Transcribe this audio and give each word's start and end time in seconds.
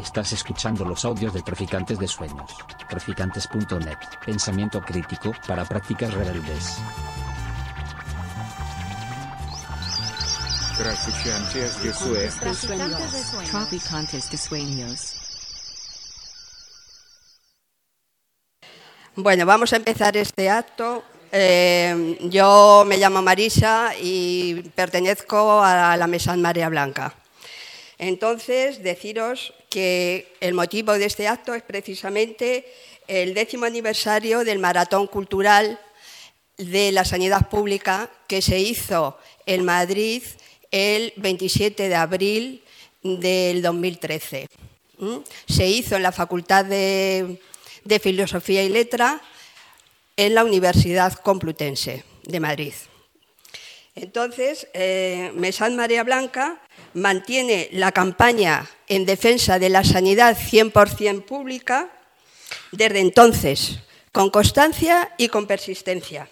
Estás 0.00 0.32
escuchando 0.32 0.84
los 0.84 1.04
audios 1.04 1.34
de 1.34 1.42
Traficantes 1.42 1.98
de 1.98 2.08
Sueños. 2.08 2.50
Traficantes.net. 2.88 3.98
Pensamiento 4.24 4.80
crítico 4.80 5.32
para 5.46 5.64
prácticas 5.66 6.14
rebeldes. 6.14 6.78
Traficantes 10.78 11.82
de 11.82 11.92
Sueños. 11.92 13.50
Traficantes 13.50 14.30
de 14.30 14.36
Sueños. 14.38 15.16
Bueno, 19.16 19.44
vamos 19.44 19.72
a 19.74 19.76
empezar 19.76 20.16
este 20.16 20.48
acto. 20.48 21.04
Eh, 21.30 22.18
yo 22.22 22.84
me 22.86 22.96
llamo 22.96 23.20
Marisa 23.20 23.90
y 24.00 24.62
pertenezco 24.74 25.62
a 25.62 25.94
la 25.98 26.06
Mesa 26.06 26.34
Marea 26.36 26.70
Blanca. 26.70 27.19
Entonces, 28.00 28.82
deciros 28.82 29.52
que 29.68 30.32
el 30.40 30.54
motivo 30.54 30.94
de 30.94 31.04
este 31.04 31.28
acto 31.28 31.52
es 31.52 31.62
precisamente 31.62 32.64
el 33.06 33.34
décimo 33.34 33.66
aniversario 33.66 34.42
del 34.42 34.58
Maratón 34.58 35.06
Cultural 35.06 35.78
de 36.56 36.92
la 36.92 37.04
Sanidad 37.04 37.50
Pública 37.50 38.08
que 38.26 38.40
se 38.40 38.58
hizo 38.58 39.18
en 39.44 39.66
Madrid 39.66 40.22
el 40.70 41.12
27 41.16 41.90
de 41.90 41.94
abril 41.94 42.64
del 43.02 43.60
2013. 43.60 44.46
¿Mm? 44.96 45.18
Se 45.46 45.66
hizo 45.66 45.96
en 45.96 46.02
la 46.02 46.12
Facultad 46.12 46.64
de, 46.64 47.38
Filosofía 48.00 48.62
y 48.62 48.70
Letra 48.70 49.20
en 50.16 50.34
la 50.34 50.42
Universidad 50.42 51.12
Complutense 51.12 52.04
de 52.22 52.40
Madrid. 52.40 52.72
Entonces, 53.94 54.68
eh, 54.72 55.32
Mesán 55.34 55.76
Marea 55.76 56.02
Blanca 56.02 56.62
mantiene 56.94 57.68
la 57.72 57.92
campaña 57.92 58.68
en 58.88 59.06
defensa 59.06 59.58
de 59.58 59.68
la 59.68 59.84
sanidad 59.84 60.36
100% 60.36 61.24
pública 61.24 61.90
desde 62.72 63.00
entonces, 63.00 63.78
con 64.12 64.30
constancia 64.30 65.12
y 65.16 65.28
con 65.28 65.46
persistencia. 65.46 66.28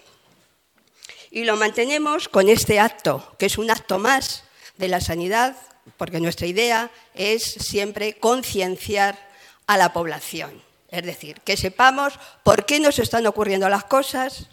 Y 1.30 1.44
lo 1.44 1.56
mantenemos 1.56 2.28
con 2.28 2.48
este 2.48 2.80
acto, 2.80 3.34
que 3.38 3.46
es 3.46 3.58
un 3.58 3.70
acto 3.70 3.98
más 3.98 4.44
de 4.76 4.88
la 4.88 5.00
sanidad, 5.00 5.56
porque 5.96 6.20
nuestra 6.20 6.46
idea 6.46 6.90
es 7.14 7.42
siempre 7.42 8.14
concienciar 8.14 9.18
a 9.66 9.76
la 9.76 9.92
población. 9.92 10.62
Es 10.90 11.04
decir, 11.04 11.40
que 11.42 11.56
sepamos 11.56 12.14
por 12.42 12.64
qué 12.64 12.80
nos 12.80 12.98
están 12.98 13.26
ocurriendo 13.26 13.68
las 13.68 13.84
cosas 13.84 14.48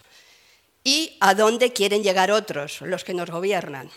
y 0.84 1.18
a 1.22 1.34
dónde 1.34 1.72
quieren 1.72 2.04
llegar 2.04 2.32
otros, 2.32 2.82
los 2.82 3.04
que 3.04 3.14
nos 3.14 3.30
gobiernan. 3.30 3.90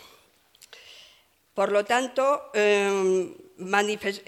Por 1.59 1.73
lo 1.73 1.83
tanto, 1.83 2.51
eh, 2.53 3.35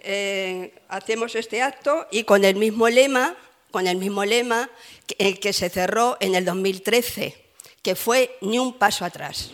eh, 0.04 0.74
hacemos 0.90 1.34
este 1.36 1.62
acto 1.62 2.06
y 2.12 2.26
con 2.26 2.44
el 2.44 2.58
mismo 2.58 2.90
lema, 2.90 3.38
con 3.72 3.88
el 3.88 3.96
mismo 3.96 4.26
lema 4.26 4.70
que, 5.08 5.40
que 5.40 5.54
se 5.54 5.70
cerró 5.70 6.18
en 6.20 6.36
el 6.36 6.44
2013, 6.44 7.42
que 7.82 7.96
fue 7.96 8.38
ni 8.42 8.60
un 8.60 8.74
paso 8.74 9.06
atrás. 9.06 9.52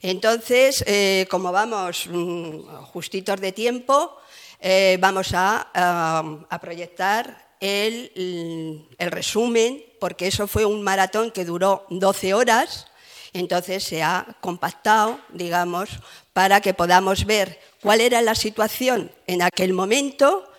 Entonces, 0.00 0.84
eh, 0.86 1.26
como 1.28 1.50
vamos 1.50 2.06
mm, 2.08 2.60
justitos 2.92 3.40
de 3.40 3.50
tiempo, 3.50 4.16
eh, 4.60 4.96
vamos 5.00 5.32
a, 5.34 6.46
proyectar 6.62 7.48
el, 7.58 8.86
resumen, 9.00 9.82
porque 9.98 10.28
eso 10.28 10.46
fue 10.46 10.64
un 10.64 10.84
maratón 10.84 11.32
que 11.32 11.44
duró 11.44 11.84
12 11.90 12.32
horas, 12.32 12.86
entonces 13.34 13.84
se 13.84 14.02
ha 14.02 14.36
compactado, 14.40 15.20
digamos, 15.30 15.90
para 16.32 16.60
que 16.60 16.72
podamos 16.72 17.26
ver 17.26 17.60
cuál 17.82 18.00
era 18.00 18.22
la 18.22 18.34
situación 18.34 19.10
en 19.26 19.42
aquel 19.42 19.74
momento 19.74 20.50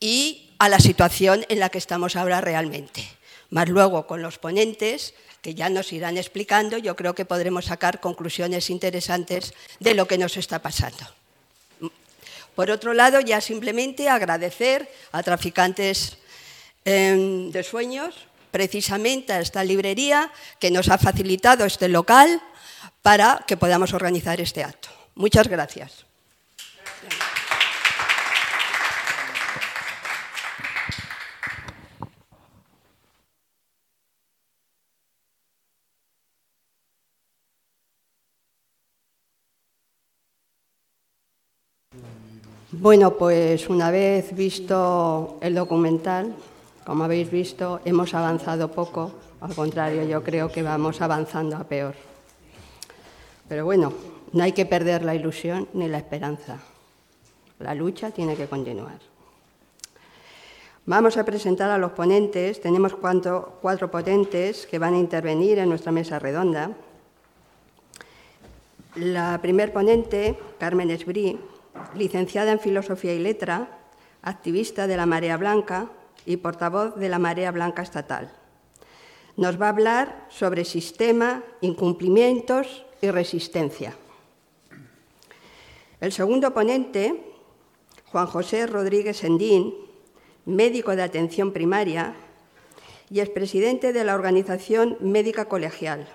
y 0.00 0.50
a 0.58 0.68
la 0.68 0.80
situación 0.80 1.46
en 1.48 1.60
la 1.60 1.70
que 1.70 1.78
estamos 1.78 2.16
ahora 2.16 2.40
realmente. 2.40 3.08
Más 3.50 3.68
luego 3.68 4.06
con 4.06 4.20
los 4.20 4.38
ponentes, 4.38 5.14
que 5.40 5.54
ya 5.54 5.70
nos 5.70 5.92
irán 5.92 6.18
explicando, 6.18 6.76
yo 6.76 6.96
creo 6.96 7.14
que 7.14 7.24
podremos 7.24 7.66
sacar 7.66 8.00
conclusiones 8.00 8.68
interesantes 8.68 9.54
de 9.78 9.94
lo 9.94 10.06
que 10.06 10.18
nos 10.18 10.36
está 10.36 10.58
pasando. 10.58 11.06
Por 12.56 12.72
otro 12.72 12.92
lado, 12.92 13.20
ya 13.20 13.40
simplemente 13.40 14.08
agradecer 14.08 14.90
a 15.12 15.22
traficantes 15.22 16.18
eh, 16.84 17.48
de 17.52 17.62
sueños, 17.62 18.27
precisamente 18.58 19.32
a 19.32 19.38
esta 19.38 19.62
librería 19.62 20.32
que 20.58 20.72
nos 20.74 20.90
ha 20.90 20.98
facilitado 20.98 21.62
este 21.64 21.86
local 21.86 22.42
para 23.06 23.44
que 23.46 23.56
podamos 23.56 23.94
organizar 23.94 24.40
este 24.40 24.64
acto. 24.64 24.88
Muchas 25.14 25.46
gracias. 25.46 26.04
Bueno, 42.72 43.16
pues 43.16 43.68
una 43.68 43.92
vez 43.92 44.34
visto 44.34 45.38
el 45.40 45.54
documental, 45.54 46.34
como 46.88 47.04
habéis 47.04 47.30
visto, 47.30 47.82
hemos 47.84 48.14
avanzado 48.14 48.72
poco, 48.72 49.12
al 49.42 49.54
contrario, 49.54 50.04
yo 50.04 50.24
creo 50.24 50.50
que 50.50 50.62
vamos 50.62 51.02
avanzando 51.02 51.58
a 51.58 51.64
peor. 51.64 51.94
Pero 53.46 53.66
bueno, 53.66 53.92
no 54.32 54.42
hay 54.42 54.52
que 54.52 54.64
perder 54.64 55.04
la 55.04 55.14
ilusión 55.14 55.68
ni 55.74 55.86
la 55.86 55.98
esperanza. 55.98 56.56
La 57.58 57.74
lucha 57.74 58.10
tiene 58.10 58.36
que 58.36 58.46
continuar. 58.46 59.00
Vamos 60.86 61.18
a 61.18 61.26
presentar 61.26 61.70
a 61.70 61.76
los 61.76 61.92
ponentes. 61.92 62.58
Tenemos 62.58 62.94
cuatro, 62.94 63.58
cuatro 63.60 63.90
ponentes 63.90 64.66
que 64.66 64.78
van 64.78 64.94
a 64.94 64.98
intervenir 64.98 65.58
en 65.58 65.68
nuestra 65.68 65.92
mesa 65.92 66.18
redonda. 66.18 66.70
La 68.94 69.38
primer 69.42 69.74
ponente, 69.74 70.38
Carmen 70.58 70.90
Esbrí, 70.90 71.38
licenciada 71.94 72.50
en 72.50 72.60
Filosofía 72.60 73.12
y 73.12 73.18
Letra, 73.18 73.76
activista 74.22 74.86
de 74.86 74.96
la 74.96 75.04
Marea 75.04 75.36
Blanca 75.36 75.90
y 76.26 76.36
portavoz 76.38 76.96
de 76.96 77.08
la 77.08 77.18
Marea 77.18 77.50
Blanca 77.50 77.82
Estatal. 77.82 78.32
Nos 79.36 79.60
va 79.60 79.66
a 79.66 79.70
hablar 79.70 80.26
sobre 80.28 80.64
sistema, 80.64 81.44
incumplimientos 81.60 82.84
y 83.00 83.10
resistencia. 83.10 83.94
El 86.00 86.12
segundo 86.12 86.54
ponente, 86.54 87.24
Juan 88.06 88.26
José 88.26 88.66
Rodríguez 88.66 89.18
Sendín, 89.18 89.74
médico 90.44 90.96
de 90.96 91.02
atención 91.02 91.52
primaria 91.52 92.14
y 93.10 93.20
expresidente 93.20 93.92
de 93.92 94.04
la 94.04 94.14
Organización 94.14 94.96
Médica 95.00 95.46
Colegial, 95.46 96.08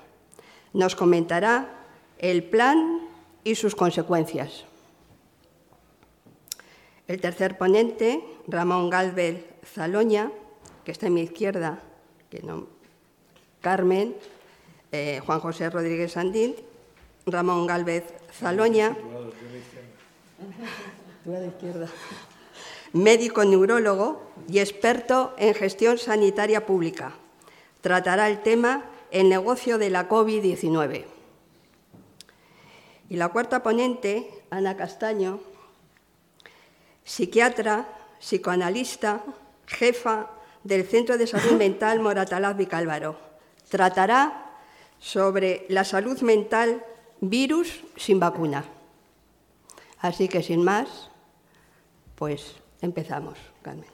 nos 0.74 0.96
comentará 0.96 1.86
el 2.18 2.44
plan 2.44 3.02
y 3.44 3.56
sus 3.56 3.76
consecuencias. 3.76 4.66
El 7.08 7.20
tercer 7.20 7.58
ponente, 7.58 8.24
Ramón 8.48 8.90
Galvez 8.90 9.46
Zaloña, 9.66 10.32
que 10.84 10.92
está 10.92 11.08
en 11.08 11.14
mi 11.14 11.22
izquierda, 11.22 11.80
que 12.30 12.42
no, 12.42 12.68
Carmen, 13.62 14.16
eh, 14.92 15.22
Juan 15.26 15.40
José 15.40 15.70
Rodríguez 15.70 16.14
Sandín, 16.14 16.56
Ramón 17.26 17.68
Galvez 17.68 18.04
Zaloña, 18.32 18.98
médico 22.92 23.46
neurólogo 23.46 24.22
y 24.48 24.60
experto 24.60 25.34
en 25.38 25.54
gestión 25.54 25.98
sanitaria 25.98 26.66
pública. 26.66 27.14
Tratará 27.82 28.30
el 28.30 28.42
tema 28.42 28.86
el 29.12 29.30
negocio 29.30 29.78
de 29.78 29.92
la 29.92 30.10
COVID-19. 30.10 31.06
Y 33.10 33.16
la 33.16 33.30
cuarta 33.30 33.62
ponente, 33.62 34.28
Ana 34.50 34.76
Castaño, 34.76 35.40
psiquiatra, 37.04 37.88
psicoanalista, 38.24 39.22
jefa 39.68 40.30
del 40.64 40.86
Centro 40.86 41.18
de 41.18 41.28
Salud 41.28 41.58
Mental 41.58 42.00
Moratalaz 42.00 42.56
Vicálvaro. 42.56 43.20
Tratará 43.68 44.56
sobre 44.98 45.66
la 45.68 45.84
salud 45.84 46.22
mental 46.22 46.86
virus 47.20 47.84
sin 47.98 48.22
vacuna. 48.22 48.64
Así 50.00 50.30
que 50.30 50.42
sin 50.42 50.64
más, 50.64 51.10
pues 52.16 52.56
empezamos, 52.82 53.38
Carmen. 53.62 53.92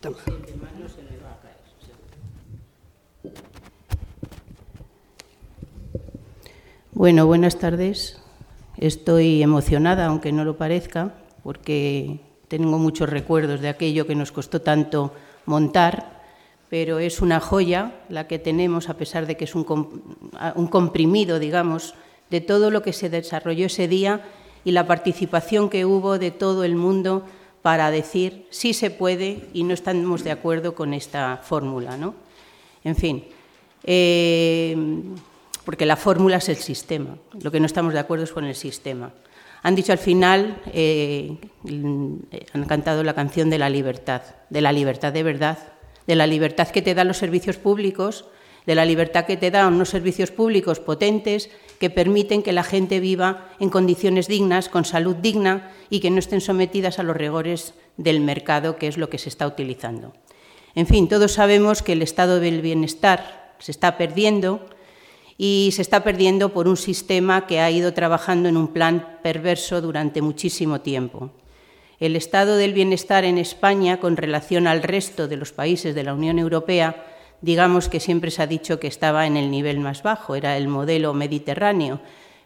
Toma. 0.00 0.18
Bueno, 6.92 7.26
buenas 7.26 7.58
tardes. 7.58 8.21
Estoy 8.82 9.44
emocionada, 9.44 10.06
aunque 10.06 10.32
no 10.32 10.44
lo 10.44 10.56
parezca, 10.56 11.14
porque 11.44 12.18
tengo 12.48 12.78
muchos 12.78 13.08
recuerdos 13.08 13.60
de 13.60 13.68
aquello 13.68 14.08
que 14.08 14.16
nos 14.16 14.32
costó 14.32 14.60
tanto 14.60 15.14
montar, 15.46 16.20
pero 16.68 16.98
es 16.98 17.22
una 17.22 17.38
joya 17.38 18.02
la 18.08 18.26
que 18.26 18.40
tenemos, 18.40 18.88
a 18.88 18.94
pesar 18.94 19.26
de 19.26 19.36
que 19.36 19.44
es 19.44 19.54
un, 19.54 19.62
comprimido, 19.62 21.38
digamos, 21.38 21.94
de 22.28 22.40
todo 22.40 22.72
lo 22.72 22.82
que 22.82 22.92
se 22.92 23.08
desarrolló 23.08 23.66
ese 23.66 23.86
día 23.86 24.22
y 24.64 24.72
la 24.72 24.88
participación 24.88 25.70
que 25.70 25.84
hubo 25.84 26.18
de 26.18 26.32
todo 26.32 26.64
el 26.64 26.74
mundo 26.74 27.24
para 27.62 27.92
decir 27.92 28.48
sí 28.50 28.74
se 28.74 28.90
puede 28.90 29.48
y 29.54 29.62
no 29.62 29.74
estamos 29.74 30.24
de 30.24 30.32
acuerdo 30.32 30.74
con 30.74 30.92
esta 30.92 31.36
fórmula. 31.36 31.96
¿no? 31.96 32.16
En 32.82 32.96
fin, 32.96 33.22
eh, 33.84 34.76
porque 35.64 35.86
la 35.86 35.96
fórmula 35.96 36.36
es 36.36 36.48
el 36.48 36.56
sistema, 36.56 37.16
lo 37.40 37.50
que 37.50 37.60
no 37.60 37.66
estamos 37.66 37.92
de 37.92 38.00
acuerdo 38.00 38.24
es 38.24 38.32
con 38.32 38.44
el 38.44 38.54
sistema. 38.54 39.12
Han 39.62 39.76
dicho 39.76 39.92
al 39.92 39.98
final, 39.98 40.60
eh, 40.72 41.36
han 42.52 42.64
cantado 42.66 43.04
la 43.04 43.14
canción 43.14 43.48
de 43.48 43.58
la 43.58 43.70
libertad, 43.70 44.22
de 44.50 44.60
la 44.60 44.72
libertad 44.72 45.12
de 45.12 45.22
verdad, 45.22 45.58
de 46.06 46.16
la 46.16 46.26
libertad 46.26 46.68
que 46.68 46.82
te 46.82 46.94
dan 46.94 47.06
los 47.06 47.18
servicios 47.18 47.58
públicos, 47.58 48.24
de 48.66 48.74
la 48.74 48.84
libertad 48.84 49.24
que 49.24 49.36
te 49.36 49.50
dan 49.50 49.74
unos 49.74 49.88
servicios 49.88 50.30
públicos 50.30 50.80
potentes 50.80 51.50
que 51.78 51.90
permiten 51.90 52.42
que 52.42 52.52
la 52.52 52.62
gente 52.62 53.00
viva 53.00 53.50
en 53.58 53.70
condiciones 53.70 54.28
dignas, 54.28 54.68
con 54.68 54.84
salud 54.84 55.16
digna 55.16 55.70
y 55.90 56.00
que 56.00 56.10
no 56.10 56.18
estén 56.18 56.40
sometidas 56.40 56.98
a 56.98 57.02
los 57.02 57.16
rigores 57.16 57.74
del 57.96 58.20
mercado, 58.20 58.76
que 58.76 58.88
es 58.88 58.98
lo 58.98 59.10
que 59.10 59.18
se 59.18 59.28
está 59.28 59.46
utilizando. 59.46 60.12
En 60.74 60.86
fin, 60.86 61.08
todos 61.08 61.32
sabemos 61.32 61.82
que 61.82 61.92
el 61.92 62.02
estado 62.02 62.40
del 62.40 62.62
bienestar 62.62 63.54
se 63.58 63.72
está 63.72 63.98
perdiendo 63.98 64.66
y 65.38 65.70
se 65.72 65.82
está 65.82 66.04
perdiendo 66.04 66.50
por 66.52 66.68
un 66.68 66.76
sistema 66.76 67.46
que 67.46 67.60
ha 67.60 67.70
ido 67.70 67.94
trabajando 67.94 68.48
en 68.48 68.56
un 68.56 68.68
plan 68.68 69.18
perverso 69.22 69.80
durante 69.80 70.22
muchísimo 70.22 70.80
tiempo. 70.80 71.30
El 71.98 72.16
estado 72.16 72.56
del 72.56 72.74
bienestar 72.74 73.24
en 73.24 73.38
España 73.38 74.00
con 74.00 74.16
relación 74.16 74.66
al 74.66 74.82
resto 74.82 75.28
de 75.28 75.36
los 75.36 75.52
países 75.52 75.94
de 75.94 76.02
la 76.02 76.14
Unión 76.14 76.38
Europea, 76.38 77.06
digamos 77.40 77.88
que 77.88 78.00
siempre 78.00 78.30
se 78.30 78.42
ha 78.42 78.46
dicho 78.46 78.80
que 78.80 78.88
estaba 78.88 79.26
en 79.26 79.36
el 79.36 79.50
nivel 79.50 79.78
más 79.78 80.02
bajo, 80.02 80.34
era 80.34 80.56
el 80.56 80.68
modelo 80.68 81.14
mediterráneo, 81.14 82.00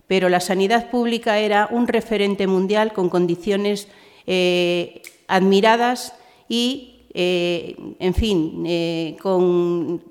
pero 0.06 0.28
la 0.28 0.40
sanidad 0.40 0.90
pública 0.90 1.38
era 1.38 1.68
un 1.70 1.88
referente 1.88 2.46
mundial 2.46 2.92
con 2.92 3.08
condiciones 3.08 3.88
eh, 4.26 5.02
admiradas 5.26 6.12
y, 6.48 7.06
eh, 7.14 7.76
en 7.98 8.14
fin, 8.14 8.62
eh, 8.66 9.16
con 9.20 10.02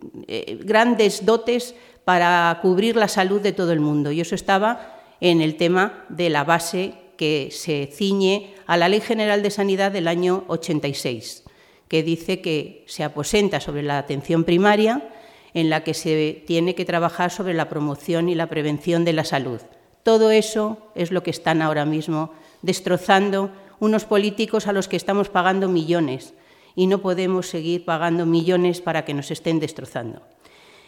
grandes 0.64 1.26
dotes 1.26 1.76
para 2.06 2.58
cubrir 2.62 2.96
la 2.96 3.08
salud 3.08 3.42
de 3.42 3.52
todo 3.52 3.72
el 3.74 3.80
mundo. 3.80 4.12
Y 4.12 4.22
eso 4.22 4.36
estaba 4.36 4.96
en 5.20 5.42
el 5.42 5.58
tema 5.58 6.06
de 6.10 6.30
la 6.30 6.44
base 6.44 6.94
que 7.18 7.50
se 7.52 7.90
ciñe 7.92 8.54
a 8.68 8.78
la 8.78 8.90
Ley 8.90 9.02
General 9.02 9.42
de 9.42 9.52
Sanidad 9.52 9.92
del 9.92 10.08
año 10.08 10.44
86, 10.48 11.44
que 11.88 12.04
dice 12.04 12.42
que 12.42 12.84
se 12.88 13.04
aposenta 13.04 13.60
sobre 13.60 13.84
la 13.84 13.98
atención 13.98 14.44
primaria, 14.44 15.10
en 15.54 15.70
la 15.70 15.84
que 15.84 15.94
se 15.94 16.44
tiene 16.46 16.76
que 16.76 16.86
trabajar 16.86 17.32
sobre 17.32 17.54
la 17.54 17.70
promoción 17.70 18.28
y 18.28 18.36
la 18.36 18.48
prevención 18.48 19.06
de 19.06 19.14
la 19.14 19.24
salud. 19.24 19.62
Todo 20.04 20.30
eso 20.30 20.78
es 20.96 21.12
lo 21.12 21.24
que 21.24 21.32
están 21.32 21.62
ahora 21.62 21.86
mismo 21.86 22.32
destrozando 22.62 23.50
unos 23.80 24.06
políticos 24.06 24.68
a 24.68 24.74
los 24.74 24.88
que 24.88 24.98
estamos 24.98 25.30
pagando 25.30 25.70
millones 25.70 26.34
y 26.76 26.88
no 26.88 27.00
podemos 27.00 27.48
seguir 27.48 27.86
pagando 27.86 28.26
millones 28.26 28.82
para 28.82 29.06
que 29.06 29.14
nos 29.14 29.32
estén 29.32 29.60
destrozando. 29.60 30.22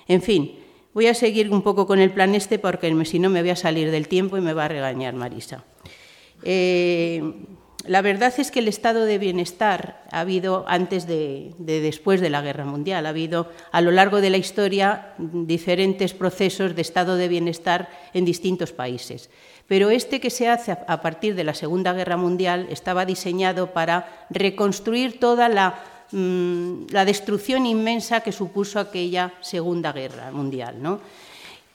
En 0.08 0.22
fin, 0.22 0.60
Voy 0.94 1.08
a 1.08 1.14
seguir 1.14 1.52
un 1.52 1.62
poco 1.62 1.86
con 1.86 2.00
el 2.00 2.12
plan 2.12 2.36
este 2.36 2.60
porque 2.60 2.94
si 3.06 3.20
no 3.20 3.30
me 3.30 3.42
voy 3.42 3.52
a 3.52 3.56
salir 3.56 3.92
del 3.92 4.08
tiempo 4.08 4.38
y 4.38 4.42
me 4.42 4.54
va 4.54 4.66
a 4.66 4.68
regañar 4.68 5.14
Marisa. 5.14 5.64
Eh, 6.44 7.22
la 7.86 8.02
verdad 8.02 8.34
es 8.38 8.52
que 8.52 8.60
el 8.60 8.68
estado 8.68 9.06
de 9.06 9.18
bienestar 9.18 10.04
ha 10.12 10.20
habido 10.20 10.66
antes 10.68 11.08
de, 11.08 11.54
de, 11.58 11.80
después 11.80 12.20
de 12.20 12.30
la 12.30 12.42
guerra 12.42 12.66
mundial, 12.66 13.06
ha 13.06 13.10
habido 13.10 13.50
a 13.72 13.82
lo 13.82 13.92
largo 13.92 14.20
de 14.20 14.30
la 14.30 14.38
historia 14.38 15.14
diferentes 15.18 16.14
procesos 16.14 16.76
de 16.76 16.82
estado 16.82 17.16
de 17.16 17.30
bienestar 17.30 17.90
en 18.14 18.26
distintos 18.26 18.74
países. 18.74 19.30
Pero 19.68 19.90
este 19.90 20.20
que 20.20 20.30
se 20.30 20.48
hace 20.50 20.72
a 20.72 21.02
partir 21.02 21.36
de 21.36 21.44
la 21.44 21.54
Segunda 21.54 21.94
Guerra 21.94 22.18
Mundial 22.18 22.68
estaba 22.72 23.06
diseñado 23.06 23.74
para 23.74 24.26
reconstruir 24.30 25.20
toda 25.20 25.50
la 25.50 25.97
Mm, 26.12 26.88
la 26.92 27.04
destrucción 27.04 27.66
inmensa 27.66 28.22
que 28.22 28.32
supuso 28.32 28.80
aquella 28.80 29.34
Segunda 29.42 29.92
Guerra 29.92 30.32
Mundial. 30.32 30.82
¿no? 30.82 31.02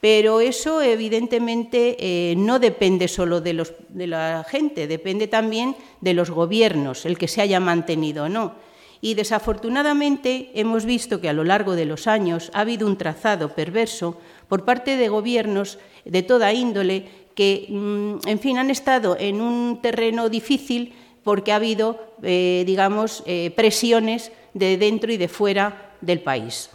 Pero 0.00 0.40
eso, 0.40 0.80
evidentemente, 0.80 1.96
eh, 2.00 2.34
no 2.36 2.58
depende 2.58 3.08
solo 3.08 3.40
de, 3.42 3.66
de, 3.90 4.06
la 4.06 4.44
gente, 4.48 4.86
depende 4.86 5.28
también 5.28 5.76
de 6.00 6.14
los 6.14 6.30
gobiernos, 6.30 7.04
el 7.04 7.18
que 7.18 7.28
se 7.28 7.42
haya 7.42 7.60
mantenido 7.60 8.24
o 8.24 8.28
no. 8.28 8.54
Y 9.02 9.14
desafortunadamente 9.14 10.50
hemos 10.54 10.86
visto 10.86 11.20
que 11.20 11.28
a 11.28 11.32
lo 11.32 11.44
largo 11.44 11.74
de 11.74 11.84
los 11.84 12.06
años 12.06 12.50
ha 12.54 12.60
habido 12.60 12.86
un 12.86 12.96
trazado 12.96 13.54
perverso 13.54 14.16
por 14.48 14.64
parte 14.64 14.96
de 14.96 15.08
gobiernos 15.08 15.78
de 16.04 16.22
toda 16.22 16.52
índole 16.52 17.06
que, 17.34 17.66
mm, 17.68 18.28
en 18.28 18.38
fin, 18.38 18.58
han 18.58 18.70
estado 18.70 19.16
en 19.18 19.40
un 19.40 19.80
terreno 19.82 20.28
difícil 20.28 20.94
porque 21.24 21.52
ha 21.52 21.56
habido, 21.56 21.98
eh, 22.22 22.64
digamos, 22.66 23.22
eh, 23.26 23.52
presiones 23.54 24.32
de 24.54 24.76
dentro 24.76 25.12
y 25.12 25.16
de 25.16 25.28
fuera 25.28 25.92
del 26.00 26.20
país. 26.20 26.70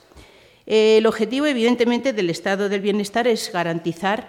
el 0.66 1.06
objetivo, 1.06 1.46
evidentemente, 1.46 2.12
del 2.12 2.30
estado 2.30 2.68
del 2.68 2.82
bienestar 2.82 3.26
es 3.26 3.52
garantizar, 3.54 4.28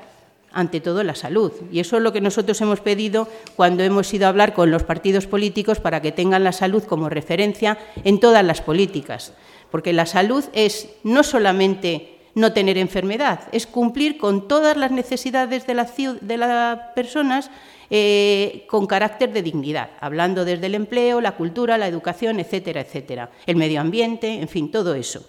ante 0.52 0.80
todo, 0.80 1.02
la 1.02 1.14
salud. 1.14 1.52
Y 1.72 1.80
eso 1.80 1.96
es 1.96 2.02
lo 2.02 2.12
que 2.12 2.20
nosotros 2.20 2.60
hemos 2.60 2.80
pedido 2.80 3.28
cuando 3.56 3.82
hemos 3.82 4.12
ido 4.14 4.26
a 4.26 4.28
hablar 4.28 4.54
con 4.54 4.70
los 4.70 4.84
partidos 4.84 5.26
políticos 5.26 5.80
para 5.80 6.00
que 6.00 6.12
tengan 6.12 6.44
la 6.44 6.52
salud 6.52 6.84
como 6.84 7.08
referencia 7.08 7.78
en 8.04 8.20
todas 8.20 8.44
las 8.44 8.60
políticas. 8.60 9.32
Porque 9.70 9.92
la 9.92 10.06
salud 10.06 10.44
es 10.52 10.88
no 11.02 11.22
solamente 11.22 12.18
no 12.34 12.52
tener 12.52 12.78
enfermedad, 12.78 13.40
es 13.52 13.66
cumplir 13.66 14.16
con 14.16 14.48
todas 14.48 14.76
las 14.76 14.90
necesidades 14.90 15.66
de, 15.66 16.18
de 16.20 16.36
las 16.36 16.78
personas 16.94 17.50
eh, 17.90 18.66
con 18.68 18.86
carácter 18.86 19.32
de 19.32 19.42
dignidad, 19.42 19.90
hablando 20.00 20.44
desde 20.44 20.66
el 20.66 20.74
empleo, 20.74 21.20
la 21.20 21.36
cultura, 21.36 21.78
la 21.78 21.88
educación, 21.88 22.38
etcétera, 22.40 22.82
etcétera, 22.82 23.30
el 23.46 23.56
medio 23.56 23.80
ambiente, 23.80 24.32
en 24.32 24.48
fin, 24.48 24.70
todo 24.70 24.94
eso. 24.94 25.26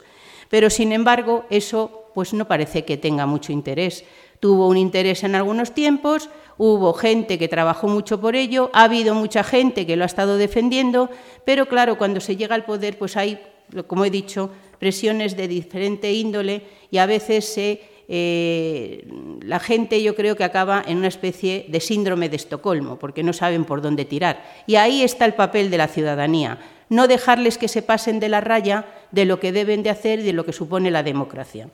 Pero, 0.49 0.69
sin 0.69 0.91
embargo, 0.91 1.45
eso 1.49 2.11
pues 2.13 2.33
no 2.33 2.47
parece 2.47 2.83
que 2.83 2.97
tenga 2.97 3.25
mucho 3.25 3.53
interés. 3.53 4.03
Tuvo 4.39 4.67
un 4.67 4.77
interés 4.77 5.23
en 5.23 5.35
algunos 5.35 5.73
tiempos, 5.73 6.29
hubo 6.57 6.93
gente 6.93 7.37
que 7.37 7.47
trabajó 7.47 7.87
mucho 7.87 8.19
por 8.19 8.35
ello, 8.35 8.69
ha 8.73 8.83
habido 8.83 9.13
mucha 9.13 9.43
gente 9.43 9.85
que 9.85 9.95
lo 9.95 10.03
ha 10.03 10.07
estado 10.07 10.37
defendiendo, 10.37 11.09
pero 11.45 11.67
claro, 11.67 11.97
cuando 11.97 12.19
se 12.19 12.35
llega 12.35 12.55
al 12.55 12.65
poder, 12.65 12.97
pues 12.97 13.15
hay, 13.15 13.39
como 13.87 14.05
he 14.05 14.09
dicho, 14.09 14.49
presiones 14.79 15.37
de 15.37 15.47
diferente 15.47 16.11
índole 16.11 16.63
y 16.89 16.97
a 16.97 17.05
veces 17.05 17.45
se 17.45 17.81
eh, 18.11 19.07
la 19.41 19.59
gente 19.59 20.01
yo 20.01 20.15
creo 20.15 20.35
que 20.35 20.43
acaba 20.43 20.83
en 20.85 20.97
una 20.97 21.07
especie 21.07 21.67
de 21.69 21.79
síndrome 21.79 22.27
de 22.27 22.37
Estocolmo, 22.37 22.97
porque 22.97 23.21
no 23.21 23.33
saben 23.33 23.65
por 23.65 23.83
dónde 23.83 24.03
tirar. 24.03 24.43
Y 24.65 24.75
ahí 24.77 25.03
está 25.03 25.25
el 25.25 25.35
papel 25.35 25.69
de 25.69 25.77
la 25.77 25.87
ciudadanía, 25.87 26.57
no 26.89 27.07
dejarles 27.07 27.59
que 27.59 27.67
se 27.67 27.83
pasen 27.83 28.19
de 28.19 28.29
la 28.29 28.41
raya 28.41 28.87
de 29.11 29.25
lo 29.25 29.39
que 29.39 29.51
deben 29.51 29.83
de 29.83 29.91
hacer 29.91 30.21
y 30.21 30.23
de 30.23 30.33
lo 30.33 30.43
que 30.43 30.53
supone 30.53 30.89
la 30.89 31.03
democracia. 31.03 31.69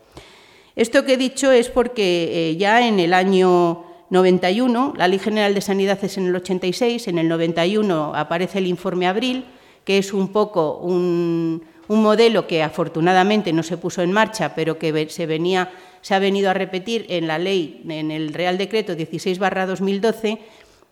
Esto 0.75 1.05
que 1.05 1.13
he 1.13 1.17
dicho 1.17 1.53
es 1.53 1.69
porque 1.69 2.49
eh, 2.49 2.57
ya 2.57 2.85
en 2.85 2.99
el 2.99 3.13
año 3.13 3.85
91, 4.09 4.93
la 4.97 5.07
Ley 5.07 5.19
General 5.19 5.53
de 5.53 5.61
Sanidad 5.61 6.03
es 6.03 6.17
en 6.17 6.27
el 6.27 6.35
86, 6.35 7.07
en 7.07 7.17
el 7.17 7.29
91 7.29 8.13
aparece 8.13 8.57
el 8.57 8.67
informe 8.67 9.07
Abril, 9.07 9.45
que 9.85 9.97
es 9.97 10.11
un 10.11 10.33
poco 10.33 10.79
un, 10.79 11.63
un 11.87 12.01
modelo 12.01 12.45
que 12.45 12.61
afortunadamente 12.61 13.53
no 13.53 13.63
se 13.63 13.77
puso 13.77 14.01
en 14.01 14.11
marcha, 14.11 14.53
pero 14.53 14.77
que 14.77 15.07
se 15.09 15.25
venía 15.25 15.71
se 16.05 16.13
ha 16.13 16.19
venido 16.19 16.51
a 16.51 16.53
repetir 16.53 17.07
en 17.09 17.25
la 17.25 17.39
ley, 17.39 17.81
en 17.89 18.11
el 18.11 18.31
Real 18.31 18.59
Decreto 18.59 18.93
16 18.93 19.39
2012, 19.39 20.37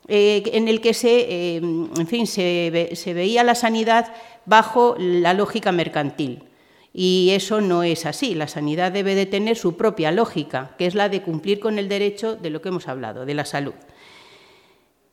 eh, 0.08 0.44
en 0.54 0.68
el 0.68 0.82
que 0.82 0.96
se, 0.96 1.20
eh, 1.30 1.58
en 1.58 2.08
fin, 2.08 2.26
se, 2.26 2.90
se 2.96 3.14
veía 3.14 3.44
la 3.44 3.54
sanidad 3.54 4.12
bajo 4.48 4.96
la 4.98 5.36
lógica 5.36 5.72
mercantil. 5.72 6.42
Y 6.96 7.30
eso 7.34 7.62
no 7.62 7.84
es 7.84 8.08
así. 8.08 8.34
La 8.34 8.48
sanidad 8.48 8.92
debe 8.92 9.14
de 9.14 9.28
tener 9.28 9.56
su 9.56 9.78
propia 9.78 10.12
lógica, 10.12 10.72
que 10.80 10.88
es 10.88 10.96
la 10.96 11.10
de 11.10 11.22
cumplir 11.22 11.60
con 11.60 11.78
el 11.78 11.90
derecho 11.90 12.36
de 12.36 12.50
lo 12.50 12.64
que 12.64 12.70
hemos 12.70 12.88
hablado, 12.88 13.28
de 13.28 13.36
la 13.36 13.46
salud. 13.46 13.76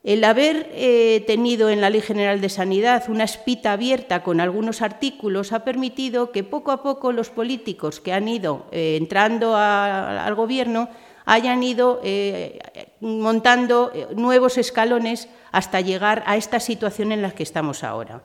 El 0.03 0.25
haber 0.25 0.71
eh, 0.73 1.25
tenido 1.27 1.69
en 1.69 1.83
la 1.83 1.91
Ley 1.91 2.01
General 2.01 2.41
de 2.41 2.49
Sanidad 2.49 3.05
una 3.09 3.25
espita 3.25 3.73
abierta 3.73 4.23
con 4.23 4.41
algunos 4.41 4.81
artículos 4.81 5.53
ha 5.53 5.63
permitido 5.63 6.33
que 6.33 6.43
poco 6.43 6.73
a 6.73 6.83
poco 6.83 7.13
los 7.13 7.29
políticos 7.29 8.01
que 8.01 8.15
han 8.15 8.27
ido 8.27 8.67
eh, 8.73 8.97
entrando 8.99 9.55
al 9.57 10.35
Gobierno 10.35 10.89
hayan 11.27 11.63
ido 11.63 12.01
eh, 12.03 12.59
montando 13.01 13.93
nuevos 14.17 14.57
escalones 14.57 15.29
hasta 15.53 15.83
llegar 15.83 16.23
a 16.27 16.39
esta 16.39 16.61
situación 16.61 17.13
en 17.13 17.21
la 17.21 17.33
que 17.33 17.43
estamos 17.43 17.85
ahora. 17.85 18.23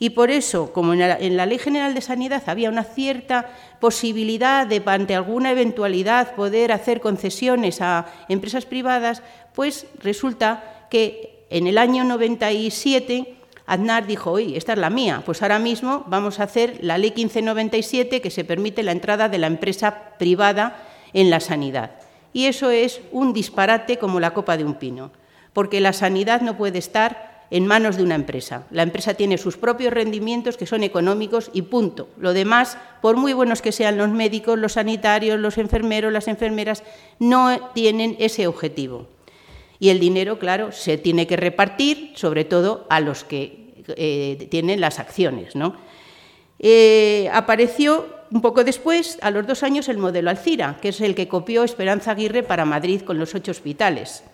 Y 0.00 0.10
por 0.10 0.30
eso, 0.30 0.72
como 0.72 0.92
en 0.92 1.00
la, 1.00 1.18
en 1.18 1.36
la, 1.36 1.44
Ley 1.44 1.58
General 1.58 1.92
de 1.92 2.00
Sanidad 2.00 2.44
había 2.46 2.70
una 2.70 2.84
cierta 2.84 3.50
posibilidad 3.80 4.66
de, 4.66 4.80
ante 4.86 5.14
alguna 5.14 5.50
eventualidad, 5.50 6.36
poder 6.36 6.72
hacer 6.72 7.00
concesiones 7.00 7.82
a 7.82 8.06
empresas 8.28 8.64
privadas, 8.64 9.22
pues 9.54 9.86
resulta 10.00 10.77
que 10.90 11.46
en 11.50 11.66
el 11.66 11.78
año 11.78 12.04
97 12.04 13.36
Aznar 13.68 14.06
dijo, 14.06 14.30
oye, 14.30 14.56
esta 14.56 14.72
es 14.72 14.78
la 14.78 14.88
mía, 14.88 15.22
pues 15.26 15.42
ahora 15.42 15.58
mismo 15.58 16.04
vamos 16.06 16.40
a 16.40 16.44
hacer 16.44 16.78
la 16.80 16.96
ley 16.96 17.12
1597 17.14 18.22
que 18.22 18.30
se 18.30 18.44
permite 18.44 18.82
la 18.82 18.92
entrada 18.92 19.28
de 19.28 19.36
la 19.36 19.46
empresa 19.46 20.14
privada 20.18 20.88
en 21.12 21.28
la 21.28 21.38
sanidad. 21.40 21.90
Y 22.32 22.46
eso 22.46 22.70
es 22.70 23.02
un 23.12 23.34
disparate 23.34 23.98
como 23.98 24.20
la 24.20 24.32
copa 24.32 24.56
de 24.56 24.64
un 24.64 24.76
pino, 24.76 25.10
porque 25.52 25.82
la 25.82 25.92
sanidad 25.92 26.40
no 26.40 26.56
puede 26.56 26.78
estar 26.78 27.44
en 27.50 27.66
manos 27.66 27.98
de 27.98 28.04
una 28.04 28.14
empresa. 28.14 28.64
La 28.70 28.82
empresa 28.82 29.14
tiene 29.14 29.36
sus 29.36 29.58
propios 29.58 29.92
rendimientos 29.92 30.56
que 30.56 30.66
son 30.66 30.82
económicos 30.82 31.50
y 31.52 31.62
punto. 31.62 32.08
Lo 32.18 32.32
demás, 32.32 32.78
por 33.02 33.16
muy 33.16 33.34
buenos 33.34 33.60
que 33.60 33.72
sean 33.72 33.98
los 33.98 34.08
médicos, 34.08 34.58
los 34.58 34.72
sanitarios, 34.72 35.38
los 35.38 35.58
enfermeros, 35.58 36.12
las 36.12 36.28
enfermeras, 36.28 36.84
no 37.18 37.70
tienen 37.74 38.16
ese 38.18 38.46
objetivo. 38.46 39.08
Y 39.80 39.90
el 39.90 40.00
dinero, 40.00 40.38
claro, 40.38 40.72
se 40.72 40.98
tiene 40.98 41.26
que 41.26 41.36
repartir, 41.36 42.12
sobre 42.14 42.44
todo 42.44 42.86
a 42.90 43.00
los 43.00 43.24
que 43.24 43.68
eh, 43.96 44.48
tienen 44.50 44.80
las 44.80 44.98
acciones. 44.98 45.54
¿no? 45.54 45.76
Eh, 46.58 47.30
apareció 47.32 48.06
un 48.30 48.42
poco 48.42 48.64
después, 48.64 49.18
a 49.22 49.30
los 49.30 49.46
dos 49.46 49.62
años, 49.62 49.88
el 49.88 49.98
modelo 49.98 50.30
Alcira, 50.30 50.78
que 50.82 50.88
es 50.88 51.00
el 51.00 51.14
que 51.14 51.28
copió 51.28 51.64
Esperanza 51.64 52.10
Aguirre 52.10 52.42
para 52.42 52.64
Madrid 52.64 53.02
con 53.02 53.18
los 53.18 53.34
ocho 53.34 53.52
hospitales. 53.52 54.24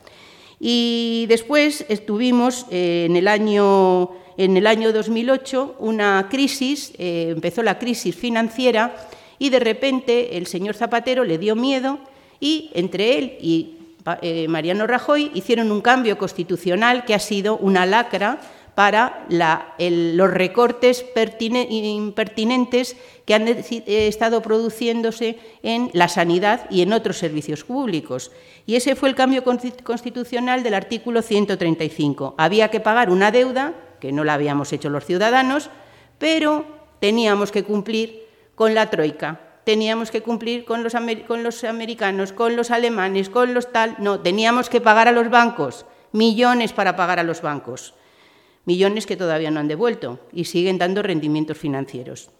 Y 0.58 1.26
después 1.28 1.84
estuvimos 1.88 2.66
eh, 2.70 3.04
en, 3.08 3.16
el 3.16 3.28
año, 3.28 4.12
en 4.38 4.56
el 4.56 4.66
año 4.66 4.92
2008 4.92 5.76
una 5.78 6.28
crisis, 6.30 6.92
empezó 6.98 7.62
la 7.62 7.78
crisis 7.78 8.16
financiera 8.16 9.08
y 9.38 9.50
de 9.50 9.60
repente 9.60 10.38
el 10.38 10.46
señor 10.46 10.74
Zapatero 10.74 11.22
le 11.22 11.38
dio 11.38 11.54
miedo 11.54 11.98
y 12.40 12.70
entre 12.74 13.18
él 13.18 13.36
y 13.40 13.83
eh, 14.20 14.48
Mariano 14.48 14.86
Rajoy 14.86 15.30
hicieron 15.34 15.72
un 15.72 15.80
cambio 15.80 16.18
constitucional 16.18 17.04
que 17.04 17.14
ha 17.14 17.18
sido 17.18 17.56
una 17.56 17.86
lacra 17.86 18.40
para 18.74 19.26
los 19.78 20.30
recortes 20.30 21.04
impertinentes 21.70 22.96
que 23.24 23.34
han 23.34 23.46
eh, 23.46 23.62
estado 23.86 24.42
produciéndose 24.42 25.38
en 25.62 25.90
la 25.92 26.08
sanidad 26.08 26.68
y 26.70 26.82
en 26.82 26.92
otros 26.92 27.18
servicios 27.18 27.62
públicos. 27.64 28.32
Y 28.66 28.74
ese 28.74 28.96
fue 28.96 29.08
el 29.08 29.14
cambio 29.14 29.44
constitucional 29.44 30.62
del 30.62 30.74
artículo 30.74 31.22
135. 31.22 32.34
Había 32.36 32.68
que 32.68 32.80
pagar 32.80 33.10
una 33.10 33.30
deuda, 33.30 33.74
que 34.00 34.10
no 34.12 34.24
la 34.24 34.34
habíamos 34.34 34.72
hecho 34.72 34.90
los 34.90 35.04
ciudadanos, 35.04 35.70
pero 36.18 36.64
teníamos 37.00 37.52
que 37.52 37.62
cumplir 37.62 38.24
con 38.54 38.74
la 38.74 38.90
troika, 38.90 39.40
teníamos 39.64 40.10
que 40.10 40.22
cumplir 40.22 40.64
con 40.64 40.82
los, 40.82 40.94
americanos, 40.94 42.32
con 42.32 42.56
los 42.56 42.70
alemanes, 42.70 43.30
con 43.30 43.54
los 43.54 43.72
tal. 43.72 43.96
No, 43.98 44.20
teníamos 44.20 44.68
que 44.68 44.80
pagar 44.80 45.08
a 45.08 45.12
los 45.12 45.30
bancos, 45.30 45.86
millones 46.12 46.72
para 46.72 46.96
pagar 46.96 47.18
a 47.18 47.24
los 47.24 47.42
bancos, 47.42 47.94
millones 48.64 49.06
que 49.06 49.16
todavía 49.16 49.50
no 49.50 49.60
han 49.60 49.68
devuelto 49.68 50.20
y 50.32 50.44
siguen 50.44 50.78
dando 50.78 51.02
rendimientos 51.02 51.58
financieros. 51.58 52.30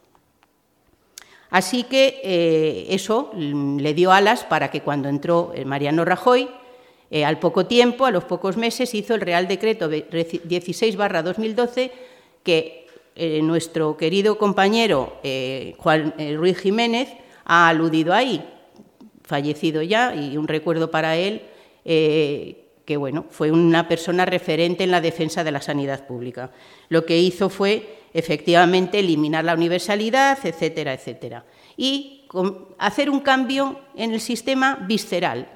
Así 1.51 1.85
que 1.85 2.21
eh, 2.25 2.87
eso 2.91 3.31
le 3.35 3.95
dio 3.95 4.13
alas 4.13 4.45
para 4.45 4.71
que 4.71 4.81
cuando 4.81 5.09
entró 5.09 5.53
eh, 5.55 5.65
Mariano 5.65 6.05
Rajoy, 6.05 6.49
eh, 7.11 7.25
al 7.25 7.39
poco 7.39 7.67
tiempo, 7.67 8.07
a 8.07 8.11
los 8.11 8.25
pocos 8.25 8.57
meses, 8.57 8.93
hizo 8.95 9.15
el 9.15 9.21
Real 9.21 9.47
Decreto 9.47 9.89
16-2012 9.89 11.93
que 12.43 12.84
eh, 13.17 13.41
nuestro 13.43 13.97
querido 13.97 14.39
compañero 14.39 15.21
eh, 15.23 15.75
Juan 15.79 16.15
eh, 16.19 16.35
Ruiz 16.37 16.59
Jiménez 16.59 17.09
ha 17.45 17.69
aludido 17.69 18.13
ahí, 18.13 18.45
fallecido 19.23 19.83
ya, 19.83 20.15
y 20.17 20.37
un 20.37 20.49
recuerdo 20.49 20.91
para 20.91 21.17
él, 21.17 21.43
que 21.85 22.97
bueno, 22.97 23.27
fue 23.31 23.53
una 23.53 23.87
persona 23.87 24.25
referente 24.25 24.85
en 24.85 24.91
la 24.91 25.03
defensa 25.03 25.45
de 25.45 25.53
la 25.53 25.61
sanidad 25.61 26.07
pública. 26.07 26.51
Lo 26.89 27.05
que 27.05 27.19
hizo 27.19 27.51
fue 27.51 27.99
efectivamente 28.15 28.99
eliminar 28.99 29.45
la 29.45 29.55
universalidad, 29.55 30.39
etcétera, 30.43 30.95
etcétera. 30.95 31.45
Y 31.77 32.27
hacer 32.79 33.11
un 33.11 33.21
cambio 33.21 33.81
en 33.95 34.13
el 34.13 34.21
sistema 34.21 34.77
visceral. 34.87 35.49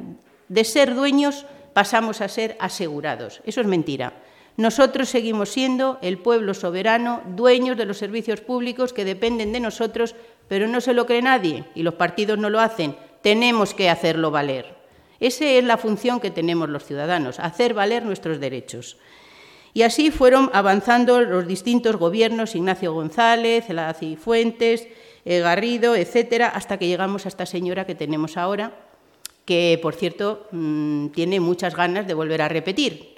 De 0.49 0.65
ser 0.65 0.95
dueños 0.95 1.47
pasamos 1.73 2.21
a 2.21 2.29
ser 2.29 2.57
asegurados. 2.61 3.41
Eso 3.47 3.63
es 3.63 3.67
mentira. 3.67 4.13
Nosotros 4.59 5.09
seguimos 5.09 5.51
siendo 5.51 5.99
el 6.03 6.19
pueblo 6.19 6.53
soberano, 6.53 7.23
dueños 7.37 7.77
de 7.77 7.85
los 7.85 7.97
servicios 7.97 8.41
públicos 8.41 8.93
que 8.93 9.05
dependen 9.05 9.53
de 9.53 9.61
nosotros, 9.61 10.17
pero 10.49 10.67
no 10.67 10.81
se 10.81 10.95
lo 10.95 11.07
cree 11.07 11.23
nadie 11.23 11.65
y 11.77 11.85
los 11.85 11.95
partidos 11.95 12.41
no 12.41 12.51
lo 12.51 12.59
hacen. 12.59 12.97
Tenemos 13.23 13.73
que 13.73 13.89
hacerlo 13.89 14.33
valer. 14.33 14.75
Esa 15.21 15.45
es 15.45 15.63
la 15.63 15.77
función 15.77 16.19
que 16.19 16.33
tenemos 16.33 16.69
los 16.69 16.85
ciudadanos, 16.85 17.39
hacer 17.39 17.73
valer 17.73 18.05
nuestros 18.05 18.41
derechos. 18.41 18.97
Y 19.75 19.83
así 19.83 20.11
fueron 20.11 20.51
avanzando 20.53 21.21
los 21.21 21.47
distintos 21.47 21.95
gobiernos, 21.95 22.57
Ignacio 22.57 22.93
González, 22.93 23.71
Elaci 23.71 24.17
Fuentes, 24.17 24.89
eh, 25.25 25.39
Garrido, 25.39 25.95
etcétera, 25.95 26.49
hasta 26.49 26.79
que 26.79 26.89
llegamos 26.89 27.27
a 27.27 27.29
esta 27.29 27.47
señora 27.47 27.87
que 27.87 27.95
tenemos 27.95 28.37
ahora, 28.37 28.73
que, 29.45 29.79
por 29.81 29.95
cierto, 29.95 30.49
mm, 30.51 31.11
tiene 31.11 31.39
muchas 31.39 31.77
ganas 31.77 32.09
de 32.09 32.15
volver 32.15 32.43
a 32.43 32.49
repetir. 32.49 33.18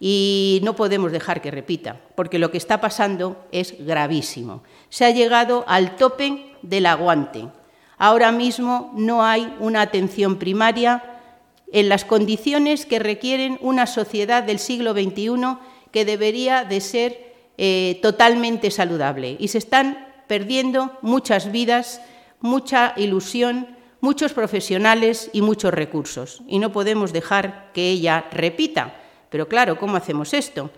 Y 0.00 0.60
no 0.62 0.76
podemos 0.76 1.10
dejar 1.10 1.42
que 1.42 1.50
repita, 1.50 2.00
porque 2.14 2.38
lo 2.38 2.50
que 2.50 2.58
está 2.58 2.80
pasando 2.80 3.44
es 3.50 3.74
gravísimo. 3.84 4.62
Se 4.88 5.04
ha 5.04 5.10
llegado 5.10 5.64
al 5.66 5.96
tope 5.96 6.52
del 6.62 6.86
aguante. 6.86 7.48
Ahora 7.96 8.30
mismo 8.30 8.92
no 8.94 9.24
hay 9.24 9.52
una 9.58 9.80
atención 9.80 10.38
primaria 10.38 11.02
en 11.72 11.88
las 11.88 12.04
condiciones 12.04 12.86
que 12.86 13.00
requieren 13.00 13.58
una 13.60 13.86
sociedad 13.86 14.42
del 14.44 14.60
siglo 14.60 14.92
XXI 14.92 15.58
que 15.90 16.04
debería 16.04 16.64
de 16.64 16.80
ser 16.80 17.34
eh, 17.58 17.98
totalmente 18.00 18.70
saludable. 18.70 19.36
Y 19.40 19.48
se 19.48 19.58
están 19.58 20.06
perdiendo 20.28 20.96
muchas 21.02 21.50
vidas, 21.50 22.00
mucha 22.40 22.94
ilusión, 22.96 23.76
muchos 24.00 24.32
profesionales 24.32 25.28
y 25.32 25.42
muchos 25.42 25.74
recursos. 25.74 26.42
Y 26.46 26.60
no 26.60 26.70
podemos 26.70 27.12
dejar 27.12 27.72
que 27.72 27.90
ella 27.90 28.26
repita 28.30 28.94
pero 29.30 29.48
claro, 29.48 29.78
¿cómo 29.78 29.96
hacemos 29.96 30.34
esto? 30.34 30.70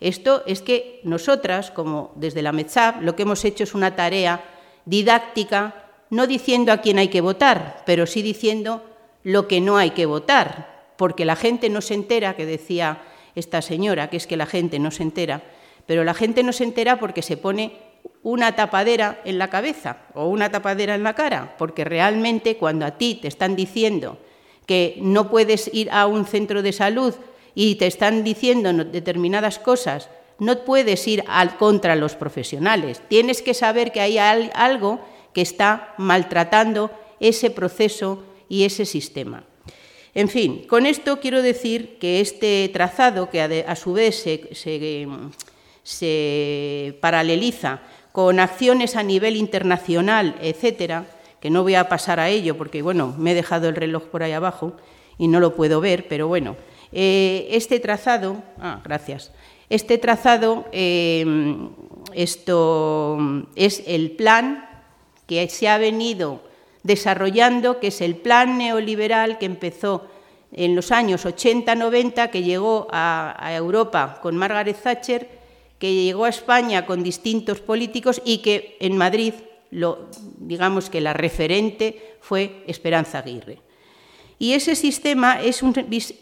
Esto 0.00 0.42
es 0.46 0.60
que 0.60 1.00
nosotras, 1.04 1.70
como 1.70 2.12
desde 2.16 2.42
la 2.42 2.52
METSAP, 2.52 3.02
lo 3.02 3.16
que 3.16 3.22
hemos 3.22 3.44
hecho 3.44 3.64
es 3.64 3.74
una 3.74 3.96
tarea 3.96 4.44
didáctica, 4.84 5.86
no 6.10 6.26
diciendo 6.26 6.72
a 6.72 6.78
quién 6.78 6.98
hay 6.98 7.08
que 7.08 7.20
votar, 7.20 7.82
pero 7.86 8.06
sí 8.06 8.22
diciendo 8.22 8.82
lo 9.22 9.48
que 9.48 9.60
no 9.60 9.76
hay 9.76 9.90
que 9.90 10.06
votar, 10.06 10.92
porque 10.96 11.24
la 11.24 11.36
gente 11.36 11.68
no 11.68 11.80
se 11.80 11.94
entera, 11.94 12.36
que 12.36 12.46
decía 12.46 13.02
esta 13.34 13.62
señora, 13.62 14.08
que 14.08 14.18
es 14.18 14.26
que 14.26 14.36
la 14.36 14.46
gente 14.46 14.78
no 14.78 14.90
se 14.90 15.02
entera, 15.02 15.42
pero 15.86 16.04
la 16.04 16.14
gente 16.14 16.42
no 16.42 16.52
se 16.52 16.64
entera 16.64 16.98
porque 16.98 17.22
se 17.22 17.36
pone 17.36 17.72
una 18.22 18.54
tapadera 18.54 19.20
en 19.24 19.38
la 19.38 19.48
cabeza 19.48 19.98
o 20.14 20.28
una 20.28 20.50
tapadera 20.50 20.94
en 20.94 21.02
la 21.02 21.14
cara, 21.14 21.54
porque 21.58 21.84
realmente 21.84 22.56
cuando 22.56 22.86
a 22.86 22.92
ti 22.92 23.18
te 23.20 23.28
están 23.28 23.56
diciendo 23.56 24.18
que 24.66 24.98
no 25.00 25.30
puedes 25.30 25.70
ir 25.72 25.90
a 25.90 26.06
un 26.06 26.26
centro 26.26 26.62
de 26.62 26.72
salud 26.72 27.14
y 27.56 27.76
te 27.76 27.86
están 27.86 28.22
diciendo 28.22 28.70
determinadas 28.84 29.58
cosas, 29.58 30.10
no 30.38 30.58
puedes 30.64 31.08
ir 31.08 31.24
al, 31.26 31.56
contra 31.56 31.96
los 31.96 32.14
profesionales. 32.14 33.00
Tienes 33.08 33.40
que 33.40 33.54
saber 33.54 33.92
que 33.92 34.02
hay 34.02 34.18
algo 34.18 35.00
que 35.32 35.40
está 35.40 35.94
maltratando 35.96 36.90
ese 37.18 37.50
proceso 37.50 38.22
y 38.50 38.64
ese 38.64 38.84
sistema. 38.84 39.44
En 40.14 40.28
fin, 40.28 40.66
con 40.68 40.84
esto 40.84 41.18
quiero 41.18 41.40
decir 41.40 41.96
que 41.98 42.20
este 42.20 42.68
trazado, 42.74 43.30
que 43.30 43.40
a, 43.66 43.74
su 43.76 43.94
vez 43.94 44.22
se, 45.82 46.98
paraleliza 47.00 47.80
con 48.12 48.38
acciones 48.38 48.96
a 48.96 49.02
nivel 49.02 49.34
internacional, 49.34 50.36
etcétera, 50.42 51.06
que 51.40 51.48
no 51.48 51.62
voy 51.62 51.74
a 51.74 51.88
pasar 51.88 52.20
a 52.20 52.28
ello 52.28 52.58
porque, 52.58 52.82
bueno, 52.82 53.14
me 53.16 53.32
he 53.32 53.34
dejado 53.34 53.70
el 53.70 53.76
reloj 53.76 54.04
por 54.04 54.22
ahí 54.22 54.32
abajo 54.32 54.76
y 55.16 55.28
no 55.28 55.40
lo 55.40 55.54
puedo 55.54 55.80
ver, 55.80 56.06
pero 56.06 56.28
bueno, 56.28 56.56
eh, 56.92 57.48
este 57.50 57.80
trazado, 57.80 58.42
ah, 58.58 58.80
gracias. 58.84 59.32
Este 59.68 59.98
trazado, 59.98 60.66
em, 60.70 61.70
esto 62.14 63.18
es 63.56 63.82
el 63.86 64.12
plan 64.12 64.68
que 65.26 65.48
se 65.48 65.68
ha 65.68 65.78
venido 65.78 66.40
desarrollando, 66.84 67.80
que 67.80 67.88
es 67.88 68.00
el 68.00 68.16
plan 68.16 68.58
neoliberal 68.58 69.38
que 69.38 69.46
empezó 69.46 70.06
en 70.52 70.76
los 70.76 70.92
años 70.92 71.26
80-90, 71.26 72.30
que 72.30 72.44
llegó 72.44 72.86
a, 72.90 73.52
Europa 73.56 74.20
con 74.22 74.36
Margaret 74.36 74.80
Thatcher, 74.80 75.28
que 75.78 75.92
llegó 75.92 76.24
a 76.24 76.30
España 76.30 76.86
con 76.86 77.02
distintos 77.02 77.60
políticos 77.60 78.22
y 78.24 78.38
que 78.38 78.76
en 78.80 78.96
Madrid, 78.96 79.34
digamos 80.38 80.88
que 80.88 81.00
la 81.00 81.12
referente 81.12 82.16
fue 82.20 82.62
Esperanza 82.68 83.18
Aguirre. 83.18 83.65
Y 84.38 84.52
ese 84.52 84.74
sistema 84.76 85.40
es 85.40 85.62
un 85.62 85.74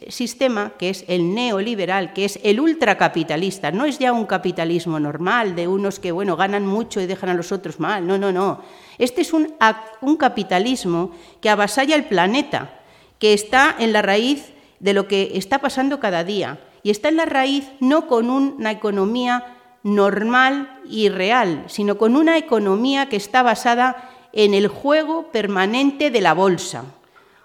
sistema 0.09 0.73
que 0.79 0.91
es 0.91 1.05
el 1.09 1.35
neoliberal, 1.35 2.13
que 2.13 2.25
es 2.25 2.39
el 2.45 2.61
ultracapitalista. 2.61 3.73
No 3.73 3.87
es 3.87 3.99
ya 3.99 4.13
un 4.13 4.27
capitalismo 4.27 5.01
normal 5.01 5.57
de 5.57 5.67
unos 5.67 5.99
que 5.99 6.13
bueno 6.13 6.37
ganan 6.37 6.65
mucho 6.65 7.01
y 7.01 7.07
dejan 7.07 7.31
a 7.31 7.35
los 7.35 7.51
otros 7.51 7.81
mal. 7.81 8.07
No, 8.07 8.17
no, 8.17 8.31
no. 8.31 8.61
Este 8.99 9.23
es 9.23 9.33
un, 9.33 9.55
un 10.01 10.17
capitalismo 10.17 11.11
que 11.41 11.51
avasalla 11.51 11.97
el 11.97 12.05
planeta, 12.05 12.81
que 13.19 13.33
está 13.33 13.75
en 13.77 13.93
la 13.93 14.03
raíz 14.03 14.53
de 14.79 14.95
lo 14.95 15.09
que 15.09 15.33
está 15.35 15.59
pasando 15.59 15.99
cada 15.99 16.23
día. 16.23 16.61
Y 16.85 16.91
está 16.91 17.09
en 17.09 17.17
la 17.17 17.25
raíz 17.25 17.69
no 17.81 18.07
con 18.07 18.31
una 18.31 18.71
economía 18.71 19.57
normal 19.83 20.81
y 20.89 21.09
real, 21.09 21.65
sino 21.67 21.99
con 21.99 22.15
una 22.15 22.39
economía 22.39 23.09
que 23.09 23.17
está 23.17 23.43
basada 23.43 24.11
en 24.33 24.55
el 24.55 24.69
juego 24.69 25.33
permanente 25.33 26.11
de 26.11 26.21
la 26.21 26.33
bolsa. 26.33 26.85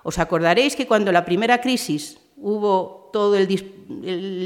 Os 0.03 0.19
acordaréis 0.19 0.75
que 0.75 0.87
cuando 0.87 1.11
la 1.11 1.25
primera 1.25 1.61
crisis 1.61 2.19
hubo 2.37 3.09
todo 3.11 3.35
el, 3.35 3.47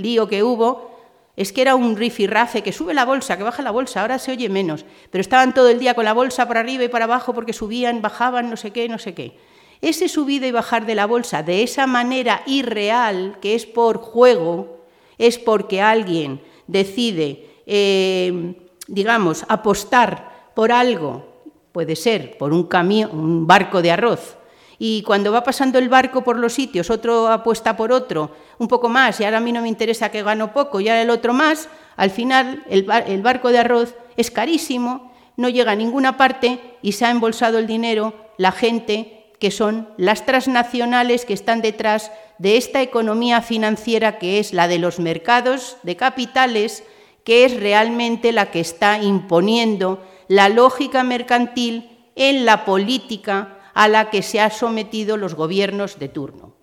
lío 0.01 0.27
que 0.27 0.43
hubo, 0.43 0.91
es 1.35 1.51
que 1.51 1.61
era 1.61 1.75
un 1.75 1.95
rifirrafe 1.95 2.61
que 2.61 2.71
sube 2.71 2.93
la 2.93 3.05
bolsa, 3.05 3.37
que 3.37 3.43
baja 3.43 3.63
la 3.63 3.71
bolsa, 3.71 4.01
ahora 4.01 4.19
se 4.19 4.31
oye 4.31 4.49
menos, 4.49 4.85
pero 5.09 5.21
estaban 5.21 5.53
todo 5.53 5.69
el 5.69 5.79
día 5.79 5.93
con 5.93 6.05
la 6.05 6.13
bolsa 6.13 6.47
para 6.47 6.59
arriba 6.59 6.83
y 6.83 6.89
para 6.89 7.05
abajo 7.05 7.33
porque 7.33 7.53
subían, 7.53 8.01
bajaban, 8.01 8.49
no 8.49 8.57
sé 8.57 8.71
qué, 8.71 8.87
no 8.87 8.99
sé 8.99 9.13
qué. 9.13 9.37
Ese 9.81 10.07
subido 10.07 10.47
y 10.47 10.51
bajar 10.51 10.85
de 10.85 10.95
la 10.95 11.07
bolsa 11.07 11.43
de 11.43 11.63
esa 11.63 11.87
manera 11.87 12.43
irreal, 12.45 13.37
que 13.41 13.55
es 13.55 13.65
por 13.65 13.97
juego, 13.97 14.85
es 15.17 15.37
porque 15.37 15.81
alguien 15.81 16.41
decide, 16.67 17.49
eh, 17.65 18.55
digamos, 18.87 19.45
apostar 19.49 20.51
por 20.55 20.71
algo, 20.71 21.25
puede 21.71 21.95
ser 21.95 22.37
por 22.37 22.53
un 22.53 22.69
un 23.11 23.47
barco 23.47 23.81
de 23.81 23.91
arroz, 23.91 24.37
y 24.85 25.01
cuando 25.03 25.31
va 25.31 25.45
pasando 25.45 25.79
el 25.79 25.87
barco 25.87 26.25
por 26.25 26.37
los 26.37 26.51
sitios, 26.51 26.89
otro 26.89 27.29
apuesta 27.29 27.77
por 27.77 27.93
otro, 27.93 28.31
un 28.57 28.67
poco 28.67 28.89
más, 28.89 29.17
y 29.17 29.23
ahora 29.23 29.37
a 29.37 29.39
mí 29.39 29.53
no 29.53 29.61
me 29.61 29.69
interesa 29.69 30.11
que 30.11 30.23
gano 30.23 30.51
poco, 30.51 30.81
y 30.81 30.89
ahora 30.89 31.01
el 31.01 31.09
otro 31.09 31.31
más, 31.31 31.69
al 31.95 32.09
final 32.09 32.65
el, 32.67 32.85
el 33.07 33.21
barco 33.21 33.53
de 33.53 33.59
arroz 33.59 33.95
es 34.17 34.29
carísimo, 34.29 35.13
no 35.37 35.47
llega 35.47 35.71
a 35.71 35.77
ninguna 35.77 36.17
parte 36.17 36.59
y 36.81 36.91
se 36.91 37.05
ha 37.05 37.11
embolsado 37.11 37.59
el 37.59 37.65
dinero 37.65 38.13
la 38.37 38.51
gente 38.51 39.31
que 39.39 39.51
son 39.51 39.87
las 39.95 40.25
transnacionales 40.25 41.23
que 41.23 41.33
están 41.33 41.61
detrás 41.61 42.11
de 42.37 42.57
esta 42.57 42.81
economía 42.81 43.41
financiera 43.41 44.19
que 44.19 44.37
es 44.37 44.51
la 44.51 44.67
de 44.67 44.79
los 44.79 44.99
mercados 44.99 45.77
de 45.83 45.95
capitales, 45.95 46.83
que 47.23 47.45
es 47.45 47.57
realmente 47.57 48.33
la 48.33 48.51
que 48.51 48.59
está 48.59 49.01
imponiendo 49.01 50.03
la 50.27 50.49
lógica 50.49 51.05
mercantil 51.05 51.89
en 52.17 52.43
la 52.43 52.65
política 52.65 53.59
a 53.73 53.87
la 53.87 54.09
que 54.09 54.21
se 54.21 54.39
han 54.39 54.51
sometido 54.51 55.17
los 55.17 55.35
gobiernos 55.35 55.99
de 55.99 56.09
turno. 56.09 56.53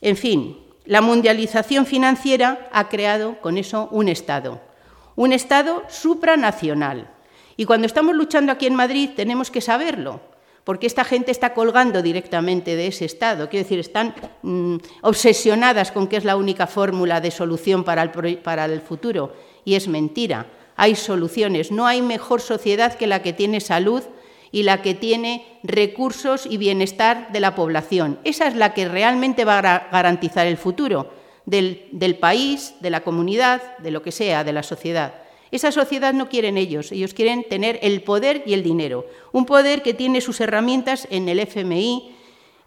En 0.00 0.16
fin, 0.16 0.58
la 0.84 1.00
mundialización 1.00 1.86
financiera 1.86 2.68
ha 2.72 2.88
creado 2.88 3.40
con 3.40 3.58
eso 3.58 3.88
un 3.90 4.08
Estado, 4.08 4.60
un 5.16 5.32
Estado 5.32 5.82
supranacional. 5.88 7.10
Y 7.56 7.64
cuando 7.64 7.86
estamos 7.86 8.14
luchando 8.14 8.52
aquí 8.52 8.66
en 8.66 8.74
Madrid 8.74 9.10
tenemos 9.16 9.50
que 9.50 9.60
saberlo, 9.60 10.20
porque 10.64 10.86
esta 10.86 11.04
gente 11.04 11.30
está 11.30 11.54
colgando 11.54 12.02
directamente 12.02 12.76
de 12.76 12.88
ese 12.88 13.04
Estado. 13.04 13.48
Quiero 13.48 13.64
decir, 13.64 13.78
están 13.78 14.14
mm, 14.42 14.76
obsesionadas 15.02 15.92
con 15.92 16.06
que 16.06 16.16
es 16.16 16.24
la 16.24 16.36
única 16.36 16.66
fórmula 16.66 17.20
de 17.20 17.30
solución 17.30 17.84
para 17.84 18.02
el, 18.02 18.38
para 18.38 18.64
el 18.66 18.80
futuro, 18.80 19.32
y 19.64 19.74
es 19.74 19.88
mentira. 19.88 20.46
Hay 20.76 20.94
soluciones. 20.94 21.72
No 21.72 21.86
hay 21.86 22.02
mejor 22.02 22.40
sociedad 22.40 22.94
que 22.94 23.06
la 23.06 23.22
que 23.22 23.32
tiene 23.32 23.60
salud 23.60 24.02
y 24.52 24.62
la 24.62 24.82
que 24.82 24.94
tiene 24.94 25.44
recursos 25.62 26.46
y 26.46 26.56
bienestar 26.56 27.32
de 27.32 27.40
la 27.40 27.54
población. 27.54 28.18
Esa 28.24 28.46
es 28.46 28.54
la 28.54 28.74
que 28.74 28.88
realmente 28.88 29.44
va 29.44 29.58
a 29.58 29.88
garantizar 29.90 30.46
el 30.46 30.56
futuro 30.56 31.10
del, 31.46 32.16
país, 32.20 32.74
de 32.80 32.90
la 32.90 33.02
comunidad, 33.02 33.78
de 33.78 33.90
lo 33.90 34.02
que 34.02 34.12
sea, 34.12 34.44
de 34.44 34.52
la 34.52 34.62
sociedad. 34.62 35.14
Esa 35.52 35.70
sociedad 35.70 36.12
no 36.12 36.28
quieren 36.28 36.58
ellos, 36.58 36.90
ellos 36.90 37.14
quieren 37.14 37.44
tener 37.48 37.78
el 37.82 38.02
poder 38.02 38.42
y 38.46 38.52
el 38.52 38.62
dinero. 38.62 39.06
Un 39.32 39.46
poder 39.46 39.82
que 39.82 39.94
tiene 39.94 40.20
sus 40.20 40.40
herramientas 40.40 41.06
en 41.10 41.28
el 41.28 41.38
FMI, 41.38 42.14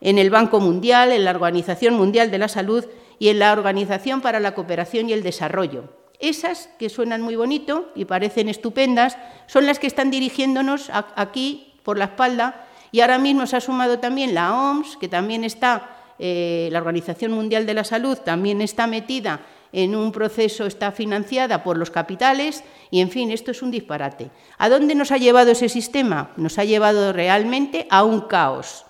en 0.01 0.17
el 0.17 0.29
Banco 0.29 0.61
Mundial, 0.61 1.11
en 1.11 1.25
la 1.25 1.31
Organización 1.31 1.95
Mundial 1.95 2.31
de 2.31 2.37
la 2.37 2.47
Salud 2.47 2.85
y 3.19 3.27
en 3.27 3.39
la 3.39 3.51
Organización 3.51 4.21
para 4.21 4.39
la 4.39 4.55
Cooperación 4.55 5.09
y 5.09 5.13
el 5.13 5.23
Desarrollo. 5.23 5.99
Esas, 6.19 6.69
que 6.79 6.89
suenan 6.89 7.21
muy 7.21 7.35
bonito 7.35 7.91
y 7.95 8.05
parecen 8.05 8.49
estupendas, 8.49 9.17
son 9.47 9.65
las 9.65 9.79
que 9.79 9.87
están 9.87 10.09
dirigiéndonos 10.09 10.89
aquí 11.15 11.68
por 11.83 11.97
la 11.97 12.05
espalda 12.05 12.67
y 12.91 13.01
ahora 13.01 13.17
mismo 13.17 13.45
se 13.45 13.57
ha 13.57 13.61
sumado 13.61 13.99
también 13.99 14.33
la 14.33 14.53
OMS, 14.53 14.97
que 14.97 15.07
también 15.07 15.43
está, 15.43 15.97
eh, 16.17 16.69
la 16.71 16.79
Organización 16.79 17.31
Mundial 17.31 17.65
de 17.65 17.73
la 17.73 17.83
Salud 17.83 18.17
también 18.17 18.61
está 18.61 18.87
metida 18.87 19.41
en 19.71 19.95
un 19.95 20.11
proceso, 20.11 20.65
está 20.65 20.91
financiada 20.91 21.63
por 21.63 21.77
los 21.77 21.91
capitales 21.91 22.63
y, 22.89 23.01
en 23.01 23.11
fin, 23.11 23.31
esto 23.31 23.51
es 23.51 23.61
un 23.61 23.69
disparate. 23.69 24.31
¿A 24.57 24.69
dónde 24.69 24.95
nos 24.95 25.11
ha 25.11 25.17
llevado 25.17 25.51
ese 25.51 25.69
sistema? 25.69 26.31
Nos 26.37 26.57
ha 26.57 26.63
llevado 26.63 27.13
realmente 27.13 27.87
a 27.91 28.03
un 28.03 28.21
caos. 28.21 28.85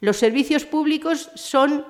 Los 0.00 0.16
servicios 0.16 0.64
públicos 0.64 1.30
son 1.34 1.84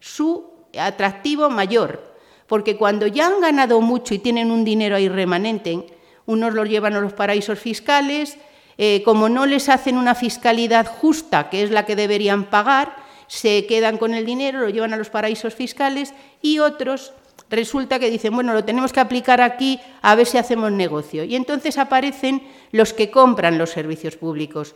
su 0.00 0.52
atractivo 0.76 1.48
mayor, 1.50 2.14
porque 2.48 2.76
cuando 2.76 3.06
ya 3.06 3.28
han 3.28 3.40
ganado 3.40 3.80
mucho 3.80 4.12
y 4.12 4.18
tienen 4.18 4.50
un 4.50 4.64
dinero 4.64 4.96
ahí 4.96 5.08
remanente, 5.08 5.86
unos 6.26 6.52
los 6.52 6.68
llevan 6.68 6.94
a 6.94 7.00
los 7.00 7.12
paraísos 7.12 7.58
fiscales, 7.58 8.36
eh, 8.78 9.02
como 9.04 9.28
no 9.28 9.46
les 9.46 9.68
hacen 9.68 9.96
una 9.96 10.14
fiscalidad 10.14 10.86
justa, 10.86 11.50
que 11.50 11.62
es 11.62 11.70
la 11.70 11.86
que 11.86 11.96
deberían 11.96 12.44
pagar, 12.44 12.96
se 13.26 13.66
quedan 13.66 13.98
con 13.98 14.14
el 14.14 14.26
dinero, 14.26 14.60
lo 14.60 14.68
llevan 14.68 14.92
a 14.92 14.96
los 14.96 15.10
paraísos 15.10 15.54
fiscales 15.54 16.14
y 16.42 16.58
otros 16.58 17.12
resulta 17.50 17.98
que 17.98 18.10
dicen, 18.10 18.34
bueno, 18.34 18.52
lo 18.52 18.64
tenemos 18.64 18.92
que 18.92 19.00
aplicar 19.00 19.40
aquí 19.40 19.80
a 20.02 20.14
ver 20.14 20.26
si 20.26 20.38
hacemos 20.38 20.72
negocio. 20.72 21.24
Y 21.24 21.36
entonces 21.36 21.78
aparecen 21.78 22.42
los 22.72 22.92
que 22.92 23.10
compran 23.10 23.58
los 23.58 23.70
servicios 23.70 24.16
públicos, 24.16 24.74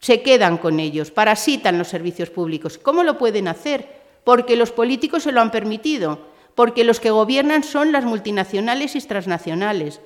se 0.00 0.22
quedan 0.22 0.58
con 0.58 0.80
ellos, 0.80 1.10
parasitan 1.10 1.76
los 1.76 1.88
servicios 1.88 2.30
públicos. 2.30 2.78
¿Cómo 2.78 3.02
lo 3.02 3.18
pueden 3.18 3.48
hacer? 3.48 3.98
Porque 4.24 4.56
los 4.56 4.70
políticos 4.70 5.24
se 5.24 5.32
lo 5.32 5.40
han 5.40 5.50
permitido, 5.50 6.28
porque 6.54 6.84
los 6.84 7.00
que 7.00 7.10
gobiernan 7.10 7.64
son 7.64 7.92
las 7.92 8.04
multinacionales 8.04 8.94
y 8.94 9.00
transnacionales. 9.00 10.00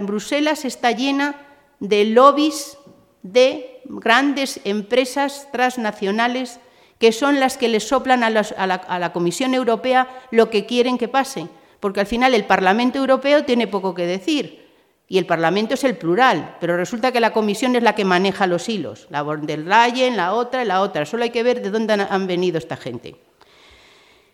Bruselas 0.00 0.64
está 0.64 0.92
llena 0.92 1.47
de 1.80 2.04
lobbies 2.04 2.78
de 3.22 3.80
grandes 3.84 4.60
empresas 4.64 5.48
transnacionales 5.52 6.60
que 6.98 7.12
son 7.12 7.38
las 7.38 7.56
que 7.56 7.68
les 7.68 7.86
soplan 7.86 8.24
a, 8.24 8.30
la, 8.30 9.12
Comisión 9.12 9.54
Europea 9.54 10.08
lo 10.30 10.50
que 10.50 10.66
quieren 10.66 10.98
que 10.98 11.08
pase, 11.08 11.46
porque 11.80 12.00
al 12.00 12.06
final 12.06 12.34
el 12.34 12.44
Parlamento 12.44 12.98
Europeo 12.98 13.44
tiene 13.44 13.66
poco 13.66 13.94
que 13.94 14.06
decir. 14.06 14.66
Y 15.10 15.16
el 15.16 15.24
Parlamento 15.24 15.72
es 15.74 15.84
el 15.84 15.96
plural, 15.96 16.56
pero 16.60 16.76
resulta 16.76 17.12
que 17.12 17.20
la 17.20 17.32
Comisión 17.32 17.74
es 17.76 17.82
la 17.82 17.94
que 17.94 18.04
maneja 18.04 18.46
los 18.46 18.68
hilos, 18.68 19.06
la 19.08 19.22
von 19.22 19.46
der 19.46 19.60
Leyen, 19.60 20.18
la 20.18 20.34
otra 20.34 20.64
la 20.66 20.82
otra, 20.82 21.06
solo 21.06 21.22
hay 21.22 21.30
que 21.30 21.42
ver 21.42 21.62
de 21.62 21.70
dónde 21.70 21.94
han 21.94 22.26
venido 22.26 22.58
esta 22.58 22.76
gente. 22.76 23.16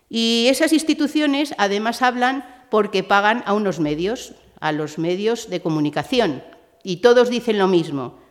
Y 0.08 0.46
esas 0.48 0.72
instituciones 0.72 1.54
además 1.58 2.02
hablan 2.02 2.44
porque 2.70 3.04
pagan 3.04 3.44
a 3.46 3.54
unos 3.54 3.78
medios, 3.78 4.32
a 4.58 4.72
los 4.72 4.98
medios 4.98 5.48
de 5.48 5.60
comunicación, 5.60 6.42
y 6.84 6.98
todos 6.98 7.28
dicen 7.30 7.58
lo 7.58 7.66
mismo. 7.66 8.22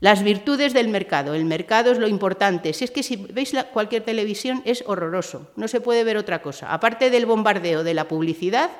Las 0.00 0.22
virtudes 0.22 0.72
del 0.74 0.88
mercado. 0.88 1.34
El 1.34 1.44
mercado 1.44 1.92
es 1.92 1.98
lo 1.98 2.08
importante. 2.08 2.72
Si 2.72 2.84
es 2.84 2.90
que 2.90 3.02
si 3.02 3.16
veis 3.16 3.54
cualquier 3.72 4.04
televisión 4.04 4.62
es 4.64 4.82
horroroso. 4.86 5.50
No 5.56 5.68
se 5.68 5.80
puede 5.80 6.04
ver 6.04 6.16
otra 6.16 6.40
cosa. 6.40 6.72
Aparte 6.72 7.10
del 7.10 7.26
bombardeo 7.26 7.84
de 7.84 7.94
la 7.94 8.08
publicidad, 8.08 8.70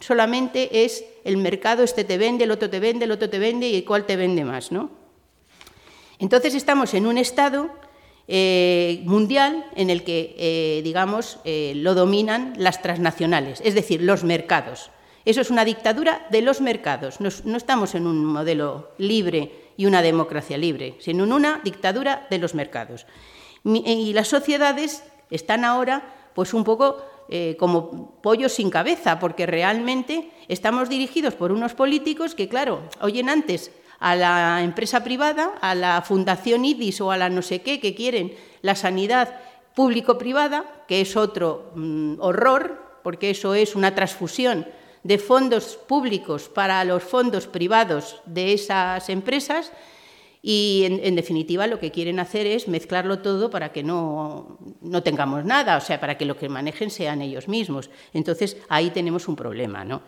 solamente 0.00 0.84
es 0.84 1.04
el 1.24 1.36
mercado, 1.36 1.82
este 1.82 2.04
te 2.04 2.18
vende, 2.18 2.44
el 2.44 2.50
otro 2.50 2.70
te 2.70 2.80
vende, 2.80 3.04
el 3.04 3.12
otro 3.12 3.28
te 3.28 3.38
vende 3.38 3.68
y 3.68 3.82
cuál 3.82 4.06
te 4.06 4.16
vende 4.16 4.44
más, 4.44 4.72
¿no? 4.72 4.90
Entonces 6.18 6.54
estamos 6.54 6.94
en 6.94 7.06
un 7.06 7.18
estado 7.18 7.70
eh, 8.26 9.02
mundial 9.04 9.66
en 9.76 9.90
el 9.90 10.02
que, 10.02 10.34
eh, 10.38 10.80
digamos, 10.82 11.38
eh, 11.44 11.72
lo 11.76 11.94
dominan 11.94 12.54
las 12.56 12.82
transnacionales, 12.82 13.60
es 13.64 13.74
decir, 13.74 14.02
los 14.02 14.24
mercados. 14.24 14.90
Eso 15.28 15.42
es 15.42 15.50
una 15.50 15.66
dictadura 15.66 16.26
de 16.30 16.40
los 16.40 16.62
mercados. 16.62 17.20
No, 17.20 17.28
estamos 17.58 17.94
en 17.94 18.06
un 18.06 18.24
modelo 18.24 18.92
libre 18.96 19.72
y 19.76 19.84
una 19.84 20.00
democracia 20.00 20.56
libre, 20.56 20.94
sino 21.00 21.24
en 21.24 21.34
una 21.34 21.60
dictadura 21.62 22.26
de 22.30 22.38
los 22.38 22.54
mercados. 22.54 23.04
Y 23.62 24.14
las 24.14 24.28
sociedades 24.28 25.04
están 25.28 25.66
ahora 25.66 26.30
pues 26.34 26.54
un 26.54 26.64
poco 26.64 27.04
eh, 27.28 27.56
como 27.58 28.18
pollos 28.22 28.54
sin 28.54 28.70
cabeza, 28.70 29.18
porque 29.18 29.44
realmente 29.44 30.30
estamos 30.48 30.88
dirigidos 30.88 31.34
por 31.34 31.52
unos 31.52 31.74
políticos 31.74 32.34
que, 32.34 32.48
claro, 32.48 32.80
oyen 33.02 33.28
antes 33.28 33.70
a 33.98 34.16
la 34.16 34.62
empresa 34.62 35.04
privada, 35.04 35.52
a 35.60 35.74
la 35.74 36.00
fundación 36.00 36.64
IDIS 36.64 37.02
o 37.02 37.12
a 37.12 37.18
la 37.18 37.28
no 37.28 37.42
sé 37.42 37.60
qué, 37.60 37.80
que 37.80 37.94
quieren 37.94 38.34
la 38.62 38.74
sanidad 38.74 39.38
público-privada, 39.74 40.64
que 40.88 41.02
es 41.02 41.18
otro 41.18 41.70
mm, 41.74 42.14
horror, 42.18 42.82
porque 43.02 43.28
eso 43.28 43.52
es 43.52 43.76
una 43.76 43.94
transfusión 43.94 44.64
de 45.08 45.16
fondos 45.16 45.78
públicos 45.88 46.50
para 46.50 46.84
los 46.84 47.02
fondos 47.02 47.46
privados 47.46 48.20
de 48.26 48.52
esas 48.52 49.08
empresas 49.08 49.72
y, 50.42 50.82
en, 50.84 51.16
definitiva, 51.16 51.66
lo 51.66 51.80
que 51.80 51.90
quieren 51.90 52.20
hacer 52.20 52.46
es 52.46 52.68
mezclarlo 52.68 53.20
todo 53.20 53.48
para 53.48 53.72
que 53.72 53.82
no, 53.82 54.58
no, 54.82 55.02
tengamos 55.02 55.46
nada, 55.46 55.78
o 55.78 55.80
sea, 55.80 55.98
para 55.98 56.18
que 56.18 56.26
lo 56.26 56.36
que 56.36 56.50
manejen 56.50 56.90
sean 56.90 57.22
ellos 57.22 57.48
mismos. 57.48 57.88
Entonces, 58.12 58.58
ahí 58.68 58.90
tenemos 58.90 59.28
un 59.28 59.36
problema, 59.36 59.82
¿no? 59.82 60.02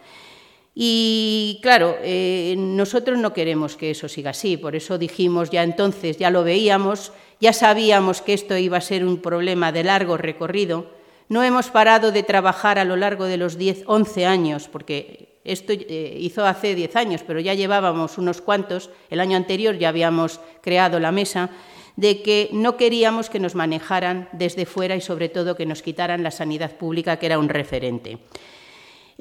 Y 0.75 1.61
claro, 1.63 1.97
eh, 2.03 2.55
nosotros 2.59 3.19
no 3.19 3.33
queremos 3.33 3.77
que 3.77 3.93
eso 3.93 4.07
siga 4.07 4.31
así, 4.31 4.59
por 4.59 4.77
eso 4.77 4.99
dijimos 4.99 5.49
ya 5.49 5.63
entonces, 5.63 6.19
ya 6.19 6.29
lo 6.29 6.45
veíamos, 6.45 7.13
ya 7.41 7.55
sabíamos 7.55 8.21
que 8.21 8.35
esto 8.35 8.55
iba 8.55 8.77
a 8.77 8.83
ser 8.83 9.07
un 9.07 9.17
problema 9.17 9.73
de 9.73 9.83
largo 9.83 10.19
recorrido, 10.19 11.00
no 11.31 11.45
hemos 11.45 11.69
parado 11.71 12.11
de 12.11 12.25
trabajar 12.25 12.81
a 12.81 12.85
lo 12.85 12.97
largo 12.97 13.25
de 13.25 13.37
los 13.37 13.57
10, 13.57 13.85
11 13.87 14.27
años, 14.27 14.69
porque 14.69 15.39
esto 15.45 15.73
eh, 15.73 16.17
hizo 16.19 16.45
hace 16.45 16.75
10 16.75 16.97
años, 16.97 17.23
pero 17.25 17.39
ya 17.39 17.55
llevábamos 17.55 18.19
unos 18.19 18.41
cuantos, 18.43 18.91
el 19.11 19.21
año 19.21 19.37
anterior 19.37 19.79
ya 19.79 19.91
habíamos 19.91 20.41
creado 20.61 20.99
la 20.99 21.13
mesa, 21.13 21.51
de 21.95 22.23
que 22.23 22.51
no 22.53 22.77
queríamos 22.77 23.31
que 23.31 23.39
nos 23.39 23.55
manejaran 23.55 24.29
desde 24.33 24.67
fuera 24.67 24.97
y 24.97 25.01
sobre 25.01 25.29
todo 25.29 25.55
que 25.55 25.67
nos 25.67 25.83
quitaran 25.83 26.25
la 26.25 26.33
sanidad 26.33 26.77
pública, 26.77 27.19
que 27.21 27.27
era 27.27 27.39
un 27.39 27.49
referente. 27.49 28.19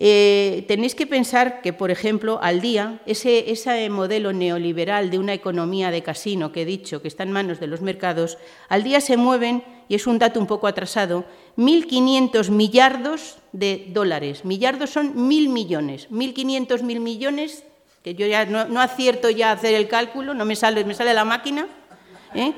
Eh, 0.01 0.63
tenéis 0.67 0.95
que 0.95 1.05
pensar 1.05 1.61
que, 1.61 1.73
por 1.73 1.91
ejemplo, 1.91 2.39
al 2.41 2.61
día, 2.61 3.01
ese, 3.05 3.51
ese, 3.51 3.89
modelo 3.89 4.31
neoliberal 4.31 5.11
de 5.11 5.19
una 5.19 5.33
economía 5.33 5.91
de 5.91 6.01
casino 6.01 6.53
que 6.53 6.61
he 6.61 6.65
dicho, 6.65 7.01
que 7.01 7.09
está 7.09 7.23
en 7.23 7.33
manos 7.33 7.59
de 7.59 7.67
los 7.67 7.81
mercados, 7.81 8.37
al 8.69 8.83
día 8.83 9.01
se 9.01 9.17
mueven, 9.17 9.61
y 9.89 9.95
es 9.95 10.07
un 10.07 10.17
dato 10.17 10.39
un 10.39 10.47
poco 10.47 10.67
atrasado, 10.67 11.25
1.500 11.59 12.51
millardos 12.51 13.37
de 13.51 13.87
dólares. 13.89 14.45
Millardos 14.45 14.91
son 14.91 15.27
mil 15.27 15.49
millones. 15.49 16.09
1.500 16.09 16.83
mil 16.83 17.01
millones, 17.01 17.65
que 18.01 18.15
yo 18.15 18.25
ya 18.25 18.45
no, 18.45 18.79
acierto 18.79 19.29
ya 19.29 19.49
a 19.49 19.53
hacer 19.53 19.73
el 19.75 19.89
cálculo, 19.89 20.33
no 20.33 20.45
me 20.45 20.55
sale, 20.55 20.85
me 20.85 20.93
sale 20.93 21.13
la 21.13 21.25
máquina, 21.25 21.67
¿eh? 22.33 22.53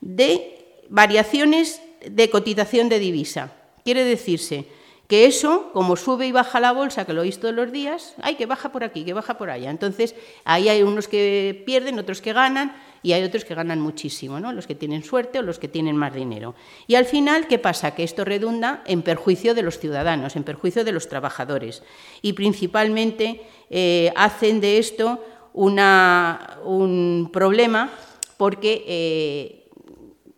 de 0.00 0.84
variaciones 0.88 1.82
de 2.08 2.30
cotización 2.30 2.88
de 2.88 2.98
divisa. 2.98 3.52
Quiere 3.84 4.04
decirse 4.04 4.64
que 5.06 5.26
eso, 5.26 5.70
como 5.74 5.96
sube 5.96 6.26
y 6.26 6.32
baja 6.32 6.60
la 6.60 6.72
bolsa, 6.72 7.04
que 7.04 7.12
lo 7.12 7.20
oís 7.20 7.40
todos 7.40 7.54
los 7.54 7.70
días, 7.72 8.14
hay 8.22 8.36
que 8.36 8.46
baja 8.46 8.72
por 8.72 8.84
aquí, 8.84 9.04
que 9.04 9.12
baja 9.12 9.36
por 9.36 9.50
allá. 9.50 9.68
Entonces, 9.68 10.14
ahí 10.44 10.70
hay 10.70 10.82
unos 10.82 11.08
que 11.08 11.62
pierden, 11.66 11.98
otros 11.98 12.22
que 12.22 12.32
ganan, 12.32 12.74
y 13.02 13.12
hay 13.12 13.22
otros 13.22 13.44
que 13.44 13.54
ganan 13.54 13.80
muchísimo, 13.80 14.40
¿no? 14.40 14.52
los 14.52 14.66
que 14.66 14.74
tienen 14.74 15.02
suerte 15.02 15.38
o 15.38 15.42
los 15.42 15.58
que 15.58 15.68
tienen 15.68 15.96
más 15.96 16.14
dinero. 16.14 16.54
Y 16.86 16.96
al 16.96 17.06
final, 17.06 17.46
¿qué 17.46 17.58
pasa? 17.58 17.94
Que 17.94 18.04
esto 18.04 18.24
redunda 18.24 18.82
en 18.86 19.02
perjuicio 19.02 19.54
de 19.54 19.62
los 19.62 19.78
ciudadanos, 19.78 20.36
en 20.36 20.44
perjuicio 20.44 20.84
de 20.84 20.92
los 20.92 21.08
trabajadores. 21.08 21.82
Y 22.22 22.34
principalmente 22.34 23.42
eh, 23.70 24.12
hacen 24.16 24.60
de 24.60 24.78
esto 24.78 25.24
un 25.54 27.30
problema 27.32 27.90
porque... 28.36 28.84
Eh, 28.86 29.56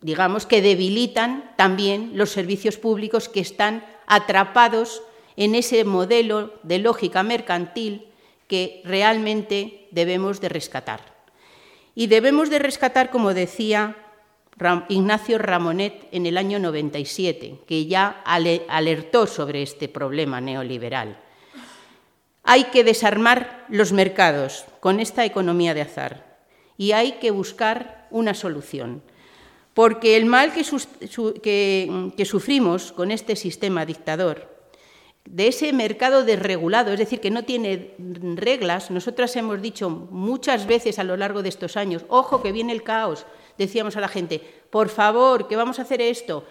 digamos 0.02 0.46
que 0.46 0.60
debilitan 0.60 1.54
también 1.56 2.12
los 2.14 2.30
servicios 2.30 2.76
públicos 2.76 3.28
que 3.28 3.40
están 3.40 3.84
atrapados 4.06 5.02
en 5.36 5.54
ese 5.54 5.84
modelo 5.84 6.54
de 6.62 6.78
lógica 6.78 7.22
mercantil 7.22 8.08
que 8.48 8.82
realmente 8.84 9.88
debemos 9.92 10.40
de 10.40 10.48
rescatar. 10.50 11.11
Y 11.94 12.06
debemos 12.06 12.50
de 12.50 12.58
rescatar, 12.58 13.10
como 13.10 13.34
decía 13.34 13.96
Ignacio 14.88 15.38
Ramonet 15.38 16.08
en 16.12 16.26
el 16.26 16.38
año 16.38 16.58
97, 16.58 17.60
que 17.66 17.86
ya 17.86 18.22
alertó 18.24 19.26
sobre 19.26 19.62
este 19.62 19.88
problema 19.88 20.40
neoliberal. 20.40 21.18
Hay 22.44 22.64
que 22.64 22.84
desarmar 22.84 23.66
los 23.68 23.92
mercados 23.92 24.64
con 24.80 25.00
esta 25.00 25.24
economía 25.24 25.74
de 25.74 25.82
azar 25.82 26.44
y 26.76 26.92
hay 26.92 27.12
que 27.12 27.30
buscar 27.30 28.08
una 28.10 28.34
solución. 28.34 29.02
Porque 29.74 30.16
el 30.16 30.26
mal 30.26 30.52
que, 30.52 30.64
sufrimos 32.24 32.92
con 32.92 33.10
este 33.10 33.36
sistema 33.36 33.86
dictador, 33.86 34.51
de 35.24 35.48
ese 35.48 35.72
mercado 35.72 36.24
desregulado, 36.24 36.92
es 36.92 36.98
decir, 36.98 37.20
que 37.20 37.30
no 37.30 37.44
tiene 37.44 37.94
reglas, 38.34 38.90
nosotras 38.90 39.34
hemos 39.36 39.62
dicho 39.62 39.88
muchas 39.88 40.66
veces 40.66 40.98
a 40.98 41.04
lo 41.04 41.16
largo 41.16 41.42
de 41.42 41.48
estos 41.48 41.76
años, 41.76 42.04
ojo 42.08 42.42
que 42.42 42.52
viene 42.52 42.72
el 42.72 42.82
caos, 42.82 43.26
decíamos 43.56 43.96
a 43.96 44.00
la 44.00 44.08
gente, 44.08 44.40
por 44.70 44.88
favor, 44.88 45.48
que 45.48 45.56
vamos 45.56 45.78
a 45.78 45.82
hacer 45.82 46.00
esto, 46.00 46.44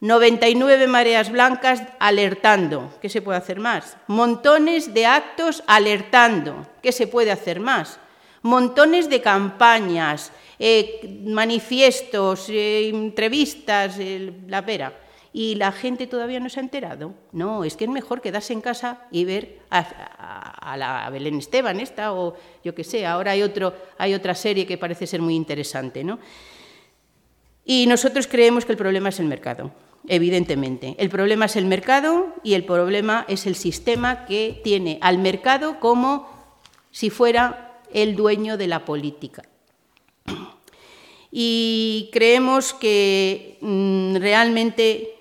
99 0.00 0.86
mareas 0.86 1.30
blancas 1.30 1.82
alertando. 1.98 2.92
¿Qué 3.00 3.08
se 3.08 3.22
puede 3.22 3.38
hacer 3.38 3.58
más? 3.58 3.96
Montones 4.06 4.92
de 4.92 5.06
actos 5.06 5.62
alertando. 5.66 6.66
¿Qué 6.82 6.92
se 6.92 7.06
puede 7.06 7.30
hacer 7.30 7.58
más? 7.58 7.98
Montones 8.42 9.08
de 9.08 9.22
campañas, 9.22 10.30
eh, 10.58 11.22
manifiestos, 11.24 12.50
eh, 12.50 12.90
entrevistas, 12.90 13.96
la 14.46 14.60
vera. 14.60 14.92
¿Y 15.36 15.56
la 15.56 15.72
gente 15.72 16.06
todavía 16.06 16.38
no 16.38 16.48
se 16.48 16.60
ha 16.60 16.62
enterado? 16.62 17.12
No, 17.32 17.64
es 17.64 17.76
que 17.76 17.86
es 17.86 17.90
mejor 17.90 18.20
quedarse 18.20 18.52
en 18.52 18.60
casa 18.60 19.00
y 19.10 19.24
ver 19.24 19.58
a, 19.68 20.76
la 20.78 21.10
Belén 21.10 21.38
Esteban 21.38 21.80
esta 21.80 22.12
o 22.12 22.36
yo 22.62 22.72
qué 22.72 22.84
sé, 22.84 23.04
ahora 23.04 23.32
hay, 23.32 23.42
otro, 23.42 23.74
hay 23.98 24.14
otra 24.14 24.36
serie 24.36 24.64
que 24.64 24.78
parece 24.78 25.08
ser 25.08 25.20
muy 25.20 25.34
interesante. 25.34 26.04
¿no? 26.04 26.20
Y 27.64 27.88
nosotros 27.88 28.28
creemos 28.28 28.64
que 28.64 28.70
el 28.70 28.78
problema 28.78 29.08
es 29.08 29.18
el 29.18 29.26
mercado, 29.26 29.72
evidentemente. 30.06 30.94
El 30.98 31.08
problema 31.08 31.46
es 31.46 31.56
el 31.56 31.66
mercado 31.66 32.32
y 32.44 32.54
el 32.54 32.64
problema 32.64 33.24
es 33.26 33.48
el 33.48 33.56
sistema 33.56 34.26
que 34.26 34.60
tiene 34.62 34.98
al 35.00 35.18
mercado 35.18 35.80
como 35.80 36.28
si 36.92 37.10
fuera 37.10 37.80
el 37.92 38.14
dueño 38.14 38.56
de 38.56 38.68
la 38.68 38.84
política. 38.84 39.42
Y 41.32 42.10
creemos 42.12 42.72
que 42.72 43.58
mm, 43.60 44.14
realmente 44.18 45.13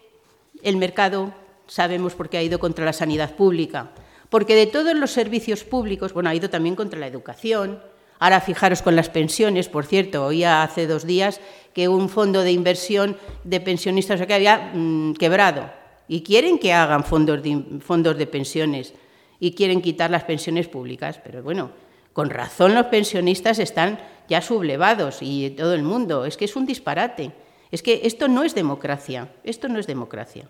el 0.64 0.78
mercado, 0.78 1.34
sabemos 1.68 2.16
por 2.16 2.30
qué 2.30 2.38
ha 2.38 2.44
ido 2.44 2.60
contra 2.60 2.86
la 2.86 2.94
sanidad 2.94 3.36
pública, 3.36 3.92
porque 4.30 4.56
de 4.56 4.68
todos 4.68 4.96
los 4.96 5.12
servicios 5.12 5.64
públicos, 5.64 6.14
bueno, 6.14 6.30
ha 6.30 6.36
ido 6.36 6.50
también 6.50 6.76
contra 6.76 7.00
la 7.00 7.08
educación. 7.08 7.80
Ahora 8.20 8.42
fijaros 8.42 8.82
con 8.82 8.96
las 8.96 9.10
pensiones, 9.10 9.70
por 9.70 9.86
cierto, 9.86 10.26
oía 10.26 10.64
hace 10.64 10.88
dos 10.88 11.06
días 11.06 11.42
que 11.74 11.88
un 11.88 12.10
fondo 12.10 12.42
de 12.42 12.52
inversión 12.52 13.18
de 13.44 13.60
pensionistas 13.60 14.26
que 14.26 14.34
había 14.34 14.72
mm, 14.74 15.14
quebrado 15.16 15.70
y 16.08 16.22
quieren 16.22 16.58
que 16.58 16.74
hagan 16.74 17.04
fondos 17.04 17.44
de, 17.44 17.80
fondos 17.80 18.18
de 18.18 18.28
pensiones 18.28 18.94
y 19.40 19.54
quieren 19.54 19.82
quitar 19.82 20.10
las 20.10 20.24
pensiones 20.24 20.68
públicas, 20.68 21.20
pero 21.24 21.44
bueno, 21.44 21.72
con 22.14 22.30
razón 22.30 22.76
los 22.76 22.86
pensionistas 22.86 23.60
están 23.60 24.00
ya 24.30 24.42
sublevados 24.42 25.18
y 25.22 25.50
todo 25.52 25.74
el 25.74 25.84
mundo. 25.84 26.26
Es 26.26 26.38
que 26.38 26.46
es 26.46 26.56
un 26.56 26.66
disparate. 26.66 27.32
Es 27.74 27.82
que 27.82 28.02
esto 28.04 28.28
no 28.28 28.44
es 28.44 28.54
democracia. 28.54 29.34
Esto 29.44 29.68
no 29.68 29.80
es 29.80 29.88
democracia. 29.88 30.48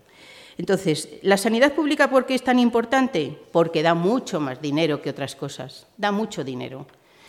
Entonces, 0.58 1.08
¿la 1.22 1.38
sanidad 1.38 1.72
pública 1.72 2.10
por 2.10 2.26
qué 2.26 2.34
es 2.34 2.44
tan 2.44 2.58
importante? 2.58 3.38
Porque 3.50 3.82
da 3.82 3.94
mucho 3.94 4.40
más 4.40 4.60
dinero 4.60 5.00
que 5.00 5.08
otras 5.08 5.34
cosas. 5.34 5.86
Da 5.96 6.12
mucho 6.12 6.44
dinero. 6.44 6.86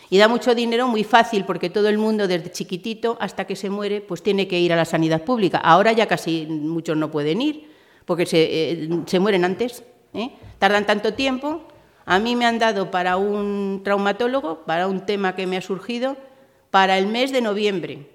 Y 0.10 0.17
da 0.17 0.27
mucho 0.27 0.53
dinero 0.53 0.89
muy 0.89 1.05
fácil 1.05 1.45
porque 1.45 1.69
todo 1.69 1.88
el 1.88 1.97
mundo 1.97 2.27
desde 2.27 2.51
chiquitito 2.51 3.17
hasta 3.21 3.45
que 3.45 3.55
se 3.55 3.69
muere 3.69 4.01
pues 4.01 4.21
tiene 4.21 4.49
que 4.49 4.60
ir 4.60 4.73
a 4.73 4.75
la 4.75 4.86
sanidad 4.86 5.23
pública. 5.23 5.60
Ahora 5.60 5.93
ya 5.93 6.08
casi 6.08 6.45
muchos 6.45 6.97
no 6.97 7.10
pueden 7.10 7.41
ir 7.41 7.71
porque 8.05 8.25
se, 8.25 8.71
eh, 8.71 9.19
mueren 9.19 9.45
antes. 9.45 9.81
¿eh? 10.13 10.31
Tardan 10.60 10.86
tanto 10.86 11.13
tiempo 11.13 11.62
a 12.05 12.19
mí 12.19 12.36
me 12.36 12.45
han 12.45 12.60
dado 12.60 12.91
para 12.91 13.17
un 13.17 13.81
traumatólogo, 13.84 14.63
para 14.65 14.88
un 14.88 15.05
tema 15.08 15.36
que 15.36 15.47
me 15.47 15.58
ha 15.58 15.62
surgido, 15.62 16.17
para 16.69 16.97
el 16.97 17.08
mes 17.08 17.31
de 17.31 17.41
noviembre. 17.41 18.14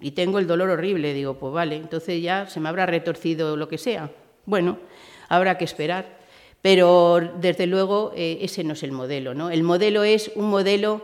Y 0.00 0.12
tengo 0.12 0.38
el 0.38 0.46
dolor 0.46 0.70
horrible. 0.70 1.14
Digo, 1.14 1.34
pues 1.34 1.52
vale, 1.52 1.76
entonces 1.76 2.22
ya 2.22 2.46
se 2.46 2.60
me 2.60 2.68
habrá 2.68 2.86
retorcido 2.86 3.56
lo 3.56 3.68
que 3.68 3.78
sea. 3.78 4.10
Bueno, 4.46 4.78
habrá 5.28 5.58
que 5.58 5.64
esperar. 5.64 6.20
Pero 6.62 7.20
desde 7.40 7.66
luego 7.66 8.12
eh, 8.14 8.38
ese 8.42 8.64
no 8.64 8.74
es 8.74 8.82
el 8.82 8.92
modelo. 8.92 9.34
¿no? 9.34 9.50
El 9.50 9.62
modelo 9.62 10.04
es 10.04 10.30
un 10.34 10.50
modelo 10.50 11.02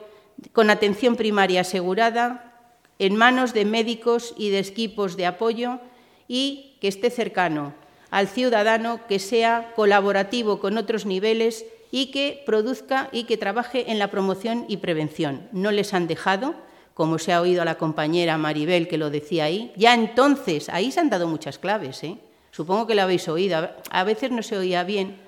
con 0.53 0.71
atención 0.71 1.17
primaria 1.17 1.63
asegurada, 1.63 2.53
en 2.99 3.17
manos 3.17 3.53
de 3.53 3.65
médicos 3.65 4.35
y 4.37 4.51
de 4.51 4.61
equipos 4.61 5.17
de 5.17 5.27
apoyo 5.27 5.81
y 6.29 6.77
que 6.81 6.89
esté 6.89 7.11
cercano 7.11 7.75
al 8.11 8.29
ciudadano, 8.29 9.01
que 9.07 9.19
sea 9.19 9.73
colaborativo 9.75 10.61
con 10.61 10.79
otros 10.79 11.05
niveles 11.05 11.67
y 11.91 12.11
que 12.11 12.43
produzca 12.47 13.09
y 13.13 13.25
que 13.25 13.37
trabaje 13.37 13.91
en 13.91 13.99
la 13.99 14.11
promoción 14.11 14.65
y 14.69 14.79
prevención. 14.79 15.49
No 15.53 15.71
les 15.71 15.93
han 15.93 16.07
dejado, 16.07 16.55
como 16.97 17.19
se 17.19 17.35
ha 17.35 17.43
oído 17.43 17.61
a 17.61 17.67
la 17.67 17.75
compañera 17.75 18.39
Maribel 18.39 18.89
que 18.89 18.97
lo 18.97 19.11
decía 19.11 19.45
ahí. 19.45 19.71
Ya 19.77 19.93
entonces, 19.93 20.71
ahí 20.71 20.91
se 20.91 20.99
han 20.99 21.11
dado 21.11 21.29
muchas 21.29 21.59
claves. 21.59 22.03
¿eh? 22.03 22.17
Supongo 22.51 22.87
que 22.87 22.95
lo 22.95 23.03
habéis 23.03 23.29
oído. 23.29 23.69
A 23.91 24.05
veces 24.05 24.31
no 24.31 24.43
se 24.43 24.57
oía 24.57 24.83
bien, 24.83 25.19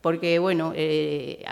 porque, 0.00 0.40
bueno, 0.40 0.72
eh, 0.74 1.44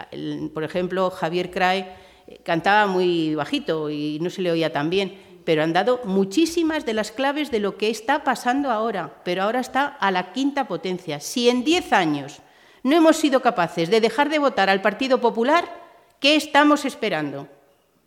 por 0.53 0.65
ejemplo, 0.65 1.09
Javier 1.11 1.53
Crae 1.53 1.95
eh, 2.27 2.41
cantaba 2.43 2.89
muy 2.89 3.37
bajito 3.37 3.91
y 3.91 4.19
no 4.21 4.29
se 4.29 4.43
le 4.43 4.51
oía 4.51 4.73
tan 4.73 4.91
bien, 4.91 5.17
pero 5.45 5.63
han 5.63 5.73
dado 5.73 6.01
muchísimas 6.03 6.85
de 6.85 6.95
las 6.95 7.13
claves 7.13 7.53
de 7.53 7.61
lo 7.61 7.77
que 7.77 7.91
está 7.91 8.25
pasando 8.25 8.73
ahora, 8.73 9.23
pero 9.23 9.45
ahora 9.45 9.61
está 9.61 9.87
a 9.87 10.11
la 10.11 10.33
quinta 10.33 10.67
potencia. 10.67 11.21
Si 11.21 11.49
en 11.49 11.63
diez 11.63 11.93
años 11.93 12.43
no 12.83 12.97
hemos 12.97 13.19
sido 13.19 13.41
capaces 13.41 13.89
de 13.89 14.01
dejar 14.01 14.31
de 14.31 14.41
votar 14.41 14.69
al 14.69 14.83
Partido 14.83 15.21
Popular, 15.21 15.73
¿qué 16.19 16.35
estamos 16.35 16.85
esperando? 16.85 17.47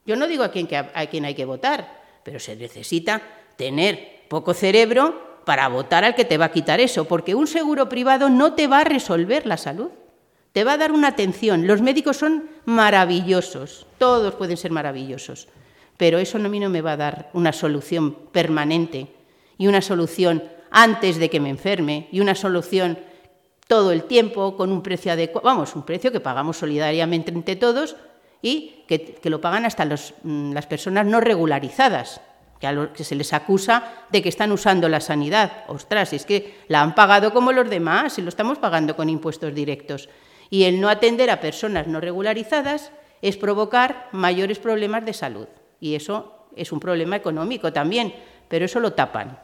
Yo 0.05 0.15
no 0.15 0.27
digo 0.27 0.43
a 0.43 0.51
quién, 0.51 0.67
a 0.73 0.89
hay 0.93 1.35
que 1.35 1.45
votar, 1.45 2.01
pero 2.23 2.39
se 2.39 2.55
necesita 2.55 3.21
tener 3.55 4.23
poco 4.27 4.53
cerebro 4.53 5.41
para 5.45 5.67
votar 5.67 6.03
al 6.03 6.15
que 6.15 6.25
te 6.25 6.37
va 6.37 6.45
a 6.45 6.51
quitar 6.51 6.79
eso, 6.79 7.05
porque 7.05 7.35
un 7.35 7.47
seguro 7.47 7.89
privado 7.89 8.29
no 8.29 8.53
te 8.53 8.67
va 8.67 8.79
a 8.79 8.83
resolver 8.85 9.45
la 9.45 9.57
salud, 9.57 9.89
te 10.51 10.63
va 10.63 10.73
a 10.73 10.77
dar 10.77 10.91
una 10.91 11.09
atención. 11.09 11.67
Los 11.67 11.81
médicos 11.81 12.17
son 12.17 12.49
maravillosos, 12.65 13.85
todos 13.97 14.35
pueden 14.35 14.57
ser 14.57 14.71
maravillosos, 14.71 15.47
pero 15.97 16.19
eso 16.19 16.37
a 16.37 16.41
mí 16.41 16.59
no 16.59 16.69
me 16.69 16.81
va 16.81 16.93
a 16.93 16.97
dar 16.97 17.29
una 17.33 17.51
solución 17.53 18.13
permanente 18.31 19.07
y 19.57 19.67
una 19.67 19.81
solución 19.81 20.43
antes 20.71 21.17
de 21.17 21.29
que 21.29 21.39
me 21.39 21.49
enferme 21.49 22.07
y 22.11 22.19
una 22.19 22.35
solución 22.35 22.97
todo 23.67 23.91
el 23.91 24.03
tiempo 24.03 24.57
con 24.57 24.71
un 24.71 24.81
precio 24.81 25.11
adecuado, 25.11 25.45
vamos, 25.45 25.75
un 25.75 25.83
precio 25.83 26.11
que 26.11 26.19
pagamos 26.19 26.57
solidariamente 26.57 27.31
entre 27.31 27.55
todos 27.55 27.95
y 28.43 28.83
que, 28.85 29.17
lo 29.23 29.41
pagan 29.41 29.65
hasta 29.65 29.85
mm, 29.85 30.51
las 30.51 30.67
personas 30.67 31.07
no 31.07 31.19
regularizadas, 31.21 32.21
que, 32.59 32.67
a 32.67 32.73
los 32.73 32.89
que 32.89 33.05
se 33.05 33.15
les 33.15 33.33
acusa 33.33 34.05
de 34.11 34.21
que 34.21 34.29
están 34.29 34.51
usando 34.51 34.89
la 34.89 34.99
sanidad. 34.99 35.63
Ostras, 35.69 36.13
es 36.13 36.25
que 36.25 36.59
la 36.67 36.81
han 36.81 36.93
pagado 36.93 37.33
como 37.33 37.53
los 37.53 37.69
demás 37.69 38.19
y 38.19 38.21
lo 38.21 38.29
estamos 38.29 38.59
pagando 38.59 38.95
con 38.95 39.09
impuestos 39.09 39.55
directos. 39.55 40.09
Y 40.49 40.65
el 40.65 40.79
no 40.81 40.89
atender 40.89 41.31
a 41.31 41.39
personas 41.39 41.87
no 41.87 42.01
regularizadas 42.01 42.91
es 43.21 43.37
provocar 43.37 44.09
mayores 44.11 44.59
problemas 44.59 45.05
de 45.05 45.13
salud. 45.13 45.47
Y 45.79 45.95
eso 45.95 46.47
es 46.55 46.71
un 46.73 46.81
problema 46.81 47.15
económico 47.15 47.71
también, 47.71 48.13
pero 48.49 48.65
eso 48.65 48.81
lo 48.81 48.91
tapan. 48.91 49.39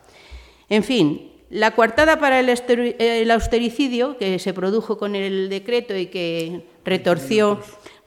En 0.68 0.84
fin, 0.84 1.32
la 1.50 1.72
coartada 1.72 2.20
para 2.20 2.42
el 2.42 3.32
austericidio, 3.32 4.18
que 4.18 4.38
se 4.40 4.54
produjo 4.54 4.98
con 4.98 5.16
el 5.16 5.50
decreto 5.50 5.96
y 5.96 6.08
que 6.08 6.66
retorció, 6.84 7.60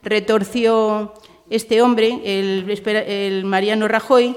retorció 0.03 1.13
este 1.49 1.81
hombre, 1.81 2.19
el, 2.23 3.43
Mariano 3.45 3.87
Rajoy, 3.87 4.35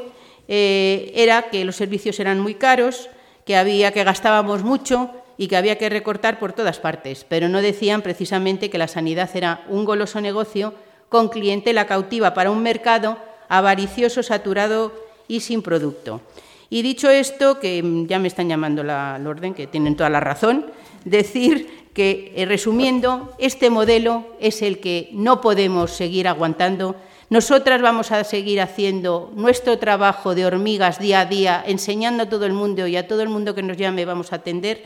eh, 0.48 1.12
era 1.14 1.50
que 1.50 1.64
los 1.64 1.76
servicios 1.76 2.20
eran 2.20 2.40
muy 2.40 2.54
caros, 2.54 3.08
que 3.44 3.56
había 3.56 3.92
que 3.92 4.04
gastábamos 4.04 4.62
mucho 4.62 5.10
y 5.38 5.48
que 5.48 5.56
había 5.56 5.78
que 5.78 5.88
recortar 5.88 6.38
por 6.38 6.52
todas 6.52 6.78
partes, 6.78 7.24
pero 7.28 7.48
no 7.48 7.62
decían 7.62 8.02
precisamente 8.02 8.70
que 8.70 8.78
la 8.78 8.88
sanidad 8.88 9.30
era 9.34 9.64
un 9.68 9.84
goloso 9.84 10.20
negocio 10.20 10.74
con 11.08 11.28
clientela 11.28 11.86
cautiva 11.86 12.34
para 12.34 12.50
un 12.50 12.62
mercado 12.62 13.18
avaricioso, 13.48 14.22
saturado 14.22 14.92
y 15.28 15.40
sin 15.40 15.62
producto. 15.62 16.20
Y 16.68 16.82
dicho 16.82 17.10
esto, 17.10 17.60
que 17.60 17.82
ya 18.08 18.18
me 18.18 18.28
están 18.28 18.48
llamando 18.48 18.82
la, 18.82 19.20
orden, 19.24 19.54
que 19.54 19.66
tienen 19.66 19.96
toda 19.96 20.10
la 20.10 20.20
razón, 20.20 20.66
decir 21.06 21.88
que, 21.94 22.32
eh, 22.36 22.44
resumiendo, 22.44 23.32
este 23.38 23.70
modelo 23.70 24.26
es 24.38 24.60
el 24.60 24.80
que 24.80 25.08
no 25.12 25.40
podemos 25.40 25.92
seguir 25.92 26.28
aguantando. 26.28 26.96
Nosotras 27.30 27.80
vamos 27.80 28.12
a 28.12 28.22
seguir 28.24 28.60
haciendo 28.60 29.32
nuestro 29.34 29.78
trabajo 29.78 30.34
de 30.34 30.44
hormigas 30.44 30.98
día 30.98 31.20
a 31.20 31.24
día, 31.24 31.64
enseñando 31.66 32.24
a 32.24 32.28
todo 32.28 32.44
el 32.44 32.52
mundo 32.52 32.86
y 32.86 32.96
a 32.96 33.08
todo 33.08 33.22
el 33.22 33.30
mundo 33.30 33.54
que 33.54 33.62
nos 33.62 33.78
llame 33.78 34.04
vamos 34.04 34.32
a 34.32 34.36
atender. 34.36 34.84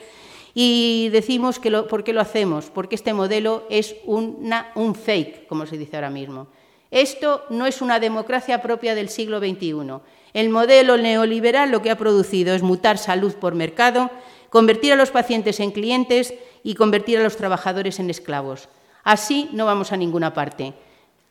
Y 0.54 1.08
decimos 1.10 1.58
que 1.58 1.70
lo, 1.70 1.88
por 1.88 2.04
qué 2.04 2.12
lo 2.12 2.20
hacemos, 2.20 2.70
porque 2.72 2.94
este 2.94 3.12
modelo 3.12 3.64
es 3.70 3.96
una, 4.04 4.70
un 4.74 4.94
fake, 4.94 5.46
como 5.48 5.66
se 5.66 5.78
dice 5.78 5.96
ahora 5.96 6.10
mismo. 6.10 6.48
Esto 6.90 7.44
no 7.50 7.66
es 7.66 7.82
una 7.82 8.00
democracia 8.00 8.60
propia 8.62 8.94
del 8.94 9.08
siglo 9.08 9.38
XXI. 9.38 10.00
El 10.32 10.48
modelo 10.50 10.96
neoliberal 10.96 11.70
lo 11.70 11.82
que 11.82 11.90
ha 11.90 11.98
producido 11.98 12.54
es 12.54 12.62
mutar 12.62 12.98
salud 12.98 13.34
por 13.34 13.54
mercado, 13.54 14.10
convertir 14.50 14.92
a 14.92 14.96
los 14.96 15.10
pacientes 15.10 15.60
en 15.60 15.70
clientes 15.70 16.34
y 16.62 16.74
convertir 16.74 17.18
a 17.18 17.22
los 17.22 17.36
trabajadores 17.36 17.98
en 17.98 18.10
esclavos. 18.10 18.68
Así 19.02 19.48
no 19.52 19.66
vamos 19.66 19.92
a 19.92 19.96
ninguna 19.96 20.34
parte. 20.34 20.74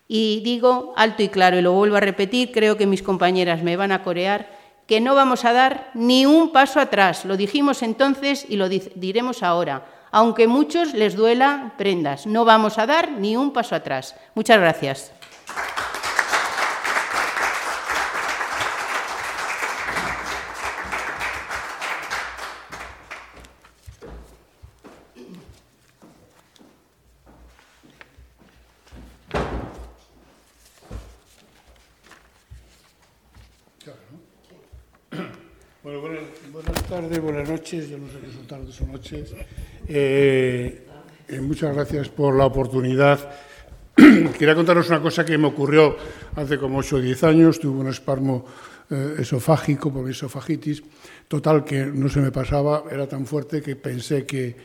Y 0.08 0.42
digo 0.44 0.94
alto 0.98 1.22
y 1.22 1.30
claro, 1.30 1.60
y 1.60 1.62
lo 1.62 1.74
vuelvo 1.74 1.98
a 1.98 2.00
repetir, 2.00 2.52
creo 2.52 2.78
que 2.78 2.88
mis 2.88 3.04
compañeras 3.04 3.62
me 3.62 3.78
van 3.78 3.92
a 3.92 4.02
corear, 4.02 4.50
que 4.88 5.00
no 5.00 5.14
vamos 5.14 5.46
a 5.46 5.54
dar 5.54 5.92
ni 5.94 6.26
un 6.26 6.52
paso 6.52 6.80
atrás. 6.80 7.26
Lo 7.26 7.38
dijimos 7.38 7.84
entonces 7.84 8.46
y 8.50 8.56
lo 8.56 8.70
diremos 8.70 9.44
ahora. 9.44 9.86
Aunque 10.12 10.48
muchos 10.48 10.96
les 10.96 11.16
duela 11.16 11.74
prendas, 11.78 12.26
no 12.26 12.44
vamos 12.44 12.80
a 12.80 12.88
dar 12.88 13.12
ni 13.12 13.38
un 13.38 13.54
paso 13.54 13.76
atrás. 13.76 14.16
Muchas 14.34 14.60
gracias. 14.60 15.12
Bueno, 36.02 36.20
buenas, 36.52 36.84
tardes, 36.88 37.22
buenas 37.22 37.50
noches, 37.50 37.90
yo 37.90 37.98
no 37.98 38.08
sé 38.08 38.20
qué 38.20 38.32
son 38.32 38.48
tardes 38.48 38.82
o 38.82 38.86
noches. 38.86 39.34
Eh, 39.88 40.86
eh, 41.28 41.42
muchas 41.42 41.76
gracias 41.76 42.10
por 42.10 42.36
la 42.36 42.46
oportunidad 42.46 43.20
Quería 44.38 44.56
contaros 44.56 44.88
una 44.90 45.02
cosa 45.02 45.26
que 45.26 45.38
me 45.38 45.48
ocurrió 45.48 45.96
hace 46.36 46.58
como 46.58 46.78
8 46.78 46.96
o 46.96 47.02
10 47.02 47.24
años. 47.24 47.60
Tuve 47.60 47.80
un 47.82 47.88
espasmo 47.88 48.46
eh, 48.90 49.16
esofágico 49.20 49.92
por 49.92 50.10
esofagitis. 50.10 50.84
Total, 51.28 51.66
que 51.66 51.86
no 51.86 52.08
se 52.08 52.22
me 52.22 52.32
pasaba, 52.32 52.84
era 52.90 53.08
tan 53.08 53.26
fuerte 53.26 53.62
que 53.62 53.76
pensé 53.76 54.26
que, 54.26 54.56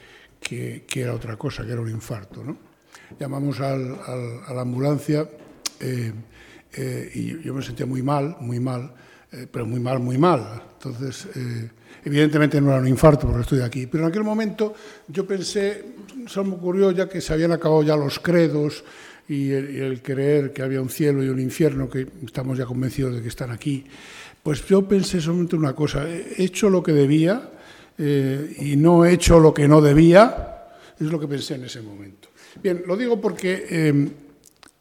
que, 0.41 0.85
era 0.95 1.15
otra 1.15 1.37
cosa, 1.37 1.65
que 1.65 1.73
era 1.73 1.81
un 1.81 1.91
infarto. 1.91 2.45
¿no? 2.45 2.57
Llamamos 3.19 3.61
al, 3.61 3.99
a 4.47 4.55
la 4.55 4.61
ambulancia 4.61 5.29
eh, 5.81 6.13
eh, 6.77 7.11
y 7.15 7.43
yo 7.43 7.55
me 7.55 7.63
sentía 7.63 7.87
muy 7.87 8.03
mal, 8.03 8.37
muy 8.41 8.61
mal, 8.61 8.95
pero 9.51 9.67
muy 9.67 9.81
mal, 9.81 10.01
muy 10.01 10.19
mal. 10.19 10.63
Entonces, 10.75 11.29
evidentemente 12.05 12.61
no 12.61 12.71
era 12.71 12.81
un 12.81 12.89
infarto 12.89 13.27
porque 13.27 13.43
estoy 13.43 13.61
aquí. 13.61 13.87
Pero 13.87 14.05
en 14.05 14.11
aquel 14.11 14.25
momento 14.25 14.75
yo 15.09 15.27
pensé, 15.27 15.85
se 16.27 16.43
me 16.43 16.55
ocurrió 16.55 16.91
ya 16.91 17.09
que 17.09 17.21
se 17.21 17.33
habían 17.33 17.53
acabado 17.53 17.83
ya 17.83 17.97
los 17.97 18.19
credos, 18.19 18.85
y 19.29 19.53
el, 19.53 20.03
creer 20.03 20.53
que 20.53 20.63
había 20.63 20.83
un 20.83 20.91
cielo 20.91 21.23
y 21.23 21.29
un 21.29 21.41
infierno, 21.41 21.89
que 21.89 22.07
estamos 22.25 22.59
ya 22.59 22.67
convencidos 22.67 23.15
de 23.15 23.23
que 23.23 23.29
están 23.29 23.51
aquí, 23.51 23.85
pues 24.43 24.67
yo 24.67 24.87
pensé 24.87 25.21
solamente 25.21 25.57
una 25.57 25.75
cosa, 25.75 26.07
he 26.09 26.43
hecho 26.43 26.69
lo 26.69 26.83
que 26.83 26.93
debía 26.93 27.51
eh, 27.97 28.57
y 28.61 28.77
no 28.77 29.05
he 29.05 29.13
hecho 29.13 29.41
lo 29.41 29.55
que 29.55 29.67
no 29.67 29.81
debía, 29.81 30.67
es 30.99 31.07
lo 31.07 31.19
que 31.19 31.27
pensé 31.27 31.55
en 31.55 31.65
ese 31.65 31.81
momento. 31.81 32.29
Bien, 32.63 32.83
lo 32.87 32.97
digo 32.97 33.21
porque 33.21 34.13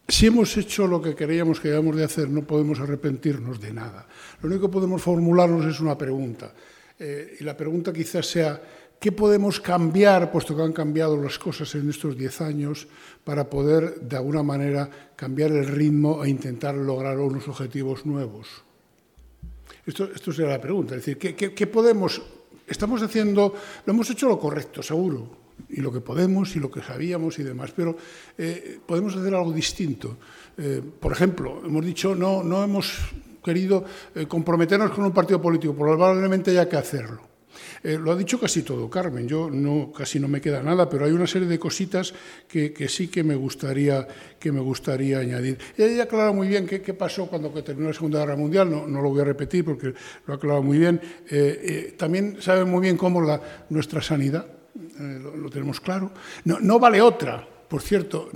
si 0.08 0.28
hemos 0.28 0.56
hecho 0.58 0.88
lo 0.88 1.02
que 1.02 1.16
queríamos 1.16 1.60
que 1.60 1.70
debíamos 1.70 1.96
de 1.96 2.04
hacer, 2.04 2.30
no 2.30 2.44
podemos 2.44 2.80
arrepentirnos 2.80 3.60
de 3.60 3.74
nada. 3.74 4.08
Lo 4.42 4.50
único 4.50 4.68
que 4.68 4.74
podemos 4.74 5.02
formularnos 5.02 5.66
es 5.66 5.80
una 5.80 5.98
pregunta. 5.98 6.54
Eh, 7.00 7.38
y 7.40 7.44
la 7.44 7.56
pregunta 7.58 7.92
quizás 7.92 8.26
sea, 8.28 8.62
¿Qué 9.04 9.12
podemos 9.12 9.60
cambiar, 9.60 10.32
puesto 10.32 10.56
que 10.56 10.62
han 10.62 10.72
cambiado 10.72 11.22
las 11.22 11.38
cosas 11.38 11.76
en 11.76 11.90
estos 11.90 12.18
diez 12.18 12.40
años, 12.40 12.88
para 13.26 13.50
poder, 13.50 14.00
de 14.00 14.16
alguna 14.16 14.44
manera, 14.44 14.90
cambiar 15.18 15.52
el 15.52 15.68
ritmo 15.68 16.24
e 16.24 16.30
intentar 16.30 16.74
lograr 16.74 17.20
unos 17.20 17.46
objetivos 17.50 18.06
nuevos? 18.06 18.48
Esto, 19.86 20.06
esto 20.06 20.32
será 20.32 20.52
la 20.52 20.62
pregunta. 20.62 20.96
Es 20.96 21.06
decir, 21.06 21.18
¿qué, 21.36 21.68
podemos...? 21.68 22.22
Estamos 22.66 23.02
haciendo... 23.02 23.54
Lo 23.86 23.92
hemos 23.92 24.10
hecho 24.10 24.30
lo 24.30 24.40
correcto, 24.40 24.82
seguro, 24.82 25.43
y 25.74 25.82
lo 25.82 25.92
que 25.92 26.02
podemos 26.02 26.56
y 26.56 26.60
lo 26.60 26.70
que 26.70 26.82
sabíamos 26.82 27.40
y 27.40 27.44
demás, 27.44 27.72
pero 27.76 27.98
eh, 28.38 28.80
podemos 28.86 29.16
hacer 29.16 29.34
algo 29.34 29.52
distinto. 29.52 30.18
Eh, 30.58 30.82
por 31.00 31.12
ejemplo, 31.12 31.62
hemos 31.66 31.86
dicho, 31.86 32.16
no, 32.16 32.44
no 32.44 32.64
hemos 32.64 32.94
querido 33.44 33.84
eh, 34.16 34.26
comprometernos 34.28 34.92
con 34.92 35.04
un 35.04 35.12
partido 35.12 35.42
político, 35.42 35.76
probablemente 35.76 36.52
haya 36.52 36.70
que 36.70 36.78
hacerlo. 36.78 37.34
Lo 37.84 38.14
ha 38.14 38.16
dicho 38.16 38.40
casi 38.40 38.64
todo 38.64 38.90
Carmen, 38.90 39.28
yo 39.28 39.50
no, 39.50 39.92
casi 39.92 40.18
no 40.18 40.30
me 40.30 40.40
queda 40.40 40.64
nada, 40.64 40.90
pero 40.90 41.06
hay 41.06 41.12
una 41.12 41.28
serie 41.28 41.50
de 41.50 41.60
cositas 41.60 42.14
que, 42.48 42.74
sí 42.88 43.10
que 43.10 43.24
me 43.24 43.36
gustaría, 43.36 44.08
que 44.40 44.54
me 44.54 44.62
gustaría 44.62 45.20
añadir. 45.20 45.58
Ella 45.78 46.04
aclara 46.04 46.32
muy 46.32 46.48
bien 46.48 46.66
qué, 46.66 46.80
pasó 46.94 47.28
cuando 47.28 47.50
terminó 47.62 47.90
la 47.90 47.94
Segunda 47.94 48.20
Guerra 48.20 48.38
Mundial, 48.38 48.72
no, 48.72 48.88
lo 48.88 49.10
voy 49.10 49.20
a 49.20 49.26
repetir 49.26 49.66
porque 49.66 49.94
lo 50.26 50.34
ha 50.34 50.38
aclarado 50.38 50.64
muy 50.64 50.80
bien. 50.80 51.02
También 51.98 52.38
sabe 52.40 52.64
muy 52.64 52.82
bien 52.82 52.96
cómo 52.96 53.22
la, 53.22 53.42
nuestra 53.70 54.02
sanidad, 54.02 54.48
lo, 54.76 55.50
tenemos 55.50 55.80
claro, 55.80 56.12
no, 56.46 56.60
no 56.60 56.80
vale 56.80 57.02
otra, 57.02 57.48
por 57.68 57.82
cierto, 57.82 58.30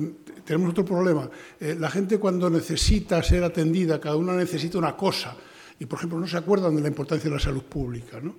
tenemos 0.45 0.71
otro 0.71 0.85
problema. 0.85 1.29
la 1.59 1.89
gente 1.89 2.17
cuando 2.17 2.49
necesita 2.49 3.21
ser 3.21 3.43
atendida, 3.43 3.99
cada 3.99 4.15
una 4.15 4.33
necesita 4.33 4.77
una 4.77 4.95
cosa. 4.95 5.35
Y, 5.79 5.85
por 5.85 5.99
ejemplo, 5.99 6.19
no 6.19 6.27
se 6.27 6.37
acuerdan 6.37 6.75
de 6.75 6.81
la 6.81 6.87
importancia 6.87 7.29
de 7.29 7.35
la 7.35 7.41
salud 7.41 7.63
pública. 7.63 8.19
¿no? 8.19 8.35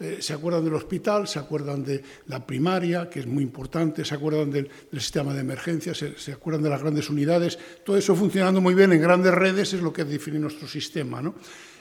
Eh, 0.00 0.18
se 0.20 0.32
acuerdan 0.32 0.64
del 0.64 0.74
hospital, 0.74 1.28
se 1.28 1.38
acuerdan 1.38 1.84
de 1.84 2.02
la 2.26 2.44
primaria, 2.44 3.08
que 3.08 3.20
es 3.20 3.26
muy 3.26 3.42
importante, 3.42 4.04
se 4.04 4.14
acuerdan 4.14 4.50
del, 4.50 4.68
sistema 4.98 5.32
de 5.32 5.40
emergencias, 5.40 6.04
se, 6.16 6.32
acuerdan 6.32 6.62
de 6.62 6.70
las 6.70 6.82
grandes 6.82 7.08
unidades. 7.08 7.58
Todo 7.84 7.96
eso 7.96 8.14
funcionando 8.14 8.60
muy 8.60 8.74
bien 8.74 8.92
en 8.92 9.00
grandes 9.00 9.32
redes 9.32 9.72
es 9.72 9.80
lo 9.80 9.92
que 9.92 10.04
define 10.04 10.38
nuestro 10.38 10.68
sistema. 10.68 11.22
¿no? 11.22 11.34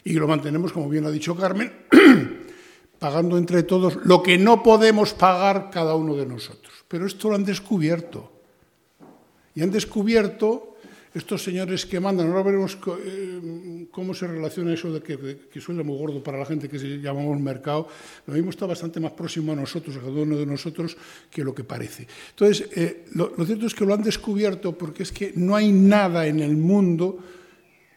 Y 0.04 0.14
lo 0.14 0.28
mantenemos, 0.28 0.72
como 0.72 0.88
bien 0.88 1.06
ha 1.06 1.12
dicho 1.12 1.36
Carmen, 1.36 1.72
pagando 3.02 3.42
entre 3.42 3.66
todos 3.66 3.98
lo 4.06 4.22
que 4.22 4.38
no 4.38 4.62
podemos 4.62 5.18
pagar 5.18 5.74
cada 5.74 5.98
uno 5.98 6.14
de 6.14 6.30
nosotros. 6.30 6.86
Pero 6.86 7.10
esto 7.10 7.30
lo 7.30 7.36
han 7.36 7.44
descubierto. 7.44 8.30
Y 9.56 9.64
han 9.66 9.72
descubierto 9.72 10.78
estos 11.12 11.42
señores 11.44 11.88
que 11.88 12.00
mandan, 12.00 12.30
ahora 12.30 12.44
veremos 12.44 12.78
eh, 13.04 13.88
cómo 13.90 14.14
se 14.14 14.28
relaciona 14.28 14.72
eso 14.72 14.94
de 14.94 15.02
que, 15.02 15.50
que, 15.52 15.60
suena 15.60 15.82
muy 15.82 15.98
gordo 15.98 16.22
para 16.22 16.38
la 16.38 16.46
gente 16.46 16.70
que 16.70 16.78
se 16.78 17.02
llamamos 17.02 17.42
mercado, 17.42 17.90
lo 18.28 18.36
mismo 18.36 18.52
está 18.52 18.68
bastante 18.68 19.00
más 19.00 19.14
próximo 19.14 19.52
a 19.52 19.56
nosotros, 19.56 19.98
a 19.98 20.00
cada 20.00 20.12
uno 20.12 20.38
de 20.38 20.46
nosotros, 20.46 20.96
que 21.32 21.44
lo 21.44 21.56
que 21.56 21.64
parece. 21.64 22.06
Entonces, 22.30 22.70
eh, 22.78 23.06
lo, 23.16 23.34
cierto 23.44 23.66
es 23.66 23.74
que 23.74 23.84
lo 23.84 23.96
han 23.96 24.04
descubierto 24.04 24.78
porque 24.78 25.02
es 25.02 25.12
que 25.12 25.34
no 25.36 25.56
hay 25.56 25.72
nada 25.72 26.28
en 26.28 26.40
el 26.40 26.56
mundo 26.56 27.18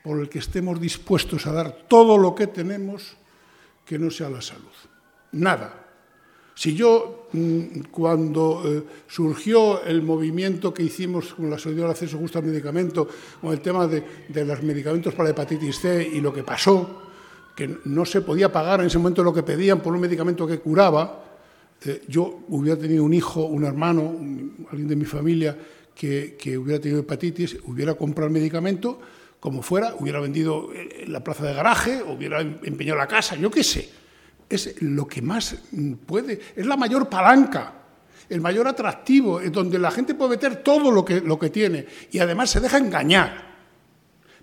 por 0.02 0.18
el 0.18 0.30
que 0.30 0.38
estemos 0.38 0.80
dispuestos 0.80 1.46
a 1.46 1.52
dar 1.52 1.84
todo 1.86 2.16
lo 2.16 2.34
que 2.34 2.46
tenemos 2.46 3.16
que 3.84 3.98
no 3.98 4.10
sea 4.10 4.30
la 4.30 4.40
salud. 4.40 4.93
Nada. 5.34 5.84
Si 6.54 6.74
yo, 6.74 7.26
mm, 7.32 7.90
cuando 7.90 8.62
eh, 8.64 8.82
surgió 9.08 9.82
el 9.82 10.02
movimiento 10.02 10.72
que 10.72 10.84
hicimos 10.84 11.34
con 11.34 11.50
la 11.50 11.58
solidaridad 11.58 11.88
del 11.88 11.90
acceso 11.92 12.18
justo 12.18 12.38
al 12.38 12.44
medicamento, 12.44 13.08
con 13.40 13.52
el 13.52 13.60
tema 13.60 13.88
de, 13.88 14.04
los 14.44 14.62
medicamentos 14.62 15.14
para 15.14 15.30
hepatitis 15.30 15.80
C 15.80 16.10
y 16.14 16.20
lo 16.20 16.32
que 16.32 16.44
pasó, 16.44 17.02
que 17.56 17.78
no 17.84 18.04
se 18.04 18.20
podía 18.20 18.52
pagar 18.52 18.80
en 18.80 18.86
ese 18.86 18.98
momento 18.98 19.24
lo 19.24 19.34
que 19.34 19.42
pedían 19.42 19.80
por 19.80 19.92
un 19.92 20.00
medicamento 20.00 20.46
que 20.46 20.60
curaba, 20.60 21.24
eh, 21.84 22.02
yo 22.06 22.44
hubiera 22.48 22.78
tenido 22.78 23.02
un 23.02 23.14
hijo, 23.14 23.44
un 23.46 23.64
hermano, 23.64 24.14
alguien 24.70 24.88
de 24.88 24.96
mi 24.96 25.04
familia 25.04 25.58
que, 25.92 26.36
hubiera 26.56 26.80
tenido 26.80 27.00
hepatitis, 27.00 27.58
hubiera 27.66 27.94
comprado 27.94 28.28
el 28.28 28.32
medicamento, 28.32 29.00
como 29.40 29.60
fuera, 29.60 29.94
hubiera 29.98 30.20
vendido 30.20 30.72
eh, 30.72 31.04
la 31.08 31.22
plaza 31.22 31.46
de 31.46 31.54
garaje, 31.54 32.00
hubiera 32.02 32.40
em- 32.40 32.58
empeñado 32.62 32.98
la 32.98 33.08
casa, 33.08 33.34
yo 33.34 33.50
qué 33.50 33.64
sé. 33.64 34.03
Es 34.48 34.80
lo 34.82 35.06
que 35.06 35.22
más 35.22 35.56
puede, 36.06 36.40
es 36.54 36.66
la 36.66 36.76
mayor 36.76 37.08
palanca, 37.08 37.72
el 38.28 38.40
mayor 38.40 38.68
atractivo, 38.68 39.40
es 39.40 39.52
donde 39.52 39.78
la 39.78 39.90
gente 39.90 40.14
puede 40.14 40.30
meter 40.30 40.56
todo 40.56 40.90
lo 40.90 41.04
que, 41.04 41.20
lo 41.20 41.38
que 41.38 41.50
tiene 41.50 41.86
y 42.10 42.18
además 42.18 42.50
se 42.50 42.60
deja 42.60 42.78
engañar. 42.78 43.54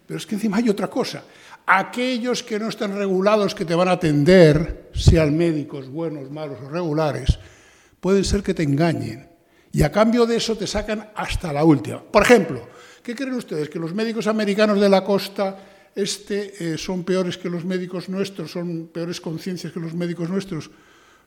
Pero 0.05 0.17
es 0.17 0.25
que 0.25 0.35
encima 0.35 0.57
hay 0.57 0.69
otra 0.69 0.87
cosa. 0.89 1.23
Aquellos 1.65 2.43
que 2.43 2.59
no 2.59 2.67
están 2.67 2.95
regulados, 2.97 3.55
que 3.55 3.65
te 3.65 3.75
van 3.75 3.87
a 3.87 3.91
atender, 3.91 4.89
sean 4.93 5.37
médicos 5.37 5.87
buenos, 5.87 6.29
malos 6.31 6.57
o 6.61 6.69
regulares, 6.69 7.39
pueden 7.99 8.25
ser 8.25 8.43
que 8.43 8.53
te 8.53 8.63
engañen. 8.63 9.29
Y 9.71 9.83
a 9.83 9.91
cambio 9.91 10.25
de 10.25 10.35
eso 10.35 10.57
te 10.57 10.67
sacan 10.67 11.11
hasta 11.15 11.53
la 11.53 11.63
última. 11.63 12.03
Por 12.03 12.23
ejemplo, 12.23 12.67
¿qué 13.01 13.15
creen 13.15 13.35
ustedes? 13.35 13.69
¿Que 13.69 13.79
los 13.79 13.93
médicos 13.93 14.27
americanos 14.27 14.81
de 14.81 14.89
la 14.89 15.03
costa 15.03 15.57
este, 15.95 16.73
eh, 16.73 16.77
son 16.77 17.03
peores 17.03 17.37
que 17.37 17.49
los 17.49 17.65
médicos 17.65 18.09
nuestros? 18.09 18.51
¿Son 18.51 18.87
peores 18.87 19.19
conciencias 19.19 19.73
que 19.73 19.79
los 19.79 19.93
médicos 19.93 20.29
nuestros? 20.29 20.69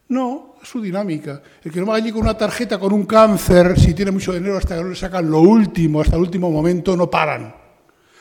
No, 0.09 0.57
su 0.63 0.81
dinámica. 0.81 1.43
El 1.63 1.73
que 1.73 1.81
no 1.81 1.87
va 1.87 1.97
allí 1.97 2.13
con 2.13 2.23
una 2.23 2.37
tarjeta 2.37 2.79
con 2.79 2.93
un 2.93 3.07
cáncer, 3.07 3.79
si 3.79 3.95
tiene 3.95 4.11
mucho 4.11 4.33
dinero, 4.33 4.59
hasta 4.59 4.77
que 4.77 4.83
no 4.83 4.91
le 4.91 4.97
sacan 4.97 5.31
lo 5.31 5.41
último, 5.41 6.01
hasta 6.01 6.17
el 6.17 6.23
último 6.23 6.51
momento, 6.51 6.97
no 6.97 7.11
paran. 7.11 7.55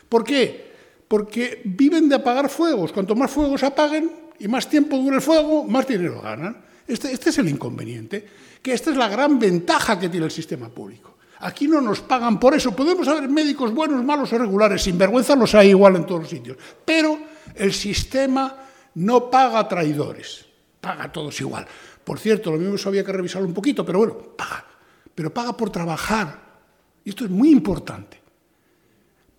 ¿Por 0.08 0.24
qué? 0.24 0.72
Porque 1.08 1.62
viven 1.66 2.08
de 2.08 2.16
apagar 2.16 2.50
fuegos. 2.50 2.94
Cuanto 2.94 3.16
más 3.16 3.30
fuegos 3.30 3.64
apaguen 3.64 4.12
y 4.40 4.48
más 4.48 4.70
tiempo 4.70 4.98
dure 4.98 5.18
el 5.18 5.22
fuego, 5.22 5.66
más 5.66 5.88
dinero 5.88 6.22
ganan. 6.22 6.58
Este, 6.88 7.12
este 7.12 7.30
es 7.30 7.38
el 7.38 7.50
inconveniente, 7.50 8.26
que 8.62 8.74
esta 8.74 8.92
es 8.92 8.98
la 8.98 9.08
gran 9.08 9.40
ventaja 9.40 10.00
que 10.00 10.10
tiene 10.10 10.26
el 10.26 10.32
sistema 10.32 10.70
público. 10.70 11.13
Aquí 11.44 11.68
no 11.68 11.82
nos 11.82 12.02
pagan 12.02 12.40
por 12.40 12.56
eso. 12.56 12.76
Podemos 12.76 13.08
haber 13.08 13.30
médicos 13.30 13.74
buenos, 13.74 14.04
malos 14.04 14.32
o 14.34 14.38
regulares. 14.38 14.82
Sin 14.82 14.98
vergüenza 14.98 15.36
los 15.36 15.54
hay 15.56 15.70
igual 15.70 15.98
en 15.98 16.06
todos 16.06 16.22
los 16.22 16.30
sitios. 16.30 16.58
Pero 16.86 17.20
el 17.56 17.74
sistema 17.74 18.56
no 18.96 19.30
paga 19.30 19.68
traidores. 19.68 20.46
Paga 20.80 21.06
a 21.06 21.12
todos 21.12 21.40
igual. 21.42 21.68
Por 22.04 22.20
cierto, 22.20 22.52
lo 22.52 22.58
mismo 22.58 22.78
había 22.90 23.04
que 23.04 23.12
revisarlo 23.12 23.48
un 23.48 23.54
poquito, 23.54 23.86
pero 23.86 24.00
bueno, 24.00 24.18
paga. 24.38 24.66
Pero 25.14 25.34
paga 25.34 25.56
por 25.56 25.70
trabajar. 25.70 26.40
Y 27.04 27.10
esto 27.10 27.26
es 27.26 27.32
muy 27.32 27.52
importante 27.52 28.24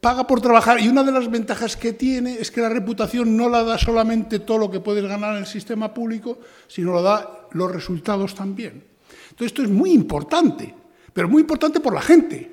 paga 0.04 0.26
por 0.26 0.42
trabajar 0.42 0.78
y 0.80 0.88
una 0.88 1.02
de 1.02 1.10
las 1.10 1.30
ventajas 1.30 1.78
que 1.78 1.94
tiene 1.94 2.34
es 2.34 2.50
que 2.50 2.60
la 2.60 2.68
reputación 2.68 3.38
no 3.38 3.48
la 3.48 3.62
da 3.62 3.78
solamente 3.78 4.38
todo 4.38 4.58
lo 4.58 4.70
que 4.70 4.78
puedes 4.78 5.02
ganar 5.02 5.32
en 5.32 5.38
el 5.38 5.46
sistema 5.46 5.94
público, 5.94 6.40
sino 6.68 6.92
lo 6.92 7.00
da 7.00 7.48
los 7.52 7.72
resultados 7.72 8.34
también. 8.34 8.84
Entonces 9.30 9.46
esto 9.46 9.62
es 9.62 9.70
muy 9.70 9.92
importante, 9.92 10.74
pero 11.14 11.28
muy 11.28 11.40
importante 11.40 11.80
por 11.80 11.94
la 11.94 12.02
gente. 12.02 12.50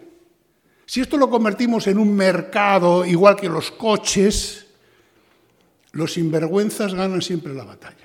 Si 0.85 1.01
esto 1.01 1.17
lo 1.17 1.29
convertimos 1.29 1.87
en 1.87 1.97
un 1.97 2.15
mercado 2.15 3.03
igual 3.03 3.35
que 3.35 3.49
los 3.49 3.71
coches, 3.71 4.67
los 5.91 6.13
sinvergüenzas 6.13 6.93
ganan 6.93 7.21
siempre 7.21 7.53
la 7.53 7.63
batalla. 7.63 7.97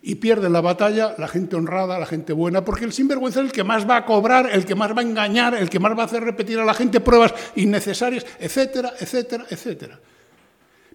Y 0.00 0.14
pierden 0.14 0.52
la 0.52 0.60
batalla 0.60 1.14
la 1.18 1.26
gente 1.26 1.56
honrada, 1.56 1.98
la 1.98 2.06
gente 2.06 2.32
buena, 2.32 2.64
porque 2.64 2.84
el 2.84 2.92
sinvergüenza 2.92 3.40
es 3.40 3.46
el 3.46 3.52
que 3.52 3.64
más 3.64 3.88
va 3.88 3.96
a 3.96 4.06
cobrar, 4.06 4.48
el 4.52 4.64
que 4.64 4.76
más 4.76 4.96
va 4.96 5.00
a 5.00 5.04
engañar, 5.04 5.54
el 5.54 5.68
que 5.68 5.80
más 5.80 5.98
va 5.98 6.02
a 6.02 6.06
hacer 6.06 6.22
repetir 6.22 6.58
a 6.60 6.64
la 6.64 6.74
gente 6.74 7.00
pruebas 7.00 7.34
innecesarias, 7.56 8.24
etcétera, 8.38 8.92
etcétera, 9.00 9.46
etcétera. 9.50 9.98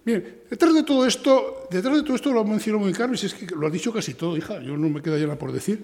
Bien, 0.04 0.42
detrás 0.50 0.74
de 0.74 0.82
todo 0.82 1.06
esto, 1.06 1.66
detrás 1.70 1.96
de 1.96 2.02
todo 2.02 2.14
esto 2.14 2.30
lo 2.30 2.44
mencionó 2.44 2.78
muy 2.78 2.92
Carlos, 2.92 3.24
es 3.24 3.32
que 3.32 3.46
lo 3.54 3.66
ha 3.66 3.70
dicho 3.70 3.90
casi 3.90 4.12
todo, 4.12 4.36
hija, 4.36 4.60
yo 4.60 4.76
no 4.76 4.90
me 4.90 5.00
queda 5.00 5.16
nada 5.16 5.38
por 5.38 5.50
decir. 5.50 5.82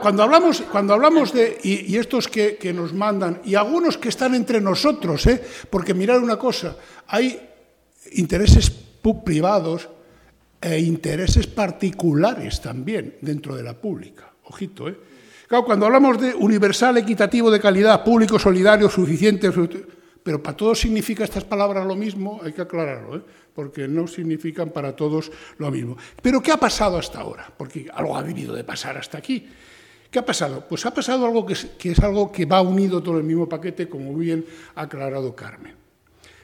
Cuando 0.00 0.22
hablamos, 0.22 0.62
cuando 0.62 0.94
hablamos 0.94 1.34
de, 1.34 1.58
y, 1.62 1.94
estos 1.96 2.26
que, 2.26 2.72
nos 2.74 2.94
mandan, 2.94 3.42
y 3.44 3.56
algunos 3.56 3.98
que 3.98 4.08
están 4.08 4.34
entre 4.34 4.62
nosotros, 4.62 5.26
¿eh? 5.26 5.42
porque 5.68 5.92
mirad 5.92 6.22
una 6.22 6.38
cosa, 6.38 6.74
hay 7.06 7.38
intereses 8.12 8.70
privados 9.24 9.88
e 10.60 10.78
intereses 10.78 11.46
particulares 11.46 12.60
también 12.62 13.16
dentro 13.20 13.54
de 13.56 13.62
la 13.62 13.74
pública. 13.74 14.32
Ojito, 14.44 14.88
¿eh? 14.88 14.96
Claro, 15.48 15.64
cuando 15.64 15.84
hablamos 15.86 16.20
de 16.20 16.34
universal, 16.34 16.96
equitativo, 16.96 17.50
de 17.50 17.60
calidad, 17.60 18.04
público, 18.04 18.38
solidario, 18.38 18.88
suficiente, 18.88 19.50
su- 19.52 19.68
pero 20.22 20.42
para 20.42 20.56
todos 20.56 20.80
significa 20.80 21.24
estas 21.24 21.44
palabras 21.44 21.86
lo 21.86 21.96
mismo, 21.96 22.40
hay 22.42 22.52
que 22.52 22.62
aclararlo, 22.62 23.16
¿eh? 23.16 23.22
porque 23.54 23.88
no 23.88 24.06
significan 24.06 24.70
para 24.70 24.94
todos 24.94 25.30
lo 25.58 25.70
mismo. 25.70 25.96
Pero 26.22 26.42
¿qué 26.42 26.52
ha 26.52 26.56
pasado 26.56 26.98
hasta 26.98 27.20
ahora? 27.20 27.52
Porque 27.56 27.88
algo 27.92 28.16
ha 28.16 28.22
debido 28.22 28.54
de 28.54 28.64
pasar 28.64 28.96
hasta 28.96 29.18
aquí. 29.18 29.48
¿Qué 30.10 30.18
ha 30.18 30.24
pasado? 30.24 30.66
Pues 30.68 30.84
ha 30.86 30.92
pasado 30.92 31.24
algo 31.24 31.46
que 31.46 31.52
es, 31.52 31.66
que 31.78 31.92
es 31.92 31.98
algo 32.00 32.32
que 32.32 32.44
va 32.44 32.60
unido 32.60 33.02
todo 33.02 33.18
el 33.18 33.24
mismo 33.24 33.48
paquete, 33.48 33.88
como 33.88 34.14
bien 34.14 34.44
ha 34.74 34.82
aclarado 34.82 35.34
Carmen. 35.34 35.74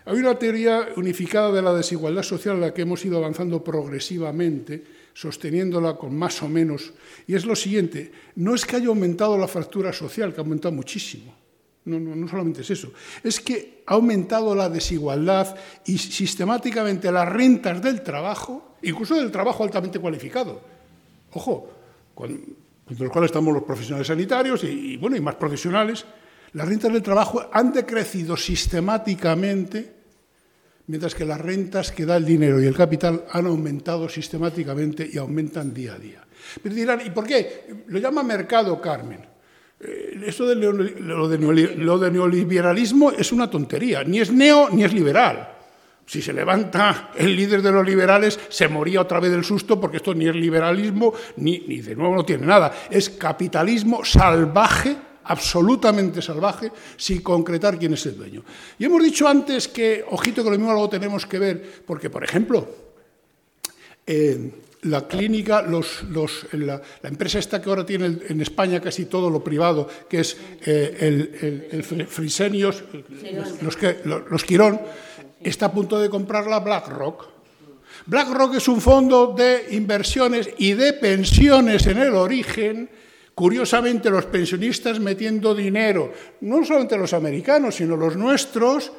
Hay 0.04 0.18
una 0.18 0.38
teoría 0.38 0.90
unificada 0.96 1.50
de 1.50 1.62
la 1.62 1.74
desigualdad 1.74 2.22
social 2.22 2.54
en 2.54 2.60
la 2.60 2.72
que 2.72 2.82
hemos 2.82 3.04
ido 3.04 3.18
avanzando 3.18 3.64
progresivamente, 3.64 4.84
sosteniéndola 5.12 5.96
con 5.96 6.16
más 6.16 6.40
o 6.44 6.48
menos, 6.48 6.94
y 7.26 7.34
es 7.34 7.44
lo 7.44 7.56
siguiente, 7.56 8.12
no 8.36 8.54
es 8.54 8.64
que 8.64 8.76
haya 8.76 8.86
aumentado 8.86 9.36
la 9.36 9.48
fractura 9.48 9.92
social, 9.92 10.32
que 10.32 10.40
ha 10.40 10.44
aumentado 10.44 10.72
muchísimo, 10.72 11.34
no, 11.87 11.99
no, 11.99 12.14
no 12.14 12.29
solamente 12.29 12.61
es 12.61 12.70
eso, 12.70 12.92
es 13.22 13.40
que 13.40 13.83
ha 13.87 13.94
aumentado 13.94 14.55
la 14.55 14.68
desigualdad 14.68 15.57
y 15.87 15.99
sistemáticamente 15.99 17.11
las 17.11 17.29
rentas 17.29 17.81
del 17.81 18.03
trabajo, 18.03 18.77
incluso 18.83 19.14
del 19.14 19.31
trabajo 19.31 19.64
altamente 19.64 19.99
cualificado. 19.99 20.61
Ojo, 21.33 21.70
entre 22.88 23.05
los 23.05 23.12
cuales 23.12 23.31
estamos 23.31 23.55
los 23.55 23.62
profesionales 23.62 24.07
sanitarios 24.07 24.64
y, 24.64 24.94
y, 24.94 24.96
bueno, 24.96 25.16
y 25.16 25.20
más 25.20 25.37
profesionales, 25.37 26.05
las 26.53 26.68
rentas 26.68 26.92
del 26.92 27.03
trabajo 27.03 27.49
han 27.53 27.72
decrecido 27.72 28.37
sistemáticamente, 28.37 29.94
mientras 30.87 31.14
que 31.14 31.25
las 31.25 31.40
rentas 31.40 31.92
que 31.92 32.07
da 32.07 32.16
el 32.16 32.25
dinero 32.25 32.61
y 32.61 32.66
el 32.66 32.75
capital 32.75 33.25
han 33.31 33.46
aumentado 33.46 34.09
sistemáticamente 34.09 35.09
y 35.12 35.18
aumentan 35.18 35.75
día 35.75 35.94
a 35.94 35.99
día. 35.99 36.25
Pero 36.62 36.75
dirán, 36.75 37.03
¿y 37.05 37.11
por 37.11 37.27
qué? 37.27 37.85
Lo 37.88 37.99
llama 37.99 38.22
mercado, 38.22 38.81
Carmen. 38.81 39.36
Eh, 39.80 40.22
Esto 40.26 40.46
de 40.46 40.54
lo, 40.56 41.98
de 41.98 42.10
neoliberalismo 42.10 43.12
es 43.12 43.32
una 43.32 43.50
tontería, 43.50 44.04
ni 44.04 44.20
es 44.20 44.32
neo 44.32 44.70
ni 44.70 44.84
es 44.84 44.92
liberal. 44.92 45.52
Si 46.06 46.22
se 46.22 46.32
levanta 46.32 47.10
el 47.16 47.34
líder 47.34 47.62
de 47.62 47.72
los 47.72 47.84
liberales, 47.84 48.38
se 48.48 48.68
moría 48.68 49.00
otra 49.00 49.18
vez 49.18 49.32
del 49.32 49.42
susto 49.42 49.80
porque 49.80 49.96
esto 49.96 50.14
ni 50.14 50.28
es 50.28 50.36
liberalismo, 50.36 51.12
ni, 51.38 51.64
ni 51.66 51.80
de 51.80 51.96
nuevo 51.96 52.14
no 52.14 52.24
tiene 52.24 52.46
nada. 52.46 52.72
Es 52.88 53.10
capitalismo 53.10 54.04
salvaje, 54.04 54.96
absolutamente 55.24 56.22
salvaje, 56.22 56.70
sin 56.96 57.22
concretar 57.22 57.76
quién 57.76 57.94
es 57.94 58.06
el 58.06 58.16
dueño. 58.16 58.44
Y 58.78 58.84
hemos 58.84 59.02
dicho 59.02 59.26
antes 59.26 59.66
que, 59.66 60.04
ojito, 60.08 60.44
que 60.44 60.50
lo 60.50 60.56
mismo 60.56 60.70
algo 60.70 60.88
tenemos 60.88 61.26
que 61.26 61.40
ver, 61.40 61.82
porque, 61.84 62.08
por 62.08 62.22
ejemplo, 62.22 62.68
eh, 64.06 64.52
la 64.87 65.07
clínica, 65.07 65.62
los, 65.62 66.03
los- 66.11 66.46
la, 66.53 66.81
la 67.03 67.09
empresa 67.09 67.38
esta 67.38 67.61
que 67.61 67.68
ahora 67.68 67.85
tiene 67.85 68.18
en 68.29 68.40
España 68.40 68.81
casi 68.81 69.05
todo 69.07 69.29
lo 69.31 69.42
privado, 69.44 69.88
que 70.09 70.20
es 70.20 70.37
eh, 70.64 70.96
el, 71.70 71.85
Fresenius, 71.85 72.83
los, 73.62 73.77
que- 73.77 73.99
los 74.05 74.44
Quirón, 74.44 74.81
está 75.42 75.66
a 75.66 75.72
punto 75.72 75.99
de 76.01 76.09
comprarla 76.09 76.61
BlackRock. 76.61 77.29
BlackRock 78.07 78.55
es 78.57 78.68
un 78.68 78.81
fondo 78.81 79.35
de 79.37 79.66
inversiones 79.70 80.51
y 80.59 80.72
de 80.75 80.92
pensiones 80.94 81.87
en 81.87 81.99
el 81.99 82.14
origen. 82.14 82.88
Curiosamente, 83.35 84.09
los 84.09 84.25
pensionistas 84.27 84.99
metiendo 84.99 85.55
dinero, 85.55 86.11
no 86.40 86.64
solamente 86.64 86.96
los 86.96 87.12
americanos, 87.12 87.75
sino 87.75 87.94
los 87.96 88.16
nuestros, 88.16 88.92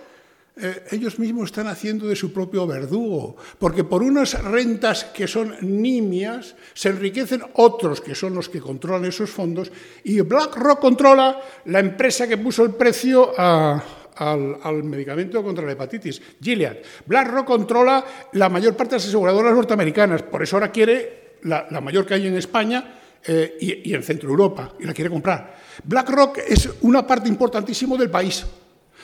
eh, 0.59 0.85
ellos 0.91 1.19
mismos 1.19 1.45
están 1.45 1.67
haciendo 1.67 2.07
de 2.07 2.15
su 2.15 2.33
propio 2.33 2.65
verdugo, 2.65 3.35
porque 3.59 3.83
por 3.83 4.01
unas 4.01 4.41
rentas 4.43 5.05
que 5.05 5.27
son 5.27 5.55
nimias 5.61 6.55
se 6.73 6.89
enriquecen 6.89 7.43
otros 7.53 8.01
que 8.01 8.15
son 8.15 8.33
los 8.33 8.49
que 8.49 8.59
controlan 8.59 9.05
esos 9.05 9.29
fondos 9.29 9.71
y 10.03 10.19
BlackRock 10.21 10.79
controla 10.79 11.39
la 11.65 11.79
empresa 11.79 12.27
que 12.27 12.37
puso 12.37 12.63
el 12.63 12.71
precio 12.71 13.33
al, 13.37 14.83
medicamento 14.83 15.43
contra 15.43 15.63
la 15.63 15.73
hepatitis, 15.73 16.21
Gilead. 16.41 16.77
BlackRock 17.05 17.45
controla 17.45 18.03
la 18.33 18.49
mayor 18.49 18.75
parte 18.75 18.91
de 18.91 18.97
las 18.97 19.07
aseguradoras 19.07 19.53
norteamericanas, 19.53 20.23
por 20.23 20.41
eso 20.41 20.55
ahora 20.55 20.71
quiere 20.71 21.37
la, 21.43 21.67
la 21.69 21.81
mayor 21.81 22.05
que 22.05 22.15
hay 22.15 22.25
en 22.25 22.35
España 22.35 22.95
eh, 23.23 23.57
y, 23.61 23.91
y 23.91 23.93
en 23.93 24.01
Centro 24.01 24.29
Europa, 24.29 24.73
y 24.79 24.85
la 24.85 24.93
quiere 24.93 25.11
comprar. 25.11 25.55
BlackRock 25.83 26.39
es 26.47 26.67
una 26.81 27.05
parte 27.05 27.29
importantísima 27.29 27.95
del 27.95 28.09
país. 28.09 28.43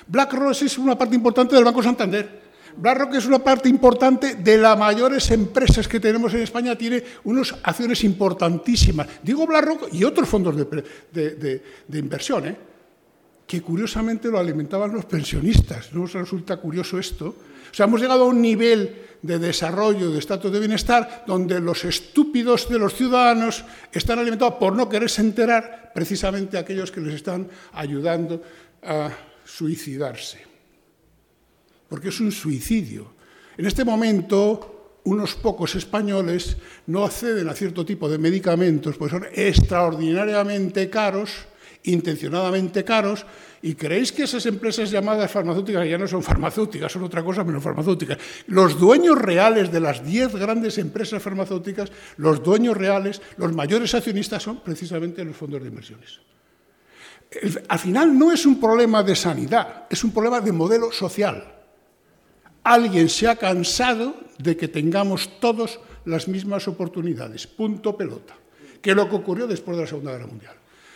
BlackRock 0.08 0.62
es 0.62 0.78
una 0.78 0.98
parte 0.98 1.16
importante 1.16 1.56
del 1.56 1.64
Banco 1.64 1.84
Santander. 1.84 2.44
BlackRock 2.76 3.16
es 3.16 3.26
una 3.26 3.40
parte 3.40 3.70
importante 3.70 4.36
de 4.36 4.58
las 4.58 4.78
mayores 4.78 5.30
empresas 5.32 5.88
que 5.88 6.00
tenemos 6.00 6.34
en 6.34 6.42
España, 6.42 6.76
tiene 6.76 7.04
unas 7.24 7.54
acciones 7.64 8.04
importantísimas. 8.04 9.08
Digo 9.22 9.46
BlackRock 9.46 9.94
y 9.94 10.04
otros 10.04 10.28
fondos 10.28 10.56
de, 10.56 11.62
de 11.88 12.00
inversión, 12.00 12.48
¿eh? 12.48 12.58
que 13.46 13.62
curiosamente 13.62 14.30
lo 14.30 14.40
alimentaban 14.40 14.92
los 14.94 15.06
pensionistas. 15.06 15.94
¿No 15.94 16.04
os 16.04 16.14
resulta 16.14 16.58
curioso 16.58 16.98
esto? 16.98 17.28
O 17.28 17.76
sea, 17.76 17.86
hemos 17.86 18.02
llegado 18.02 18.24
a 18.24 18.28
un 18.28 18.42
nivel 18.42 18.96
de 19.22 19.40
desarrollo, 19.40 20.12
de 20.12 20.20
estatus 20.20 20.52
de 20.52 20.60
bienestar, 20.60 21.24
donde 21.28 21.60
los 21.60 21.86
estúpidos 21.86 22.70
de 22.70 22.80
los 22.80 22.94
ciudadanos 22.94 23.64
están 23.92 24.20
alimentados 24.20 24.56
por 24.56 24.76
no 24.76 24.90
quererse 24.90 25.22
enterar 25.22 25.92
precisamente 25.94 26.58
aquellos 26.58 26.92
que 26.92 27.02
les 27.02 27.16
están 27.16 27.48
ayudando 27.74 28.42
a 28.82 29.12
suicidarse. 29.46 30.40
Porque 31.90 32.10
es 32.10 32.20
un 32.20 32.32
suicidio. 32.32 33.14
En 33.58 33.66
este 33.66 33.84
momento, 33.84 35.00
unos 35.06 35.36
pocos 35.36 35.76
españoles 35.76 36.58
no 36.88 37.04
acceden 37.04 37.50
a 37.50 37.54
cierto 37.54 37.86
tipo 37.86 38.10
de 38.10 38.18
medicamentos, 38.18 38.98
pues 38.98 39.12
son 39.12 39.26
extraordinariamente 39.34 40.90
caros, 40.90 41.46
intencionadamente 41.84 42.84
caros, 42.84 43.26
y 43.62 43.76
creéis 43.76 44.12
que 44.12 44.24
esas 44.24 44.46
empresas 44.46 44.92
llamadas 44.92 45.32
farmacéuticas 45.32 45.88
ya 45.88 45.98
no 45.98 46.08
son 46.08 46.24
farmacéuticas, 46.24 46.92
son 46.92 47.04
otra 47.04 47.24
cosa 47.24 47.44
menos 47.44 47.64
farmacéuticas. 47.64 48.18
Los 48.48 48.80
dueños 48.80 49.18
reales 49.18 49.72
de 49.72 49.80
las 49.80 50.06
diez 50.06 50.34
grandes 50.34 50.78
empresas 50.78 51.24
farmacéuticas, 51.24 51.92
los 52.18 52.44
dueños 52.44 52.76
reales, 52.76 53.22
los 53.38 53.54
mayores 53.54 53.94
accionistas 53.94 54.44
son 54.44 54.62
precisamente 54.62 55.24
los 55.24 55.36
fondos 55.36 55.62
de 55.62 55.70
inversiones. 55.70 56.20
Al 57.68 57.80
final 57.80 58.18
no 58.18 58.32
es 58.32 58.46
un 58.46 58.60
problema 58.60 59.04
de 59.04 59.16
sanidad, 59.16 59.86
es 59.90 60.04
un 60.04 60.12
problema 60.12 60.42
de 60.42 60.52
modelo 60.52 60.92
social. 60.92 61.44
Alguien 62.64 63.10
se 63.10 63.28
ha 63.28 63.36
cansado 63.36 64.16
de 64.38 64.56
que 64.56 64.68
tengamos 64.68 65.40
todos 65.40 65.80
las 66.06 66.28
mismas 66.28 66.68
oportunidades, 66.68 67.48
punto 67.48 67.96
pelota, 67.98 68.36
que 68.82 68.92
es 68.92 68.96
lo 68.96 69.10
que 69.10 69.16
ocurrió 69.16 69.48
después 69.48 69.78
de 69.78 69.84
la 69.84 69.90
Segunda 69.90 70.12
Guerra 70.12 70.28
Mundial. 70.28 70.56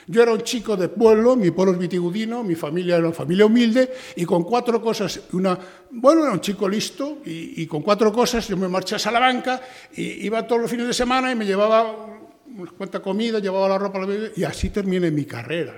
Yo 0.09 0.23
era 0.23 0.31
un 0.31 0.41
chico 0.41 0.77
de 0.77 0.87
pueblo, 0.87 1.35
mi 1.35 1.51
pueblo 1.51 1.73
es 1.73 1.79
vitigudino, 1.79 2.41
mi 2.41 2.55
familia 2.55 2.95
era 2.95 3.07
una 3.07 3.13
familia 3.13 3.45
humilde, 3.45 3.91
y 4.15 4.23
con 4.23 4.43
cuatro 4.43 4.81
cosas, 4.81 5.19
una, 5.33 5.59
bueno, 5.91 6.23
era 6.23 6.31
un 6.31 6.39
chico 6.39 6.69
listo, 6.69 7.19
y, 7.25 7.65
con 7.67 7.81
cuatro 7.81 8.13
cosas 8.13 8.47
yo 8.47 8.55
me 8.55 8.69
marché 8.69 8.95
a 8.95 8.99
Salamanca, 8.99 9.61
y 9.93 10.25
iba 10.25 10.47
todos 10.47 10.61
los 10.61 10.71
fines 10.71 10.87
de 10.87 10.93
semana 10.93 11.29
y 11.29 11.35
me 11.35 11.45
llevaba 11.45 12.21
unas 12.47 12.71
cuantas 12.73 13.01
comida, 13.01 13.39
llevaba 13.39 13.67
la 13.67 13.77
ropa, 13.77 13.99
y 14.33 14.45
así 14.45 14.69
terminé 14.69 15.11
mi 15.11 15.25
carrera. 15.25 15.73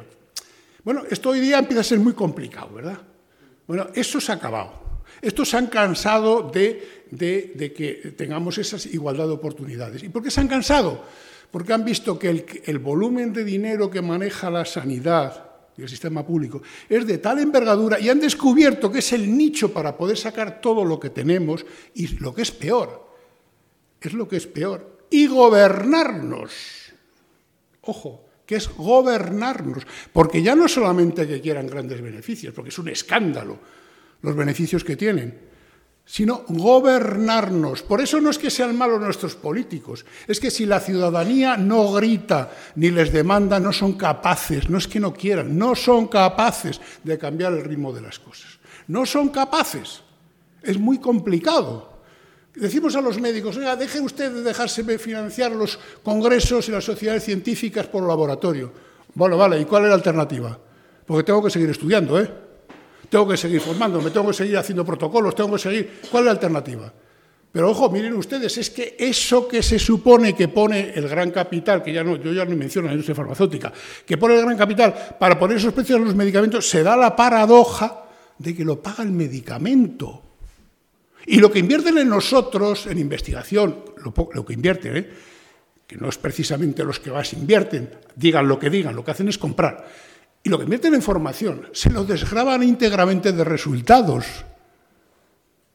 Bueno, 0.90 1.04
esto 1.08 1.30
hoy 1.30 1.40
día 1.40 1.60
empieza 1.60 1.82
a 1.82 1.84
ser 1.84 2.00
muy 2.00 2.14
complicado, 2.14 2.74
¿verdad? 2.74 2.98
Bueno, 3.68 3.90
eso 3.94 4.20
se 4.20 4.32
ha 4.32 4.36
acabado. 4.42 4.74
Estos 5.22 5.48
se 5.48 5.56
han 5.56 5.68
cansado 5.68 6.50
de, 6.50 7.06
de 7.12 7.74
que 7.78 8.16
tengamos 8.18 8.58
esa 8.58 8.78
igualdad 8.90 9.28
de 9.28 9.34
oportunidades. 9.34 10.02
¿Y 10.02 10.10
por 10.10 10.24
qué 10.24 10.32
se 10.32 10.42
han 10.42 10.48
cansado? 10.48 11.06
porque 11.52 11.74
han 11.74 11.86
visto 11.86 12.18
que 12.18 12.64
el, 12.64 12.80
volumen 12.80 13.32
de 13.34 13.44
dinero 13.44 13.90
que 13.92 14.02
maneja 14.02 14.50
la 14.50 14.66
sanidad 14.66 15.46
y 15.78 15.84
el 15.84 15.90
sistema 15.90 16.26
público 16.26 16.64
es 16.90 17.06
de 17.06 17.20
tal 17.20 17.38
envergadura 17.38 18.00
y 18.00 18.10
han 18.10 18.20
descubierto 18.20 18.92
que 18.92 18.98
es 18.98 19.14
el 19.14 19.36
nicho 19.38 19.72
para 19.72 19.96
poder 19.96 20.18
sacar 20.18 20.60
todo 20.60 20.84
lo 20.84 21.00
que 21.00 21.12
tenemos 21.12 21.66
y 21.94 22.08
lo 22.18 22.34
que 22.34 22.42
es 22.42 22.52
peor, 22.52 23.08
es 24.02 24.14
lo 24.14 24.28
que 24.28 24.38
es 24.38 24.48
peor, 24.48 25.06
y 25.10 25.28
gobernarnos. 25.28 26.52
Ojo, 27.82 28.29
que 28.50 28.56
es 28.56 28.68
gobernarnos, 28.68 29.86
porque 30.12 30.42
ya 30.42 30.56
no 30.56 30.68
solamente 30.68 31.28
que 31.28 31.40
quieran 31.40 31.68
grandes 31.68 32.02
beneficios, 32.02 32.52
porque 32.52 32.70
es 32.70 32.80
un 32.80 32.90
escándalo 32.90 33.60
los 34.24 34.36
beneficios 34.36 34.84
que 34.84 34.96
tienen, 34.96 35.38
sino 36.04 36.46
gobernarnos. 36.48 37.84
Por 37.84 38.02
eso 38.02 38.20
no 38.20 38.32
es 38.32 38.40
que 38.40 38.50
sean 38.50 38.76
malos 38.76 39.00
nuestros 39.00 39.36
políticos, 39.36 40.04
es 40.28 40.40
que 40.40 40.50
si 40.50 40.66
la 40.66 40.80
ciudadanía 40.80 41.58
no 41.58 41.92
grita 41.92 42.50
ni 42.74 42.90
les 42.90 43.14
demanda, 43.14 43.60
no 43.60 43.72
son 43.72 43.94
capaces, 43.94 44.68
no 44.68 44.80
es 44.80 44.88
que 44.88 45.00
no 45.00 45.14
quieran, 45.14 45.56
no 45.56 45.76
son 45.76 46.08
capaces 46.08 46.82
de 47.04 47.20
cambiar 47.20 47.54
el 47.54 47.64
ritmo 47.64 47.94
de 47.94 48.02
las 48.02 48.18
cosas. 48.18 48.58
No 48.88 49.06
son 49.06 49.30
capaces. 49.30 50.02
Es 50.64 50.80
muy 50.80 50.98
complicado. 50.98 51.99
Decimos 52.60 52.94
a 52.96 53.02
los 53.02 53.20
médicos, 53.22 53.56
oiga, 53.56 53.76
deje 53.78 54.02
usted 54.02 54.32
de 54.32 54.42
dejarse 54.42 54.84
financiar 55.00 55.52
los 55.54 55.80
congresos 56.04 56.68
y 56.68 56.72
las 56.72 56.84
sociedades 56.84 57.24
científicas 57.24 57.88
por 57.88 58.06
laboratorio. 58.06 58.72
Bueno, 59.16 59.38
vale, 59.38 59.62
¿y 59.62 59.66
cuál 59.66 59.84
es 59.84 59.90
la 59.90 59.96
alternativa? 59.96 60.60
Porque 61.06 61.24
tengo 61.24 61.42
que 61.42 61.50
seguir 61.50 61.70
estudiando, 61.70 62.20
¿eh? 62.20 62.30
tengo 63.10 63.28
que 63.28 63.38
seguir 63.38 63.62
formándome, 63.62 64.12
tengo 64.12 64.28
que 64.28 64.34
seguir 64.34 64.58
haciendo 64.58 64.86
protocolos, 64.86 65.34
tengo 65.34 65.54
que 65.54 65.60
seguir. 65.60 66.02
¿Cuál 66.12 66.24
es 66.24 66.26
la 66.26 66.32
alternativa? 66.32 66.94
Pero 67.52 67.72
ojo, 67.72 67.90
miren 67.90 68.14
ustedes, 68.14 68.58
es 68.58 68.70
que 68.70 68.96
eso 69.00 69.48
que 69.48 69.64
se 69.64 69.80
supone 69.80 70.36
que 70.36 70.50
pone 70.50 70.92
el 70.94 71.08
gran 71.08 71.32
capital, 71.32 71.82
que 71.82 71.92
ya 71.92 72.04
no, 72.04 72.18
yo 72.18 72.32
ya 72.32 72.46
no 72.46 72.56
menciono 72.56 72.88
la 72.88 72.94
industria 72.94 73.16
farmacéutica, 73.16 73.74
que 74.06 74.18
pone 74.18 74.36
el 74.36 74.42
gran 74.42 74.58
capital 74.58 75.16
para 75.18 75.40
poner 75.40 75.58
esos 75.58 75.74
precios 75.74 76.00
a 76.00 76.04
los 76.04 76.14
medicamentos, 76.14 76.70
se 76.70 76.84
da 76.84 76.96
la 76.96 77.16
paradoja 77.16 78.04
de 78.38 78.56
que 78.56 78.64
lo 78.64 78.82
paga 78.82 79.04
el 79.04 79.12
medicamento. 79.12 80.29
Y 81.26 81.40
lo 81.40 81.52
que 81.52 81.60
invierten 81.60 81.98
en 81.98 82.10
nosotros, 82.10 82.88
en 82.88 82.98
investigación, 82.98 83.84
lo, 84.04 84.46
que 84.46 84.54
invierten, 84.54 84.98
¿eh? 84.98 85.10
que 85.86 85.98
no 85.98 86.10
es 86.10 86.18
precisamente 86.18 86.84
los 86.84 87.00
que 87.00 87.12
más 87.12 87.34
invierten, 87.34 87.90
digan 88.16 88.48
lo 88.48 88.58
que 88.58 88.70
digan, 88.70 88.96
lo 88.96 89.04
que 89.04 89.12
hacen 89.12 89.28
es 89.28 89.38
comprar. 89.38 89.88
Y 90.44 90.50
lo 90.50 90.58
que 90.58 90.64
invierten 90.64 90.94
en 90.94 91.02
formación 91.02 91.68
se 91.74 91.90
lo 91.90 92.04
desgraban 92.06 92.64
íntegramente 92.64 93.32
de 93.32 93.44
resultados. 93.44 94.26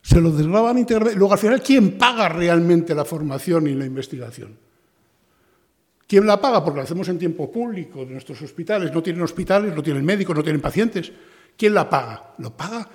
Se 0.01 0.21
lo 0.21 0.31
desgraban 0.31 0.79
íntegramente. 0.79 1.19
Luego, 1.19 1.35
al 1.35 1.39
final, 1.39 1.63
¿quién 1.63 1.99
paga 1.99 2.29
realmente 2.29 2.95
la 2.95 3.05
formación 3.05 3.67
y 3.67 3.75
la 3.75 3.85
investigación? 3.85 4.57
¿Quién 6.07 6.27
la 6.27 6.41
paga? 6.41 6.65
Porque 6.65 6.79
la 6.79 6.85
hacemos 6.85 7.09
en 7.09 7.19
tiempo 7.19 7.51
público 7.51 8.05
de 8.05 8.13
nuestros 8.13 8.41
hospitales. 8.43 8.93
No 8.93 9.03
tienen 9.03 9.23
hospitales, 9.23 9.75
no 9.75 9.83
tienen 9.83 10.05
médicos, 10.05 10.37
no 10.37 10.43
tienen 10.43 10.61
pacientes. 10.61 11.13
¿Quién 11.57 11.75
la 11.75 11.89
paga? 11.89 12.35
Lo 12.39 12.57
paga 12.57 12.89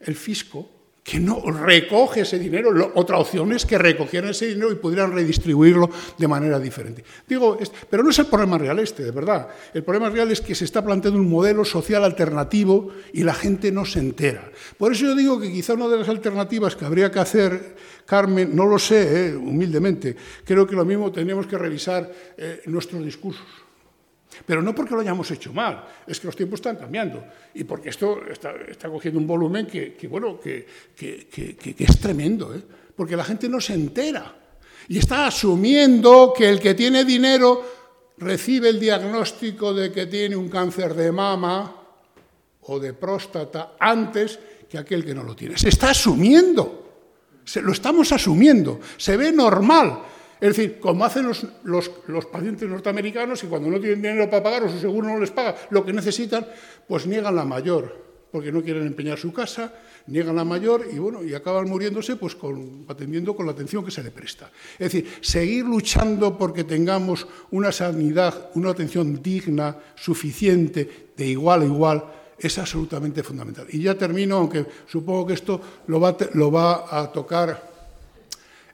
el 0.00 0.14
fisco 0.14 0.75
que 1.06 1.20
no 1.20 1.40
recoge 1.40 2.22
ese 2.22 2.36
dinero. 2.36 2.90
Otra 2.96 3.18
opción 3.18 3.52
es 3.52 3.64
que 3.64 3.78
recogieran 3.78 4.30
ese 4.30 4.48
dinero 4.48 4.72
y 4.72 4.74
pudieran 4.74 5.12
redistribuirlo 5.12 5.88
de 6.18 6.26
manera 6.26 6.58
diferente. 6.58 7.04
Digo, 7.28 7.56
pero 7.88 8.02
no 8.02 8.10
es 8.10 8.18
el 8.18 8.26
problema 8.26 8.58
real 8.58 8.80
este, 8.80 9.04
de 9.04 9.12
verdad. 9.12 9.48
El 9.72 9.84
problema 9.84 10.10
real 10.10 10.32
es 10.32 10.40
que 10.40 10.56
se 10.56 10.64
está 10.64 10.84
planteando 10.84 11.20
un 11.20 11.30
modelo 11.30 11.64
social 11.64 12.02
alternativo 12.02 12.88
y 13.12 13.22
la 13.22 13.34
gente 13.34 13.70
no 13.70 13.84
se 13.84 14.00
entera. 14.00 14.50
Por 14.76 14.90
eso 14.90 15.04
yo 15.04 15.14
digo 15.14 15.38
que 15.38 15.52
quizá 15.52 15.74
una 15.74 15.86
de 15.86 15.98
las 15.98 16.08
alternativas 16.08 16.74
que 16.74 16.84
habría 16.84 17.08
que 17.12 17.20
hacer, 17.20 17.76
Carmen, 18.04 18.56
no 18.56 18.66
lo 18.66 18.76
sé, 18.76 19.28
eh, 19.28 19.36
humildemente, 19.36 20.16
creo 20.44 20.66
que 20.66 20.74
lo 20.74 20.84
mismo 20.84 21.12
tenemos 21.12 21.46
que 21.46 21.56
revisar 21.56 22.10
eh, 22.36 22.62
nuestros 22.66 23.04
discursos. 23.04 23.65
Pero 24.44 24.60
no 24.62 24.74
porque 24.74 24.94
lo 24.94 25.00
hayamos 25.00 25.30
hecho 25.30 25.52
mal, 25.52 25.86
es 26.06 26.20
que 26.20 26.26
los 26.26 26.36
tiempos 26.36 26.58
están 26.58 26.76
cambiando 26.76 27.24
y 27.54 27.64
porque 27.64 27.88
esto 27.88 28.20
está, 28.28 28.88
cogiendo 28.88 29.18
un 29.18 29.26
volumen 29.26 29.66
que, 29.66 29.96
bueno, 30.08 30.38
que, 30.40 30.66
es 31.78 32.00
tremendo, 32.00 32.54
¿eh? 32.54 32.62
porque 32.94 33.16
la 33.16 33.24
gente 33.24 33.48
no 33.48 33.60
se 33.60 33.74
entera 33.74 34.34
y 34.88 34.98
está 34.98 35.26
asumiendo 35.26 36.32
que 36.36 36.48
el 36.48 36.60
que 36.60 36.74
tiene 36.74 37.04
dinero 37.04 37.64
recibe 38.18 38.68
el 38.68 38.80
diagnóstico 38.80 39.74
de 39.74 39.92
que 39.92 40.06
tiene 40.06 40.36
un 40.36 40.48
cáncer 40.48 40.94
de 40.94 41.12
mama 41.12 41.82
o 42.62 42.80
de 42.80 42.94
próstata 42.94 43.76
antes 43.78 44.38
que 44.68 44.78
aquel 44.78 45.04
que 45.04 45.14
no 45.14 45.22
lo 45.22 45.34
tiene. 45.34 45.56
Se 45.58 45.68
está 45.68 45.90
asumiendo, 45.90 47.42
se, 47.44 47.62
lo 47.62 47.72
estamos 47.72 48.10
asumiendo, 48.12 48.80
se 48.96 49.16
ve 49.16 49.32
normal. 49.32 50.02
Es 50.40 50.56
decir, 50.56 50.78
como 50.78 51.04
hacen 51.04 51.26
los, 51.26 51.88
pacientes 52.30 52.68
norteamericanos 52.68 53.42
y 53.42 53.46
cuando 53.46 53.70
no 53.70 53.80
tienen 53.80 54.02
dinero 54.02 54.28
para 54.28 54.42
pagar 54.42 54.64
o 54.64 54.68
su 54.68 54.78
seguro 54.78 55.08
no 55.08 55.18
les 55.18 55.30
paga 55.30 55.56
lo 55.70 55.84
que 55.84 55.92
necesitan, 55.92 56.46
pues 56.86 57.06
niegan 57.06 57.34
la 57.34 57.44
mayor, 57.44 58.04
porque 58.30 58.52
no 58.52 58.62
quieren 58.62 58.86
empeñar 58.86 59.18
su 59.18 59.32
casa, 59.32 59.72
niegan 60.08 60.36
la 60.36 60.44
mayor 60.44 60.86
y 60.92 60.98
bueno, 60.98 61.24
y 61.24 61.32
acaban 61.32 61.68
muriéndose 61.68 62.16
pues 62.16 62.36
atendiendo 62.88 63.34
con 63.34 63.46
la 63.46 63.52
atención 63.52 63.82
que 63.82 63.90
se 63.90 64.02
le 64.02 64.10
presta. 64.10 64.50
Es 64.78 64.92
decir, 64.92 65.10
seguir 65.22 65.64
luchando 65.64 66.36
porque 66.36 66.64
tengamos 66.64 67.26
una 67.50 67.72
sanidad, 67.72 68.50
una 68.54 68.70
atención 68.70 69.22
digna, 69.22 69.78
suficiente, 69.94 71.12
de 71.16 71.26
igual 71.26 71.62
a 71.62 71.64
igual, 71.64 72.04
es 72.38 72.58
absolutamente 72.58 73.22
fundamental. 73.22 73.66
Y 73.70 73.80
ya 73.80 73.96
termino, 73.96 74.36
aunque 74.36 74.66
supongo 74.86 75.26
que 75.26 75.32
esto 75.32 75.60
lo 75.86 75.98
va, 75.98 76.86
a 76.90 77.10
tocar 77.10 77.70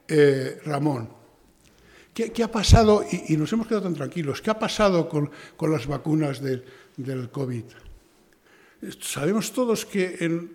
eh, 0.09 0.59
Ramón. 0.65 1.22
¿Qué, 2.15 2.43
ha 2.43 2.51
pasado? 2.51 3.05
Y, 3.11 3.37
nos 3.37 3.53
hemos 3.53 3.67
quedado 3.67 3.85
tan 3.85 3.95
tranquilos. 3.95 4.43
¿Qué 4.43 4.51
ha 4.51 4.59
pasado 4.59 5.09
con, 5.09 5.31
las 5.71 5.87
vacunas 5.87 6.43
del, 6.43 6.65
COVID? 7.31 7.65
Sabemos 9.01 9.53
todos 9.53 9.87
que 9.87 10.09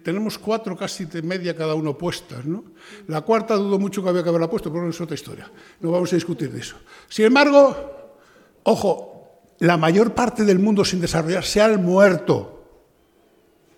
tenemos 0.03 0.37
cuatro 0.37 0.75
casi 0.77 1.05
de 1.05 1.21
media 1.21 1.55
cada 1.55 1.73
uno 1.73 1.97
puestas, 1.97 2.45
¿no? 2.45 2.63
La 3.07 3.21
cuarta 3.21 3.55
dudo 3.55 3.79
mucho 3.79 4.03
que 4.03 4.09
había 4.09 4.21
que 4.21 4.29
haberla 4.29 4.49
puesto, 4.49 4.71
pero 4.71 4.83
no 4.83 4.89
es 4.89 5.01
otra 5.01 5.15
historia. 5.15 5.49
No 5.79 5.91
vamos 5.91 6.11
a 6.11 6.15
discutir 6.15 6.51
de 6.51 6.59
eso. 6.59 6.75
Sin 7.07 7.25
embargo, 7.25 8.19
ojo, 8.63 9.41
la 9.59 9.77
mayor 9.77 10.13
parte 10.13 10.43
del 10.43 10.59
mundo 10.59 10.85
sin 10.85 11.01
desarrollar 11.01 11.43
se 11.43 11.61
ha 11.61 11.75
muerto 11.77 12.53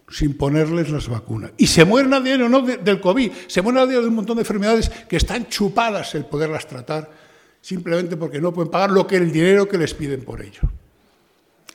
sin 0.09 0.35
ponerles 0.35 0.89
las 0.89 1.07
vacunas. 1.07 1.51
Y 1.55 1.67
se 1.67 1.85
mueren 1.85 2.13
a 2.13 2.19
diario 2.19 2.49
no 2.49 2.61
del 2.61 2.99
COVID, 2.99 3.31
se 3.47 3.61
mueren 3.61 3.83
a 3.83 3.85
diario 3.85 4.01
de 4.01 4.07
un 4.07 4.15
montón 4.15 4.35
de 4.35 4.41
enfermedades 4.41 4.89
que 5.07 5.15
están 5.15 5.47
chupadas 5.47 6.15
el 6.15 6.25
poderlas 6.25 6.67
tratar 6.67 7.18
simplemente 7.61 8.17
porque 8.17 8.41
no 8.41 8.53
pueden 8.53 8.71
pagar 8.71 8.91
lo 8.91 9.05
que 9.07 9.17
el 9.17 9.31
dinero 9.31 9.67
que 9.67 9.77
les 9.77 9.93
piden 9.93 10.23
por 10.23 10.41
ello. 10.41 10.61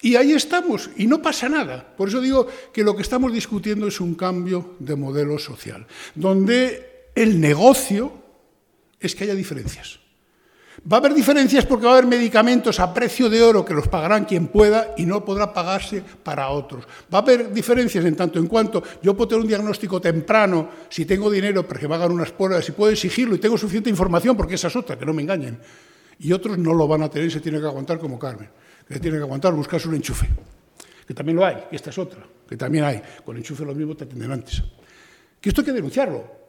Y 0.00 0.16
ahí 0.16 0.32
estamos, 0.32 0.90
y 0.96 1.06
no 1.06 1.22
pasa 1.22 1.48
nada. 1.48 1.96
Por 1.96 2.08
eso 2.08 2.20
digo 2.20 2.46
que 2.72 2.84
lo 2.84 2.94
que 2.94 3.02
estamos 3.02 3.32
discutiendo 3.32 3.88
es 3.88 4.00
un 4.00 4.14
cambio 4.14 4.76
de 4.78 4.96
modelo 4.96 5.38
social, 5.38 5.86
donde 6.14 7.08
el 7.14 7.40
negocio 7.40 8.12
es 9.00 9.14
que 9.14 9.24
haya 9.24 9.34
diferencias. 9.34 10.00
Va 10.90 10.98
a 10.98 11.00
haber 11.00 11.14
diferencias 11.14 11.64
porque 11.64 11.86
va 11.86 11.92
a 11.92 11.98
haber 11.98 12.06
medicamentos 12.06 12.78
a 12.78 12.92
precio 12.92 13.30
de 13.30 13.42
oro 13.42 13.64
que 13.64 13.72
los 13.72 13.88
pagarán 13.88 14.26
quien 14.26 14.48
pueda 14.48 14.92
y 14.98 15.06
no 15.06 15.24
podrá 15.24 15.50
pagarse 15.50 16.02
para 16.22 16.50
otros. 16.50 16.84
Va 17.12 17.20
a 17.20 17.22
haber 17.22 17.50
diferencias 17.54 18.04
en 18.04 18.14
tanto 18.14 18.38
en 18.38 18.46
cuanto 18.46 18.82
yo 19.02 19.16
puedo 19.16 19.28
tener 19.28 19.42
un 19.42 19.48
diagnóstico 19.48 19.98
temprano 19.98 20.68
si 20.90 21.06
tengo 21.06 21.30
dinero 21.30 21.66
para 21.66 21.80
que 21.80 21.88
me 21.88 21.94
hagan 21.94 22.12
unas 22.12 22.32
pruebas 22.32 22.68
y 22.68 22.72
puedo 22.72 22.92
exigirlo 22.92 23.34
y 23.34 23.38
tengo 23.38 23.56
suficiente 23.56 23.88
información 23.88 24.36
porque 24.36 24.56
esa 24.56 24.68
es 24.68 24.76
otra, 24.76 24.98
que 24.98 25.06
no 25.06 25.14
me 25.14 25.22
engañen. 25.22 25.58
Y 26.18 26.32
otros 26.32 26.58
no 26.58 26.74
lo 26.74 26.86
van 26.86 27.02
a 27.02 27.08
tener 27.08 27.28
y 27.28 27.30
se 27.30 27.40
tiene 27.40 27.60
que 27.60 27.66
aguantar 27.66 27.98
como 27.98 28.18
Carmen, 28.18 28.50
que 28.86 29.00
tiene 29.00 29.16
que 29.16 29.22
aguantar 29.22 29.54
buscarse 29.54 29.88
un 29.88 29.94
enchufe, 29.94 30.28
que 31.06 31.14
también 31.14 31.36
lo 31.36 31.46
hay, 31.46 31.64
que 31.70 31.76
esta 31.76 31.88
es 31.88 31.98
otra, 31.98 32.26
que 32.46 32.58
también 32.58 32.84
hay. 32.84 33.00
Con 33.24 33.38
enchufe 33.38 33.64
lo 33.64 33.74
mismo 33.74 33.96
te 33.96 34.04
atienden 34.04 34.32
antes. 34.32 34.62
Que 35.40 35.48
esto 35.48 35.62
hay 35.62 35.64
que 35.64 35.72
denunciarlo. 35.72 36.43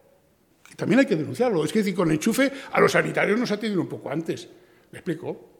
También 0.75 0.99
hay 0.99 1.05
que 1.05 1.15
denunciarlo. 1.15 1.63
Es 1.63 1.71
que 1.71 1.93
con 1.93 2.09
el 2.09 2.15
enchufe 2.15 2.51
a 2.71 2.79
los 2.79 2.91
sanitarios 2.91 3.39
nos 3.39 3.51
atienden 3.51 3.79
un 3.79 3.87
poco 3.87 4.09
antes. 4.09 4.47
¿Me 4.91 4.99
explico? 4.99 5.55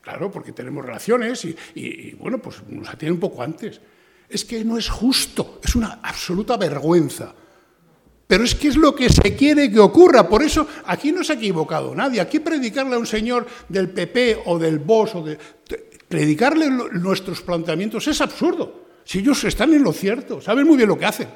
Claro, 0.00 0.30
porque 0.30 0.52
tenemos 0.52 0.84
relaciones 0.84 1.46
y, 1.74 2.14
bueno, 2.14 2.38
pues 2.38 2.62
nos 2.68 2.88
atienden 2.88 3.14
un 3.14 3.20
poco 3.20 3.42
antes. 3.42 3.80
Es 4.28 4.44
que 4.44 4.64
no 4.64 4.76
es 4.76 4.88
justo, 4.88 5.60
es 5.62 5.74
una 5.74 6.00
absoluta 6.02 6.56
vergüenza. 6.56 7.34
Pero 8.26 8.44
es 8.44 8.54
que 8.54 8.68
es 8.68 8.76
lo 8.76 8.94
que 8.94 9.10
se 9.10 9.36
quiere 9.36 9.70
que 9.70 9.78
ocurra. 9.80 10.28
Por 10.28 10.42
eso 10.42 10.66
aquí 10.86 11.12
no 11.12 11.22
se 11.22 11.34
ha 11.34 11.36
equivocado 11.36 11.94
nadie. 11.94 12.20
Aquí 12.20 12.40
predicarle 12.40 12.94
a 12.94 12.98
un 12.98 13.06
señor 13.06 13.46
del 13.68 13.90
PP 13.90 14.42
o 14.46 14.58
del 14.58 14.78
BOS 14.78 15.14
o 15.14 15.22
de, 15.22 15.38
predicarle 16.08 16.70
nuestros 16.70 17.42
planteamientos 17.42 18.08
es 18.08 18.20
absurdo. 18.20 18.84
Si 19.04 19.18
ellos 19.18 19.44
están 19.44 19.74
en 19.74 19.82
lo 19.82 19.92
cierto, 19.92 20.40
saben 20.40 20.66
muy 20.66 20.76
bien 20.76 20.88
lo 20.88 20.98
que 20.98 21.04
hacen. 21.04 21.28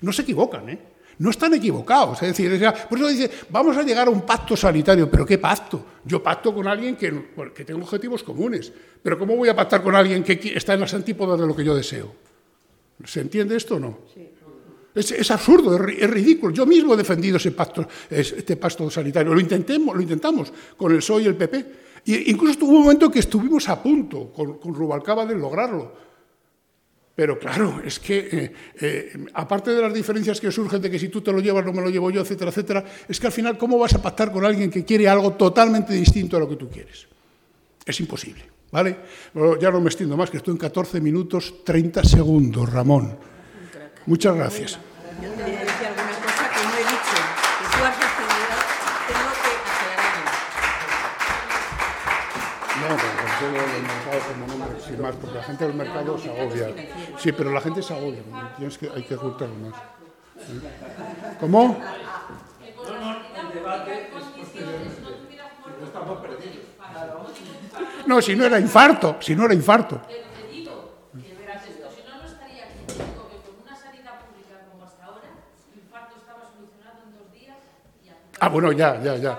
No 0.00 0.12
se 0.12 0.22
equivocan, 0.22 0.68
¿eh? 0.68 0.78
No 1.18 1.30
están 1.30 1.54
equivocados. 1.54 2.22
Es 2.22 2.36
decir, 2.36 2.62
por 2.88 2.98
eso 2.98 3.08
dice, 3.08 3.30
vamos 3.50 3.76
a 3.76 3.82
llegar 3.82 4.08
a 4.08 4.10
un 4.10 4.22
pacto 4.22 4.56
sanitario. 4.56 5.10
¿Pero 5.10 5.24
qué 5.24 5.38
pacto? 5.38 5.84
Yo 6.04 6.22
pacto 6.22 6.54
con 6.54 6.66
alguien 6.66 6.96
que, 6.96 7.30
que 7.54 7.64
tengo 7.64 7.82
objetivos 7.82 8.22
comunes. 8.22 8.72
Pero 9.02 9.18
¿cómo 9.18 9.36
voy 9.36 9.48
a 9.48 9.56
pactar 9.56 9.82
con 9.82 9.94
alguien 9.94 10.22
que 10.22 10.52
está 10.54 10.74
en 10.74 10.80
las 10.80 10.94
antípodas 10.94 11.40
de 11.40 11.46
lo 11.46 11.56
que 11.56 11.64
yo 11.64 11.74
deseo? 11.74 12.12
¿Se 13.04 13.20
entiende 13.20 13.56
esto 13.56 13.76
o 13.76 13.78
no? 13.78 13.98
Es, 14.94 15.30
absurdo, 15.30 15.76
es, 15.86 16.10
ridículo. 16.10 16.54
Yo 16.54 16.64
mismo 16.64 16.94
he 16.94 16.96
defendido 16.96 17.36
ese 17.36 17.52
pacto, 17.52 17.86
este 18.08 18.56
pacto 18.56 18.90
sanitario. 18.90 19.34
Lo, 19.34 19.40
intentemos, 19.40 19.94
lo 19.94 20.00
intentamos 20.00 20.50
con 20.76 20.90
el 20.92 20.98
PSOE 20.98 21.22
y 21.22 21.26
el 21.26 21.36
PP. 21.36 21.66
Y 22.06 22.30
incluso 22.30 22.60
tuvo 22.60 22.72
un 22.72 22.82
momento 22.84 23.10
que 23.10 23.18
estuvimos 23.18 23.68
a 23.68 23.82
punto 23.82 24.32
con, 24.32 24.58
con 24.58 24.74
Rubalcaba 24.74 25.26
de 25.26 25.34
lograrlo. 25.34 26.05
Pero 27.16 27.38
claro, 27.38 27.80
es 27.82 27.98
que 27.98 28.28
eh, 28.30 28.52
eh, 28.78 29.26
aparte 29.32 29.70
de 29.70 29.80
las 29.80 29.94
diferencias 29.94 30.38
que 30.38 30.52
surgen 30.52 30.82
de 30.82 30.90
que 30.90 30.98
si 30.98 31.08
tú 31.08 31.22
te 31.22 31.32
lo 31.32 31.40
llevas, 31.40 31.64
no 31.64 31.72
me 31.72 31.80
lo 31.80 31.88
llevo 31.88 32.10
yo, 32.10 32.20
etcétera, 32.20 32.50
etcétera, 32.50 32.84
es 33.08 33.18
que 33.18 33.26
al 33.26 33.32
final, 33.32 33.56
¿cómo 33.56 33.78
vas 33.78 33.94
a 33.94 34.02
pactar 34.02 34.30
con 34.30 34.44
alguien 34.44 34.70
que 34.70 34.84
quiere 34.84 35.08
algo 35.08 35.32
totalmente 35.32 35.94
distinto 35.94 36.36
a 36.36 36.40
lo 36.40 36.48
que 36.48 36.56
tú 36.56 36.68
quieres? 36.68 37.06
Es 37.86 37.98
imposible, 38.00 38.44
¿vale? 38.70 38.98
ya 39.58 39.70
no 39.70 39.80
me 39.80 39.86
extiendo 39.86 40.14
más, 40.14 40.28
que 40.28 40.36
estoy 40.36 40.52
en 40.52 40.58
14 40.58 41.00
minutos 41.00 41.64
30 41.64 42.04
segundos, 42.04 42.70
Ramón. 42.70 43.16
Muchas 44.04 44.36
gracias. 44.36 44.78
Sin 54.86 55.02
más, 55.02 55.14
porque 55.16 55.36
la 55.36 55.42
gente 55.42 55.64
del 55.66 55.74
mercado 55.74 56.18
se 56.18 56.30
agobia. 56.30 56.68
Sí, 57.18 57.32
pero 57.32 57.50
la 57.52 57.60
gente 57.60 57.82
se 57.82 57.94
agobia, 57.94 58.22
tienes 58.56 58.78
que, 58.78 58.90
hay 58.94 59.02
que 59.02 59.14
ocultarlo 59.14 59.54
más. 59.56 59.74
¿Cómo? 61.40 61.78
No, 68.06 68.22
si 68.22 68.36
no 68.36 68.44
era 68.44 68.60
infarto, 68.60 69.16
si 69.20 69.34
no 69.34 69.44
era 69.44 69.54
infarto. 69.54 70.00
Ah, 78.38 78.48
bueno, 78.48 78.70
ya, 78.72 79.00
ya, 79.02 79.16
ya. 79.16 79.38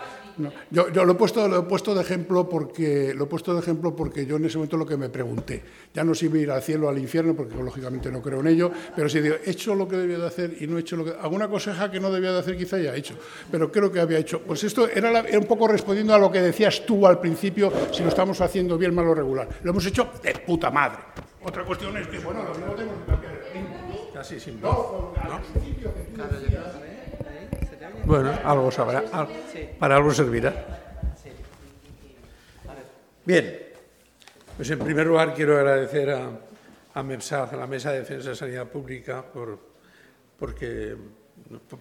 Yo, 0.71 0.89
lo, 0.89 1.11
he 1.11 1.15
puesto, 1.15 1.47
lo 1.47 1.59
he 1.59 1.63
puesto 1.63 1.95
de 1.95 2.01
ejemplo 2.01 2.47
porque 2.47 3.13
lo 3.13 3.25
he 3.25 3.27
puesto 3.27 3.53
de 3.53 3.59
ejemplo 3.59 3.95
porque 3.95 4.25
yo 4.25 4.37
en 4.37 4.45
ese 4.45 4.57
momento 4.57 4.77
lo 4.77 4.85
que 4.85 4.97
me 4.97 5.09
pregunté, 5.09 5.63
ya 5.93 6.03
no 6.03 6.13
si 6.13 6.27
ir 6.27 6.51
al 6.51 6.61
cielo 6.61 6.87
o 6.87 6.89
al 6.89 6.97
infierno, 6.97 7.35
porque 7.35 7.55
lógicamente 7.55 8.11
no 8.11 8.21
creo 8.21 8.39
en 8.41 8.47
ello, 8.47 8.71
pero 8.95 9.09
si 9.09 9.19
digo, 9.21 9.35
he 9.43 9.51
hecho 9.51 9.75
lo 9.75 9.87
que 9.87 9.95
debía 9.95 10.17
de 10.17 10.27
hacer 10.27 10.55
y 10.59 10.67
no 10.67 10.77
he 10.77 10.81
hecho 10.81 10.95
lo 10.95 11.05
que 11.05 11.11
alguna 11.19 11.47
cosa 11.47 11.89
que 11.89 11.99
no 11.99 12.11
debía 12.11 12.31
de 12.31 12.39
hacer 12.39 12.57
quizá 12.57 12.77
ya 12.77 12.93
he 12.93 12.97
hecho, 12.97 13.15
pero 13.51 13.71
creo 13.71 13.91
que 13.91 13.99
había 13.99 14.19
hecho. 14.19 14.41
Pues 14.41 14.63
esto 14.63 14.87
era, 14.87 15.25
un 15.37 15.45
poco 15.45 15.67
respondiendo 15.67 16.13
a 16.13 16.17
lo 16.17 16.31
que 16.31 16.41
decías 16.41 16.85
tú 16.85 17.07
al 17.07 17.19
principio, 17.19 17.71
si 17.91 18.03
lo 18.03 18.09
estamos 18.09 18.41
haciendo 18.41 18.77
bien, 18.77 18.93
mal 18.93 19.07
o 19.07 19.13
regular. 19.13 19.47
Lo 19.63 19.71
hemos 19.71 19.85
hecho 19.85 20.09
de 20.23 20.33
puta 20.33 20.71
madre. 20.71 20.99
Otra 21.43 21.63
cuestión 21.63 21.95
es 21.97 22.07
que 22.07 22.19
bueno, 22.19 22.43
lo 22.43 22.73
tenemos 22.75 22.99
que 22.99 23.11
cambiar. 23.11 23.37
Casi 24.13 24.39
sin 24.39 24.59
no, 24.59 25.13
bueno, 28.07 28.31
algo 28.43 28.71
sabrá, 28.71 29.03
para 29.77 29.97
algo 29.97 30.13
servirá. 30.13 30.55
Bien, 33.25 33.59
pues 34.55 34.69
en 34.69 34.79
primer 34.79 35.05
lugar 35.05 35.33
quiero 35.33 35.57
agradecer 35.57 36.09
a, 36.11 36.29
a 36.93 37.03
MEPSAD, 37.03 37.53
a 37.53 37.57
la 37.57 37.67
Mesa 37.67 37.91
de 37.91 37.99
Defensa 37.99 38.29
de 38.29 38.35
Sanidad 38.35 38.67
Pública, 38.67 39.21
por, 39.21 39.59
porque, 40.39 40.95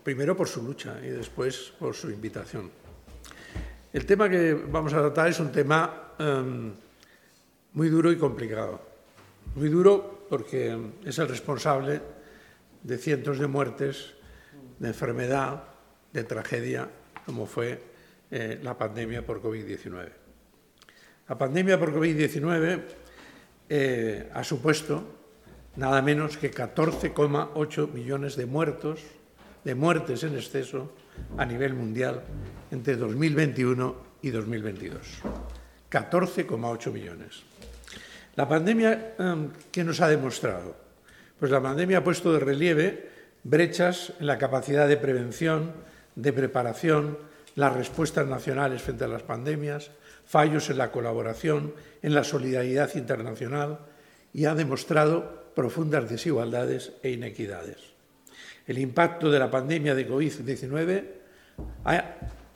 primero 0.02 0.36
por 0.36 0.48
su 0.48 0.62
lucha 0.62 0.98
y 1.00 1.10
después 1.10 1.72
por 1.78 1.94
su 1.94 2.10
invitación. 2.10 2.72
El 3.92 4.04
tema 4.04 4.28
que 4.28 4.54
vamos 4.54 4.92
a 4.94 4.98
tratar 4.98 5.28
es 5.28 5.38
un 5.38 5.52
tema 5.52 6.12
em, 6.18 6.74
muy 7.74 7.88
duro 7.88 8.10
y 8.10 8.16
complicado. 8.18 8.80
Muy 9.54 9.68
duro 9.68 10.26
porque 10.28 10.76
es 11.04 11.16
el 11.18 11.28
responsable 11.28 12.00
de 12.82 12.98
cientos 12.98 13.38
de 13.38 13.46
muertes, 13.46 14.14
de 14.80 14.88
enfermedad, 14.88 15.75
de 16.16 16.24
tragedia 16.24 16.88
como 17.26 17.44
fue 17.44 17.78
eh, 18.30 18.58
la 18.62 18.76
pandemia 18.78 19.24
por 19.24 19.42
COVID-19. 19.42 20.08
La 21.28 21.36
pandemia 21.36 21.78
por 21.78 21.92
COVID-19 21.92 22.80
eh, 23.68 24.30
ha 24.32 24.44
supuesto 24.44 25.04
nada 25.76 26.00
menos 26.00 26.38
que 26.38 26.50
14,8 26.50 27.92
millones 27.92 28.36
de 28.36 28.46
muertos, 28.46 29.02
de 29.64 29.74
muertes 29.74 30.22
en 30.22 30.36
exceso 30.36 30.92
a 31.36 31.44
nivel 31.44 31.74
mundial 31.74 32.22
entre 32.70 32.96
2021 32.96 33.96
y 34.22 34.30
2022. 34.30 35.00
14,8 35.90 36.92
millones. 36.92 37.42
La 38.36 38.48
pandemia, 38.48 39.14
eh, 39.18 39.48
¿qué 39.70 39.84
nos 39.84 40.00
ha 40.00 40.08
demostrado? 40.08 40.76
Pues 41.38 41.50
la 41.50 41.60
pandemia 41.60 41.98
ha 41.98 42.04
puesto 42.04 42.32
de 42.32 42.40
relieve 42.40 43.10
brechas 43.42 44.12
en 44.18 44.26
la 44.26 44.38
capacidad 44.38 44.88
de 44.88 44.96
prevención, 44.96 45.72
de 46.16 46.32
preparación, 46.32 47.18
las 47.54 47.74
respuestas 47.74 48.26
nacionales 48.26 48.82
frente 48.82 49.04
a 49.04 49.08
las 49.08 49.22
pandemias, 49.22 49.90
fallos 50.26 50.68
en 50.70 50.78
la 50.78 50.90
colaboración, 50.90 51.74
en 52.02 52.14
la 52.14 52.24
solidaridad 52.24 52.94
internacional 52.96 53.78
y 54.32 54.44
ha 54.46 54.54
demostrado 54.54 55.52
profundas 55.54 56.08
desigualdades 56.08 56.92
e 57.02 57.10
inequidades. 57.10 57.94
El 58.66 58.78
impacto 58.78 59.30
de 59.30 59.38
la 59.38 59.50
pandemia 59.50 59.94
de 59.94 60.08
COVID-19 60.08 61.04
ha 61.84 62.04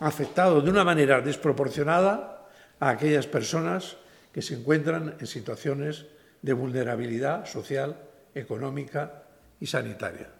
afectado 0.00 0.60
de 0.60 0.70
una 0.70 0.84
manera 0.84 1.20
desproporcionada 1.20 2.48
a 2.80 2.90
aquellas 2.90 3.26
personas 3.26 3.96
que 4.32 4.42
se 4.42 4.54
encuentran 4.54 5.16
en 5.18 5.26
situaciones 5.26 6.06
de 6.42 6.52
vulnerabilidad 6.52 7.46
social, 7.46 7.96
económica 8.34 9.24
y 9.60 9.66
sanitaria. 9.66 10.39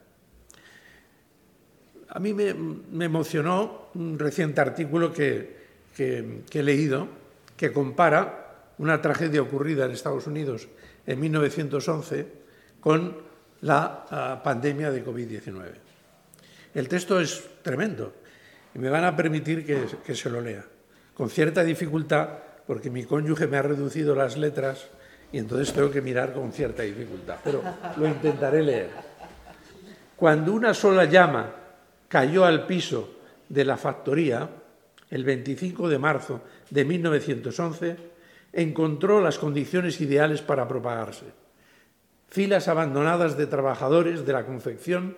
A 2.13 2.19
mí 2.19 2.33
me, 2.33 3.05
emocionó 3.05 3.87
un 3.93 4.19
reciente 4.19 4.59
artículo 4.59 5.13
que, 5.13 5.61
he 5.97 6.63
leído 6.63 7.07
que 7.55 7.71
compara 7.71 8.73
una 8.79 9.01
tragedia 9.01 9.41
ocurrida 9.41 9.85
en 9.85 9.91
Estados 9.91 10.27
Unidos 10.27 10.67
en 11.07 11.19
1911 11.19 12.27
con 12.81 13.15
la 13.61 14.05
ah, 14.09 14.41
pandemia 14.43 14.91
de 14.91 15.05
COVID-19. 15.05 15.71
El 16.73 16.87
texto 16.89 17.19
es 17.19 17.45
tremendo 17.61 18.13
y 18.75 18.79
me 18.79 18.89
van 18.89 19.05
a 19.05 19.15
permitir 19.15 19.65
que, 19.65 19.85
que, 20.05 20.15
se 20.15 20.29
lo 20.29 20.41
lea, 20.41 20.65
con 21.13 21.29
cierta 21.29 21.63
dificultad, 21.63 22.27
porque 22.67 22.89
mi 22.89 23.05
cónyuge 23.05 23.47
me 23.47 23.55
ha 23.55 23.61
reducido 23.61 24.15
las 24.15 24.37
letras 24.37 24.87
y 25.31 25.37
entonces 25.37 25.73
tengo 25.73 25.89
que 25.89 26.01
mirar 26.01 26.33
con 26.33 26.51
cierta 26.51 26.83
dificultad, 26.83 27.37
pero 27.41 27.63
lo 27.95 28.05
intentaré 28.05 28.63
leer. 28.63 28.89
Cuando 30.17 30.51
una 30.51 30.73
sola 30.73 31.05
llama 31.05 31.60
cayó 32.11 32.43
al 32.43 32.67
piso 32.67 33.09
de 33.47 33.63
la 33.63 33.77
factoría 33.77 34.49
el 35.09 35.23
25 35.23 35.87
de 35.87 35.97
marzo 35.97 36.41
de 36.69 36.83
1911, 36.83 37.95
encontró 38.51 39.21
las 39.21 39.39
condiciones 39.39 40.01
ideales 40.01 40.41
para 40.41 40.67
propagarse. 40.67 41.27
Filas 42.27 42.67
abandonadas 42.67 43.37
de 43.37 43.47
trabajadores 43.47 44.25
de 44.25 44.33
la 44.33 44.45
confección 44.45 45.17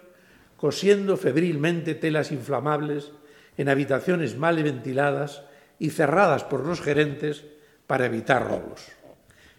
cosiendo 0.55 1.17
febrilmente 1.17 1.95
telas 1.95 2.31
inflamables 2.31 3.11
en 3.57 3.69
habitaciones 3.69 4.37
mal 4.37 4.61
ventiladas 4.61 5.41
y 5.79 5.89
cerradas 5.89 6.43
por 6.43 6.63
los 6.63 6.79
gerentes 6.79 7.43
para 7.87 8.05
evitar 8.05 8.47
robos. 8.47 8.85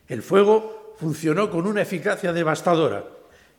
El 0.06 0.22
fuego 0.22 0.94
funcionó 0.98 1.50
con 1.50 1.66
una 1.66 1.82
eficacia 1.82 2.32
devastadora. 2.32 3.06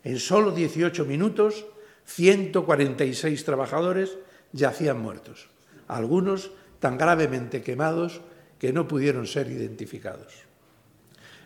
En 0.06 0.18
solo 0.18 0.52
18 0.52 1.04
minutos, 1.04 1.66
146 2.06 3.44
trabajadores 3.46 4.18
yacían 4.52 5.00
muertos, 5.00 5.50
algunos 5.88 6.52
tan 6.80 6.98
gravemente 6.98 7.62
quemados 7.62 8.22
que 8.60 8.72
no 8.72 8.88
pudieron 8.88 9.28
ser 9.28 9.50
identificados. 9.50 10.34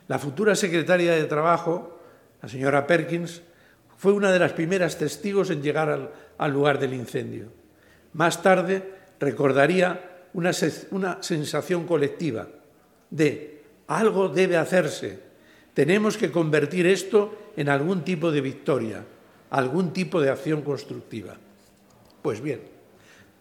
La 0.07 0.19
futura 0.19 0.55
secretaria 0.55 1.13
de 1.13 1.25
Trabajo, 1.25 1.99
la 2.41 2.49
señora 2.49 2.87
Perkins, 2.87 3.41
fue 3.97 4.13
una 4.13 4.31
de 4.31 4.39
las 4.39 4.53
primeras 4.53 4.97
testigos 4.97 5.49
en 5.49 5.61
llegar 5.61 6.11
al, 6.37 6.51
lugar 6.51 6.79
del 6.79 6.93
incendio. 6.93 7.47
Más 8.13 8.41
tarde 8.41 8.83
recordaría 9.19 10.27
una, 10.33 10.51
una 10.91 11.21
sensación 11.21 11.85
colectiva 11.85 12.47
de 13.09 13.63
algo 13.87 14.29
debe 14.29 14.57
hacerse, 14.57 15.19
tenemos 15.73 16.17
que 16.17 16.31
convertir 16.31 16.85
esto 16.85 17.51
en 17.57 17.69
algún 17.69 18.03
tipo 18.03 18.31
de 18.31 18.41
victoria, 18.41 19.03
algún 19.49 19.93
tipo 19.93 20.21
de 20.21 20.29
acción 20.29 20.61
constructiva. 20.61 21.37
Pues 22.21 22.41
bien, 22.41 22.61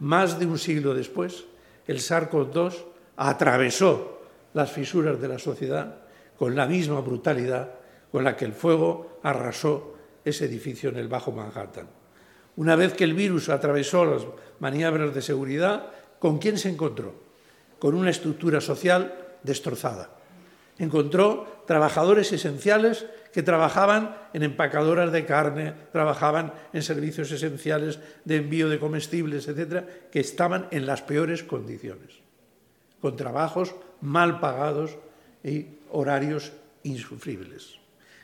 más 0.00 0.38
de 0.38 0.46
un 0.46 0.58
siglo 0.58 0.94
después, 0.94 1.44
el 1.86 1.98
SARS-CoV-2 1.98 2.74
atravesó 3.16 4.22
las 4.54 4.70
fisuras 4.70 5.20
de 5.20 5.28
la 5.28 5.38
sociedad 5.38 5.96
con 6.38 6.54
la 6.54 6.66
misma 6.66 7.00
brutalidad 7.00 7.74
con 8.10 8.24
la 8.24 8.36
que 8.36 8.44
el 8.44 8.52
fuego 8.52 9.18
arrasó 9.22 9.94
ese 10.24 10.46
edificio 10.46 10.90
en 10.90 10.96
el 10.96 11.08
Bajo 11.08 11.32
Manhattan. 11.32 11.88
Una 12.56 12.76
vez 12.76 12.94
que 12.94 13.04
el 13.04 13.14
virus 13.14 13.48
atravesó 13.48 14.04
las 14.04 14.22
maniobras 14.60 15.14
de 15.14 15.22
seguridad, 15.22 15.90
¿con 16.18 16.38
quién 16.38 16.58
se 16.58 16.70
encontró? 16.70 17.14
Con 17.78 17.94
una 17.94 18.10
estructura 18.10 18.60
social 18.60 19.14
destrozada. 19.42 20.10
Encontró 20.78 21.64
trabajadores 21.66 22.32
esenciales 22.32 23.06
que 23.32 23.42
trabajaban 23.42 24.16
en 24.32 24.42
empacadoras 24.42 25.12
de 25.12 25.26
carne, 25.26 25.74
trabajaban 25.92 26.52
en 26.72 26.82
servicios 26.82 27.30
esenciales 27.30 27.98
de 28.24 28.36
envío 28.36 28.68
de 28.68 28.78
comestibles, 28.78 29.48
etcétera, 29.48 29.86
que 30.10 30.20
estaban 30.20 30.68
en 30.70 30.86
las 30.86 31.02
peores 31.02 31.42
condiciones, 31.42 32.20
con 33.00 33.16
trabajos 33.16 33.74
mal 34.00 34.40
pagados 34.40 34.96
y 35.42 35.66
horarios 35.90 36.52
insufribles. 36.84 37.78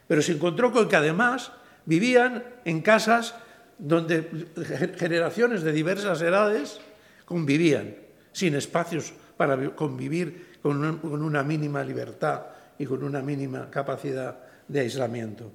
Pero 0.06 0.22
se 0.22 0.32
encontró 0.32 0.72
con 0.72 0.88
que 0.88 0.96
además 0.96 1.52
vivían 1.84 2.44
en 2.64 2.80
casas 2.80 3.34
donde 3.78 4.48
generaciones 4.96 5.62
de 5.62 5.72
diversas 5.72 6.22
edades 6.22 6.80
convivían, 7.24 7.96
sin 8.32 8.54
espacios 8.54 9.12
para 9.36 9.74
convivir 9.74 10.53
con 10.64 11.22
una 11.22 11.42
mínima 11.42 11.84
libertad 11.84 12.46
y 12.78 12.86
con 12.86 13.04
una 13.04 13.20
mínima 13.20 13.68
capacidad 13.70 14.38
de 14.66 14.80
aislamiento. 14.80 15.52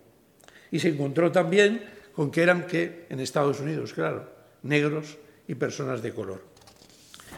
Y 0.70 0.80
se 0.80 0.90
encontró 0.90 1.32
también 1.32 1.84
con 2.14 2.30
que 2.30 2.44
eran 2.44 2.68
que 2.68 3.08
en 3.10 3.20
Estados 3.20 3.60
Unidos, 3.60 3.94
claro, 3.94 4.30
negros 4.62 5.18
y 5.48 5.56
personas 5.56 6.04
de 6.04 6.14
color. 6.14 6.44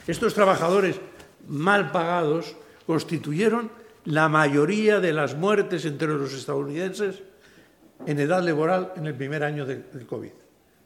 Estos 0.05 0.34
trabajadores 0.34 0.99
mal 1.47 1.91
pagados 1.91 2.57
constituyeron 2.86 3.72
la 4.03 4.28
mayoría 4.28 4.99
de 4.99 5.13
las 5.13 5.36
muertes 5.36 5.86
entre 5.86 6.09
los 6.09 6.34
estadounidenses 6.34 7.24
en 8.05 8.19
edad 8.19 8.43
laboral 8.43 8.91
en 8.97 9.05
el 9.05 9.15
primer 9.15 9.45
año 9.45 9.65
del 9.65 10.05
COVID. 10.05 10.32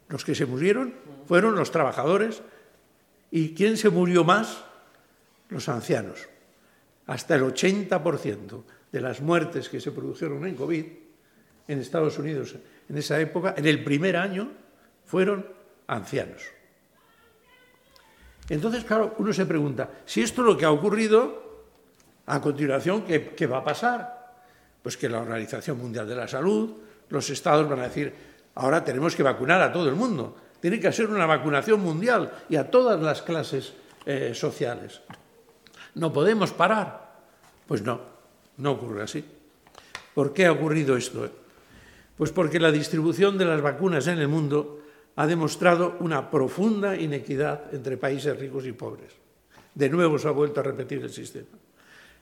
Los 0.08 0.24
que 0.24 0.36
se 0.36 0.46
murieron 0.46 0.94
fueron 1.26 1.56
los 1.56 1.72
trabajadores 1.72 2.42
y 3.32 3.54
¿quién 3.54 3.76
se 3.76 3.90
murió 3.90 4.22
más? 4.22 4.62
Los 5.48 5.68
ancianos. 5.68 6.28
Hasta 7.06 7.34
el 7.34 7.42
80% 7.42 8.62
de 8.92 9.00
las 9.00 9.20
muertes 9.20 9.68
que 9.68 9.80
se 9.80 9.92
produjeron 9.92 10.46
en 10.46 10.54
COVID 10.54 10.86
en 11.68 11.80
Estados 11.80 12.18
Unidos 12.18 12.54
en 12.88 12.98
esa 12.98 13.20
época, 13.20 13.54
en 13.56 13.66
el 13.66 13.82
primer 13.82 14.16
año, 14.16 14.48
fueron 15.04 15.46
ancianos. 15.86 16.42
Entonces, 18.48 18.84
claro, 18.84 19.14
uno 19.18 19.32
se 19.32 19.46
pregunta, 19.46 19.90
si 20.04 20.22
esto 20.22 20.42
es 20.42 20.46
lo 20.46 20.56
que 20.56 20.64
ha 20.64 20.70
ocurrido, 20.70 21.46
a 22.26 22.40
continuación, 22.40 23.02
¿qué, 23.02 23.46
va 23.46 23.58
a 23.58 23.64
pasar? 23.64 24.34
Pues 24.82 24.96
que 24.96 25.08
la 25.08 25.20
Organización 25.20 25.78
Mundial 25.78 26.08
de 26.08 26.14
la 26.14 26.28
Salud, 26.28 26.74
los 27.08 27.28
estados 27.30 27.68
van 27.68 27.80
a 27.80 27.88
decir, 27.88 28.12
ahora 28.54 28.84
tenemos 28.84 29.16
que 29.16 29.22
vacunar 29.22 29.60
a 29.62 29.72
todo 29.72 29.88
el 29.88 29.96
mundo, 29.96 30.36
tiene 30.60 30.78
que 30.78 30.92
ser 30.92 31.08
una 31.08 31.26
vacunación 31.26 31.80
mundial 31.80 32.32
y 32.48 32.56
a 32.56 32.70
todas 32.70 33.00
las 33.00 33.22
clases 33.22 33.74
eh, 34.04 34.32
sociales. 34.34 35.00
No 35.96 36.12
podemos 36.12 36.52
parar. 36.52 37.24
Pues 37.66 37.82
no, 37.82 38.00
no 38.58 38.72
ocurre 38.72 39.02
así. 39.02 39.24
¿Por 40.14 40.32
qué 40.32 40.46
ha 40.46 40.52
ocurrido 40.52 40.96
esto? 40.96 41.28
Pues 42.16 42.30
porque 42.32 42.60
la 42.60 42.70
distribución 42.70 43.36
de 43.36 43.46
las 43.46 43.60
vacunas 43.60 44.06
en 44.06 44.18
el 44.18 44.28
mundo 44.28 44.80
ha 45.16 45.26
demostrado 45.26 45.96
una 46.00 46.30
profunda 46.30 46.96
inequidad 46.96 47.74
entre 47.74 47.96
países 47.96 48.38
ricos 48.38 48.66
y 48.66 48.72
pobres. 48.72 49.12
De 49.74 49.88
nuevo 49.88 50.18
se 50.18 50.28
ha 50.28 50.32
vuelto 50.32 50.60
a 50.60 50.64
repetir 50.64 51.02
el 51.02 51.10
sistema. 51.10 51.56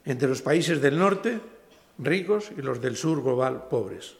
Entre 0.05 0.29
los 0.29 0.43
países 0.43 0.81
del 0.81 0.99
norte, 0.99 1.41
ricos, 1.99 2.53
y 2.57 2.63
los 2.63 2.81
del 2.81 2.97
sur 2.97 3.23
global, 3.23 3.67
pobres. 3.69 4.15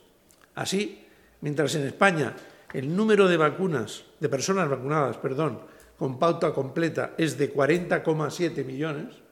Así, 0.57 1.07
mientras 1.41 1.75
en 1.77 1.87
España 1.87 2.35
el 2.73 2.95
número 2.95 3.29
de 3.29 3.37
vacunas, 3.37 4.05
de 4.19 4.29
personas 4.29 4.69
vacunadas, 4.69 5.17
perdón, 5.19 5.61
con 5.97 6.19
pauta 6.19 6.53
completa 6.53 7.15
es 7.17 7.39
de 7.39 7.55
40,7 7.55 8.65
millones, 8.65 9.24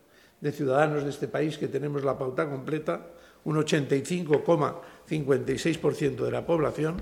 de 0.43 0.53
ciudadanos 0.53 1.05
de 1.05 1.11
este 1.11 1.29
país 1.29 1.57
que 1.57 1.69
tenemos 1.69 2.03
la 2.03 2.19
pauta 2.19 2.51
completa, 2.51 3.07
un 3.45 3.57
85,56% 3.57 6.25
de 6.25 6.31
la 6.31 6.45
población, 6.45 6.97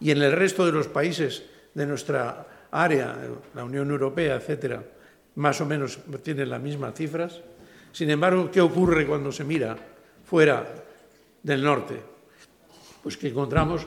y 0.00 0.10
en 0.10 0.20
el 0.22 0.32
resto 0.32 0.66
de 0.66 0.72
los 0.72 0.88
países 0.88 1.44
de 1.72 1.86
nuestra 1.86 2.66
área, 2.72 3.16
la 3.54 3.64
Unión 3.64 3.88
Europea, 3.90 4.34
etcétera, 4.34 4.82
más 5.36 5.60
o 5.60 5.66
menos 5.66 6.00
tienen 6.22 6.50
las 6.50 6.60
mismas 6.60 6.94
cifras. 6.94 7.40
Sin 7.92 8.10
embargo, 8.10 8.50
¿qué 8.50 8.60
ocurre 8.60 9.06
cuando 9.06 9.30
se 9.30 9.44
mira 9.44 9.76
fuera 10.24 10.66
del 11.42 11.62
norte? 11.62 11.94
Pues 13.02 13.16
que 13.16 13.28
encontramos 13.28 13.86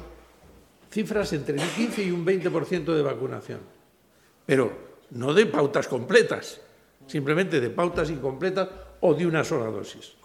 cifras 0.89 1.33
entre 1.33 1.59
un 1.59 1.67
15 1.67 2.03
y 2.03 2.11
un 2.11 2.25
20% 2.25 2.95
de 2.95 3.01
vacunación, 3.01 3.59
pero 4.45 4.71
no 5.11 5.33
de 5.33 5.45
pautas 5.45 5.89
completas, 5.89 6.61
simplemente 7.07 7.59
de 7.59 7.69
pautas 7.69 8.09
incompletas 8.09 8.69
o 9.03 9.13
de 9.13 9.27
una 9.27 9.43
sola 9.43 9.67
dosis. 9.67 10.15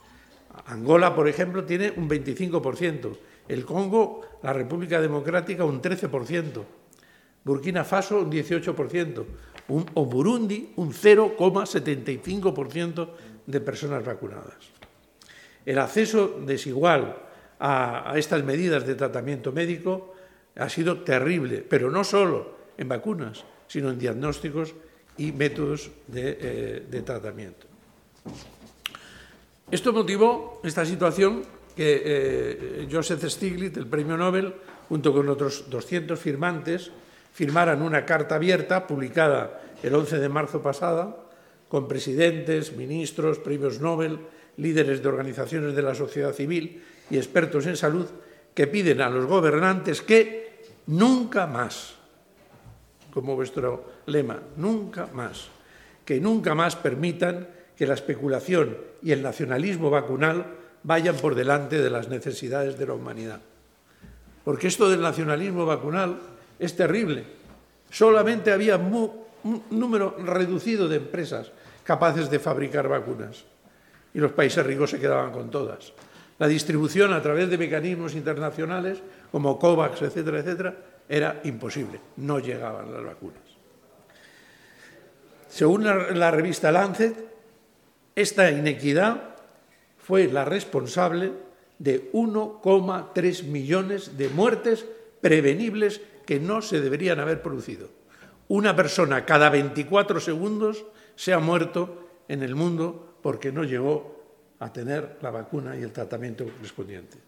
Angola, 0.66 1.14
por 1.14 1.28
ejemplo, 1.28 1.64
tiene 1.64 1.92
un 1.96 2.08
25%, 2.08 3.16
el 3.48 3.64
Congo, 3.64 4.22
la 4.42 4.52
República 4.52 5.00
Democrática, 5.00 5.64
un 5.64 5.80
13%, 5.82 6.62
Burkina 7.44 7.84
Faso, 7.84 8.20
un 8.20 8.30
18%, 8.30 9.24
o 9.68 10.06
Burundi, 10.06 10.72
un 10.76 10.92
0,75% 10.92 13.08
de 13.46 13.60
personas 13.60 14.04
vacunadas. 14.04 14.56
El 15.64 15.78
acceso 15.78 16.40
desigual 16.44 17.16
a, 17.58 18.12
estas 18.16 18.44
medidas 18.44 18.86
de 18.86 18.94
tratamiento 18.94 19.50
médico 19.52 20.14
ha 20.56 20.68
sido 20.68 21.00
terrible, 21.02 21.64
pero 21.68 21.90
no 21.90 22.04
solo 22.04 22.58
en 22.78 22.88
vacunas, 22.88 23.44
sino 23.66 23.90
en 23.90 23.98
diagnósticos 23.98 24.74
y 25.16 25.32
métodos 25.32 25.90
de, 26.06 26.38
eh, 26.40 26.86
de 26.88 27.02
tratamiento. 27.02 27.66
Esto 29.70 29.92
motivó 29.92 30.60
esta 30.64 30.86
situación 30.86 31.42
que 31.76 32.02
eh, 32.04 32.88
Joseph 32.90 33.22
Stiglitz, 33.28 33.76
el 33.76 33.86
premio 33.86 34.16
Nobel, 34.16 34.54
junto 34.88 35.12
con 35.12 35.28
otros 35.28 35.68
200 35.68 36.18
firmantes, 36.18 36.90
firmaran 37.34 37.82
una 37.82 38.06
carta 38.06 38.36
abierta 38.36 38.86
publicada 38.86 39.60
el 39.82 39.94
11 39.94 40.18
de 40.18 40.28
marzo 40.28 40.62
pasada 40.62 41.16
con 41.68 41.86
presidentes, 41.86 42.74
ministros, 42.74 43.38
premios 43.38 43.78
Nobel, 43.78 44.18
líderes 44.56 45.02
de 45.02 45.08
organizaciones 45.08 45.76
de 45.76 45.82
la 45.82 45.94
sociedad 45.94 46.32
civil 46.32 46.82
y 47.10 47.18
expertos 47.18 47.66
en 47.66 47.76
salud 47.76 48.06
que 48.54 48.66
piden 48.66 49.02
a 49.02 49.10
los 49.10 49.26
gobernantes 49.26 50.00
que 50.00 50.64
nunca 50.86 51.46
más, 51.46 51.94
como 53.12 53.36
vuestro 53.36 53.84
lema, 54.06 54.40
nunca 54.56 55.08
más, 55.12 55.48
que 56.06 56.18
nunca 56.20 56.54
más 56.54 56.74
permitan 56.74 57.57
que 57.78 57.86
la 57.86 57.94
especulación 57.94 58.76
y 59.02 59.12
el 59.12 59.22
nacionalismo 59.22 59.88
vacunal 59.88 60.46
vayan 60.82 61.14
por 61.14 61.36
delante 61.36 61.78
de 61.78 61.90
las 61.90 62.08
necesidades 62.08 62.76
de 62.76 62.86
la 62.86 62.94
humanidad. 62.94 63.40
Porque 64.44 64.66
esto 64.66 64.90
del 64.90 65.00
nacionalismo 65.00 65.64
vacunal 65.64 66.18
es 66.58 66.74
terrible. 66.74 67.24
Solamente 67.88 68.50
había 68.50 68.76
un 68.76 69.62
número 69.70 70.16
reducido 70.18 70.88
de 70.88 70.96
empresas 70.96 71.52
capaces 71.84 72.28
de 72.28 72.40
fabricar 72.40 72.88
vacunas 72.88 73.44
y 74.12 74.18
los 74.18 74.32
países 74.32 74.66
ricos 74.66 74.90
se 74.90 74.98
quedaban 74.98 75.30
con 75.30 75.48
todas. 75.48 75.92
La 76.40 76.48
distribución 76.48 77.12
a 77.12 77.22
través 77.22 77.48
de 77.48 77.58
mecanismos 77.58 78.14
internacionales 78.14 78.98
como 79.30 79.56
COVAX, 79.56 80.02
etcétera, 80.02 80.40
etcétera, 80.40 80.74
era 81.08 81.40
imposible. 81.44 82.00
No 82.16 82.40
llegaban 82.40 82.92
las 82.92 83.04
vacunas. 83.04 83.42
según 85.48 85.84
la, 85.84 86.10
la 86.10 86.30
revista 86.30 86.72
Lancet, 86.72 87.27
esta 88.20 88.50
inequidad 88.50 89.36
fue 89.96 90.26
la 90.26 90.44
responsable 90.44 91.32
de 91.78 92.10
1,3 92.12 93.44
millones 93.44 94.18
de 94.18 94.28
muertes 94.28 94.84
prevenibles 95.20 96.00
que 96.26 96.40
no 96.40 96.60
se 96.60 96.80
deberían 96.80 97.20
haber 97.20 97.42
producido. 97.42 97.88
Una 98.48 98.74
persona 98.74 99.24
cada 99.24 99.50
24 99.50 100.18
segundos 100.18 100.84
se 101.14 101.32
ha 101.32 101.38
muerto 101.38 102.08
en 102.26 102.42
el 102.42 102.56
mundo 102.56 103.18
porque 103.22 103.52
no 103.52 103.62
llegó 103.62 104.20
a 104.58 104.72
tener 104.72 105.18
la 105.22 105.30
vacuna 105.30 105.76
y 105.76 105.82
el 105.82 105.92
tratamiento 105.92 106.44
correspondiente. 106.44 107.18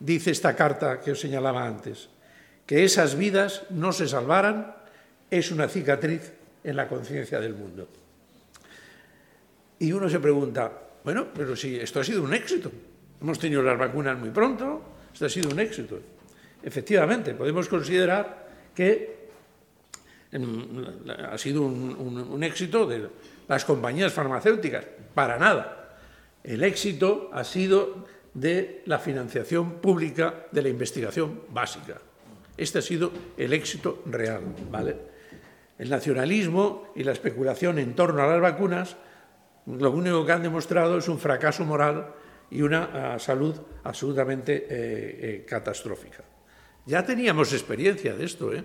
Dice 0.00 0.30
esta 0.30 0.56
carta 0.56 1.02
que 1.02 1.12
os 1.12 1.20
señalaba 1.20 1.66
antes, 1.66 2.08
que 2.64 2.84
esas 2.84 3.14
vidas 3.14 3.64
no 3.68 3.92
se 3.92 4.08
salvaran 4.08 4.74
es 5.30 5.50
una 5.50 5.68
cicatriz 5.68 6.32
en 6.64 6.76
la 6.76 6.88
conciencia 6.88 7.40
del 7.40 7.54
mundo. 7.54 7.88
Y 9.78 9.92
uno 9.92 10.08
se 10.08 10.20
pregunta, 10.20 10.72
bueno, 11.04 11.28
pero 11.34 11.54
si 11.54 11.76
esto 11.76 12.00
ha 12.00 12.04
sido 12.04 12.22
un 12.22 12.34
éxito, 12.34 12.70
hemos 13.20 13.38
tenido 13.38 13.62
las 13.62 13.78
vacunas 13.78 14.18
muy 14.18 14.30
pronto, 14.30 14.82
esto 15.12 15.26
ha 15.26 15.28
sido 15.28 15.50
un 15.50 15.60
éxito. 15.60 15.98
Efectivamente, 16.62 17.34
podemos 17.34 17.68
considerar 17.68 18.46
que 18.74 19.16
ha 20.32 21.38
sido 21.38 21.62
un, 21.62 22.42
éxito 22.42 22.86
de 22.86 23.08
las 23.48 23.64
compañías 23.64 24.12
farmacéuticas, 24.12 24.84
para 25.14 25.38
nada. 25.38 25.98
El 26.42 26.64
éxito 26.64 27.30
ha 27.32 27.44
sido 27.44 28.06
de 28.34 28.82
la 28.86 28.98
financiación 28.98 29.80
pública 29.80 30.46
de 30.52 30.62
la 30.62 30.68
investigación 30.68 31.42
básica. 31.50 31.98
Este 32.56 32.78
ha 32.78 32.82
sido 32.82 33.12
el 33.36 33.52
éxito 33.52 34.02
real, 34.06 34.42
¿vale? 34.70 34.96
El 35.78 35.90
nacionalismo 35.90 36.92
y 36.96 37.04
la 37.04 37.12
especulación 37.12 37.78
en 37.78 37.94
torno 37.94 38.22
a 38.22 38.26
las 38.26 38.40
vacunas 38.40 38.96
lo 39.66 39.90
único 39.90 40.24
que 40.24 40.32
han 40.32 40.42
demostrado 40.42 40.98
es 40.98 41.08
un 41.08 41.18
fracaso 41.18 41.64
moral 41.64 42.14
y 42.50 42.62
una 42.62 43.14
ah, 43.14 43.18
salud 43.18 43.54
absolutamente 43.84 44.54
eh, 44.54 44.66
eh, 44.70 45.44
catastrófica. 45.46 46.22
Ya 46.86 47.04
teníamos 47.04 47.52
experiencia 47.52 48.14
de 48.14 48.24
esto, 48.24 48.52
¿eh? 48.52 48.62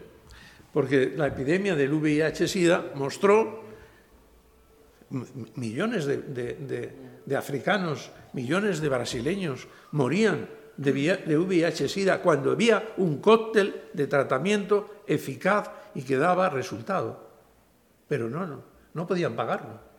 porque 0.72 1.14
la 1.16 1.28
epidemia 1.28 1.76
del 1.76 1.94
VIH-Sida 1.94 2.92
mostró 2.96 3.64
millones 5.56 6.06
de, 6.06 7.36
africanos, 7.36 8.12
millones 8.34 8.80
de 8.80 8.90
brasileños 8.90 9.68
morían 9.92 10.48
de, 10.78 10.94
de 10.94 11.38
VIH-Sida 11.38 12.22
cuando 12.22 12.52
había 12.52 12.94
un 12.98 13.20
cóctel 13.20 13.90
de 13.92 14.08
tratamiento 14.08 15.04
eficaz 15.08 15.72
y 15.96 16.04
que 16.04 16.18
daba 16.18 16.50
resultado. 16.50 17.28
Pero 18.08 18.30
no, 18.30 18.46
no, 18.46 18.64
no 18.94 19.08
podían 19.08 19.36
pagarlo. 19.36 19.91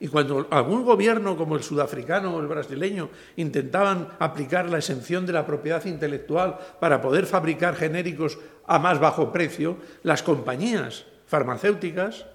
Y 0.00 0.08
cuando 0.08 0.46
algún 0.50 0.84
gobierno 0.84 1.36
como 1.36 1.56
el 1.56 1.62
sudafricano 1.62 2.34
o 2.34 2.40
el 2.40 2.46
brasileño 2.46 3.10
intentaban 3.36 4.08
aplicar 4.20 4.70
la 4.70 4.78
exención 4.78 5.26
de 5.26 5.32
la 5.32 5.44
propiedad 5.44 5.84
intelectual 5.86 6.56
para 6.78 7.00
poder 7.00 7.26
fabricar 7.26 7.74
genéricos 7.74 8.38
a 8.66 8.78
más 8.78 9.00
bajo 9.00 9.32
precio, 9.32 9.76
las 10.04 10.22
compañías 10.22 11.04
farmacéuticas 11.26 12.26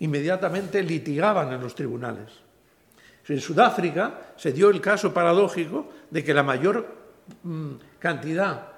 inmediatamente 0.00 0.82
litigaban 0.82 1.52
en 1.52 1.60
los 1.60 1.74
tribunales. 1.74 2.46
En 3.28 3.40
Sudáfrica 3.40 4.32
se 4.36 4.52
dio 4.52 4.70
el 4.70 4.80
caso 4.80 5.14
paradójico 5.14 5.90
de 6.10 6.22
que 6.22 6.34
la 6.34 6.42
mayor 6.42 6.86
mm, 7.42 7.72
cantidad 7.98 8.68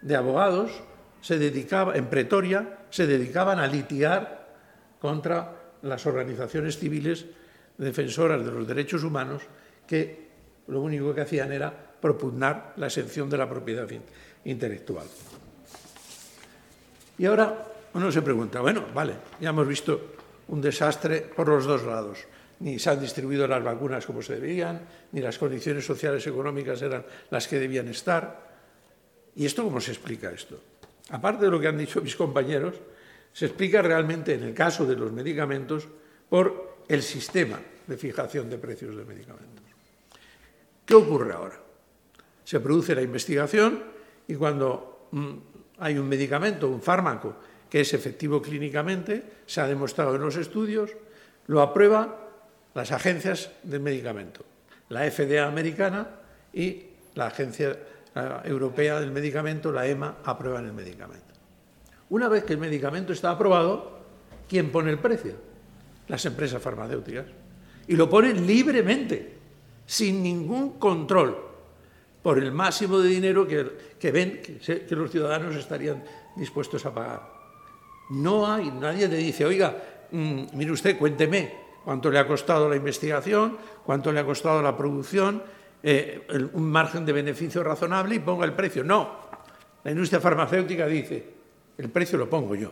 de 0.00 0.16
abogados 0.16 0.70
se 1.20 1.38
dedicaba, 1.38 1.96
en 1.96 2.06
Pretoria 2.06 2.78
se 2.90 3.06
dedicaban 3.06 3.58
a 3.58 3.66
litigar 3.66 4.48
contra 5.00 5.56
las 5.82 6.06
organizaciones 6.06 6.78
civiles 6.78 7.26
defensoras 7.80 8.44
de 8.44 8.52
los 8.52 8.68
derechos 8.68 9.02
humanos 9.02 9.42
que 9.86 10.28
lo 10.68 10.80
único 10.80 11.14
que 11.14 11.22
hacían 11.22 11.52
era 11.52 11.72
propugnar 11.72 12.74
la 12.76 12.86
exención 12.86 13.28
de 13.28 13.38
la 13.38 13.48
propiedad 13.48 13.88
intelectual. 14.44 15.06
Y 17.18 17.26
ahora 17.26 17.66
uno 17.94 18.12
se 18.12 18.22
pregunta, 18.22 18.60
bueno, 18.60 18.86
vale, 18.94 19.14
ya 19.40 19.50
hemos 19.50 19.66
visto 19.66 20.14
un 20.48 20.60
desastre 20.60 21.20
por 21.34 21.48
los 21.48 21.64
dos 21.64 21.82
lados. 21.82 22.18
Ni 22.60 22.78
se 22.78 22.90
han 22.90 23.00
distribuido 23.00 23.48
las 23.48 23.64
vacunas 23.64 24.04
como 24.04 24.20
se 24.20 24.38
debían, 24.38 24.80
ni 25.12 25.20
las 25.20 25.38
condiciones 25.38 25.84
sociales 25.84 26.24
y 26.26 26.28
económicas 26.28 26.80
eran 26.82 27.04
las 27.30 27.48
que 27.48 27.58
debían 27.58 27.88
estar. 27.88 28.50
¿Y 29.34 29.46
esto 29.46 29.64
cómo 29.64 29.80
se 29.80 29.92
explica 29.92 30.30
esto? 30.30 30.60
Aparte 31.10 31.46
de 31.46 31.50
lo 31.50 31.58
que 31.58 31.68
han 31.68 31.78
dicho 31.78 32.02
mis 32.02 32.16
compañeros, 32.16 32.74
se 33.32 33.46
explica 33.46 33.80
realmente 33.80 34.34
en 34.34 34.42
el 34.42 34.54
caso 34.54 34.84
de 34.84 34.96
los 34.96 35.10
medicamentos 35.12 35.88
por 36.28 36.84
el 36.88 37.02
sistema 37.02 37.58
de 37.86 37.96
fijación 37.96 38.48
de 38.48 38.58
precios 38.58 38.96
de 38.96 39.04
medicamentos. 39.04 39.64
¿Qué 40.84 40.94
ocurre 40.94 41.32
ahora? 41.32 41.58
Se 42.44 42.60
produce 42.60 42.94
la 42.94 43.02
investigación 43.02 43.82
y 44.26 44.34
cuando 44.34 45.08
mm, 45.12 45.32
hay 45.78 45.98
un 45.98 46.08
medicamento, 46.08 46.68
un 46.68 46.82
fármaco, 46.82 47.36
que 47.68 47.82
es 47.82 47.94
efectivo 47.94 48.42
clínicamente, 48.42 49.22
se 49.46 49.60
ha 49.60 49.66
demostrado 49.66 50.16
en 50.16 50.22
los 50.22 50.36
estudios, 50.36 50.90
lo 51.46 51.62
aprueban 51.62 52.14
las 52.74 52.92
agencias 52.92 53.50
del 53.62 53.80
medicamento, 53.80 54.44
la 54.88 55.08
FDA 55.10 55.46
americana 55.46 56.08
y 56.52 56.86
la 57.14 57.26
Agencia 57.26 57.78
Europea 58.44 58.98
del 58.98 59.12
Medicamento, 59.12 59.70
la 59.70 59.86
EMA, 59.86 60.18
aprueban 60.24 60.66
el 60.66 60.72
medicamento. 60.72 61.34
Una 62.08 62.28
vez 62.28 62.42
que 62.42 62.54
el 62.54 62.58
medicamento 62.58 63.12
está 63.12 63.30
aprobado, 63.30 64.00
¿quién 64.48 64.72
pone 64.72 64.90
el 64.90 64.98
precio? 64.98 65.50
las 66.10 66.26
empresas 66.26 66.60
farmacéuticas. 66.60 67.26
Y 67.90 67.96
lo 67.96 68.08
ponen 68.08 68.46
libremente, 68.46 69.32
sin 69.84 70.22
ningún 70.22 70.78
control, 70.78 71.36
por 72.22 72.38
el 72.38 72.52
máximo 72.52 73.00
de 73.00 73.08
dinero 73.08 73.48
que, 73.48 74.12
ven 74.12 74.40
que, 74.40 74.86
los 74.94 75.10
ciudadanos 75.10 75.56
estarían 75.56 76.04
dispuestos 76.36 76.86
a 76.86 76.94
pagar. 76.94 77.28
No 78.10 78.46
hay, 78.46 78.70
nadie 78.70 79.08
le 79.08 79.16
dice, 79.16 79.44
oiga, 79.44 79.76
mm, 80.12 80.42
mire 80.52 80.70
usted, 80.70 80.96
cuénteme 80.96 81.52
cuánto 81.84 82.12
le 82.12 82.20
ha 82.20 82.28
costado 82.28 82.68
la 82.68 82.76
investigación, 82.76 83.58
cuánto 83.84 84.12
le 84.12 84.20
ha 84.20 84.24
costado 84.24 84.62
la 84.62 84.76
producción, 84.76 85.42
eh, 85.82 86.28
un 86.52 86.70
margen 86.70 87.04
de 87.04 87.12
beneficio 87.12 87.64
razonable 87.64 88.14
y 88.14 88.20
ponga 88.20 88.44
el 88.44 88.52
precio. 88.52 88.84
No, 88.84 89.16
la 89.82 89.90
industria 89.90 90.20
farmacéutica 90.20 90.86
dice, 90.86 91.26
el 91.76 91.90
precio 91.90 92.16
lo 92.16 92.30
pongo 92.30 92.54
yo. 92.54 92.70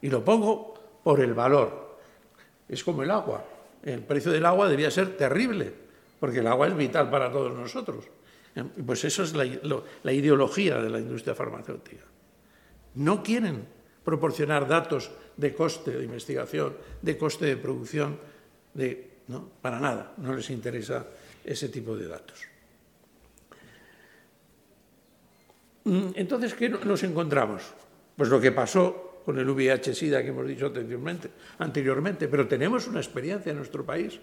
Y 0.00 0.08
lo 0.08 0.24
pongo 0.24 0.72
por 1.04 1.20
el 1.20 1.34
valor, 1.34 1.98
es 2.66 2.82
como 2.82 3.02
el 3.02 3.10
agua. 3.10 3.51
El 3.82 4.00
precio 4.00 4.30
del 4.30 4.46
agua 4.46 4.68
debía 4.68 4.90
ser 4.90 5.16
terrible, 5.16 5.72
porque 6.20 6.38
el 6.38 6.46
agua 6.46 6.68
es 6.68 6.76
vital 6.76 7.10
para 7.10 7.30
todos 7.32 7.52
nosotros. 7.52 8.04
Pues 8.84 9.04
eso 9.04 9.22
es 9.22 9.34
la, 9.34 10.12
ideología 10.12 10.80
de 10.80 10.90
la 10.90 10.98
industria 10.98 11.34
farmacéutica. 11.34 12.04
No 12.94 13.22
quieren 13.22 13.66
proporcionar 14.04 14.68
datos 14.68 15.10
de 15.36 15.54
coste 15.54 15.92
de 15.92 16.04
investigación, 16.04 16.76
de 17.00 17.16
coste 17.16 17.46
de 17.46 17.56
producción, 17.56 18.18
de, 18.74 19.10
¿no? 19.28 19.48
para 19.62 19.80
nada, 19.80 20.12
no 20.18 20.34
les 20.34 20.50
interesa 20.50 21.06
ese 21.44 21.68
tipo 21.68 21.96
de 21.96 22.08
datos. 22.08 22.38
Mm, 25.84 26.10
entonces, 26.14 26.54
¿qué 26.54 26.68
nos 26.68 27.02
encontramos? 27.02 27.62
Pues 28.16 28.28
lo 28.28 28.40
que 28.40 28.52
pasó 28.52 29.11
con 29.24 29.38
el 29.38 29.48
VIH-Sida 29.48 30.22
que 30.22 30.28
hemos 30.28 30.46
dicho 30.46 30.66
anteriormente, 30.66 31.30
anteriormente, 31.58 32.28
pero 32.28 32.46
tenemos 32.46 32.86
una 32.86 33.00
experiencia 33.00 33.50
en 33.50 33.56
nuestro 33.56 33.84
país. 33.84 34.18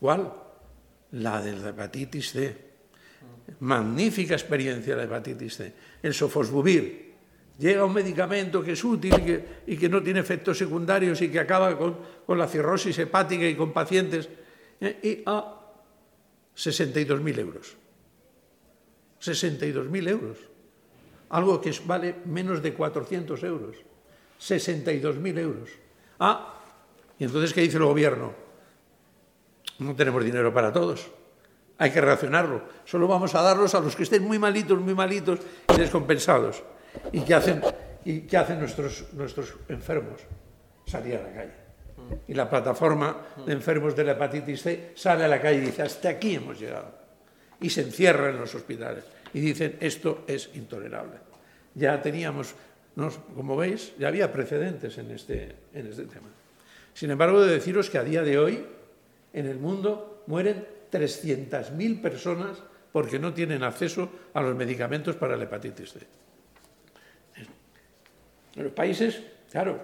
¿Cuál? 0.00 0.32
La 1.12 1.40
de 1.40 1.52
la 1.52 1.70
hepatitis 1.70 2.32
C. 2.32 2.56
Magnífica 3.60 4.34
experiencia 4.34 4.96
la 4.96 5.04
hepatitis 5.04 5.56
C. 5.56 5.72
El 6.02 6.14
sofosbuvir. 6.14 7.14
Llega 7.58 7.84
un 7.84 7.94
medicamento 7.94 8.62
que 8.62 8.72
es 8.72 8.84
útil 8.84 9.14
y 9.66 9.76
que, 9.76 9.88
no 9.88 10.02
tiene 10.02 10.20
efectos 10.20 10.58
secundarios 10.58 11.22
y 11.22 11.28
que 11.30 11.38
acaba 11.38 11.78
con, 11.78 11.98
la 12.36 12.48
cirrosis 12.48 12.98
hepática 12.98 13.46
y 13.46 13.54
con 13.54 13.72
pacientes. 13.72 14.28
Eh, 14.80 14.98
y 15.02 15.22
a 15.24 15.60
62.000 16.56 17.38
euros. 17.38 17.76
62.000 19.20 20.08
euros 20.08 20.53
algo 21.34 21.60
que 21.60 21.74
vale 21.84 22.22
menos 22.30 22.62
de 22.62 22.72
400 22.72 23.42
euros, 23.42 23.76
62.000 24.38 25.38
euros. 25.38 25.68
Ah, 26.20 26.62
y 27.18 27.24
entonces, 27.24 27.52
¿qué 27.52 27.60
dice 27.60 27.76
el 27.76 27.84
gobierno? 27.84 28.32
No 29.80 29.96
tenemos 29.96 30.22
dinero 30.22 30.54
para 30.54 30.72
todos, 30.72 31.10
hay 31.76 31.90
que 31.90 32.00
racionarlo, 32.00 32.62
solo 32.84 33.08
vamos 33.08 33.34
a 33.34 33.42
darlos 33.42 33.74
a 33.74 33.80
los 33.80 33.96
que 33.96 34.04
estén 34.04 34.22
muy 34.22 34.38
malitos, 34.38 34.78
muy 34.78 34.94
malitos 34.94 35.40
y 35.74 35.76
descompensados. 35.76 36.62
¿Y 37.10 37.22
qué 37.22 37.34
hacen, 37.34 37.60
nuestros, 38.60 39.12
nuestros 39.12 39.54
enfermos? 39.68 40.20
Salir 40.86 41.16
a 41.16 41.22
la 41.22 41.32
calle. 41.34 41.64
Y 42.28 42.34
la 42.34 42.48
plataforma 42.48 43.16
de 43.44 43.52
enfermos 43.52 43.96
de 43.96 44.04
la 44.04 44.12
hepatitis 44.12 44.62
C 44.62 44.92
sale 44.94 45.24
a 45.24 45.28
la 45.28 45.40
calle 45.40 45.58
y 45.58 45.62
dice, 45.62 45.82
hasta 45.82 46.10
aquí 46.10 46.36
hemos 46.36 46.60
llegado. 46.60 46.94
Y 47.60 47.70
se 47.70 47.80
encierra 47.80 48.30
en 48.30 48.38
los 48.38 48.54
hospitales 48.54 49.04
y 49.34 49.40
dicen 49.40 49.76
esto 49.80 50.24
es 50.26 50.48
intolerable. 50.54 51.23
Ya 51.74 52.00
teníamos 52.00 52.54
como 53.34 53.56
veis, 53.56 53.92
ya 53.98 54.08
había 54.08 54.30
precedentes 54.30 54.98
en 54.98 55.10
este, 55.10 55.56
en 55.74 55.86
este 55.86 56.04
tema. 56.04 56.28
Sin 56.94 57.10
embargo, 57.10 57.42
de 57.42 57.52
deciros 57.52 57.90
que 57.90 57.98
a 57.98 58.04
día 58.04 58.22
de 58.22 58.38
hoy 58.38 58.64
en 59.32 59.46
el 59.46 59.58
mundo 59.58 60.22
mueren 60.26 60.64
300.000 60.92 62.00
personas 62.00 62.62
porque 62.92 63.18
no 63.18 63.34
tienen 63.34 63.64
acceso 63.64 64.30
a 64.32 64.40
los 64.42 64.54
medicamentos 64.54 65.16
para 65.16 65.36
la 65.36 65.44
hepatitis 65.44 65.92
C. 65.92 66.00
Los 68.54 68.70
países, 68.70 69.20
claro, 69.50 69.82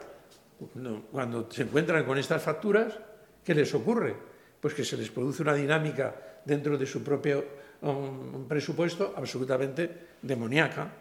cuando 1.10 1.50
se 1.50 1.62
encuentran 1.62 2.04
con 2.04 2.16
estas 2.18 2.40
facturas, 2.40 2.94
¿qué 3.42 3.52
les 3.52 3.74
ocurre? 3.74 4.14
Pues 4.60 4.74
que 4.74 4.84
se 4.84 4.96
les 4.96 5.10
produce 5.10 5.42
una 5.42 5.54
dinámica 5.54 6.14
dentro 6.44 6.78
de 6.78 6.86
su 6.86 7.02
propio 7.02 7.44
um, 7.82 8.46
presupuesto 8.46 9.14
absolutamente 9.16 10.14
demoníaca, 10.22 10.92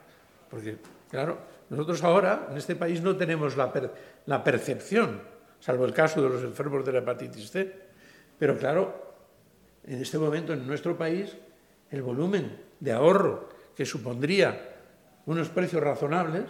porque, 0.49 0.77
claro, 1.09 1.37
nosotros 1.69 2.03
ahora 2.03 2.47
en 2.51 2.57
este 2.57 2.75
país 2.75 3.01
no 3.01 3.15
tenemos 3.15 3.55
la, 3.55 4.43
percepción, 4.43 5.21
salvo 5.59 5.85
el 5.85 5.93
caso 5.93 6.21
de 6.21 6.29
los 6.29 6.43
enfermos 6.43 6.85
de 6.85 6.93
la 6.93 6.99
hepatitis 6.99 7.51
C, 7.51 7.73
pero 8.37 8.57
claro, 8.57 9.13
en 9.85 10.01
este 10.01 10.17
momento 10.17 10.53
en 10.53 10.65
nuestro 10.65 10.97
país 10.97 11.35
el 11.91 12.01
volumen 12.01 12.57
de 12.79 12.91
ahorro 12.91 13.49
que 13.75 13.85
supondría 13.85 14.75
unos 15.25 15.49
precios 15.49 15.83
razonables 15.83 16.45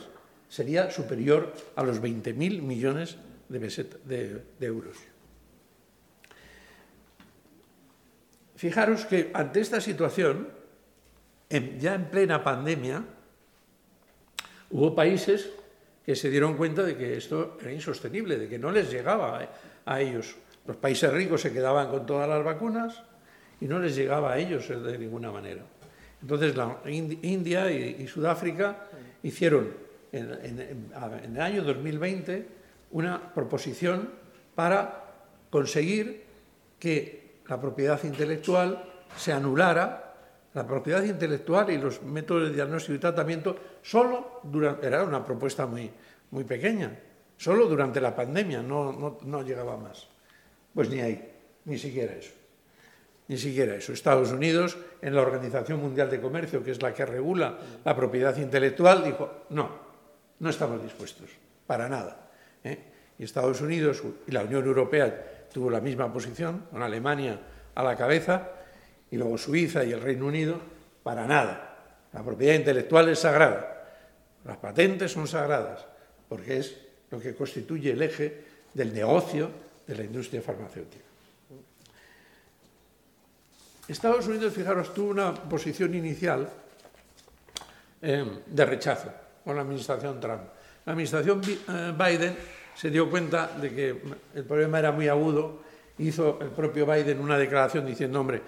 sería 0.47 0.89
superior 0.89 1.53
a 1.75 1.83
los 1.83 2.01
20.000 2.01 2.61
millones 2.61 3.17
de, 3.49 4.41
euros. 4.61 4.97
Fijaros 8.55 9.05
que 9.05 9.31
ante 9.33 9.59
esta 9.61 9.81
situación, 9.81 10.49
ya 11.49 11.95
en 11.95 12.09
plena 12.09 12.43
pandemia, 12.43 13.03
hubo 14.71 14.95
países 14.95 15.49
que 16.05 16.15
se 16.15 16.29
dieron 16.29 16.55
cuenta 16.55 16.83
de 16.83 16.97
que 16.97 17.17
esto 17.17 17.57
era 17.61 17.71
insostenible, 17.71 18.37
de 18.37 18.49
que 18.49 18.57
no 18.57 18.71
les 18.71 18.91
llegaba 18.91 19.47
a 19.85 20.01
ellos. 20.01 20.35
Los 20.65 20.77
países 20.77 21.11
ricos 21.11 21.41
se 21.41 21.53
quedaban 21.53 21.89
con 21.89 22.05
todas 22.05 22.27
las 22.27 22.43
vacunas 22.43 23.03
y 23.61 23.65
no 23.65 23.79
les 23.79 23.95
llegaba 23.95 24.33
a 24.33 24.37
ellos 24.37 24.67
de 24.69 24.97
ninguna 24.97 25.31
manera. 25.31 25.63
Entonces 26.21 26.55
la 26.55 26.77
India 26.85 27.71
y, 27.71 28.07
Sudáfrica 28.07 28.85
hicieron 29.23 29.73
en, 30.11 30.79
el 31.35 31.41
año 31.41 31.63
2020 31.63 32.47
una 32.91 33.33
proposición 33.33 34.09
para 34.55 35.05
conseguir 35.49 36.23
que 36.79 37.39
la 37.47 37.59
propiedad 37.59 38.03
intelectual 38.03 38.83
se 39.17 39.31
anulara, 39.31 40.08
la 40.53 40.65
propiedad 40.65 41.03
intelectual 41.03 41.69
y 41.69 41.77
los 41.77 42.01
métodos 42.01 42.49
de 42.49 42.55
diagnóstico 42.55 42.95
y 42.95 42.99
tratamiento 42.99 43.55
solo 43.81 44.41
durante, 44.43 44.87
era 44.87 45.03
una 45.03 45.23
propuesta 45.23 45.65
muy, 45.65 45.89
muy 46.31 46.43
pequeña, 46.43 46.91
solo 47.37 47.67
durante 47.67 48.01
la 48.01 48.15
pandemia, 48.15 48.61
no, 48.61 49.19
no 49.21 49.41
llegaba 49.43 49.77
más. 49.77 50.07
Pues 50.73 50.89
ni 50.89 50.99
ahí, 50.99 51.31
ni 51.65 51.77
siquiera 51.77 52.13
eso. 52.13 52.31
Ni 53.27 53.37
siquiera 53.37 53.75
eso. 53.75 53.93
Estados 53.93 54.31
Unidos, 54.31 54.77
en 55.01 55.13
la 55.13 55.21
Organización 55.21 55.79
Mundial 55.79 56.09
de 56.09 56.19
Comercio, 56.19 56.63
que 56.63 56.71
es 56.71 56.81
la 56.81 56.93
que 56.93 57.05
regula 57.05 57.57
la 57.85 57.95
propiedad 57.95 58.35
intelectual, 58.37 59.03
dijo, 59.03 59.45
no, 59.51 59.69
no 60.39 60.49
estamos 60.49 60.81
dispuestos, 60.81 61.29
para 61.67 61.87
nada. 61.87 62.29
¿eh? 62.63 62.79
Y 63.19 63.23
Estados 63.23 63.61
Unidos 63.61 64.01
y 64.27 64.31
la 64.31 64.43
Unión 64.43 64.65
Europea 64.65 65.47
tuvo 65.53 65.69
la 65.69 65.79
misma 65.79 66.11
posición, 66.11 66.65
con 66.71 66.81
Alemania 66.81 67.39
a 67.75 67.83
la 67.83 67.95
cabeza, 67.95 68.49
y 69.11 69.17
luego 69.17 69.37
Suiza 69.37 69.83
y 69.83 69.91
el 69.91 70.01
Reino 70.01 70.25
Unido, 70.25 70.59
para 71.03 71.25
nada. 71.25 71.77
La 72.13 72.23
propiedad 72.23 72.55
intelectual 72.55 73.09
es 73.09 73.19
sagrada. 73.19 73.85
Las 74.45 74.57
patentes 74.57 75.11
son 75.11 75.27
sagradas, 75.27 75.85
porque 76.27 76.57
es 76.57 76.77
lo 77.11 77.19
que 77.19 77.35
constituye 77.35 77.91
el 77.91 78.01
eje 78.01 78.43
del 78.73 78.93
negocio 78.93 79.49
de 79.85 79.95
la 79.95 80.03
industria 80.03 80.41
farmacéutica. 80.41 81.03
Estados 83.87 84.27
Unidos, 84.27 84.53
fijaros, 84.53 84.93
tuvo 84.93 85.09
una 85.09 85.33
posición 85.33 85.95
inicial 85.95 86.47
eh, 88.01 88.25
de 88.45 88.65
rechazo 88.65 89.11
con 89.43 89.55
la 89.55 89.63
administración 89.63 90.19
Trump. 90.19 90.43
La 90.85 90.93
administración 90.93 91.41
eh, 91.43 91.93
Biden 91.97 92.37
se 92.75 92.91
dio 92.91 93.09
cuenta 93.09 93.47
de 93.59 93.73
que 93.73 94.01
el 94.35 94.43
problema 94.45 94.79
era 94.79 94.91
muy 94.91 95.07
agudo, 95.07 95.63
hizo 95.97 96.39
el 96.39 96.49
propio 96.49 96.85
Biden 96.85 97.19
una 97.19 97.37
declaración 97.37 97.85
diciendo, 97.85 98.21
hombre, 98.21 98.41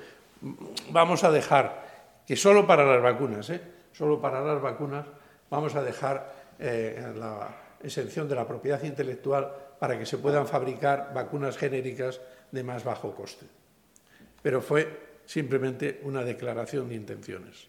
vamos 0.91 1.23
a 1.23 1.31
dejar 1.31 2.21
que 2.25 2.35
solo 2.35 2.65
para 2.65 2.85
las 2.85 3.01
vacunas, 3.01 3.49
¿eh? 3.49 3.61
solo 3.91 4.21
para 4.21 4.41
las 4.41 4.61
vacunas, 4.61 5.05
vamos 5.49 5.75
a 5.75 5.83
dejar 5.83 6.41
la 6.59 7.49
exención 7.81 8.29
de 8.29 8.35
la 8.35 8.47
propiedad 8.47 8.81
intelectual 8.83 9.51
para 9.79 9.97
que 9.97 10.05
se 10.05 10.19
puedan 10.19 10.47
fabricar 10.47 11.11
vacunas 11.13 11.57
genéricas 11.57 12.21
de 12.51 12.63
más 12.63 12.83
bajo 12.83 13.15
coste. 13.15 13.47
Pero 14.41 14.61
fue 14.61 15.21
simplemente 15.25 16.01
una 16.03 16.23
declaración 16.23 16.89
de 16.89 16.95
intenciones, 16.95 17.67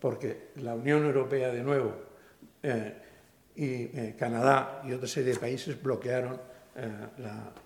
porque 0.00 0.48
la 0.56 0.74
Unión 0.74 1.04
Europea 1.04 1.48
de 1.48 1.62
nuevo 1.62 1.94
eh, 2.62 2.94
y 3.54 3.64
eh, 3.64 4.14
Canadá 4.18 4.82
y 4.84 4.92
otra 4.92 5.08
serie 5.08 5.32
de 5.32 5.38
países 5.38 5.80
bloquearon 5.80 6.38
eh, 6.76 6.90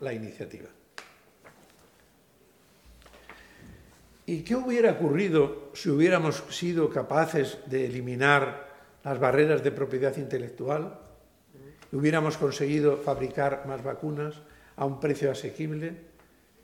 la, 0.01 0.13
iniciativa. 0.13 0.69
¿Y 4.31 4.45
qué 4.45 4.55
hubiera 4.55 4.93
ocurrido 4.93 5.71
si 5.75 5.91
hubiéramos 5.91 6.45
sido 6.51 6.89
capaces 6.89 7.59
de 7.67 7.87
eliminar 7.87 8.69
las 9.03 9.19
barreras 9.19 9.65
de 9.65 9.73
propiedad 9.73 10.17
intelectual? 10.19 11.01
¿Hubiéramos 11.91 12.37
conseguido 12.37 12.97
fabricar 12.97 13.67
más 13.67 13.83
vacunas 13.83 14.37
a 14.77 14.85
un 14.85 15.01
precio 15.01 15.33
asequible? 15.33 15.97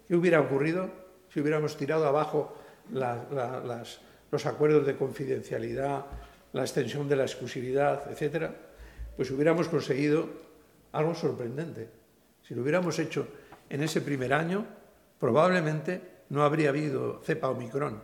¿Qué 0.06 0.14
hubiera 0.14 0.40
ocurrido 0.40 0.88
si 1.28 1.40
hubiéramos 1.40 1.76
tirado 1.76 2.06
abajo 2.06 2.56
los 2.88 4.46
acuerdos 4.46 4.86
de 4.86 4.94
confidencialidad, 4.94 6.06
la 6.52 6.62
extensión 6.62 7.08
de 7.08 7.16
la 7.16 7.24
exclusividad, 7.24 8.08
etcétera, 8.08 8.54
pues 9.16 9.28
hubiéramos 9.32 9.66
conseguido 9.66 10.28
algo 10.92 11.16
sorprendente. 11.16 11.88
Si 12.46 12.54
lo 12.54 12.62
hubiéramos 12.62 12.96
hecho 13.00 13.26
en 13.68 13.82
ese 13.82 14.02
primer 14.02 14.32
año, 14.34 14.64
probablemente 15.18 16.14
no 16.30 16.42
habría 16.42 16.70
habido 16.70 17.20
cepa 17.22 17.48
Omicron, 17.48 18.00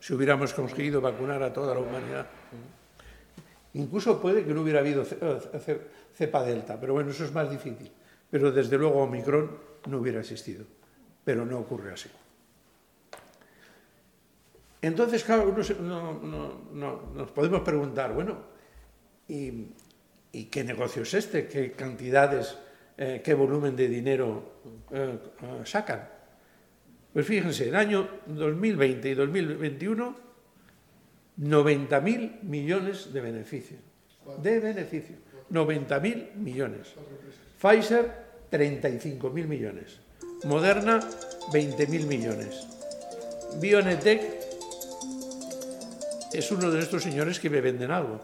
si 0.00 0.14
hubiéramos 0.14 0.52
conseguido 0.52 1.00
vacunar 1.00 1.42
a 1.42 1.52
toda 1.52 1.74
la 1.74 1.80
humanidad. 1.80 2.26
Incluso 3.74 4.20
puede 4.20 4.44
que 4.44 4.52
no 4.52 4.62
hubiera 4.62 4.80
habido 4.80 5.04
cepa 5.04 6.42
delta, 6.42 6.78
pero 6.80 6.94
bueno, 6.94 7.10
eso 7.10 7.24
es 7.24 7.32
más 7.32 7.50
difícil. 7.50 7.90
Pero 8.30 8.50
desde 8.50 8.78
luego 8.78 9.02
Omicron 9.02 9.50
no 9.86 9.98
hubiera 9.98 10.20
existido, 10.20 10.64
pero 11.24 11.44
no 11.44 11.58
ocurre 11.58 11.92
así. 11.92 12.08
Entonces, 14.82 15.24
claro, 15.24 15.54
nos 17.14 17.30
podemos 17.32 17.60
preguntar, 17.60 18.14
bueno, 18.14 18.38
¿y, 19.28 19.66
qué 20.50 20.64
negocio 20.64 21.02
es 21.02 21.14
este? 21.14 21.46
¿Qué 21.46 21.72
cantidades, 21.72 22.56
eh, 22.96 23.20
qué 23.22 23.34
volumen 23.34 23.76
de 23.76 23.88
dinero 23.88 24.42
eh, 24.90 25.18
eh, 25.42 25.60
sacan? 25.64 26.19
Pues 27.12 27.26
fíjense, 27.26 27.64
en 27.64 27.70
el 27.70 27.76
año 27.76 28.08
2020 28.26 29.08
y 29.08 29.14
2021, 29.14 30.16
90.000 31.40 32.42
millones 32.42 33.12
de 33.12 33.20
beneficio. 33.20 33.76
De 34.42 34.60
beneficio. 34.60 35.16
90.000 35.50 36.34
millones. 36.34 36.94
Pfizer, 37.60 38.12
35.000 38.50 39.46
millones. 39.46 39.98
Moderna, 40.44 41.00
20.000 41.52 42.06
millones. 42.06 42.66
BioNTech, 43.60 44.22
es 46.32 46.52
uno 46.52 46.70
de 46.70 46.80
estos 46.80 47.02
señores 47.02 47.40
que 47.40 47.50
me 47.50 47.60
venden 47.60 47.90
algo. 47.90 48.20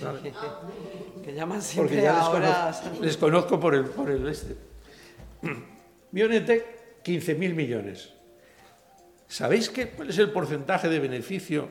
que 1.24 1.34
llaman 1.34 1.60
siempre 1.60 1.96
Porque 1.96 2.02
ya 2.02 2.72
les, 3.00 3.16
conozco, 3.18 3.60
por 3.60 3.74
el, 3.74 3.84
por 3.84 4.10
el 4.10 4.26
este. 4.26 4.56
Bionetech, 6.10 7.02
15.000 7.04 7.54
millones. 7.54 8.21
¿Sabéis 9.32 9.70
qué, 9.70 9.88
cuál 9.88 10.10
es 10.10 10.18
el 10.18 10.30
porcentaje 10.30 10.90
de 10.90 10.98
beneficio 11.00 11.66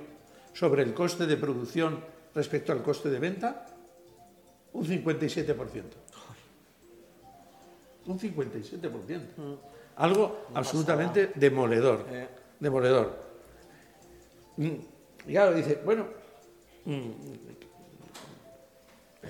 sobre 0.52 0.82
el 0.82 0.96
coste 0.96 1.28
de 1.28 1.38
producción 1.38 2.04
respecto 2.34 2.72
al 2.72 2.82
coste 2.82 3.12
de 3.12 3.20
venta? 3.20 3.68
Un 4.74 4.84
57%. 4.84 5.84
Un 8.08 8.20
57%. 8.20 9.20
Mm. 9.38 9.54
Algo 9.98 10.48
absolutamente 10.56 11.34
demoledor. 11.36 12.08
Eh. 12.10 12.28
Demoledor. 12.60 13.16
Mm. 14.58 14.68
Y 15.28 15.32
claro, 15.32 15.54
dice, 15.54 15.80
bueno, 15.86 16.08
mm, 16.86 17.10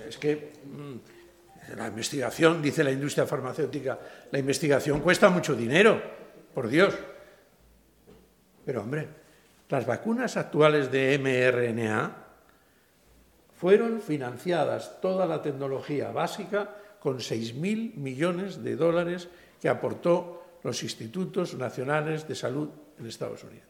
es 0.07 0.17
que 0.17 0.53
la 1.75 1.87
investigación, 1.87 2.61
dice 2.61 2.81
la 2.81 2.91
industria 2.91 3.27
farmacéutica, 3.27 3.99
la 4.31 4.39
investigación 4.39 5.01
cuesta 5.01 5.29
mucho 5.29 5.53
dinero, 5.53 6.01
por 6.53 6.69
Dios. 6.69 6.95
Pero 8.71 8.83
hombre, 8.83 9.05
las 9.67 9.85
vacunas 9.85 10.37
actuales 10.37 10.89
de 10.89 11.19
mRNA 11.19 12.15
fueron 13.53 13.99
financiadas 13.99 15.01
toda 15.01 15.25
la 15.25 15.41
tecnología 15.41 16.13
básica 16.13 16.69
con 17.01 17.17
6.000 17.17 17.95
millones 17.95 18.63
de 18.63 18.77
dólares 18.77 19.27
que 19.59 19.67
aportó 19.67 20.59
los 20.63 20.81
institutos 20.83 21.53
nacionales 21.55 22.25
de 22.29 22.33
salud 22.33 22.69
en 22.97 23.07
Estados 23.07 23.43
Unidos. 23.43 23.67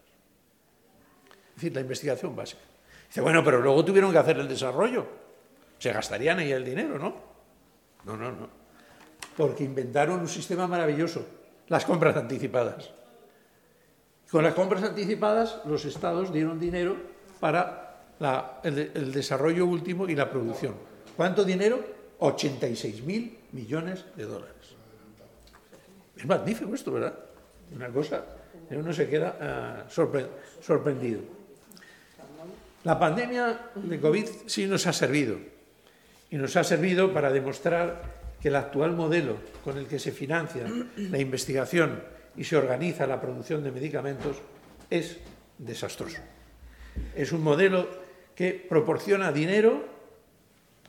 Es 1.49 1.55
decir, 1.55 1.73
la 1.73 1.81
investigación 1.81 2.35
básica. 2.35 2.61
Dice, 3.07 3.21
bueno, 3.21 3.43
pero 3.43 3.59
luego 3.59 3.83
tuvieron 3.83 4.11
que 4.11 4.19
hacer 4.19 4.37
el 4.37 4.47
desarrollo. 4.47 5.07
Se 5.79 5.91
gastarían 5.91 6.37
ahí 6.37 6.51
el 6.51 6.63
dinero, 6.63 6.99
¿no? 6.99 7.15
No, 8.05 8.15
no, 8.15 8.31
no. 8.31 8.47
Porque 9.35 9.63
inventaron 9.63 10.19
un 10.19 10.27
sistema 10.27 10.67
maravilloso, 10.67 11.25
las 11.69 11.85
compras 11.85 12.15
anticipadas. 12.15 13.00
Con 14.31 14.43
las 14.43 14.53
compras 14.53 14.83
anticipadas, 14.83 15.59
los 15.65 15.83
estados 15.83 16.31
dieron 16.31 16.59
dinero 16.59 16.95
para 17.39 17.99
el, 18.63 18.91
el 18.93 19.11
desarrollo 19.11 19.65
último 19.65 20.07
y 20.07 20.15
la 20.15 20.29
producción. 20.29 20.75
¿Cuánto 21.17 21.43
dinero? 21.43 21.83
86.000 22.19 23.31
millones 23.51 24.05
de 24.15 24.23
dólares. 24.23 24.55
Es 26.15 26.25
magnífico 26.25 26.73
esto, 26.73 26.91
¿verdad? 26.93 27.15
Una 27.75 27.89
cosa, 27.89 28.23
uno 28.69 28.93
se 28.93 29.09
queda 29.09 29.87
uh, 29.87 30.61
sorprendido. 30.61 31.21
La 32.83 32.97
pandemia 32.99 33.71
de 33.75 33.99
COVID 33.99 34.25
sí 34.45 34.67
nos 34.67 34.87
ha 34.87 34.93
servido. 34.93 35.37
Y 36.29 36.37
nos 36.37 36.55
ha 36.55 36.63
servido 36.63 37.13
para 37.13 37.31
demostrar 37.31 38.21
que 38.39 38.47
el 38.47 38.55
actual 38.55 38.93
modelo 38.93 39.37
con 39.63 39.77
el 39.77 39.87
que 39.87 39.99
se 39.99 40.11
financia 40.11 40.65
la 40.95 41.19
investigación 41.19 42.01
y 42.35 42.43
se 42.43 42.55
organiza 42.55 43.07
la 43.07 43.19
producción 43.19 43.63
de 43.63 43.71
medicamentos 43.71 44.37
es 44.89 45.17
desastroso. 45.57 46.19
Es 47.15 47.31
un 47.31 47.43
modelo 47.43 47.87
que 48.35 48.53
proporciona 48.53 49.31
dinero 49.31 49.85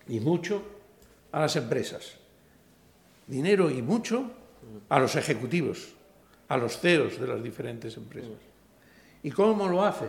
y 0.09 0.21
mucho 0.21 0.63
a 1.33 1.41
las 1.41 1.57
empresas, 1.57 2.17
dinero 3.27 3.71
y 3.71 3.83
mucho 3.83 4.31
a 4.89 4.99
los 4.99 5.17
ejecutivos, 5.17 5.95
a 6.49 6.57
los 6.57 6.79
CEOs 6.79 7.21
de 7.21 7.27
las 7.27 7.43
diferentes 7.43 7.97
empresas. 7.97 8.39
¿Y 9.23 9.31
cómo 9.31 9.69
lo 9.69 9.85
hace? 9.85 10.07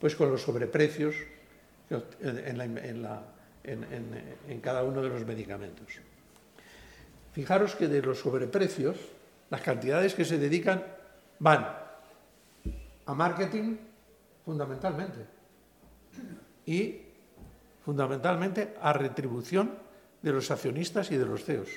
Pues 0.00 0.14
con 0.16 0.30
los 0.30 0.42
sobreprecios 0.42 1.14
en, 3.64 4.60
cada 4.60 4.84
uno 4.84 5.02
de 5.02 5.08
los 5.08 5.26
medicamentos. 5.26 5.88
Fijaros 7.32 7.74
que 7.74 7.88
de 7.88 8.02
los 8.02 8.20
sobreprecios, 8.20 8.96
las 9.52 9.60
cantidades 9.60 10.14
que 10.14 10.24
se 10.24 10.38
dedican 10.38 10.82
van 11.38 11.68
a 13.04 13.14
marketing 13.14 13.76
fundamentalmente 14.46 15.26
y 16.64 17.02
fundamentalmente 17.84 18.72
a 18.80 18.94
retribución 18.94 19.76
de 20.22 20.32
los 20.32 20.50
accionistas 20.50 21.10
y 21.10 21.18
de 21.18 21.26
los 21.26 21.44
CEOs. 21.44 21.68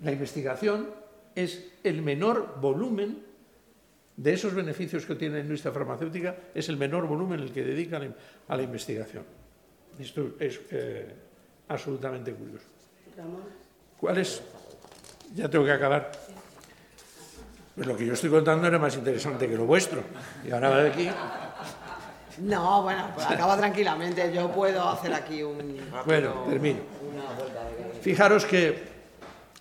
La 0.00 0.12
investigación 0.12 0.90
es 1.34 1.72
el 1.82 2.02
menor 2.02 2.60
volumen 2.60 3.24
de 4.14 4.32
esos 4.34 4.52
beneficios 4.52 5.06
que 5.06 5.14
tiene 5.14 5.36
la 5.36 5.44
industria 5.44 5.72
farmacéutica, 5.72 6.36
es 6.54 6.68
el 6.68 6.76
menor 6.76 7.06
volumen 7.06 7.40
el 7.40 7.52
que 7.52 7.64
dedican 7.64 8.14
a 8.48 8.54
la 8.54 8.62
investigación. 8.62 9.24
Esto 9.98 10.34
es 10.38 10.60
eh, 10.70 11.08
absolutamente 11.68 12.34
curioso. 12.34 12.66
¿Cuál 13.98 14.18
es? 14.18 14.42
Ya 15.34 15.48
tengo 15.48 15.64
que 15.64 15.72
acabar. 15.72 16.12
Pues 17.74 17.86
lo 17.86 17.96
que 17.96 18.06
yo 18.06 18.12
estoy 18.12 18.30
contando 18.30 18.66
era 18.66 18.78
más 18.78 18.94
interesante 18.96 19.48
que 19.48 19.56
lo 19.56 19.66
vuestro. 19.66 20.02
Y 20.46 20.52
ahora 20.52 20.82
de 20.82 20.90
aquí. 20.90 21.10
No, 22.38 22.82
bueno, 22.82 23.10
pues 23.14 23.26
acaba 23.26 23.56
tranquilamente. 23.56 24.32
Yo 24.32 24.50
puedo 24.50 24.88
hacer 24.88 25.12
aquí 25.14 25.42
un. 25.42 25.80
bueno, 26.06 26.44
termino. 26.48 26.80
Fijaros 28.00 28.44
que 28.44 28.82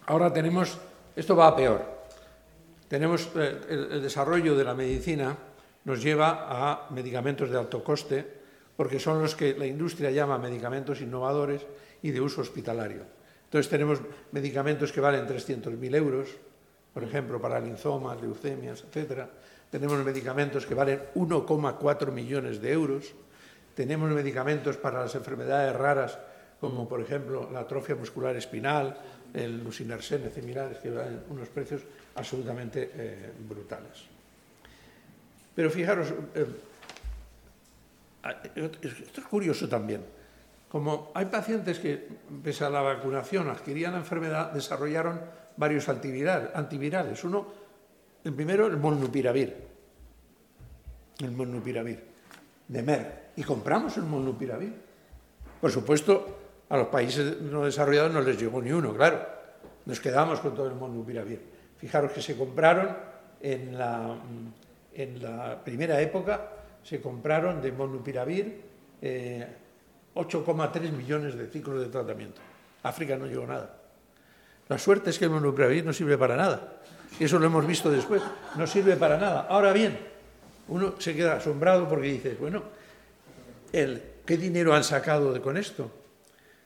ahora 0.06 0.32
tenemos. 0.32 0.78
Esto 1.16 1.36
va 1.36 1.48
a 1.48 1.56
peor. 1.56 1.94
Tenemos 2.88 3.30
eh, 3.36 3.90
el 3.92 4.02
desarrollo 4.02 4.56
de 4.56 4.64
la 4.64 4.74
medicina 4.74 5.36
nos 5.86 6.02
lleva 6.02 6.48
a 6.50 6.88
medicamentos 6.92 7.50
de 7.50 7.58
alto 7.58 7.84
coste, 7.84 8.26
porque 8.76 9.00
son 9.00 9.22
los 9.22 9.36
que 9.36 9.54
la 9.54 9.66
industria 9.66 10.12
llama 10.12 10.38
medicamentos 10.38 11.02
innovadores 11.02 11.62
y 12.02 12.12
de 12.12 12.22
uso 12.22 12.42
hospitalario. 12.42 13.04
Entonces 13.46 13.70
tenemos 13.70 14.00
medicamentos 14.32 14.92
que 14.92 15.02
valen 15.02 15.28
300.000 15.28 15.96
euros, 15.96 16.30
por 16.94 17.04
ejemplo, 17.04 17.42
para 17.42 17.60
linfomas, 17.60 18.22
leucemias, 18.22 18.84
etc. 18.84 19.26
Tenemos 19.70 20.04
medicamentos 20.06 20.66
que 20.66 20.76
valen 20.76 21.02
1,4 21.16 22.12
millones 22.12 22.62
de 22.62 22.72
euros. 22.72 23.14
Tenemos 23.76 24.12
medicamentos 24.12 24.78
para 24.78 25.02
las 25.02 25.16
enfermedades 25.16 25.76
raras, 25.76 26.20
como 26.62 26.88
por 26.88 27.02
ejemplo 27.02 27.50
la 27.52 27.62
atrofia 27.62 27.96
muscular 27.96 28.36
espinal, 28.36 28.96
el 29.34 29.64
lusinersen, 29.64 30.32
similares, 30.32 30.78
que 30.78 30.92
valen 30.92 31.24
unos 31.30 31.50
precios 31.50 31.82
absolutamente 32.16 32.92
eh, 32.94 33.32
brutales. 33.50 34.06
Pero 35.56 35.72
fijaros, 35.72 36.14
eh, 36.36 36.46
esto 38.86 39.22
es 39.22 39.28
curioso 39.28 39.68
también. 39.68 40.06
Como 40.70 41.12
hay 41.14 41.26
pacientes 41.26 41.80
que, 41.80 42.08
pese 42.44 42.66
a 42.66 42.70
la 42.70 42.82
vacunación, 42.82 43.50
adquirían 43.50 43.94
la 43.94 44.00
enfermedad, 44.00 44.52
desarrollaron 44.52 45.22
varios 45.58 45.88
antivirales. 45.90 47.24
Uno, 47.24 47.48
el 48.24 48.34
primero, 48.34 48.68
el 48.68 48.78
molnupiravir. 48.78 49.56
El 51.20 51.32
molnupiravir, 51.32 52.04
de 52.68 52.84
Merck. 52.84 53.08
Y 53.36 53.44
compramos 53.44 53.98
el 53.98 54.04
molnupiravir. 54.04 54.74
Por 55.60 55.72
supuesto, 55.72 56.40
a 56.70 56.78
los 56.78 56.88
países 56.88 57.42
no 57.42 57.66
desarrollados 57.66 58.12
no 58.14 58.22
les 58.22 58.40
llegó 58.40 58.62
ni 58.62 58.72
uno, 58.72 58.94
claro. 58.94 59.26
Nos 59.86 60.00
quedamos 60.00 60.40
con 60.40 60.56
todo 60.56 60.68
el 60.68 60.76
molnupiravir. 60.76 61.42
Fijaros 61.78 62.12
que 62.12 62.22
se 62.22 62.38
compraron 62.38 62.96
en 63.42 63.78
la, 63.78 64.16
en 64.94 65.22
la 65.22 65.62
primera 65.64 66.00
época, 66.02 66.50
se 66.84 67.02
compraron 67.02 67.62
de 67.62 67.72
molnupiravir 67.72 68.62
eh, 69.02 69.48
8,3 70.16 70.92
millones 70.92 71.36
de 71.36 71.48
ciclos 71.48 71.80
de 71.82 71.88
tratamiento. 71.88 72.42
África 72.84 73.18
no 73.18 73.26
llegó 73.26 73.46
nada. 73.46 73.83
La 74.70 74.78
suerte 74.78 75.10
es 75.10 75.20
que 75.20 75.26
el 75.26 75.32
monopiravir 75.32 75.86
no 75.86 75.94
sirve 75.94 76.18
para 76.18 76.36
nada. 76.36 76.82
Y 77.20 77.26
eso 77.26 77.38
lo 77.40 77.46
hemos 77.46 77.68
visto 77.68 77.92
después. 77.92 78.22
No 78.56 78.66
sirve 78.66 78.96
para 78.96 79.18
nada. 79.18 79.48
Ahora 79.50 79.74
bien, 79.74 79.98
uno 80.68 80.96
se 81.00 81.16
queda 81.16 81.36
asombrado 81.36 81.88
porque 81.88 82.08
dice, 82.08 82.36
bueno, 82.40 82.64
el, 83.72 84.02
¿qué 84.26 84.38
dinero 84.38 84.74
han 84.74 84.84
sacado 84.84 85.34
de, 85.34 85.42
con 85.42 85.58
esto? 85.58 85.92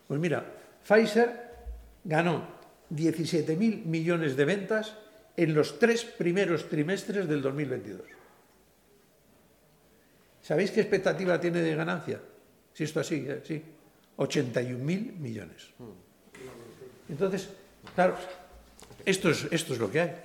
Pues 0.08 0.20
mira, 0.20 0.46
Pfizer 0.88 1.48
ganó 2.04 2.48
17.000 2.94 3.86
millones 3.86 4.36
de 4.38 4.46
ventas 4.46 4.96
en 5.36 5.54
los 5.54 5.78
tres 5.80 6.04
primeros 6.04 6.70
trimestres 6.70 7.28
del 7.28 7.42
2022. 7.42 8.02
¿Sabéis 10.42 10.72
qué 10.72 10.82
expectativa 10.82 11.40
tiene 11.40 11.62
de 11.62 11.76
ganancia? 11.76 12.22
Si 12.74 12.84
esto 12.86 13.02
así, 13.02 13.26
¿eh? 13.28 13.42
sí. 13.44 13.62
81.000 14.18 15.18
millones. 15.18 15.68
Entonces, 17.10 17.50
claro, 17.96 18.16
esto 19.06 19.30
es, 19.30 19.48
esto 19.52 19.74
es 19.74 19.80
lo 19.80 19.92
que 19.92 20.02
hay. 20.02 20.16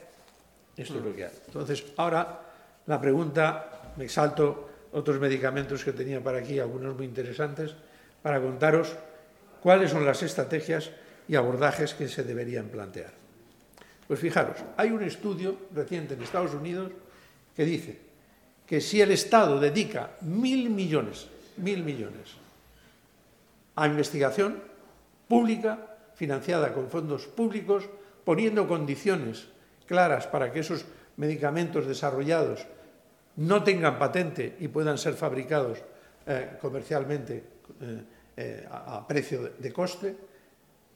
Esto 0.76 0.98
es 0.98 1.04
lo 1.04 1.14
que 1.14 1.24
hay. 1.24 1.32
Entonces, 1.46 1.84
ahora 1.96 2.40
la 2.86 3.00
pregunta, 3.00 3.92
me 3.96 4.08
salto 4.08 4.70
otros 4.92 5.20
medicamentos 5.20 5.84
que 5.84 5.92
tenía 5.92 6.22
para 6.22 6.38
aquí, 6.38 6.58
algunos 6.58 6.96
muy 6.96 7.06
interesantes, 7.06 7.74
para 8.22 8.40
contaros 8.40 8.92
cuáles 9.62 9.90
son 9.90 10.04
las 10.04 10.22
estrategias 10.22 10.90
y 11.28 11.36
abordajes 11.36 11.94
que 11.94 12.08
se 12.08 12.24
deberían 12.24 12.68
plantear. 12.68 13.12
Pues 14.06 14.18
fijaros, 14.18 14.56
hay 14.76 14.90
un 14.90 15.02
estudio 15.02 15.56
reciente 15.74 16.14
en 16.14 16.22
Estados 16.22 16.54
Unidos 16.54 16.90
que 17.56 17.64
dice 17.64 17.98
que 18.66 18.80
si 18.80 19.00
el 19.00 19.12
Estado 19.12 19.60
dedica 19.60 20.16
mil 20.22 20.70
millones, 20.70 21.28
mil 21.56 21.82
millones 21.82 22.34
a 23.76 23.86
investigación 23.86 24.62
pública, 25.28 25.91
financiada 26.14 26.72
con 26.72 26.88
fondos 26.88 27.26
públicos, 27.26 27.88
poniendo 28.24 28.68
condiciones 28.68 29.48
claras 29.86 30.26
para 30.26 30.52
que 30.52 30.60
esos 30.60 30.84
medicamentos 31.16 31.86
desarrollados 31.86 32.66
no 33.36 33.64
tengan 33.64 33.98
patente 33.98 34.56
y 34.60 34.68
puedan 34.68 34.98
ser 34.98 35.14
fabricados 35.14 35.78
eh, 36.26 36.56
comercialmente 36.60 37.42
eh, 37.80 38.02
eh, 38.36 38.66
a, 38.70 39.06
precio 39.06 39.50
de, 39.58 39.72
coste, 39.72 40.14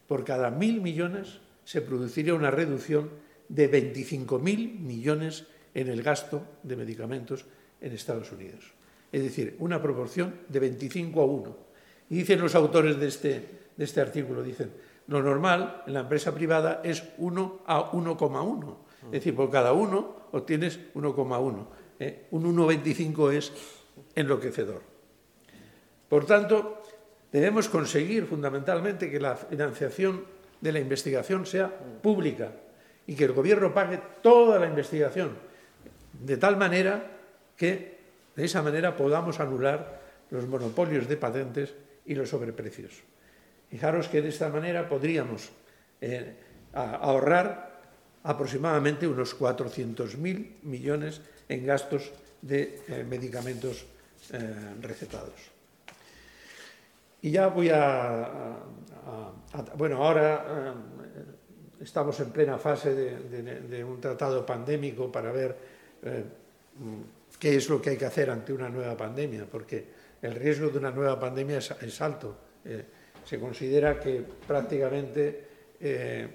por 0.06 0.24
cada 0.24 0.50
mil 0.50 0.80
millones 0.80 1.40
se 1.64 1.82
produciría 1.82 2.34
una 2.34 2.50
reducción 2.50 3.10
de 3.48 3.70
25.000 3.70 4.78
millones 4.78 5.46
en 5.74 5.88
el 5.88 6.02
gasto 6.02 6.42
de 6.62 6.76
medicamentos 6.76 7.44
en 7.80 7.92
Estados 7.92 8.30
Unidos. 8.32 8.72
Es 9.12 9.22
decir, 9.22 9.56
una 9.58 9.80
proporción 9.82 10.42
de 10.48 10.60
25 10.60 11.20
a 11.20 11.26
1. 11.26 11.56
Y 12.10 12.16
dicen 12.16 12.40
los 12.40 12.54
autores 12.54 12.98
de 12.98 13.08
este, 13.08 13.48
de 13.76 13.84
este 13.84 14.00
artículo, 14.00 14.42
dicen, 14.42 14.70
lo 15.08 15.22
normal 15.22 15.82
en 15.86 15.94
la 15.94 16.00
empresa 16.00 16.34
privada 16.34 16.80
es 16.84 17.04
1 17.18 17.60
a 17.66 17.92
1,1. 17.92 18.76
Es 19.06 19.10
decir, 19.12 19.36
por 19.36 19.50
cada 19.50 19.72
uno 19.72 20.16
obtienes 20.32 20.80
1,1. 20.94 21.66
¿eh? 22.00 22.26
Un 22.30 22.56
1,25 22.56 23.32
es 23.32 23.52
enloquecedor. 24.14 24.82
Por 26.08 26.24
tanto, 26.24 26.82
Debemos 27.36 27.68
conseguir 27.68 28.24
fundamentalmente 28.26 29.10
que 29.10 29.20
la 29.20 29.36
financiación 29.36 30.24
de 30.60 30.72
la 30.72 30.80
investigación 30.80 31.44
sea 31.44 31.68
pública 31.68 32.52
y 33.06 33.14
que 33.14 33.24
el 33.24 33.32
Gobierno 33.32 33.74
pague 33.74 34.00
toda 34.22 34.58
la 34.58 34.66
investigación, 34.66 35.36
de 36.12 36.36
tal 36.36 36.56
manera 36.56 37.04
que 37.56 37.98
de 38.34 38.44
esa 38.44 38.62
manera 38.62 38.96
podamos 38.96 39.40
anular 39.40 40.00
los 40.30 40.46
monopolios 40.46 41.08
de 41.08 41.16
patentes 41.16 41.74
y 42.06 42.14
los 42.14 42.30
sobreprecios. 42.30 43.02
Fijaros 43.70 44.08
que 44.08 44.22
de 44.22 44.28
esta 44.28 44.48
manera 44.48 44.88
podríamos 44.88 45.50
eh, 46.00 46.34
ahorrar 46.72 47.80
aproximadamente 48.22 49.06
unos 49.06 49.38
400.000 49.38 50.62
millones 50.62 51.20
en 51.48 51.66
gastos 51.66 52.12
de 52.42 52.82
eh, 52.88 53.04
medicamentos 53.08 53.86
eh, 54.32 54.74
recetados. 54.80 55.40
Y 57.22 57.30
ya 57.30 57.48
voy 57.48 57.70
a, 57.70 58.58
bueno, 59.76 60.04
ahora 60.04 60.74
estamos 61.80 62.20
en 62.20 62.30
plena 62.30 62.58
fase 62.58 62.94
de, 62.94 63.84
un 63.84 64.00
tratado 64.00 64.46
pandémico 64.46 65.10
para 65.10 65.32
ver 65.32 65.56
qué 67.40 67.56
es 67.56 67.68
lo 67.68 67.82
que 67.82 67.90
hay 67.90 67.96
que 67.96 68.04
hacer 68.04 68.30
ante 68.30 68.52
una 68.52 68.68
nueva 68.68 68.96
pandemia, 68.96 69.46
porque 69.50 69.86
el 70.22 70.34
riesgo 70.34 70.68
de 70.68 70.78
una 70.78 70.90
nueva 70.90 71.18
pandemia 71.18 71.58
es, 71.58 72.00
alto. 72.00 72.36
Se 73.26 73.38
considera 73.38 73.98
que 73.98 74.22
prácticamente 74.46 75.44
eh, 75.80 76.28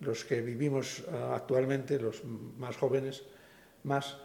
los 0.00 0.24
que 0.24 0.40
vivimos 0.40 1.00
eh, 1.00 1.04
actualmente, 1.32 2.00
los 2.00 2.24
más 2.24 2.76
jóvenes, 2.76 3.22
más 3.84 4.18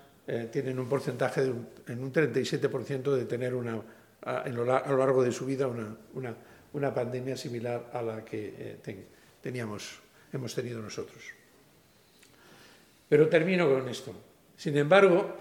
tienen 0.51 0.77
un 0.77 0.87
porcentaje 0.87 1.41
de 1.41 1.53
en 1.87 2.03
un 2.03 2.13
37% 2.13 3.15
de 3.15 3.25
tener 3.25 3.55
una, 3.55 3.81
a, 4.21 4.47
lo, 4.49 4.63
largo 4.63 5.23
de 5.23 5.31
su 5.31 5.43
vida 5.43 5.65
una, 5.65 6.35
una, 6.71 6.93
pandemia 6.93 7.35
similar 7.35 7.89
a 7.91 8.03
la 8.03 8.23
que 8.23 8.77
teníamos, 9.41 9.99
hemos 10.31 10.53
tenido 10.53 10.83
nosotros. 10.83 11.33
Pero 13.09 13.27
termino 13.27 13.67
con 13.67 13.89
esto. 13.89 14.13
Sin 14.55 14.77
embargo, 14.77 15.35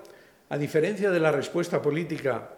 a 0.49 0.57
diferencia 0.57 1.11
de 1.11 1.21
la 1.21 1.31
respuesta 1.31 1.83
política 1.83 2.49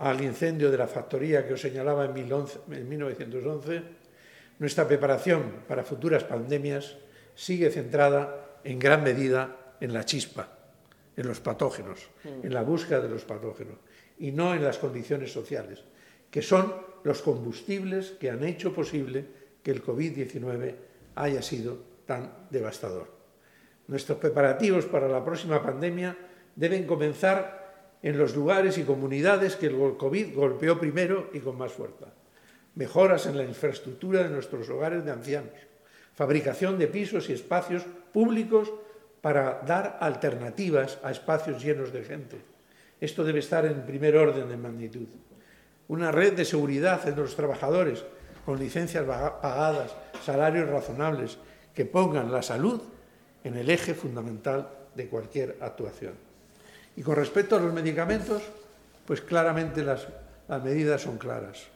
al 0.00 0.20
incendio 0.24 0.70
de 0.70 0.80
la 0.80 0.88
factoría 0.88 1.44
que 1.44 1.52
os 1.54 1.60
señalaba 1.60 2.08
en, 2.08 2.16
1911, 2.16 3.82
nuestra 4.58 4.88
preparación 4.88 5.68
para 5.68 5.84
futuras 5.84 6.24
pandemias 6.24 6.96
sigue 7.36 7.68
centrada 7.68 8.60
en 8.64 8.80
gran 8.80 9.04
medida 9.04 9.76
en 9.80 9.92
la 9.92 10.04
chispa, 10.04 10.48
en 11.16 11.28
los 11.28 11.40
patógenos, 11.40 12.08
mm. 12.24 12.46
en 12.48 12.54
la 12.54 12.62
búsqueda 12.62 13.00
de 13.00 13.12
los 13.12 13.28
patógenos, 13.28 13.76
y 14.18 14.32
no 14.32 14.54
en 14.54 14.64
las 14.64 14.78
condiciones 14.78 15.32
sociales, 15.32 15.84
que 16.30 16.40
son 16.40 16.72
los 17.04 17.20
combustibles 17.20 18.12
que 18.12 18.30
han 18.30 18.42
hecho 18.44 18.72
posible 18.72 19.24
que 19.62 19.70
el 19.70 19.84
COVID-19 19.84 20.74
haya 21.16 21.42
sido 21.42 21.76
tan 22.06 22.48
devastador. 22.48 23.12
Nuestros 23.86 24.16
preparativos 24.16 24.86
para 24.86 25.08
la 25.08 25.22
próxima 25.22 25.62
pandemia 25.62 26.16
deben 26.56 26.86
comenzar 26.86 27.59
en 28.02 28.18
los 28.18 28.34
lugares 28.34 28.78
y 28.78 28.84
comunidades 28.84 29.56
que 29.56 29.66
el 29.66 29.96
COVID 29.96 30.34
golpeó 30.34 30.78
primero 30.78 31.30
y 31.32 31.40
con 31.40 31.58
más 31.58 31.72
fuerza. 31.72 32.06
Mejoras 32.74 33.26
en 33.26 33.36
la 33.36 33.44
infraestructura 33.44 34.22
de 34.22 34.30
nuestros 34.30 34.68
hogares 34.70 35.04
de 35.04 35.10
ancianos, 35.10 35.52
fabricación 36.14 36.78
de 36.78 36.86
pisos 36.86 37.28
y 37.28 37.34
espacios 37.34 37.84
públicos 38.12 38.72
para 39.20 39.60
dar 39.66 39.98
alternativas 40.00 40.98
a 41.02 41.10
espacios 41.10 41.62
llenos 41.62 41.92
de 41.92 42.04
gente. 42.04 42.40
Esto 43.00 43.24
debe 43.24 43.40
estar 43.40 43.66
en 43.66 43.84
primer 43.84 44.16
orden 44.16 44.48
de 44.48 44.56
magnitud. 44.56 45.08
Una 45.88 46.10
red 46.12 46.34
de 46.34 46.44
seguridad 46.44 47.06
entre 47.06 47.22
los 47.22 47.36
trabajadores 47.36 48.04
con 48.46 48.58
licencias 48.58 49.04
pagadas, 49.04 49.94
salarios 50.24 50.68
razonables, 50.68 51.38
que 51.74 51.84
pongan 51.84 52.32
la 52.32 52.42
salud 52.42 52.80
en 53.44 53.56
el 53.56 53.70
eje 53.70 53.94
fundamental 53.94 54.68
de 54.94 55.08
cualquier 55.08 55.56
actuación. 55.60 56.29
Y 57.00 57.02
con 57.02 57.16
respecto 57.16 57.56
a 57.56 57.60
los 57.60 57.72
medicamentos, 57.72 58.42
pues 59.06 59.22
claramente 59.22 59.82
las, 59.82 60.06
medidas 60.62 61.00
son 61.00 61.16
claras. 61.16 61.68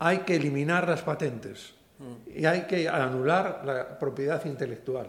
Hay 0.00 0.18
que 0.26 0.34
eliminar 0.34 0.88
las 0.88 1.02
patentes 1.02 1.72
y 2.34 2.46
hay 2.46 2.62
que 2.62 2.88
anular 2.88 3.62
la 3.64 3.96
propiedad 3.96 4.44
intelectual. 4.44 5.08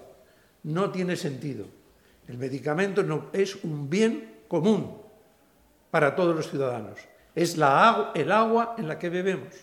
No 0.61 0.91
tiene 0.91 1.15
sentido. 1.15 1.65
El 2.27 2.37
medicamento 2.37 3.01
no, 3.01 3.31
es 3.33 3.63
un 3.63 3.89
bien 3.89 4.41
común 4.47 4.95
para 5.89 6.15
todos 6.15 6.35
los 6.35 6.47
ciudadanos. 6.47 6.99
Es 7.33 7.57
la, 7.57 8.11
el 8.13 8.31
agua 8.31 8.75
en 8.77 8.87
la 8.87 8.99
que 8.99 9.09
bebemos. 9.09 9.55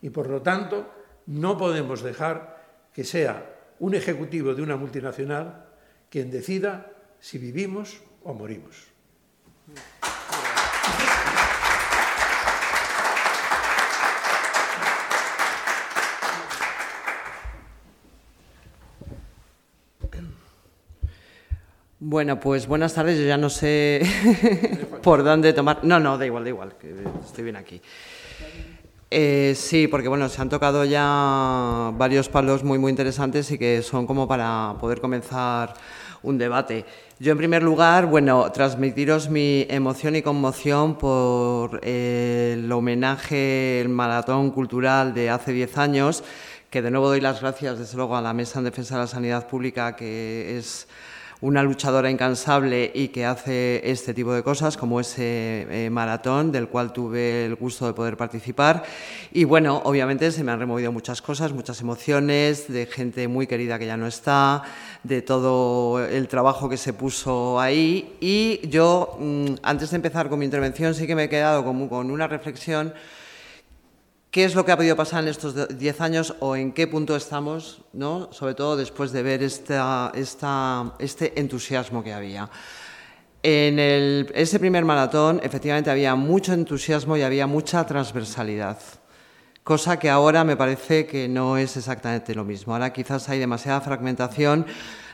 Y 0.00 0.08
por 0.08 0.30
lo 0.30 0.40
tanto, 0.40 0.94
no 1.26 1.58
podemos 1.58 2.02
dejar 2.02 2.56
que 2.90 3.04
sea 3.04 3.54
un 3.80 3.94
ejecutivo 3.94 4.54
de 4.54 4.62
una 4.62 4.76
multinacional 4.76 5.66
quien 6.08 6.30
decida 6.30 6.94
si 7.20 7.38
vivimos 7.38 8.00
o 8.24 8.34
morimos. 8.34 8.88
Bueno, 22.00 22.40
pues 22.40 22.66
buenas 22.66 22.94
tardes. 22.94 23.18
Yo 23.18 23.26
ya 23.26 23.36
no 23.36 23.50
sé 23.50 24.00
por 25.02 25.24
dónde 25.24 25.52
tomar. 25.52 25.80
No, 25.82 26.00
no, 26.00 26.16
da 26.16 26.24
igual, 26.24 26.44
da 26.44 26.50
igual, 26.50 26.74
estoy 27.22 27.44
bien 27.44 27.56
aquí. 27.56 27.82
Eh, 29.10 29.54
sí, 29.56 29.88
porque 29.88 30.08
bueno, 30.08 30.28
se 30.28 30.40
han 30.40 30.48
tocado 30.48 30.84
ya 30.84 31.92
varios 31.98 32.28
palos 32.28 32.62
muy, 32.62 32.78
muy 32.78 32.90
interesantes 32.90 33.50
y 33.50 33.58
que 33.58 33.82
son 33.82 34.06
como 34.06 34.28
para 34.28 34.76
poder 34.80 35.00
comenzar 35.00 35.74
un 36.22 36.38
debate. 36.38 36.84
Yo, 37.18 37.32
en 37.32 37.38
primer 37.38 37.62
lugar, 37.62 38.06
bueno, 38.06 38.50
transmitiros 38.52 39.28
mi 39.28 39.66
emoción 39.68 40.16
y 40.16 40.22
conmoción 40.22 40.96
por 40.96 41.84
el 41.84 42.70
homenaje, 42.70 43.80
el 43.80 43.88
maratón 43.88 44.50
cultural 44.50 45.14
de 45.14 45.30
hace 45.30 45.52
10 45.52 45.78
años, 45.78 46.24
que 46.70 46.82
de 46.82 46.90
nuevo 46.90 47.08
doy 47.08 47.20
las 47.20 47.40
gracias, 47.40 47.78
desde 47.78 47.96
luego, 47.96 48.16
a 48.16 48.22
la 48.22 48.32
Mesa 48.34 48.58
en 48.58 48.66
Defensa 48.66 48.94
de 48.94 49.00
la 49.02 49.06
Sanidad 49.06 49.48
Pública, 49.48 49.96
que 49.96 50.58
es 50.58 50.86
una 51.40 51.62
luchadora 51.62 52.10
incansable 52.10 52.90
y 52.94 53.08
que 53.08 53.24
hace 53.24 53.80
este 53.88 54.12
tipo 54.12 54.32
de 54.32 54.42
cosas, 54.42 54.76
como 54.76 54.98
ese 54.98 55.66
eh, 55.70 55.90
maratón 55.90 56.50
del 56.50 56.68
cual 56.68 56.92
tuve 56.92 57.44
el 57.46 57.54
gusto 57.54 57.86
de 57.86 57.92
poder 57.92 58.16
participar. 58.16 58.82
Y 59.32 59.44
bueno, 59.44 59.80
obviamente 59.84 60.32
se 60.32 60.42
me 60.42 60.50
han 60.50 60.58
removido 60.58 60.90
muchas 60.90 61.22
cosas, 61.22 61.52
muchas 61.52 61.80
emociones, 61.80 62.66
de 62.68 62.86
gente 62.86 63.28
muy 63.28 63.46
querida 63.46 63.78
que 63.78 63.86
ya 63.86 63.96
no 63.96 64.08
está, 64.08 64.62
de 65.04 65.22
todo 65.22 66.04
el 66.04 66.26
trabajo 66.26 66.68
que 66.68 66.76
se 66.76 66.92
puso 66.92 67.60
ahí. 67.60 68.16
Y 68.20 68.66
yo, 68.68 69.16
mm, 69.20 69.54
antes 69.62 69.90
de 69.90 69.96
empezar 69.96 70.28
con 70.28 70.40
mi 70.40 70.44
intervención, 70.44 70.94
sí 70.94 71.06
que 71.06 71.14
me 71.14 71.24
he 71.24 71.28
quedado 71.28 71.64
con 71.64 72.10
una 72.10 72.26
reflexión 72.26 72.92
qué 74.30 74.44
es 74.44 74.54
lo 74.54 74.64
que 74.64 74.72
ha 74.72 74.76
podido 74.76 74.96
pasar 74.96 75.22
en 75.22 75.28
estos 75.28 75.78
10 75.78 76.00
años 76.00 76.34
o 76.40 76.56
en 76.56 76.72
qué 76.72 76.86
punto 76.86 77.16
estamos, 77.16 77.82
¿no? 77.92 78.32
sobre 78.32 78.54
todo 78.54 78.76
después 78.76 79.12
de 79.12 79.22
ver 79.22 79.42
esta, 79.42 80.12
este 80.98 81.40
entusiasmo 81.40 82.02
que 82.02 82.12
había. 82.12 82.50
En 83.42 83.78
el, 83.78 84.30
ese 84.34 84.58
primer 84.58 84.84
maratón, 84.84 85.40
efectivamente, 85.42 85.90
había 85.90 86.14
mucho 86.16 86.52
entusiasmo 86.52 87.16
y 87.16 87.22
había 87.22 87.46
mucha 87.46 87.86
transversalidad, 87.86 88.78
cosa 89.62 89.98
que 89.98 90.10
ahora 90.10 90.42
me 90.44 90.56
parece 90.56 91.06
que 91.06 91.28
no 91.28 91.56
es 91.56 91.76
exactamente 91.76 92.34
lo 92.34 92.44
mismo. 92.44 92.72
Ahora 92.72 92.92
quizás 92.92 93.28
hay 93.28 93.38
demasiada 93.38 93.80
fragmentación, 93.80 94.66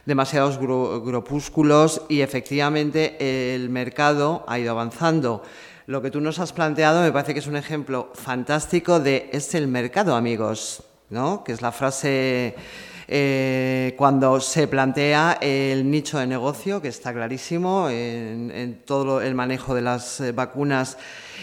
demasiados 0.07 0.59
grupúsculos 0.59 2.03
y 2.09 2.23
efectivamente 2.23 3.55
el 3.55 3.69
mercado 3.69 4.45
ha 4.49 4.59
ido 4.59 4.71
avanzando. 4.71 5.43
Lo 5.87 6.01
que 6.01 6.11
tú 6.11 6.21
nos 6.23 6.39
has 6.39 6.55
planteado 6.55 7.03
me 7.03 7.13
parece 7.13 7.35
que 7.35 7.41
es 7.41 7.47
un 7.47 7.57
ejemplo 7.57 8.11
fantástico 8.15 9.01
de 9.01 9.29
es 9.33 9.55
el 9.55 9.69
mercado, 9.69 10.17
amigos, 10.17 10.83
¿no? 11.11 11.45
Que 11.45 11.53
es 11.53 11.61
la 11.61 11.73
frase 11.73 12.55
eh, 13.07 13.95
cuando 13.99 14.41
se 14.41 14.67
plantea 14.67 15.37
el 15.43 15.91
nicho 15.91 16.19
de 16.19 16.27
negocio, 16.27 16.81
que 16.81 16.89
está 16.89 17.13
clarísimo 17.13 17.91
en, 17.91 18.81
todo 18.87 19.21
el 19.21 19.35
manejo 19.35 19.75
de 19.75 19.83
las 19.83 20.21
eh, 20.21 20.33
vacunas 20.33 20.97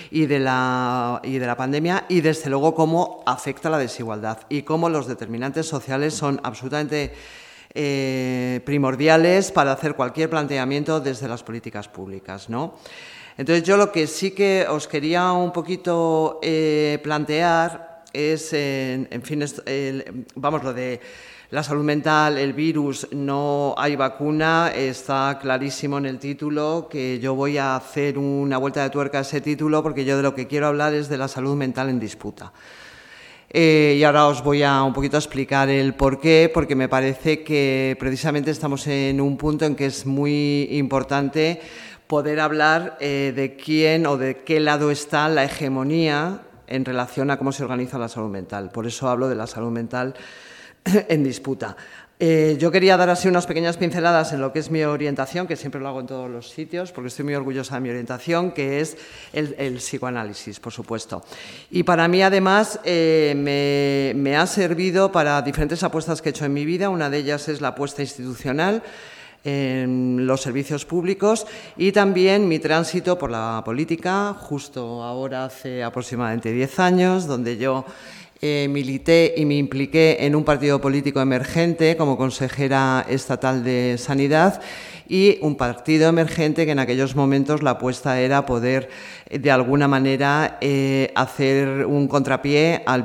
y 0.09 0.26
de, 0.26 0.39
la, 0.39 1.22
y 1.23 1.38
de 1.38 1.45
la 1.45 1.55
pandemia, 1.55 2.05
y 2.09 2.22
desde 2.22 2.49
luego 2.49 2.73
cómo 2.73 3.22
afecta 3.27 3.69
la 3.69 3.77
desigualdad 3.77 4.39
y 4.49 4.63
cómo 4.63 4.89
los 4.89 5.05
determinantes 5.05 5.68
sociales 5.68 6.15
son 6.15 6.41
absolutamente 6.41 7.13
eh, 7.76 8.59
primordiales 8.65 9.51
para 9.51 9.72
hacer 9.72 9.93
cualquier 9.93 10.31
planteamiento 10.31 10.99
desde 10.99 11.27
las 11.27 11.43
políticas 11.43 11.88
públicas, 11.88 12.49
¿no? 12.49 12.73
Entonces 13.37 13.63
yo 13.63 13.77
lo 13.77 13.91
que 13.91 14.07
sí 14.07 14.31
que 14.31 14.65
os 14.69 14.87
quería 14.87 15.31
un 15.31 15.51
poquito 15.51 16.39
eh, 16.41 16.99
plantear 17.03 18.03
es, 18.13 18.51
en, 18.53 19.07
fin, 19.23 19.43
vamos, 20.35 20.63
lo 20.63 20.73
de 20.73 20.99
la 21.51 21.63
salud 21.63 21.83
mental, 21.83 22.37
el 22.37 22.53
virus, 22.53 23.09
no 23.11 23.75
hay 23.77 23.97
vacuna, 23.97 24.71
está 24.73 25.37
clarísimo 25.41 25.97
en 25.97 26.05
el 26.05 26.17
título 26.17 26.87
que 26.89 27.19
yo 27.19 27.35
voy 27.35 27.57
a 27.57 27.75
hacer 27.75 28.17
una 28.17 28.57
vuelta 28.57 28.83
de 28.83 28.89
tuerca 28.89 29.17
a 29.17 29.21
ese 29.21 29.41
título 29.41 29.83
porque 29.83 30.05
yo 30.05 30.15
de 30.15 30.23
lo 30.23 30.33
que 30.33 30.47
quiero 30.47 30.67
hablar 30.67 30.93
es 30.93 31.09
de 31.09 31.17
la 31.17 31.27
salud 31.27 31.57
mental 31.57 31.89
en 31.89 31.99
disputa. 31.99 32.53
Eh, 33.53 33.97
y 33.99 34.03
ahora 34.05 34.27
os 34.27 34.41
voy 34.41 34.63
a 34.63 34.81
un 34.81 34.93
poquito 34.93 35.17
explicar 35.17 35.67
el 35.67 35.93
por 35.93 36.21
qué, 36.21 36.49
porque 36.53 36.73
me 36.73 36.87
parece 36.87 37.43
que 37.43 37.97
precisamente 37.99 38.49
estamos 38.49 38.87
en 38.87 39.19
un 39.19 39.35
punto 39.35 39.65
en 39.65 39.75
que 39.75 39.87
es 39.87 40.05
muy 40.05 40.69
importante 40.71 41.59
poder 42.11 42.41
hablar 42.41 42.97
eh, 42.99 43.31
de 43.33 43.55
quién 43.55 44.05
o 44.05 44.17
de 44.17 44.43
qué 44.43 44.59
lado 44.59 44.91
está 44.91 45.29
la 45.29 45.45
hegemonía 45.45 46.41
en 46.67 46.83
relación 46.83 47.31
a 47.31 47.38
cómo 47.38 47.53
se 47.53 47.63
organiza 47.63 47.97
la 47.97 48.09
salud 48.09 48.29
mental. 48.29 48.69
Por 48.69 48.85
eso 48.85 49.07
hablo 49.07 49.29
de 49.29 49.35
la 49.35 49.47
salud 49.47 49.71
mental 49.71 50.13
en 50.83 51.23
disputa. 51.23 51.77
Eh, 52.19 52.57
yo 52.59 52.69
quería 52.69 52.97
dar 52.97 53.09
así 53.09 53.29
unas 53.29 53.47
pequeñas 53.47 53.77
pinceladas 53.77 54.33
en 54.33 54.41
lo 54.41 54.51
que 54.51 54.59
es 54.59 54.69
mi 54.69 54.83
orientación, 54.83 55.47
que 55.47 55.55
siempre 55.55 55.79
lo 55.79 55.88
hago 55.88 56.01
en 56.01 56.07
todos 56.07 56.29
los 56.29 56.49
sitios, 56.49 56.91
porque 56.91 57.07
estoy 57.07 57.23
muy 57.23 57.35
orgullosa 57.35 57.75
de 57.75 57.81
mi 57.81 57.89
orientación, 57.89 58.51
que 58.51 58.81
es 58.81 58.97
el, 59.31 59.77
psicoanálisis, 59.77 60.59
por 60.59 60.73
supuesto. 60.73 61.23
Y 61.69 61.83
para 61.83 62.09
mí, 62.09 62.21
además, 62.21 62.81
eh, 62.83 63.33
me, 63.38 64.21
me 64.21 64.35
ha 64.35 64.47
servido 64.47 65.13
para 65.13 65.41
diferentes 65.41 65.81
apuestas 65.81 66.21
que 66.21 66.27
he 66.27 66.31
hecho 66.31 66.43
en 66.43 66.53
mi 66.53 66.65
vida. 66.65 66.89
Una 66.89 67.09
de 67.09 67.19
ellas 67.19 67.47
es 67.47 67.61
la 67.61 67.69
apuesta 67.69 68.01
institucional 68.01 68.83
en 69.43 70.27
los 70.27 70.41
servicios 70.41 70.85
públicos 70.85 71.47
y 71.77 71.91
también 71.91 72.47
mi 72.47 72.59
tránsito 72.59 73.18
por 73.18 73.31
la 73.31 73.61
política, 73.65 74.35
justo 74.39 75.03
ahora 75.03 75.45
hace 75.45 75.84
aproximadamente 75.84 76.51
10 76.51 76.80
años, 76.80 77.27
donde 77.27 77.57
yo 77.57 77.85
eh, 78.43 78.68
milité 78.72 79.35
y 79.38 79.45
me 79.45 79.55
impliqué 79.55 80.18
en 80.22 80.35
un 80.35 80.43
partido 80.43 80.81
político 80.81 81.22
emergente 81.22 81.95
como 81.95 82.18
consejera 82.18 83.05
estatal 83.07 83.63
de 83.63 83.97
Sanidad 83.99 84.61
y 85.07 85.38
un 85.41 85.55
partido 85.55 86.09
emergente 86.09 86.65
que 86.65 86.72
en 86.72 86.80
aquellos 86.80 87.15
momentos 87.15 87.61
la 87.61 87.72
apuesta 87.72 88.19
era 88.19 88.45
poder 88.45 88.89
eh, 89.30 89.38
de 89.38 89.51
alguna 89.51 89.88
manera 89.88 90.57
eh, 90.59 91.11
hacer 91.15 91.85
un 91.85 92.07
contrapié 92.07 92.81
al, 92.88 93.03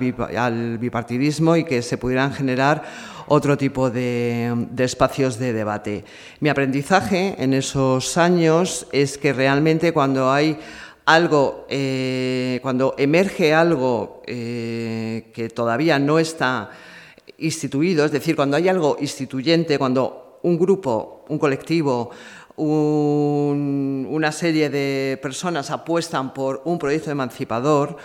bipartidismo 0.79 1.57
y 1.57 1.65
que 1.65 1.83
se 1.83 1.99
pudieran 1.99 2.33
generar 2.33 2.83
otro 3.29 3.57
tipo 3.57 3.91
de, 3.91 4.69
espacios 4.79 5.39
de 5.39 5.53
debate. 5.53 6.05
Mi 6.41 6.49
aprendizaje 6.49 7.35
en 7.39 7.55
esos 7.55 8.17
años 8.17 8.87
es 8.93 9.19
que 9.19 9.33
realmente 9.33 9.93
cuando 9.93 10.31
hay 10.31 10.59
algo, 11.05 11.67
eh, 11.69 12.59
cuando 12.63 12.95
emerge 12.99 13.55
algo 13.55 14.23
eh, 14.27 15.31
que 15.35 15.49
todavía 15.49 15.99
no 15.99 16.19
está 16.19 16.71
instituido, 17.39 18.05
es 18.05 18.13
decir, 18.13 18.35
cuando 18.35 18.57
hay 18.57 18.69
algo 18.69 18.97
instituyente, 19.01 19.79
cuando 19.79 20.39
un 20.43 20.59
grupo, 20.59 21.25
un 21.29 21.39
colectivo, 21.39 22.11
una 22.59 24.33
serie 24.33 24.71
de 24.71 25.19
personas 25.21 25.71
apuestan 25.71 26.33
por 26.33 26.63
un 26.65 26.79
proyecto 26.79 27.11
emancipador, 27.11 27.99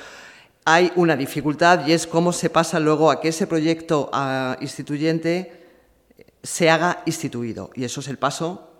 hay 0.65 0.91
una 0.95 1.15
dificultad 1.15 1.85
y 1.87 1.93
es 1.93 2.07
cómo 2.07 2.33
se 2.33 2.49
pasa 2.49 2.79
luego 2.79 3.11
a 3.11 3.19
que 3.19 3.29
ese 3.29 3.47
proyecto 3.47 4.09
ah, 4.13 4.57
instituyente 4.61 5.61
se 6.43 6.69
haga 6.69 7.03
instituido. 7.05 7.71
Y 7.75 7.83
eso 7.83 7.99
es 8.01 8.07
el 8.07 8.17
paso 8.17 8.70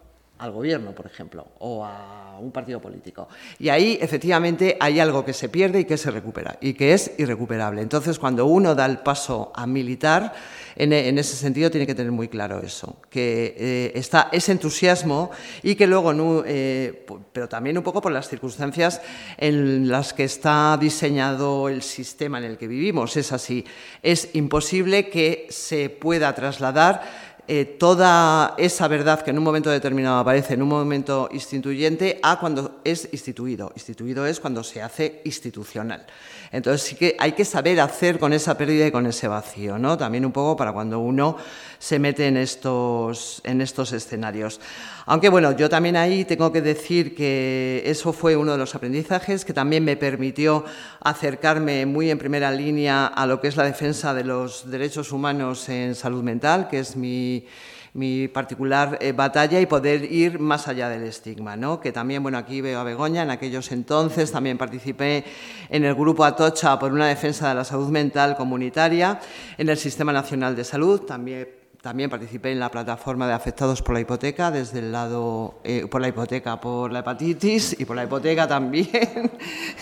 al 0.42 0.52
gobierno, 0.52 0.92
por 0.94 1.06
ejemplo, 1.06 1.46
o 1.60 1.86
a 1.86 2.40
un 2.40 2.52
partido 2.52 2.82
político. 2.82 3.28
Y 3.60 3.70
ahí, 3.70 4.00
efectivamente, 4.02 4.76
hay 4.80 5.00
algo 5.00 5.24
que 5.24 5.34
se 5.34 5.50
pierde 5.50 5.82
y 5.82 5.86
que 5.86 5.98
se 5.98 6.10
recupera, 6.10 6.58
y 6.60 6.74
que 6.74 6.94
es 6.94 7.12
irrecuperable. 7.20 7.82
Entonces, 7.82 8.18
cuando 8.18 8.48
uno 8.48 8.74
da 8.74 8.88
el 8.88 8.98
paso 8.98 9.52
a 9.54 9.68
militar, 9.68 10.34
en, 10.76 11.18
ese 11.20 11.36
sentido 11.36 11.70
tiene 11.70 11.86
que 11.86 11.94
tener 11.94 12.12
muy 12.12 12.28
claro 12.28 12.60
eso, 12.60 12.98
que 13.12 13.56
eh, 13.56 13.92
está 13.94 14.30
ese 14.32 14.52
entusiasmo 14.54 15.30
y 15.62 15.76
que 15.76 15.86
luego, 15.86 16.44
eh, 16.48 17.06
pero 17.32 17.48
también 17.48 17.78
un 17.78 17.84
poco 17.84 18.02
por 18.02 18.12
las 18.12 18.28
circunstancias 18.28 19.00
en 19.38 19.90
las 19.90 20.14
que 20.14 20.24
está 20.24 20.76
diseñado 20.82 21.70
el 21.70 21.84
sistema 21.84 22.40
en 22.40 22.46
el 22.46 22.58
que 22.58 22.68
vivimos. 22.68 23.16
Es 23.16 23.32
así, 23.32 23.64
es 24.02 24.30
imposible 24.34 25.10
que 25.10 25.46
se 25.52 25.92
pueda 25.92 26.34
trasladar 26.34 27.31
eh, 27.54 27.66
toda 27.66 28.56
esa 28.58 28.88
verdad 28.88 29.22
que 29.24 29.32
en 29.32 29.38
un 29.38 29.44
momento 29.44 29.70
determinado 29.70 30.20
aparece 30.20 30.54
en 30.54 30.62
un 30.62 30.70
momento 30.70 31.28
instituyente 31.34 32.18
a 32.24 32.40
cuando 32.40 32.80
es 32.86 33.10
instituido. 33.12 33.74
Instituido 33.76 34.26
es 34.26 34.40
cuando 34.40 34.64
se 34.64 34.82
hace 34.82 35.22
institucional. 35.26 36.06
Entonces 36.52 36.86
sí 36.86 36.96
que 36.96 37.16
hay 37.18 37.32
que 37.32 37.46
saber 37.46 37.80
hacer 37.80 38.20
con 38.20 38.34
esa 38.34 38.58
pérdida 38.58 38.86
y 38.86 38.92
con 38.92 39.06
ese 39.06 39.28
vacío, 39.28 39.78
¿no? 39.78 39.98
También 39.98 40.26
un 40.26 40.34
poco 40.34 40.58
para 40.58 40.74
cuando 40.74 41.00
uno 41.00 41.38
se 41.80 41.98
mete 41.98 42.28
en 42.28 42.36
estos, 42.36 43.42
en 43.46 43.62
estos 43.62 43.94
escenarios. 43.94 44.60
Aunque 45.06 45.30
bueno, 45.30 45.54
yo 45.54 45.70
también 45.70 45.96
ahí 45.96 46.26
tengo 46.26 46.52
que 46.52 46.62
decir 46.62 47.16
que 47.16 47.84
eso 47.86 48.12
fue 48.12 48.36
uno 48.36 48.52
de 48.52 48.58
los 48.58 48.76
aprendizajes 48.76 49.46
que 49.46 49.54
también 49.54 49.86
me 49.86 49.96
permitió 49.96 50.66
acercarme 51.00 51.86
muy 51.86 52.12
en 52.12 52.18
primera 52.18 52.52
línea 52.52 53.08
a 53.08 53.26
lo 53.26 53.40
que 53.40 53.48
es 53.48 53.56
la 53.56 53.64
defensa 53.64 54.14
de 54.14 54.26
los 54.26 54.70
derechos 54.70 55.14
humanos 55.14 55.70
en 55.70 55.96
salud 55.96 56.22
mental, 56.22 56.68
que 56.68 56.80
es 56.80 56.98
mi 56.98 57.46
mi 57.94 58.28
particular 58.28 58.98
eh, 59.02 59.12
batalla 59.12 59.60
y 59.60 59.66
poder 59.66 60.12
ir 60.12 60.40
más 60.40 60.68
allá 60.68 60.88
del 60.90 61.04
estigma, 61.04 61.58
¿no? 61.58 61.82
Que 61.82 61.92
también, 61.92 62.24
bueno, 62.24 62.38
aquí 62.38 62.62
veo 62.62 62.80
a 62.80 62.84
Begoña, 62.84 63.24
en 63.24 63.32
aquellos 63.32 63.72
entonces 63.72 64.32
también 64.32 64.58
participé 64.58 65.26
en 65.70 65.84
el 65.84 65.94
grupo 65.96 66.24
Atocha 66.24 66.80
por 66.80 66.94
una 66.94 67.08
defensa 67.08 67.50
de 67.50 67.56
la 67.56 67.64
salud 67.64 67.90
mental 67.90 68.38
comunitaria 68.38 69.20
en 69.58 69.70
el 69.70 69.78
Sistema 69.78 70.14
Nacional 70.14 70.56
de 70.56 70.64
Salud, 70.64 71.02
también 71.02 71.62
también 71.82 72.12
participé 72.12 72.52
en 72.52 72.60
la 72.60 72.70
plataforma 72.70 73.28
de 73.28 73.34
afectados 73.34 73.82
por 73.82 73.96
la 73.96 74.02
hipoteca, 74.02 74.52
desde 74.52 74.80
el 74.80 74.92
lado, 74.92 75.56
eh, 75.64 75.88
por 75.90 76.00
la 76.00 76.10
hipoteca, 76.10 76.62
por 76.62 76.92
la 76.92 77.00
hepatitis 77.00 77.76
y 77.80 77.86
por 77.86 77.96
la 77.96 78.04
hipoteca 78.04 78.48
también, 78.48 78.88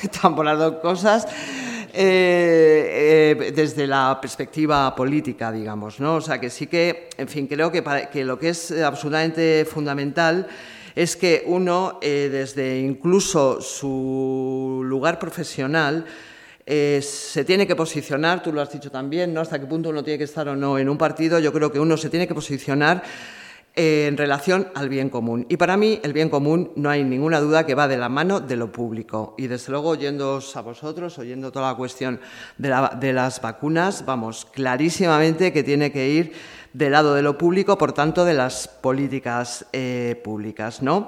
están 0.02 0.34
por 0.34 0.46
las 0.46 0.58
dos 0.58 0.76
cosas. 0.76 1.28
Eh, 1.94 3.36
eh, 3.40 3.52
desde 3.52 3.88
la 3.88 4.20
perspectiva 4.22 4.96
política, 4.96 5.52
digamos, 5.52 6.00
¿no? 6.00 6.16
O 6.16 6.22
sea, 6.22 6.40
que 6.40 6.50
sí 6.50 6.68
que, 6.68 7.10
en 7.18 7.28
fin, 7.28 7.48
creo 7.48 7.72
que, 7.72 7.84
que 8.12 8.24
lo 8.24 8.38
que 8.38 8.50
es 8.50 8.72
absolutamente 8.72 9.66
fundamental 9.66 10.48
es 10.96 11.16
que 11.16 11.44
uno, 11.48 11.98
eh, 12.02 12.30
desde 12.32 12.80
incluso 12.80 13.62
su 13.62 14.82
lugar 14.84 15.18
profesional, 15.18 16.06
se 16.68 17.44
tiene 17.46 17.66
que 17.66 17.76
posicionar, 17.76 18.44
tú 18.44 18.54
lo 18.54 18.62
has 18.62 18.72
dicho 18.72 18.92
también, 18.92 19.34
¿no? 19.34 19.42
Hasta 19.42 19.60
qué 19.60 19.66
punto 19.66 19.90
uno 19.90 20.04
tiene 20.04 20.20
que 20.20 20.26
estar 20.26 20.48
o 20.50 20.56
no 20.56 20.78
en 20.78 20.88
un 20.88 21.00
partido, 21.00 21.40
yo 21.40 21.52
creo 21.52 21.72
que 21.72 21.80
uno 21.80 21.98
se 21.98 22.12
tiene 22.12 22.28
que 22.28 22.36
posicionar 22.36 23.02
en 23.80 24.18
relación 24.18 24.68
al 24.76 24.90
bien 24.90 25.10
común. 25.10 25.46
Y 25.48 25.56
para 25.56 25.78
mí 25.78 26.02
el 26.04 26.12
bien 26.12 26.28
común 26.28 26.74
no 26.76 26.90
hay 26.90 27.06
ninguna 27.06 27.40
duda 27.40 27.66
que 27.66 27.76
va 27.76 27.88
de 27.88 27.96
la 27.96 28.10
mano 28.10 28.42
de 28.42 28.58
lo 28.58 28.74
público. 28.74 29.36
Y 29.38 29.48
desde 29.48 29.72
luego, 29.72 29.92
oyéndoos 29.92 30.58
a 30.58 30.62
vosotros, 30.62 31.18
oyendo 31.18 31.50
toda 31.50 31.72
la 31.72 31.78
cuestión 31.78 32.20
de, 32.58 33.14
las 33.14 33.42
vacunas, 33.42 34.06
vamos, 34.06 34.46
clarísimamente 34.52 35.54
que 35.54 35.64
tiene 35.64 35.94
que 35.94 36.10
ir 36.10 36.34
del 36.74 36.92
lado 36.92 37.16
de 37.16 37.22
lo 37.22 37.38
público, 37.38 37.78
por 37.78 37.94
tanto, 37.94 38.26
de 38.26 38.34
las 38.34 38.68
políticas 38.68 39.66
eh, 39.72 40.20
públicas, 40.26 40.82
¿no? 40.82 41.08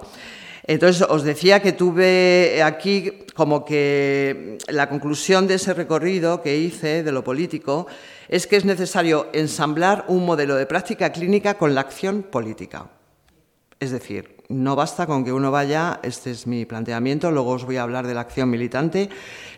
Entonces, 0.63 1.05
os 1.09 1.23
decía 1.23 1.61
que 1.61 1.73
tuve 1.73 2.63
aquí 2.63 3.25
como 3.35 3.65
que 3.65 4.59
la 4.69 4.87
conclusión 4.87 5.45
de 5.45 5.55
ese 5.55 5.73
recorrido 5.73 6.41
que 6.41 6.57
hice 6.57 7.03
de 7.03 7.11
lo 7.11 7.23
político 7.23 7.87
es 8.31 8.47
que 8.47 8.55
es 8.55 8.65
necesario 8.65 9.27
ensamblar 9.33 10.05
un 10.07 10.25
modelo 10.25 10.55
de 10.55 10.65
práctica 10.65 11.11
clínica 11.11 11.55
con 11.55 11.75
la 11.75 11.81
acción 11.81 12.23
política. 12.23 12.89
Es 13.77 13.91
decir, 13.91 14.37
no 14.47 14.75
basta 14.75 15.05
con 15.05 15.25
que 15.25 15.33
uno 15.33 15.51
vaya, 15.51 15.99
este 16.01 16.31
es 16.31 16.47
mi 16.47 16.65
planteamiento, 16.65 17.29
luego 17.29 17.51
os 17.51 17.65
voy 17.65 17.75
a 17.75 17.83
hablar 17.83 18.07
de 18.07 18.13
la 18.13 18.21
acción 18.21 18.49
militante, 18.49 19.09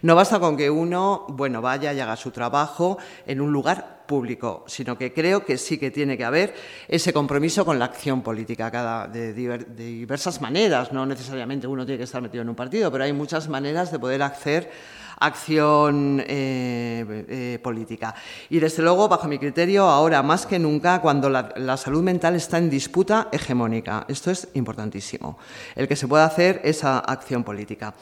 no 0.01 0.15
basta 0.15 0.39
con 0.39 0.57
que 0.57 0.71
uno, 0.71 1.25
bueno, 1.29 1.61
vaya 1.61 1.93
y 1.93 1.99
haga 1.99 2.15
su 2.15 2.31
trabajo 2.31 2.97
en 3.27 3.41
un 3.41 3.51
lugar 3.51 4.05
público, 4.07 4.63
sino 4.67 4.97
que 4.97 5.13
creo 5.13 5.45
que 5.45 5.57
sí 5.59 5.77
que 5.77 5.91
tiene 5.91 6.17
que 6.17 6.25
haber 6.25 6.55
ese 6.87 7.13
compromiso 7.13 7.65
con 7.65 7.77
la 7.77 7.85
acción 7.85 8.23
política 8.23 8.71
cada, 8.71 9.07
de, 9.07 9.33
diversas 9.33 10.41
maneras, 10.41 10.91
no 10.91 11.05
necesariamente 11.05 11.67
uno 11.67 11.85
tiene 11.85 11.99
que 11.99 12.05
estar 12.05 12.21
metido 12.21 12.41
en 12.41 12.49
un 12.49 12.55
partido, 12.55 12.91
pero 12.91 13.03
hay 13.03 13.13
muchas 13.13 13.47
maneras 13.49 13.91
de 13.91 13.99
poder 13.99 14.23
acceder 14.23 14.71
acción 15.25 16.21
eh, 16.27 17.25
eh, 17.29 17.59
política. 17.61 18.13
Y 18.49 18.59
desde 18.59 18.83
luego, 18.83 19.07
bajo 19.07 19.27
mi 19.27 19.39
criterio, 19.39 19.85
ahora 19.85 20.21
más 20.21 20.45
que 20.45 20.59
nunca, 20.59 21.01
cuando 21.01 21.29
la, 21.29 21.77
salud 21.77 22.03
mental 22.03 22.35
está 22.35 22.57
en 22.57 22.69
disputa 22.69 23.29
hegemónica. 23.31 24.05
Esto 24.07 24.31
es 24.31 24.47
importantísimo. 24.53 25.37
El 25.75 25.87
que 25.87 25.95
se 25.95 26.07
pueda 26.07 26.25
hacer 26.25 26.61
esa 26.63 26.99
acción 26.99 27.43
política. 27.43 27.93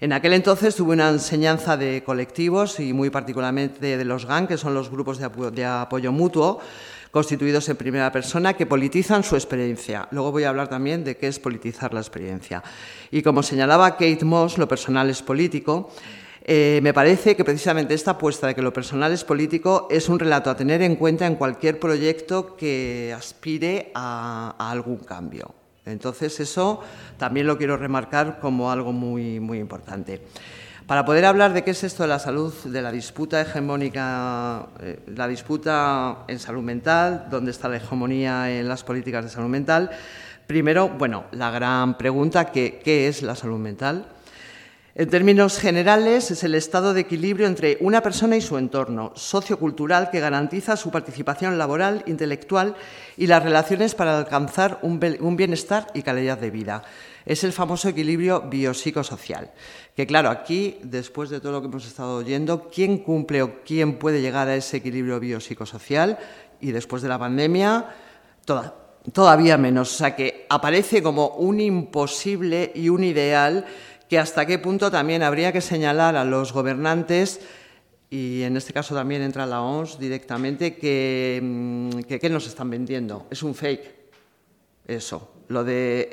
En 0.00 0.12
aquel 0.12 0.34
entonces 0.34 0.74
tuve 0.74 0.92
una 0.92 1.08
enseñanza 1.08 1.76
de 1.76 2.02
colectivos 2.04 2.80
y 2.80 2.92
muy 2.92 3.10
particularmente 3.10 3.96
de 3.96 4.04
los 4.04 4.26
GAN, 4.26 4.46
que 4.46 4.58
son 4.58 4.74
los 4.74 4.90
grupos 4.90 5.18
de 5.18 5.64
apoyo 5.64 6.12
mutuo, 6.12 6.60
constituidos 7.14 7.68
en 7.68 7.76
primera 7.76 8.10
persona 8.10 8.54
que 8.54 8.66
politizan 8.66 9.22
su 9.22 9.36
experiencia. 9.36 10.08
Luego 10.10 10.32
voy 10.32 10.42
a 10.42 10.48
hablar 10.48 10.66
también 10.66 11.04
de 11.04 11.16
qué 11.16 11.28
es 11.28 11.38
politizar 11.38 11.94
la 11.94 12.00
experiencia. 12.00 12.60
Y 13.12 13.22
como 13.22 13.44
señalaba 13.44 13.92
Kate 13.92 14.24
Moss, 14.24 14.58
lo 14.58 14.66
personal 14.66 15.08
es 15.08 15.22
político. 15.22 15.92
Eh, 16.46 16.80
me 16.82 16.92
parece 16.92 17.36
que 17.36 17.42
precisamente 17.42 17.94
esta 17.94 18.12
apuesta 18.12 18.46
de 18.46 18.54
que 18.54 18.60
lo 18.60 18.70
personal 18.70 19.10
es 19.12 19.24
político 19.24 19.88
es 19.90 20.10
un 20.10 20.18
relato 20.18 20.50
a 20.50 20.56
tener 20.56 20.82
en 20.82 20.96
cuenta 20.96 21.26
en 21.26 21.36
cualquier 21.36 21.80
proyecto 21.80 22.54
que 22.54 23.14
aspire 23.16 23.90
a, 23.94 24.54
algún 24.58 24.98
cambio. 24.98 25.54
Entonces 25.86 26.38
eso 26.40 26.82
también 27.16 27.46
lo 27.46 27.56
quiero 27.56 27.78
remarcar 27.78 28.40
como 28.40 28.70
algo 28.70 28.92
muy, 28.92 29.40
muy 29.40 29.58
importante. 29.58 30.20
Para 30.86 31.06
poder 31.06 31.24
hablar 31.24 31.54
de 31.54 31.64
qué 31.64 31.70
es 31.70 31.82
esto 31.82 32.02
de 32.02 32.10
la 32.10 32.18
salud, 32.18 32.52
de 32.64 32.82
la 32.82 32.92
disputa 32.92 33.40
hegemónica, 33.40 34.66
eh, 34.80 35.00
la 35.16 35.26
disputa 35.26 36.24
en 36.28 36.38
salud 36.38 36.62
mental, 36.62 37.26
dónde 37.30 37.52
está 37.52 37.70
la 37.70 37.78
hegemonía 37.78 38.50
en 38.50 38.68
las 38.68 38.84
políticas 38.84 39.24
de 39.24 39.30
salud 39.30 39.48
mental, 39.48 39.90
primero, 40.46 40.90
bueno, 40.90 41.24
la 41.32 41.50
gran 41.50 41.96
pregunta, 41.96 42.52
¿qué 42.52 43.08
es 43.08 43.22
la 43.22 43.34
salud 43.34 43.58
mental? 43.58 44.04
En 44.96 45.10
términos 45.10 45.58
generales, 45.58 46.30
es 46.30 46.44
el 46.44 46.54
estado 46.54 46.94
de 46.94 47.00
equilibrio 47.00 47.48
entre 47.48 47.78
una 47.80 48.00
persona 48.00 48.36
y 48.36 48.40
su 48.40 48.56
entorno 48.58 49.10
sociocultural 49.16 50.08
que 50.08 50.20
garantiza 50.20 50.76
su 50.76 50.92
participación 50.92 51.58
laboral, 51.58 52.04
intelectual 52.06 52.76
y 53.16 53.26
las 53.26 53.42
relaciones 53.42 53.96
para 53.96 54.16
alcanzar 54.16 54.78
un 54.82 55.36
bienestar 55.36 55.88
y 55.94 56.02
calidad 56.02 56.38
de 56.38 56.52
vida. 56.52 56.84
Es 57.26 57.42
el 57.42 57.52
famoso 57.52 57.88
equilibrio 57.88 58.42
biopsicosocial. 58.42 59.50
Que 59.96 60.06
claro, 60.06 60.30
aquí, 60.30 60.78
después 60.84 61.28
de 61.28 61.40
todo 61.40 61.50
lo 61.50 61.60
que 61.60 61.66
hemos 61.66 61.86
estado 61.88 62.18
oyendo, 62.18 62.70
¿quién 62.72 62.98
cumple 62.98 63.42
o 63.42 63.64
quién 63.64 63.98
puede 63.98 64.22
llegar 64.22 64.46
a 64.46 64.54
ese 64.54 64.76
equilibrio 64.76 65.18
biopsicosocial? 65.18 66.20
Y 66.60 66.70
después 66.70 67.02
de 67.02 67.08
la 67.08 67.18
pandemia, 67.18 67.86
todavía 69.12 69.58
menos. 69.58 69.92
O 69.92 69.96
sea 69.96 70.14
que 70.14 70.46
aparece 70.48 71.02
como 71.02 71.30
un 71.30 71.60
imposible 71.60 72.70
y 72.76 72.90
un 72.90 73.02
ideal 73.02 73.66
que 74.14 74.20
hasta 74.20 74.46
qué 74.46 74.60
punto 74.60 74.92
también 74.92 75.24
habría 75.24 75.50
que 75.50 75.60
señalar 75.60 76.14
a 76.14 76.24
los 76.24 76.52
gobernantes 76.52 77.40
y 78.10 78.42
en 78.42 78.56
este 78.56 78.72
caso 78.72 78.94
también 78.94 79.22
entra 79.22 79.44
la 79.44 79.60
OMS 79.60 79.98
directamente, 79.98 80.76
que, 80.76 81.40
mm, 81.42 82.30
nos 82.30 82.46
están 82.46 82.70
vendiendo. 82.70 83.26
Es 83.28 83.42
un 83.42 83.56
fake, 83.56 83.92
eso, 84.86 85.32
lo 85.48 85.64
de 85.64 86.08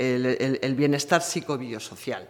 el, 0.63 0.73
bienestar 0.73 1.21
psicobiosocial. 1.21 2.27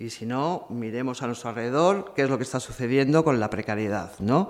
Y 0.00 0.10
si 0.10 0.26
no, 0.26 0.66
miremos 0.70 1.22
a 1.22 1.28
nuestro 1.28 1.50
alrededor 1.50 2.12
qué 2.16 2.22
es 2.22 2.28
lo 2.28 2.36
que 2.36 2.42
está 2.42 2.58
sucediendo 2.58 3.22
con 3.22 3.38
la 3.38 3.48
precariedad, 3.48 4.10
¿no? 4.18 4.48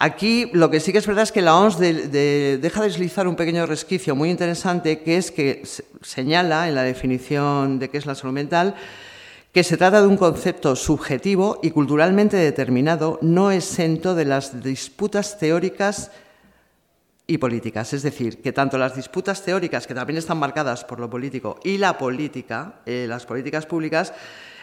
Aquí 0.00 0.50
lo 0.52 0.68
que 0.68 0.80
sí 0.80 0.90
que 0.90 0.98
es 0.98 1.06
verdad 1.06 1.22
es 1.22 1.30
que 1.30 1.42
la 1.42 1.56
OMS 1.56 1.78
deja 1.78 2.82
deslizar 2.82 3.28
un 3.28 3.36
pequeño 3.36 3.66
resquicio 3.66 4.16
muy 4.16 4.30
interesante, 4.30 5.04
que 5.04 5.16
es 5.16 5.30
que 5.30 5.62
señala 6.02 6.66
en 6.66 6.74
la 6.74 6.82
definición 6.82 7.78
de 7.78 7.88
qué 7.88 7.98
es 7.98 8.06
la 8.06 8.16
salud 8.16 8.34
mental 8.34 8.74
que 9.54 9.62
se 9.62 9.76
trata 9.76 10.02
de 10.02 10.08
un 10.08 10.16
concepto 10.16 10.74
subjetivo 10.74 11.60
y 11.62 11.70
culturalmente 11.70 12.36
determinado, 12.36 13.20
no 13.22 13.52
exento 13.52 14.16
de 14.16 14.24
las 14.24 14.64
disputas 14.64 15.38
teóricas 15.38 16.10
y 17.28 17.38
políticas. 17.38 17.92
Es 17.92 18.02
decir, 18.02 18.42
que 18.42 18.52
tanto 18.52 18.78
las 18.78 18.96
disputas 18.96 19.42
teóricas, 19.42 19.86
que 19.86 19.94
también 19.94 20.16
están 20.16 20.38
marcadas 20.38 20.84
por 20.84 20.98
lo 20.98 21.08
político, 21.08 21.60
y 21.62 21.78
la 21.78 21.96
política, 21.96 22.80
eh, 22.84 23.06
las 23.08 23.26
políticas 23.26 23.64
públicas, 23.64 24.12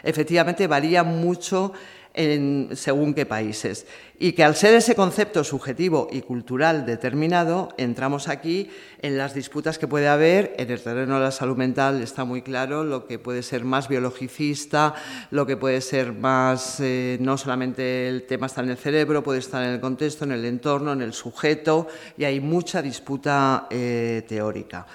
efectivamente 0.03 0.67
varían 0.67 1.07
mucho 1.21 1.71
según 2.13 3.13
qué 3.13 3.25
países. 3.25 3.85
Y 4.19 4.33
que 4.33 4.43
al 4.43 4.55
ser 4.55 4.75
ese 4.75 4.93
concepto 4.93 5.43
subjetivo 5.43 6.07
y 6.11 6.21
cultural 6.21 6.85
determinado, 6.85 7.69
entramos 7.77 8.27
aquí 8.27 8.69
en 9.01 9.17
las 9.17 9.33
disputas 9.33 9.79
que 9.79 9.87
puede 9.87 10.07
haber. 10.07 10.53
En 10.57 10.69
el 10.69 10.81
terreno 10.81 11.15
de 11.15 11.21
la 11.21 11.31
salud 11.31 11.57
mental 11.57 12.01
está 12.01 12.23
muy 12.23 12.41
claro 12.41 12.83
lo 12.83 13.07
que 13.07 13.17
puede 13.17 13.41
ser 13.41 13.63
más 13.63 13.87
biologicista, 13.87 14.93
lo 15.31 15.47
que 15.47 15.57
puede 15.57 15.81
ser 15.81 16.13
más, 16.13 16.79
eh, 16.81 17.17
no 17.19 17.37
solamente 17.37 18.07
el 18.09 18.23
tema 18.27 18.45
está 18.45 18.61
en 18.61 18.69
el 18.69 18.77
cerebro, 18.77 19.23
puede 19.23 19.39
estar 19.39 19.63
en 19.63 19.71
el 19.71 19.79
contexto, 19.79 20.25
en 20.25 20.33
el 20.33 20.45
entorno, 20.45 20.93
en 20.93 21.01
el 21.01 21.13
sujeto, 21.13 21.87
y 22.17 22.25
hay 22.25 22.39
mucha 22.39 22.81
disputa 22.81 23.67
eh, 23.71 24.23
teórica. 24.27 24.85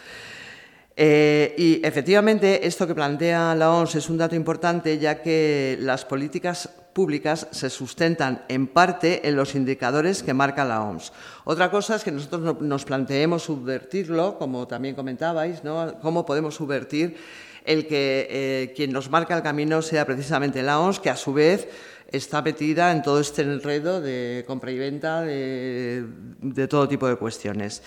Eh, 0.99 1.55
y 1.59 1.87
efectivamente, 1.87 2.67
esto 2.67 2.87
que 2.87 2.95
plantea 2.95 3.55
la 3.55 3.71
OMS 3.71 3.97
es 3.97 4.09
un 4.09 4.17
dato 4.17 4.35
importante, 4.35 4.99
ya 4.99 5.21
que 5.21 5.77
las 5.81 6.07
políticas 6.07 6.71
públicas 6.97 7.47
se 7.51 7.69
sustentan 7.69 8.47
en 8.49 8.69
parte 8.69 9.29
en 9.29 9.37
los 9.37 9.55
indicadores 9.55 10.23
que 10.23 10.33
marca 10.33 10.65
la 10.65 10.81
OMS. 10.81 11.13
Otra 11.45 11.71
cosa 11.71 11.97
es 11.97 12.03
que 12.03 12.11
nosotros 12.11 12.63
nos 12.63 12.87
planteemos 12.87 13.43
subvertirlo, 13.43 14.39
como 14.39 14.67
también 14.67 14.95
comentabais, 14.95 15.63
¿no? 15.63 16.01
cómo 16.01 16.25
podemos 16.25 16.55
subvertir 16.55 17.19
el 17.67 17.87
que 17.87 18.27
eh, 18.31 18.73
quien 18.75 18.93
nos 18.93 19.11
marca 19.11 19.37
el 19.37 19.43
camino 19.43 19.83
sea 19.83 20.07
precisamente 20.07 20.63
la 20.63 20.81
OMS, 20.81 20.99
que 20.99 21.11
a 21.11 21.17
su 21.17 21.35
vez 21.35 21.69
está 22.11 22.41
metida 22.41 22.91
en 22.93 23.03
todo 23.03 23.21
este 23.21 23.43
enredo 23.43 24.01
de 24.01 24.45
compra 24.47 24.71
y 24.71 24.79
venta 24.79 25.21
de, 25.21 26.03
de 26.41 26.67
todo 26.67 26.89
tipo 26.89 27.07
de 27.07 27.17
cuestiones. 27.17 27.83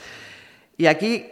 Y 0.78 0.86
aquí 0.86 1.26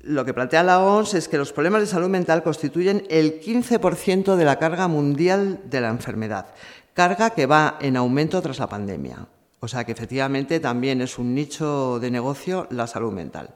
lo 0.00 0.24
que 0.24 0.34
plantea 0.34 0.64
la 0.64 0.80
OMS 0.80 1.14
es 1.14 1.28
que 1.28 1.38
los 1.38 1.52
problemas 1.52 1.80
de 1.80 1.86
salud 1.86 2.08
mental 2.08 2.42
constituyen 2.42 3.06
el 3.08 3.40
15% 3.40 4.34
de 4.34 4.44
la 4.44 4.58
carga 4.58 4.88
mundial 4.88 5.60
de 5.64 5.80
la 5.80 5.90
enfermedad, 5.90 6.46
carga 6.94 7.30
que 7.30 7.46
va 7.46 7.76
en 7.80 7.96
aumento 7.96 8.40
tras 8.40 8.58
la 8.58 8.68
pandemia. 8.68 9.26
O 9.60 9.68
sea 9.68 9.84
que 9.84 9.92
efectivamente 9.92 10.60
también 10.60 11.00
es 11.00 11.18
un 11.18 11.34
nicho 11.34 11.98
de 12.00 12.10
negocio 12.10 12.66
la 12.70 12.86
salud 12.86 13.12
mental. 13.12 13.50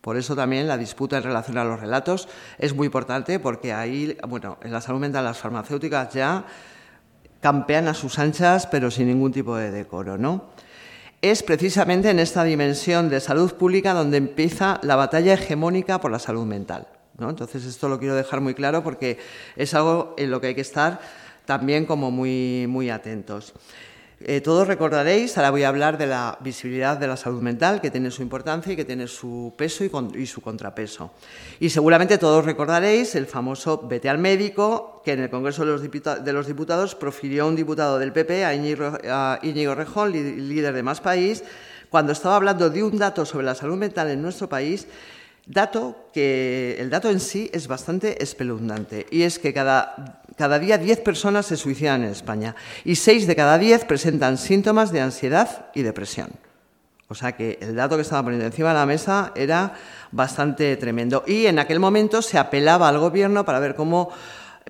Por 0.00 0.16
eso 0.16 0.34
también 0.34 0.66
la 0.66 0.78
disputa 0.78 1.18
en 1.18 1.22
relación 1.22 1.58
a 1.58 1.64
los 1.64 1.78
relatos 1.78 2.28
es 2.58 2.74
muy 2.74 2.86
importante 2.86 3.38
porque 3.38 3.72
ahí, 3.72 4.16
bueno, 4.28 4.58
en 4.62 4.72
la 4.72 4.80
salud 4.80 5.00
mental 5.00 5.24
las 5.24 5.38
farmacéuticas 5.38 6.12
ya 6.12 6.44
campean 7.40 7.88
a 7.88 7.94
sus 7.94 8.18
anchas 8.18 8.66
pero 8.66 8.90
sin 8.90 9.08
ningún 9.08 9.32
tipo 9.32 9.56
de 9.56 9.70
decoro, 9.70 10.18
¿no? 10.18 10.50
es 11.22 11.44
precisamente 11.44 12.10
en 12.10 12.18
esta 12.18 12.42
dimensión 12.42 13.08
de 13.08 13.20
salud 13.20 13.54
pública 13.54 13.94
donde 13.94 14.16
empieza 14.16 14.80
la 14.82 14.96
batalla 14.96 15.34
hegemónica 15.34 16.00
por 16.00 16.10
la 16.10 16.18
salud 16.18 16.44
mental. 16.44 16.88
Entonces, 17.20 17.64
esto 17.64 17.88
lo 17.88 18.00
quiero 18.00 18.16
dejar 18.16 18.40
muy 18.40 18.54
claro 18.54 18.82
porque 18.82 19.18
es 19.54 19.72
algo 19.74 20.14
en 20.18 20.32
lo 20.32 20.40
que 20.40 20.48
hay 20.48 20.54
que 20.56 20.62
estar 20.62 21.00
también 21.44 21.86
como 21.86 22.10
muy, 22.10 22.66
muy 22.68 22.90
atentos. 22.90 23.54
Eh, 24.24 24.40
todos 24.40 24.68
recordaréis, 24.68 25.36
ahora 25.36 25.50
voy 25.50 25.64
a 25.64 25.68
hablar 25.68 25.98
de 25.98 26.06
la 26.06 26.38
visibilidad 26.40 26.96
de 26.96 27.08
la 27.08 27.16
salud 27.16 27.42
mental, 27.42 27.80
que 27.80 27.90
tiene 27.90 28.10
su 28.10 28.22
importancia 28.22 28.72
y 28.72 28.76
que 28.76 28.84
tiene 28.84 29.08
su 29.08 29.52
peso 29.56 29.84
y, 29.84 30.26
su 30.26 30.40
contrapeso. 30.40 31.12
Y 31.58 31.70
seguramente 31.70 32.18
todos 32.18 32.44
recordaréis 32.44 33.16
el 33.16 33.26
famoso 33.26 33.82
vete 33.88 34.08
al 34.08 34.18
médico, 34.18 35.02
que 35.04 35.12
en 35.12 35.20
el 35.20 35.30
Congreso 35.30 35.64
de 35.64 36.32
los, 36.32 36.46
Diputados, 36.46 36.94
profirió 36.94 37.48
un 37.48 37.56
diputado 37.56 37.98
del 37.98 38.12
PP, 38.12 38.44
a 38.44 38.54
Íñigo, 38.54 39.74
Rejón, 39.74 40.12
líder 40.12 40.74
de 40.74 40.82
Más 40.82 41.00
País, 41.00 41.42
cuando 41.90 42.12
estaba 42.12 42.36
hablando 42.36 42.70
de 42.70 42.82
un 42.82 42.96
dato 42.98 43.26
sobre 43.26 43.46
la 43.46 43.56
salud 43.56 43.76
mental 43.76 44.08
en 44.08 44.22
nuestro 44.22 44.48
país 44.48 44.86
Dato 45.46 46.08
que 46.12 46.76
el 46.78 46.88
dato 46.88 47.10
en 47.10 47.18
sí 47.18 47.50
es 47.52 47.66
bastante 47.66 48.22
espeluznante 48.22 49.06
y 49.10 49.22
es 49.22 49.40
que 49.40 49.52
cada, 49.52 50.21
cada 50.42 50.58
día 50.58 50.76
10 50.76 51.02
personas 51.02 51.46
se 51.46 51.56
suicidan 51.56 52.02
en 52.02 52.10
España 52.10 52.56
y 52.84 52.96
6 52.96 53.28
de 53.28 53.36
cada 53.36 53.58
10 53.58 53.84
presentan 53.84 54.36
síntomas 54.36 54.90
de 54.90 55.00
ansiedad 55.00 55.66
y 55.72 55.82
depresión. 55.82 56.30
O 57.06 57.14
sea 57.14 57.36
que 57.36 57.60
el 57.62 57.76
dato 57.76 57.94
que 57.94 58.02
estaba 58.02 58.24
poniendo 58.24 58.46
encima 58.46 58.70
de 58.70 58.74
la 58.74 58.84
mesa 58.84 59.30
era 59.36 59.74
bastante 60.10 60.76
tremendo. 60.76 61.22
Y 61.28 61.46
en 61.46 61.60
aquel 61.60 61.78
momento 61.78 62.22
se 62.22 62.38
apelaba 62.38 62.88
al 62.88 62.98
gobierno 62.98 63.44
para 63.44 63.60
ver 63.60 63.76
cómo 63.76 64.10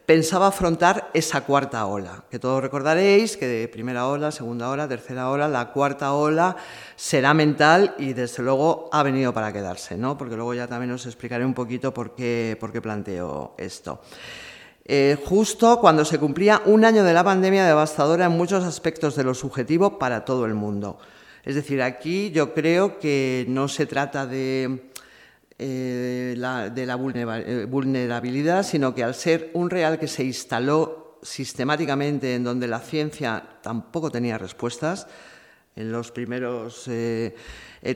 pensaba 0.04 0.48
afrontar 0.48 1.08
esa 1.14 1.40
cuarta 1.40 1.86
ola, 1.86 2.24
que 2.30 2.38
todos 2.38 2.62
recordaréis 2.62 3.38
que 3.38 3.46
de 3.46 3.66
primera 3.66 4.08
ola, 4.08 4.30
segunda 4.30 4.68
ola, 4.68 4.86
tercera 4.86 5.30
ola, 5.30 5.48
la 5.48 5.72
cuarta 5.72 6.12
ola 6.12 6.54
será 6.96 7.32
mental 7.32 7.94
y 7.96 8.12
desde 8.12 8.42
luego 8.42 8.90
ha 8.92 9.02
venido 9.02 9.32
para 9.32 9.54
quedarse, 9.54 9.96
¿no? 9.96 10.18
porque 10.18 10.36
luego 10.36 10.52
ya 10.52 10.66
también 10.66 10.92
os 10.92 11.06
explicaré 11.06 11.46
un 11.46 11.54
poquito 11.54 11.94
por 11.94 12.14
qué, 12.14 12.58
por 12.60 12.72
qué 12.72 12.82
planteo 12.82 13.54
esto. 13.56 14.02
Eh, 14.84 15.16
justo 15.24 15.78
cuando 15.80 16.04
se 16.04 16.18
cumplía 16.18 16.60
un 16.66 16.84
año 16.84 17.04
de 17.04 17.12
la 17.12 17.22
pandemia 17.22 17.64
devastadora 17.64 18.26
en 18.26 18.32
muchos 18.32 18.64
aspectos 18.64 19.14
de 19.14 19.22
lo 19.22 19.34
subjetivo 19.34 19.98
para 19.98 20.24
todo 20.24 20.44
el 20.44 20.54
mundo. 20.54 20.98
Es 21.44 21.54
decir, 21.54 21.82
aquí 21.82 22.30
yo 22.32 22.52
creo 22.52 22.98
que 22.98 23.44
no 23.48 23.68
se 23.68 23.86
trata 23.86 24.26
de 24.26 24.90
eh, 25.58 26.34
la 26.36 26.72
eh, 26.74 27.66
vulnerabilidad, 27.66 28.64
sino 28.64 28.94
que 28.94 29.04
al 29.04 29.14
ser 29.14 29.50
un 29.54 29.70
real 29.70 30.00
que 30.00 30.08
se 30.08 30.24
instaló 30.24 31.18
sistemáticamente 31.22 32.34
en 32.34 32.42
donde 32.42 32.66
la 32.66 32.80
ciencia 32.80 33.44
tampoco 33.62 34.10
tenía 34.10 34.36
respuestas, 34.38 35.06
en 35.74 35.90
los 35.90 36.10
primeros 36.10 36.86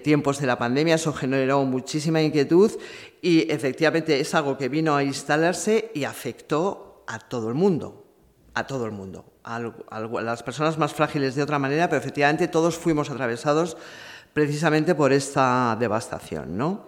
tiempos 0.02 0.40
de 0.40 0.46
la 0.46 0.58
pandemia 0.58 0.94
eso 0.94 1.12
generó 1.12 1.62
muchísima 1.64 2.22
inquietud 2.22 2.72
y 3.22 3.50
efectivamente 3.50 4.20
es 4.20 4.34
algo 4.34 4.56
que 4.56 4.68
vino 4.68 4.96
a 4.96 5.02
instalarse 5.02 5.90
y 5.94 6.04
afectó 6.04 7.04
a 7.06 7.18
todo 7.18 7.48
el 7.48 7.54
mundo, 7.54 8.06
a 8.54 8.66
todo 8.66 8.86
el 8.86 8.92
mundo, 8.92 9.24
a, 9.44 9.60
las 10.22 10.42
personas 10.42 10.78
más 10.78 10.92
frágiles 10.92 11.34
de 11.34 11.42
otra 11.42 11.58
manera, 11.58 11.88
pero 11.88 12.00
efectivamente 12.00 12.48
todos 12.48 12.76
fuimos 12.76 13.10
atravesados 13.10 13.76
precisamente 14.32 14.94
por 14.94 15.12
esta 15.12 15.76
devastación, 15.78 16.56
¿no? 16.58 16.86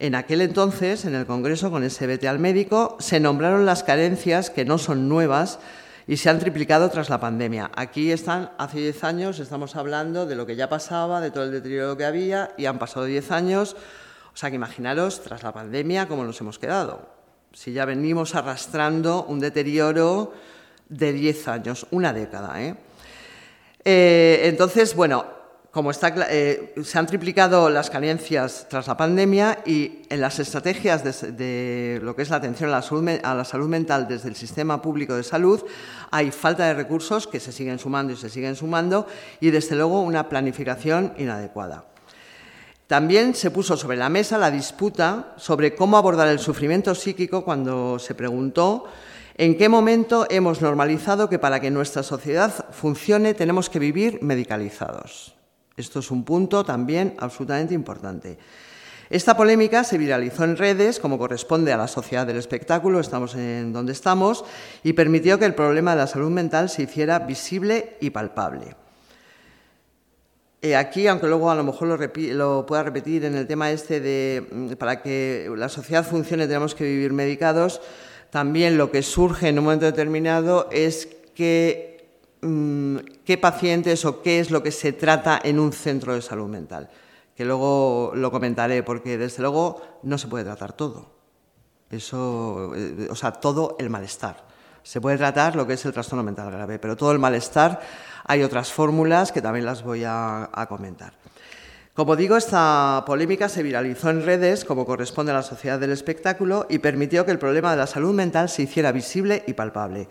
En 0.00 0.14
aquel 0.14 0.42
entonces, 0.42 1.04
en 1.04 1.16
el 1.16 1.26
Congreso, 1.26 1.72
con 1.72 1.82
ese 1.82 2.06
vete 2.06 2.28
al 2.28 2.38
médico, 2.38 2.96
se 3.00 3.18
nombraron 3.18 3.66
las 3.66 3.82
carencias, 3.82 4.48
que 4.48 4.64
no 4.64 4.78
son 4.78 5.08
nuevas, 5.08 5.58
y 6.06 6.16
se 6.16 6.30
han 6.30 6.38
triplicado 6.38 6.88
tras 6.88 7.10
la 7.10 7.18
pandemia. 7.18 7.72
Aquí 7.74 8.12
están, 8.12 8.52
hace 8.58 8.78
10 8.78 9.04
años, 9.04 9.40
estamos 9.40 9.74
hablando 9.74 10.24
de 10.24 10.36
lo 10.36 10.46
que 10.46 10.54
ya 10.54 10.68
pasaba, 10.68 11.20
de 11.20 11.32
todo 11.32 11.44
el 11.44 11.50
deterioro 11.50 11.96
que 11.96 12.04
había, 12.04 12.52
y 12.56 12.66
han 12.66 12.78
pasado 12.78 13.06
10 13.06 13.30
años. 13.32 13.76
O 14.32 14.36
sea 14.36 14.50
que 14.50 14.56
imaginaros, 14.56 15.22
tras 15.22 15.42
la 15.42 15.52
pandemia, 15.52 16.06
cómo 16.08 16.24
nos 16.24 16.40
hemos 16.40 16.58
quedado. 16.58 17.08
Si 17.52 17.72
ya 17.72 17.84
venimos 17.84 18.34
arrastrando 18.34 19.24
un 19.24 19.40
deterioro 19.40 20.32
de 20.88 21.12
10 21.12 21.48
años, 21.48 21.86
una 21.90 22.12
década. 22.12 22.62
¿eh? 22.62 22.74
Eh, 23.84 24.40
entonces, 24.44 24.94
bueno, 24.94 25.24
como 25.70 25.90
está, 25.90 26.12
eh, 26.30 26.74
se 26.82 26.98
han 26.98 27.06
triplicado 27.06 27.68
las 27.68 27.90
carencias 27.90 28.66
tras 28.68 28.86
la 28.86 28.96
pandemia 28.96 29.58
y 29.66 30.02
en 30.08 30.20
las 30.20 30.38
estrategias 30.38 31.04
de, 31.04 32.00
lo 32.02 32.16
que 32.16 32.22
es 32.22 32.30
la 32.30 32.36
atención 32.36 32.70
a 32.70 32.72
la, 32.72 32.82
salud, 32.82 33.08
a 33.22 33.34
la, 33.34 33.44
salud, 33.44 33.68
mental 33.68 34.08
desde 34.08 34.28
el 34.28 34.34
sistema 34.34 34.80
público 34.80 35.14
de 35.14 35.22
salud, 35.22 35.62
hay 36.10 36.30
falta 36.30 36.66
de 36.66 36.74
recursos 36.74 37.26
que 37.26 37.38
se 37.38 37.52
siguen 37.52 37.78
sumando 37.78 38.12
y 38.12 38.16
se 38.16 38.30
siguen 38.30 38.56
sumando 38.56 39.06
y, 39.40 39.50
desde 39.50 39.76
luego, 39.76 40.00
una 40.00 40.28
planificación 40.28 41.12
inadecuada. 41.18 41.84
También 42.88 43.34
se 43.34 43.50
puso 43.50 43.76
sobre 43.76 43.98
la 43.98 44.08
mesa 44.08 44.38
la 44.38 44.50
disputa 44.50 45.34
sobre 45.36 45.74
cómo 45.74 45.98
abordar 45.98 46.26
el 46.28 46.38
sufrimiento 46.38 46.94
psíquico 46.94 47.44
cuando 47.44 47.98
se 47.98 48.14
preguntó 48.14 48.86
en 49.34 49.58
qué 49.58 49.68
momento 49.68 50.26
hemos 50.30 50.62
normalizado 50.62 51.28
que 51.28 51.38
para 51.38 51.60
que 51.60 51.70
nuestra 51.70 52.02
sociedad 52.02 52.64
funcione 52.70 53.34
tenemos 53.34 53.68
que 53.68 53.78
vivir 53.78 54.20
medicalizados. 54.22 55.36
Esto 55.76 55.98
es 55.98 56.10
un 56.10 56.24
punto 56.24 56.64
también 56.64 57.14
absolutamente 57.18 57.74
importante. 57.74 58.38
Esta 59.10 59.36
polémica 59.36 59.84
se 59.84 59.98
viralizó 59.98 60.44
en 60.44 60.56
redes, 60.56 60.98
como 60.98 61.18
corresponde 61.18 61.74
a 61.74 61.76
la 61.76 61.88
sociedad 61.88 62.26
del 62.26 62.38
espectáculo, 62.38 63.00
estamos 63.00 63.34
en 63.34 63.70
donde 63.70 63.92
estamos, 63.92 64.46
y 64.82 64.94
permitió 64.94 65.38
que 65.38 65.44
el 65.44 65.54
problema 65.54 65.90
de 65.90 65.98
la 65.98 66.06
salud 66.06 66.30
mental 66.30 66.70
se 66.70 66.84
hiciera 66.84 67.18
visible 67.18 67.98
y 68.00 68.08
palpable. 68.08 68.87
Eh, 70.60 70.74
aquí, 70.74 71.06
aunque 71.06 71.28
luego 71.28 71.50
a 71.50 71.54
lo 71.54 71.64
mejor 71.64 71.88
lo, 71.88 72.66
pueda 72.66 72.82
repetir 72.82 73.24
en 73.24 73.36
el 73.36 73.46
tema 73.46 73.70
este 73.70 74.00
de 74.00 74.46
mm, 74.50 74.72
para 74.72 75.02
que 75.02 75.50
la 75.56 75.68
sociedad 75.68 76.04
funcione 76.04 76.46
tenemos 76.46 76.74
que 76.74 76.84
vivir 76.84 77.12
medicados, 77.12 77.80
también 78.30 78.76
lo 78.76 78.90
que 78.90 79.02
surge 79.02 79.48
en 79.48 79.58
un 79.58 79.64
momento 79.64 79.86
determinado 79.86 80.68
es 80.72 81.08
que 81.34 81.88
Mm, 82.40 82.98
qué 83.24 83.36
pacientes 83.36 84.04
o 84.04 84.22
qué 84.22 84.38
es 84.38 84.50
lo 84.50 84.62
que 84.62 84.70
se 84.70 84.92
trata 84.92 85.40
en 85.42 85.58
un 85.58 85.72
centro 85.72 86.14
de 86.14 86.22
salud 86.22 86.48
mental, 86.48 86.88
que 87.34 87.44
luego 87.44 88.12
lo 88.14 88.30
comentaré, 88.30 88.82
porque 88.84 89.18
desde 89.18 89.42
luego 89.42 89.82
no 90.04 90.18
se 90.18 90.28
puede 90.28 90.44
tratar 90.44 90.72
todo. 90.72 91.10
Eso, 91.90 92.72
eh, 92.76 93.08
o 93.10 93.16
sea, 93.16 93.32
todo 93.32 93.76
el 93.80 93.90
malestar. 93.90 94.46
Se 94.88 95.02
puede 95.02 95.18
tratar 95.18 95.54
lo 95.54 95.66
que 95.66 95.74
es 95.74 95.84
el 95.84 95.92
trastorno 95.92 96.22
mental 96.22 96.50
grave, 96.50 96.78
pero 96.78 96.96
todo 96.96 97.12
el 97.12 97.18
malestar 97.18 97.78
hay 98.24 98.42
otras 98.42 98.72
fórmulas 98.72 99.32
que 99.32 99.42
también 99.42 99.66
las 99.66 99.82
voy 99.82 100.02
a 100.06 100.66
comentar. 100.66 101.12
Como 101.92 102.16
digo, 102.16 102.38
esta 102.38 103.02
polémica 103.06 103.50
se 103.50 103.62
viralizó 103.62 104.08
en 104.08 104.24
redes, 104.24 104.64
como 104.64 104.86
corresponde 104.86 105.32
a 105.32 105.34
la 105.34 105.42
sociedad 105.42 105.78
del 105.78 105.92
espectáculo, 105.92 106.64
y 106.70 106.78
permitió 106.78 107.26
que 107.26 107.32
el 107.32 107.38
problema 107.38 107.70
de 107.70 107.76
la 107.76 107.86
salud 107.86 108.14
mental 108.14 108.48
se 108.48 108.62
hiciera 108.62 108.90
visible 108.90 109.44
y 109.46 109.52
palpable. 109.52 110.08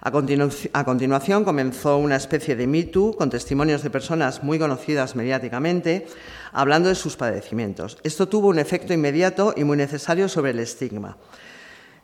A, 0.00 0.10
continuación 0.10 1.44
comenzó 1.44 1.98
una 1.98 2.16
especie 2.16 2.56
de 2.56 2.66
Me 2.66 2.90
con 2.90 3.28
testimonios 3.28 3.82
de 3.82 3.90
personas 3.90 4.42
muy 4.42 4.58
conocidas 4.58 5.16
mediáticamente 5.16 6.06
hablando 6.50 6.88
de 6.88 6.94
sus 6.94 7.16
padecimientos. 7.16 7.98
Esto 8.02 8.26
tuvo 8.26 8.48
un 8.48 8.58
efecto 8.58 8.94
inmediato 8.94 9.52
y 9.54 9.64
muy 9.64 9.76
necesario 9.76 10.30
sobre 10.30 10.52
el 10.52 10.60
estigma. 10.60 11.18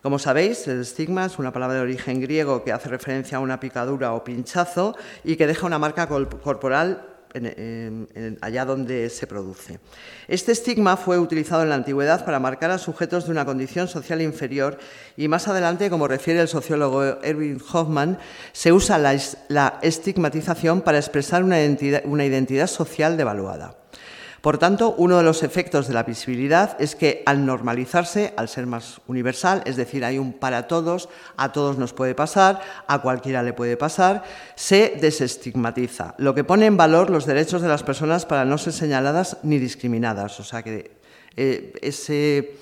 Como 0.02 0.18
sabéis, 0.18 0.66
el 0.66 0.81
estigma 0.81 1.27
es 1.27 1.39
una 1.39 1.52
palabra 1.52 1.77
de 1.77 1.82
origen 1.82 2.22
griego 2.22 2.64
que 2.64 2.72
hace 2.72 2.89
referencia 2.89 3.36
a 3.36 3.40
una 3.40 3.60
picadura 3.60 4.14
o 4.14 4.24
pinchazo 4.24 4.97
y 5.24 5.36
que 5.36 5.47
deja 5.47 5.66
una 5.66 5.78
marca 5.78 6.09
corporal 6.09 7.06
allá 8.40 8.64
donde 8.64 9.10
se 9.10 9.27
produce. 9.27 9.78
Este 10.27 10.52
estigma 10.52 10.97
fue 10.97 11.18
utilizado 11.18 11.62
en 11.62 11.68
la 11.68 11.74
antigüedad 11.74 12.24
para 12.24 12.40
marcar 12.40 12.70
a 12.70 12.78
sujetos 12.78 13.27
de 13.27 13.32
una 13.32 13.44
condición 13.44 13.89
social 13.89 14.22
inferior 14.22 14.78
y 15.18 15.28
más 15.28 15.47
adelante, 15.48 15.90
como 15.90 16.09
refiere 16.09 16.40
el 16.40 16.48
sociólogo 16.48 17.05
Erwin 17.22 17.60
Hoffman, 17.72 18.18
se 18.52 18.72
usa 18.72 18.98
la, 18.98 19.78
estigmatización 19.82 20.81
para 20.81 20.98
expresar 20.98 21.44
una 21.44 21.60
identidad 22.24 22.66
social 22.66 23.16
devaluada. 23.16 23.77
Por 24.40 24.56
tanto, 24.56 24.94
uno 24.96 25.18
de 25.18 25.22
los 25.22 25.42
efectos 25.42 25.86
de 25.86 25.92
la 25.92 26.02
visibilidad 26.02 26.74
es 26.80 26.96
que 26.96 27.22
al 27.26 27.44
normalizarse, 27.44 28.32
al 28.38 28.48
ser 28.48 28.66
más 28.66 29.00
universal, 29.06 29.62
es 29.66 29.76
decir, 29.76 30.02
hay 30.02 30.18
un 30.18 30.32
para 30.32 30.66
todos, 30.66 31.10
a 31.36 31.52
todos 31.52 31.76
nos 31.76 31.92
puede 31.92 32.14
pasar, 32.14 32.60
a 32.86 33.02
cualquiera 33.02 33.42
le 33.42 33.52
puede 33.52 33.76
pasar, 33.76 34.24
se 34.54 34.96
desestigmatiza, 34.98 36.14
lo 36.16 36.34
que 36.34 36.44
pone 36.44 36.64
en 36.64 36.78
valor 36.78 37.10
los 37.10 37.26
derechos 37.26 37.60
de 37.60 37.68
las 37.68 37.82
personas 37.82 38.24
para 38.24 38.46
no 38.46 38.56
ser 38.56 38.72
señaladas 38.72 39.36
ni 39.42 39.58
discriminadas. 39.58 40.40
O 40.40 40.44
sea 40.44 40.62
que 40.62 40.92
eh, 41.36 41.74
ese 41.82 42.54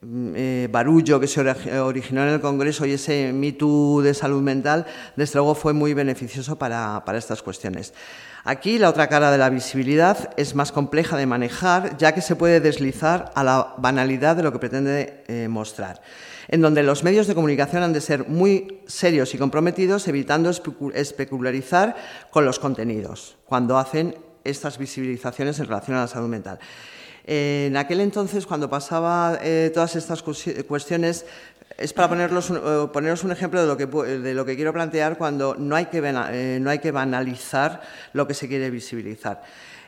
mm, 0.00 0.32
eh, 0.36 0.68
barullo 0.70 1.18
que 1.18 1.26
se 1.26 1.40
originó 1.80 2.22
en 2.22 2.34
el 2.34 2.40
Congreso 2.40 2.86
y 2.86 2.92
ese 2.92 3.32
mito 3.32 4.02
de 4.02 4.14
salud 4.14 4.40
mental, 4.40 4.86
desde 5.16 5.34
luego 5.34 5.56
fue 5.56 5.72
muy 5.72 5.94
beneficioso 5.94 6.56
para 6.56 7.02
estas 7.16 7.42
cuestiones. 7.42 7.92
Aquí 8.44 8.78
la 8.78 8.88
otra 8.88 9.08
cara 9.08 9.30
de 9.30 9.38
la 9.38 9.50
visibilidad 9.50 10.30
es 10.36 10.54
más 10.54 10.72
compleja 10.72 11.16
de 11.16 11.26
manejar, 11.26 11.96
ya 11.98 12.12
que 12.12 12.20
se 12.20 12.36
puede 12.36 12.60
deslizar 12.60 13.32
a 13.34 13.44
la 13.44 13.74
banalidad 13.78 14.36
de 14.36 14.42
lo 14.42 14.52
que 14.52 14.58
pretende 14.58 15.24
eh, 15.26 15.48
mostrar, 15.48 16.00
en 16.46 16.60
donde 16.60 16.82
los 16.82 17.04
medios 17.04 17.26
de 17.26 17.34
comunicación 17.34 17.82
han 17.82 17.92
de 17.92 18.00
ser 18.00 18.28
muy 18.28 18.80
serios 18.86 19.34
y 19.34 19.38
comprometidos, 19.38 20.06
evitando 20.08 20.50
especularizar 20.50 21.96
con 22.30 22.44
los 22.44 22.58
contenidos 22.58 23.36
cuando 23.44 23.76
hacen 23.76 24.16
estas 24.44 24.78
visibilizaciones 24.78 25.58
en 25.58 25.66
relación 25.66 25.96
a 25.96 26.02
la 26.02 26.08
salud 26.08 26.28
mental. 26.28 26.58
En 27.30 27.76
aquel 27.76 28.00
entonces, 28.00 28.46
cuando 28.46 28.70
pasaba 28.70 29.38
eh, 29.42 29.70
todas 29.74 29.96
estas 29.96 30.22
cuestiones, 30.22 31.26
es 31.78 31.92
para 31.92 32.26
eh, 32.26 32.88
poneros 32.92 33.24
un 33.24 33.30
ejemplo 33.30 33.60
de 33.60 33.66
lo, 33.66 33.76
que, 33.76 33.86
de 33.86 34.34
lo 34.34 34.44
que 34.44 34.56
quiero 34.56 34.72
plantear 34.72 35.16
cuando 35.16 35.54
no 35.56 35.76
hay, 35.76 35.86
que, 35.86 36.02
eh, 36.04 36.58
no 36.60 36.70
hay 36.70 36.80
que 36.80 36.90
banalizar 36.90 37.80
lo 38.12 38.26
que 38.26 38.34
se 38.34 38.48
quiere 38.48 38.68
visibilizar. 38.68 39.42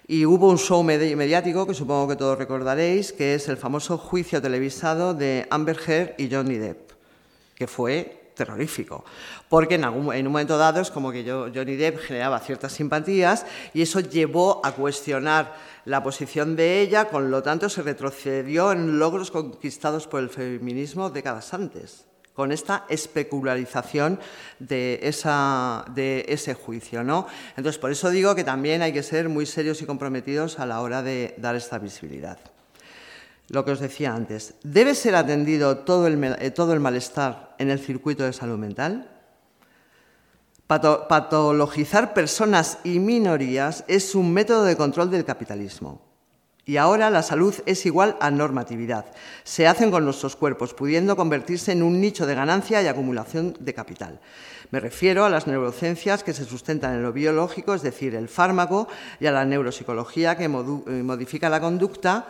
Y 0.07 0.25
hubo 0.25 0.49
un 0.49 0.59
show 0.59 0.83
mediático 0.85 1.67
que 1.67 1.75
supongo 1.75 2.09
que 2.09 2.17
todos 2.17 2.39
recordaréis, 2.39 3.13
que 3.13 3.35
es 3.35 3.49
el 3.49 3.57
famoso 3.57 3.99
juicio 3.99 4.41
televisado 4.41 5.15
de 5.15 5.47
Amber 5.51 5.79
Heard 5.85 6.15
y 6.19 6.33
Johnny 6.33 6.59
Depp, 6.59 6.93
que 7.57 7.67
fue 7.67 8.33
terrorífico, 8.35 9.05
porque 9.49 9.75
en, 9.75 9.85
un 9.85 10.25
momento 10.25 10.57
dado 10.57 10.81
es 10.81 10.91
como 10.91 11.13
que 11.13 11.25
Johnny 11.25 11.77
Depp 11.77 11.99
generaba 11.99 12.41
ciertas 12.41 12.73
simpatías 12.73 13.45
y 13.75 13.83
eso 13.83 14.01
llevó 14.01 14.65
a 14.65 14.73
cuestionar 14.73 15.55
la 15.85 16.03
posición 16.03 16.57
de 16.57 16.81
ella, 16.81 17.09
con 17.09 17.31
lo 17.31 17.43
tanto 17.43 17.69
se 17.69 17.83
retrocedió 17.83 18.73
en 18.73 18.99
logros 18.99 19.31
conquistados 19.31 20.07
por 20.07 20.21
el 20.21 20.31
feminismo 20.31 21.11
décadas 21.11 21.55
antes, 21.55 22.07
con 22.35 22.53
esta 22.53 22.85
especularización 22.89 24.21
de, 24.59 25.01
esa, 25.03 25.85
de 25.95 26.25
ese 26.29 26.55
juicio. 26.55 27.03
¿no? 27.03 27.27
Entonces, 27.57 27.79
por 27.79 27.91
eso 27.91 28.11
digo 28.11 28.35
que 28.35 28.45
también 28.45 28.83
hay 28.83 28.93
que 28.93 29.03
ser 29.03 29.29
muy 29.29 29.47
serios 29.47 29.83
y 29.83 29.87
comprometidos 29.87 30.59
a 30.59 30.67
la 30.67 30.81
hora 30.81 31.03
de 31.03 31.35
dar 31.39 31.57
esta 31.57 31.79
visibilidad. 31.79 32.39
Lo 33.49 33.65
que 33.65 33.73
os 33.73 33.81
decía 33.81 34.15
antes, 34.15 34.55
¿debe 34.63 34.95
ser 34.95 35.17
atendido 35.17 35.79
todo 35.79 36.07
el, 36.07 36.23
eh, 36.39 36.53
todo 36.53 36.73
el 36.73 36.79
malestar 36.79 37.57
en 37.59 37.69
el 37.69 37.81
circuito 37.81 38.23
de 38.23 38.33
salud 38.33 38.59
mental? 38.59 39.20
Patologizar 40.71 42.15
personas 42.15 42.79
y 42.85 43.01
minorías 43.01 43.83
es 43.89 44.15
un 44.15 44.33
método 44.33 44.63
de 44.63 44.77
control 44.77 45.11
del 45.11 45.25
capitalismo. 45.25 46.01
Y 46.65 46.77
ahora 46.77 47.11
la 47.11 47.25
salud 47.25 47.53
es 47.67 47.85
igual 47.87 48.17
a 48.21 48.31
normatividad. 48.31 49.07
Se 49.43 49.67
hacen 49.67 49.91
con 49.91 50.05
nuestros 50.05 50.37
cuerpos, 50.37 50.73
pudiendo 50.73 51.17
convertirse 51.17 51.73
en 51.73 51.83
un 51.83 52.01
nicho 52.01 52.25
de 52.25 52.37
ganancia 52.37 52.81
y 52.81 52.87
acumulación 52.87 53.57
de 53.59 53.75
capital. 53.75 54.21
Me 54.71 54.79
refiero 54.79 55.25
a 55.25 55.29
las 55.29 55.49
neurociencias 55.49 56.23
que 56.23 56.35
se 56.35 56.45
sustentan 56.45 56.95
en 56.95 57.03
lo 57.03 57.13
biológico, 57.13 57.75
es 57.75 57.83
decir, 57.83 58.15
el 58.15 58.29
fármaco, 58.29 58.87
y 59.19 59.27
a 59.27 59.33
la 59.33 59.45
neuropsicología 59.45 60.37
que 60.37 60.45
eh, 60.45 60.49
modifica 60.49 61.49
la 61.49 61.61
conducta 61.61 62.29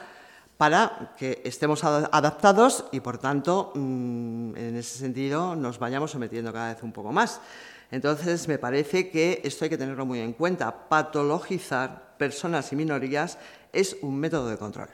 para 0.56 1.12
que 1.18 1.42
estemos 1.44 1.84
adaptados 1.84 2.86
y, 2.90 3.00
por 3.00 3.18
tanto, 3.18 3.72
mm, 3.74 4.56
en 4.56 4.76
ese 4.76 4.98
sentido, 4.98 5.56
nos 5.56 5.78
vayamos 5.78 6.10
sometiendo 6.10 6.54
cada 6.54 6.72
vez 6.72 6.82
un 6.82 6.92
poco 6.92 7.12
más. 7.12 7.42
Entonces, 7.90 8.46
me 8.48 8.58
parece 8.58 9.10
que 9.10 9.40
esto 9.44 9.64
hay 9.64 9.70
que 9.70 9.78
tenerlo 9.78 10.06
muy 10.06 10.20
en 10.20 10.32
cuenta. 10.32 10.88
Patologizar 10.88 12.16
personas 12.16 12.72
y 12.72 12.76
minorías 12.76 13.38
es 13.72 13.96
un 14.02 14.18
método 14.18 14.48
de 14.48 14.56
control. 14.56 14.88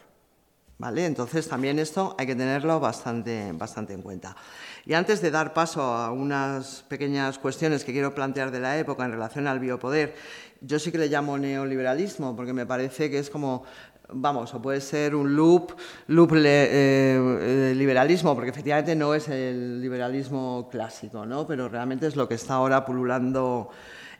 ¿Vale? 0.78 1.06
Entonces, 1.06 1.48
también 1.48 1.78
esto 1.78 2.14
hay 2.18 2.26
que 2.26 2.34
tenerlo 2.34 2.78
bastante, 2.78 3.50
bastante 3.52 3.94
en 3.94 4.02
cuenta. 4.02 4.36
Y 4.84 4.92
antes 4.92 5.22
de 5.22 5.30
dar 5.30 5.54
paso 5.54 5.82
a 5.82 6.12
unas 6.12 6.84
pequeñas 6.86 7.38
cuestiones 7.38 7.82
que 7.82 7.92
quiero 7.92 8.14
plantear 8.14 8.50
de 8.50 8.60
la 8.60 8.78
época 8.78 9.06
en 9.06 9.12
relación 9.12 9.46
al 9.46 9.58
biopoder, 9.58 10.14
yo 10.60 10.78
sí 10.78 10.92
que 10.92 10.98
le 10.98 11.08
llamo 11.08 11.38
neoliberalismo, 11.38 12.36
porque 12.36 12.52
me 12.52 12.66
parece 12.66 13.10
que 13.10 13.18
es 13.18 13.30
como 13.30 13.64
vamos, 14.12 14.54
o 14.54 14.62
puede 14.62 14.80
ser 14.80 15.14
un 15.14 15.34
loop, 15.34 15.72
loop 16.08 16.32
le- 16.32 16.68
eh, 16.70 17.74
liberalismo, 17.74 18.34
porque 18.34 18.50
efectivamente 18.50 18.94
no 18.94 19.14
es 19.14 19.28
el 19.28 19.80
liberalismo 19.80 20.68
clásico, 20.70 21.26
¿no? 21.26 21.46
pero 21.46 21.68
realmente 21.68 22.06
es 22.06 22.16
lo 22.16 22.28
que 22.28 22.34
está 22.34 22.54
ahora 22.54 22.84
pululando 22.84 23.68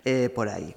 eh, 0.04 0.30
por 0.34 0.48
ahí. 0.48 0.74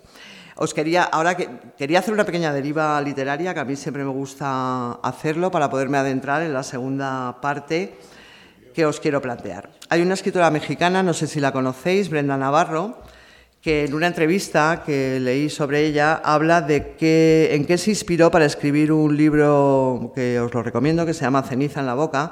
Os 0.56 0.74
quería, 0.74 1.04
ahora 1.04 1.36
que 1.38 1.50
quería 1.78 2.00
hacer 2.00 2.14
una 2.14 2.26
pequeña 2.26 2.52
deriva 2.52 3.00
literaria, 3.02 3.54
que 3.54 3.60
a 3.62 3.66
mí 3.66 3.76
siempre 3.78 4.04
me 4.04 4.12
gusta 4.12 4.92
hacerlo 5.02 5.52
para 5.52 5.70
poderme 5.70 5.98
adentrar 5.98 6.42
en 6.42 6.54
la 6.54 6.64
segunda 6.64 7.40
parte 7.42 7.98
que 8.74 8.86
os 8.86 9.00
quiero 9.00 9.22
plantear. 9.22 9.70
Hay 9.90 10.02
una 10.02 10.14
escritora 10.16 10.52
mexicana, 10.52 11.02
no 11.02 11.14
sé 11.14 11.28
si 11.28 11.40
la 11.40 11.52
conocéis, 11.54 12.10
Brenda 12.10 12.36
Navarro, 12.38 13.00
que 13.62 13.86
en 13.86 13.94
una 13.94 14.08
entrevista 14.08 14.84
que 14.86 15.20
leí 15.20 15.50
sobre 15.50 15.86
ella 15.86 16.22
habla 16.24 16.62
de 16.62 16.94
que, 16.98 17.50
en 17.52 17.66
qué 17.66 17.78
se 17.78 17.90
inspiró 17.92 18.32
para 18.32 18.46
escribir 18.46 18.92
un 18.92 19.16
libro 19.18 20.14
que 20.16 20.40
os 20.40 20.54
lo 20.54 20.64
recomiendo, 20.64 21.06
que 21.06 21.14
se 21.14 21.22
llama 21.22 21.44
Ceniza 21.44 21.82
en 21.82 21.86
la 21.86 21.94
boca. 21.94 22.32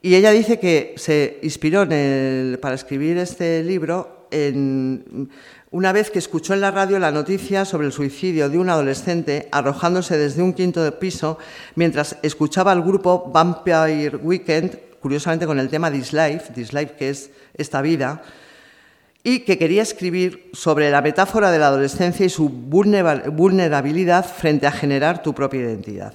Y 0.00 0.16
ella 0.16 0.32
dice 0.32 0.58
que 0.58 0.94
se 0.96 1.38
inspiró 1.42 1.82
en 1.82 1.92
el- 1.92 2.58
para 2.60 2.74
escribir 2.74 3.18
este 3.18 3.62
libro 3.62 4.26
en, 4.32 5.30
una 5.70 5.92
vez 5.92 6.10
que 6.10 6.18
escuchó 6.18 6.54
en 6.54 6.60
la 6.60 6.72
radio 6.72 6.98
la 6.98 7.12
noticia 7.12 7.64
sobre 7.64 7.86
el 7.86 7.92
suicidio 7.92 8.48
de 8.48 8.58
un 8.58 8.68
adolescente 8.68 9.48
arrojándose 9.52 10.18
desde 10.18 10.42
un 10.42 10.54
quinto 10.54 10.82
de 10.82 10.90
piso 10.90 11.38
mientras 11.76 12.16
escuchaba 12.22 12.72
al 12.72 12.82
grupo 12.82 13.30
Vampire 13.32 14.16
Weekend, 14.16 14.76
curiosamente 15.00 15.46
con 15.46 15.60
el 15.60 15.68
tema 15.68 15.90
This 15.90 16.12
Life, 16.12 16.52
This 16.52 16.72
Life 16.72 16.94
que 16.98 17.10
es 17.10 17.30
esta 17.54 17.80
vida, 17.80 18.22
y 19.24 19.40
que 19.40 19.58
quería 19.58 19.82
escribir 19.82 20.50
sobre 20.52 20.90
la 20.90 21.00
metáfora 21.00 21.50
de 21.50 21.58
la 21.58 21.68
adolescencia 21.68 22.26
y 22.26 22.30
su 22.30 22.48
vulnera- 22.48 23.30
vulnerabilidad 23.30 24.26
frente 24.26 24.66
a 24.66 24.72
generar 24.72 25.22
tu 25.22 25.32
propia 25.32 25.60
identidad. 25.60 26.14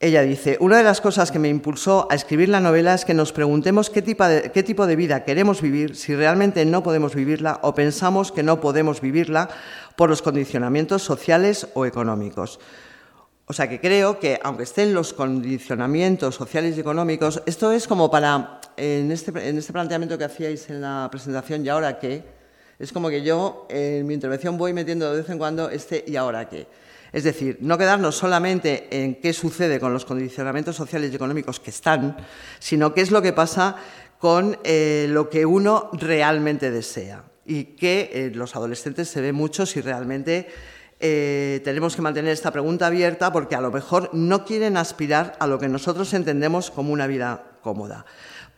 Ella 0.00 0.22
dice, 0.22 0.56
una 0.60 0.76
de 0.76 0.84
las 0.84 1.00
cosas 1.00 1.32
que 1.32 1.40
me 1.40 1.48
impulsó 1.48 2.06
a 2.08 2.14
escribir 2.14 2.48
la 2.48 2.60
novela 2.60 2.94
es 2.94 3.04
que 3.04 3.14
nos 3.14 3.32
preguntemos 3.32 3.90
qué 3.90 4.00
tipo, 4.00 4.24
de, 4.24 4.52
qué 4.52 4.62
tipo 4.62 4.86
de 4.86 4.94
vida 4.94 5.24
queremos 5.24 5.60
vivir 5.60 5.96
si 5.96 6.14
realmente 6.14 6.64
no 6.64 6.84
podemos 6.84 7.16
vivirla 7.16 7.58
o 7.62 7.74
pensamos 7.74 8.30
que 8.30 8.44
no 8.44 8.60
podemos 8.60 9.00
vivirla 9.00 9.48
por 9.96 10.08
los 10.08 10.22
condicionamientos 10.22 11.02
sociales 11.02 11.66
o 11.74 11.84
económicos. 11.84 12.60
O 13.46 13.52
sea 13.52 13.68
que 13.68 13.80
creo 13.80 14.20
que, 14.20 14.38
aunque 14.44 14.62
estén 14.62 14.94
los 14.94 15.12
condicionamientos 15.12 16.36
sociales 16.36 16.76
y 16.76 16.80
económicos, 16.80 17.42
esto 17.46 17.72
es 17.72 17.88
como 17.88 18.08
para, 18.08 18.60
en 18.78 19.10
este, 19.10 19.30
en 19.48 19.58
este 19.58 19.72
planteamiento 19.72 20.16
que 20.16 20.24
hacíais 20.24 20.70
en 20.70 20.80
la 20.80 21.08
presentación, 21.10 21.64
¿y 21.64 21.68
ahora 21.68 21.98
qué? 21.98 22.24
Es 22.78 22.92
como 22.92 23.08
que 23.08 23.22
yo 23.22 23.66
en 23.68 24.06
mi 24.06 24.14
intervención 24.14 24.56
voy 24.56 24.72
metiendo 24.72 25.10
de 25.10 25.20
vez 25.22 25.30
en 25.30 25.38
cuando 25.38 25.68
este 25.68 26.04
¿y 26.06 26.16
ahora 26.16 26.48
qué? 26.48 26.68
Es 27.12 27.24
decir, 27.24 27.58
no 27.60 27.78
quedarnos 27.78 28.16
solamente 28.16 28.86
en 28.90 29.16
qué 29.16 29.32
sucede 29.32 29.80
con 29.80 29.92
los 29.92 30.04
condicionamientos 30.04 30.76
sociales 30.76 31.10
y 31.10 31.16
económicos 31.16 31.58
que 31.58 31.70
están, 31.70 32.16
sino 32.58 32.94
qué 32.94 33.00
es 33.00 33.10
lo 33.10 33.22
que 33.22 33.32
pasa 33.32 33.76
con 34.18 34.58
eh, 34.62 35.06
lo 35.08 35.30
que 35.30 35.46
uno 35.46 35.90
realmente 35.94 36.70
desea. 36.70 37.24
Y 37.46 37.64
que 37.76 38.10
eh, 38.12 38.30
los 38.34 38.54
adolescentes 38.56 39.08
se 39.08 39.22
ve 39.22 39.32
mucho 39.32 39.64
si 39.64 39.80
realmente 39.80 40.48
eh, 41.00 41.62
tenemos 41.64 41.96
que 41.96 42.02
mantener 42.02 42.32
esta 42.32 42.50
pregunta 42.50 42.88
abierta 42.88 43.32
porque 43.32 43.54
a 43.54 43.60
lo 43.60 43.70
mejor 43.70 44.10
no 44.12 44.44
quieren 44.44 44.76
aspirar 44.76 45.34
a 45.40 45.46
lo 45.46 45.58
que 45.58 45.68
nosotros 45.68 46.12
entendemos 46.12 46.70
como 46.70 46.92
una 46.92 47.06
vida 47.06 47.42
cómoda. 47.62 48.04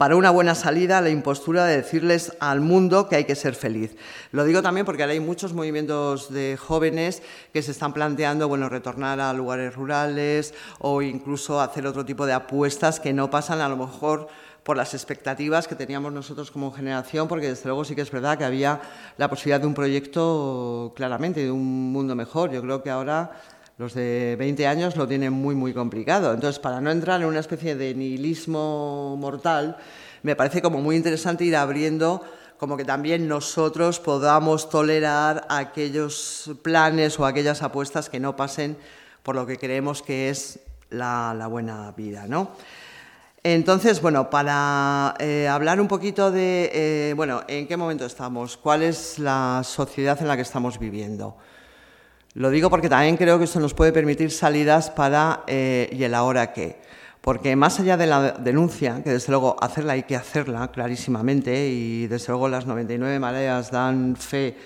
Para 0.01 0.17
una 0.17 0.31
buena 0.31 0.55
salida, 0.55 1.03
la 1.03 1.11
impostura 1.11 1.67
de 1.67 1.77
decirles 1.77 2.35
al 2.41 2.63
mundo 2.63 3.07
que 3.07 3.17
hay 3.17 3.25
que 3.25 3.35
ser 3.35 3.55
feliz. 3.55 3.99
Lo 4.33 4.45
digo 4.45 4.63
también 4.63 4.87
porque 4.87 5.03
ahora 5.03 5.13
hay 5.13 5.21
muchos 5.21 5.53
movimientos 5.53 6.33
de 6.33 6.57
jóvenes 6.57 7.23
que 7.53 7.61
se 7.61 7.73
están 7.73 7.93
planteando 7.93 8.49
bueno, 8.49 8.71
retornar 8.71 9.21
a 9.21 9.31
lugares 9.35 9.75
rurales 9.75 10.55
o 10.79 11.03
incluso 11.03 11.61
hacer 11.61 11.87
otro 11.87 12.07
tipo 12.07 12.25
de 12.25 12.33
apuestas 12.33 12.99
que 12.99 13.13
no 13.13 13.29
pasan 13.29 13.61
a 13.61 13.69
lo 13.69 13.77
mejor 13.77 14.29
por 14.63 14.79
las 14.79 14.95
expectativas 14.95 15.69
que 15.69 15.75
teníamos 15.75 16.15
nosotros 16.15 16.51
como 16.51 16.73
generación, 16.73 17.29
porque 17.29 17.51
desde 17.51 17.67
luego 17.67 17.85
sí 17.85 17.95
que 17.95 18.01
es 18.01 18.11
verdad 18.11 18.39
que 18.39 18.45
había 18.45 18.81
la 19.19 19.29
posibilidad 19.29 19.61
de 19.61 19.67
un 19.67 19.75
proyecto 19.75 20.95
claramente, 20.97 21.45
de 21.45 21.51
un 21.51 21.93
mundo 21.93 22.15
mejor. 22.15 22.51
Yo 22.51 22.63
creo 22.63 22.83
que 22.83 22.89
ahora 22.89 23.33
los 23.81 23.95
de 23.95 24.37
20 24.39 24.67
años 24.67 24.95
lo 24.97 25.09
tienen 25.09 25.33
muy, 25.33 25.55
muy 25.55 25.73
complicado. 25.73 26.35
Entonces, 26.35 26.59
para 26.59 26.83
no 26.83 26.91
entrar 26.91 27.23
en 27.23 27.27
una 27.27 27.41
especie 27.41 27.77
de 27.77 27.95
nihilismo 27.95 29.17
mortal, 29.17 29.79
me 30.23 30.37
parece 30.37 30.61
como 30.61 30.83
muy 30.83 30.97
interesante 30.97 31.45
ir 31.47 31.57
abriendo 31.57 32.23
como 32.59 32.77
que 32.77 32.85
también 32.85 33.27
nosotros 33.27 33.99
podamos 33.99 34.69
tolerar 34.69 35.47
aquellos 35.49 36.51
planes 36.61 37.19
o 37.19 37.25
aquellas 37.25 37.63
apuestas 37.63 38.11
que 38.11 38.21
no 38.21 38.37
pasen 38.37 38.77
por 39.23 39.35
lo 39.35 39.47
que 39.47 39.57
creemos 39.57 40.03
que 40.03 40.29
es 40.29 40.61
la, 40.91 41.47
buena 41.51 41.91
vida, 41.93 42.27
¿no? 42.29 42.51
Entonces, 43.43 44.03
bueno, 44.03 44.29
para 44.29 45.15
eh, 45.21 45.49
hablar 45.49 45.81
un 45.81 45.89
poquito 45.89 46.31
de, 46.31 46.71
eh, 46.75 47.15
bueno, 47.17 47.45
¿en 47.49 47.67
qué 47.67 47.79
momento 47.79 48.05
estamos? 48.05 48.59
¿Cuál 48.59 48.83
es 48.83 49.19
la 49.19 49.63
sociedad 49.65 50.21
en 50.21 50.29
la 50.29 50.37
que 50.37 50.43
estamos 50.43 50.79
viviendo? 50.79 51.39
Lo 52.35 52.51
digo 52.51 52.71
porque 52.71 52.89
también 52.89 53.17
creo 53.17 53.39
que 53.39 53.45
esto 53.45 53.59
nos 53.61 53.75
puede 53.75 53.93
permitir 53.93 54.31
salidas 54.31 54.91
para 54.91 55.43
eh, 55.47 55.89
y 55.93 56.05
el 56.05 56.15
ahora 56.15 56.53
qué. 56.53 56.79
Porque 57.21 57.55
más 57.57 57.81
allá 57.81 57.97
de 57.97 58.07
la 58.07 58.33
denuncia, 58.33 59.03
que 59.03 59.11
desde 59.11 59.31
luego 59.33 59.57
hacerla 59.61 59.95
hay 59.95 60.05
que 60.05 60.17
hacerla 60.17 60.71
clarísimamente 60.71 61.69
y 61.69 62.07
desde 62.07 62.29
luego 62.29 62.49
las 62.49 62.67
99 62.67 63.19
mareas 63.19 63.71
dan 63.71 64.17
fe 64.17 64.57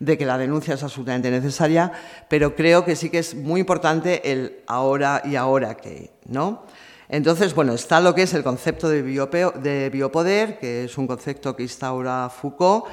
de 0.00 0.16
que 0.16 0.24
la 0.24 0.38
denuncia 0.38 0.74
es 0.74 0.82
absolutamente 0.82 1.30
necesaria, 1.30 1.92
pero 2.28 2.56
creo 2.56 2.84
que 2.86 2.96
sí 2.96 3.10
que 3.10 3.18
es 3.18 3.34
muy 3.34 3.60
importante 3.60 4.32
el 4.32 4.60
ahora 4.66 5.20
y 5.24 5.36
ahora 5.36 5.76
qué, 5.76 6.10
¿no? 6.26 6.64
Entonces, 7.10 7.54
bueno, 7.54 7.74
está 7.74 8.00
lo 8.00 8.14
que 8.14 8.22
es 8.22 8.32
el 8.34 8.42
concepto 8.42 8.88
de, 8.88 9.04
biopeo- 9.04 9.52
de 9.52 9.90
biopoder, 9.90 10.58
que 10.58 10.84
es 10.84 10.96
un 10.96 11.06
concepto 11.06 11.54
que 11.54 11.64
instaura 11.64 12.30
Foucault, 12.30 12.86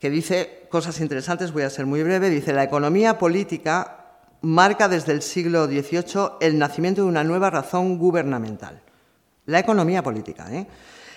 que 0.00 0.08
dice 0.10 0.57
cosas 0.68 1.00
interesantes, 1.00 1.52
voy 1.52 1.62
a 1.62 1.70
ser 1.70 1.86
muy 1.86 2.02
breve, 2.02 2.30
dice, 2.30 2.52
la 2.52 2.64
economía 2.64 3.18
política 3.18 3.98
marca 4.40 4.88
desde 4.88 5.12
el 5.12 5.22
siglo 5.22 5.66
XVIII 5.66 6.32
el 6.40 6.58
nacimiento 6.58 7.02
de 7.02 7.08
una 7.08 7.24
nueva 7.24 7.50
razón 7.50 7.98
gubernamental. 7.98 8.80
La 9.46 9.58
economía 9.58 10.02
política, 10.02 10.46
¿eh? 10.52 10.66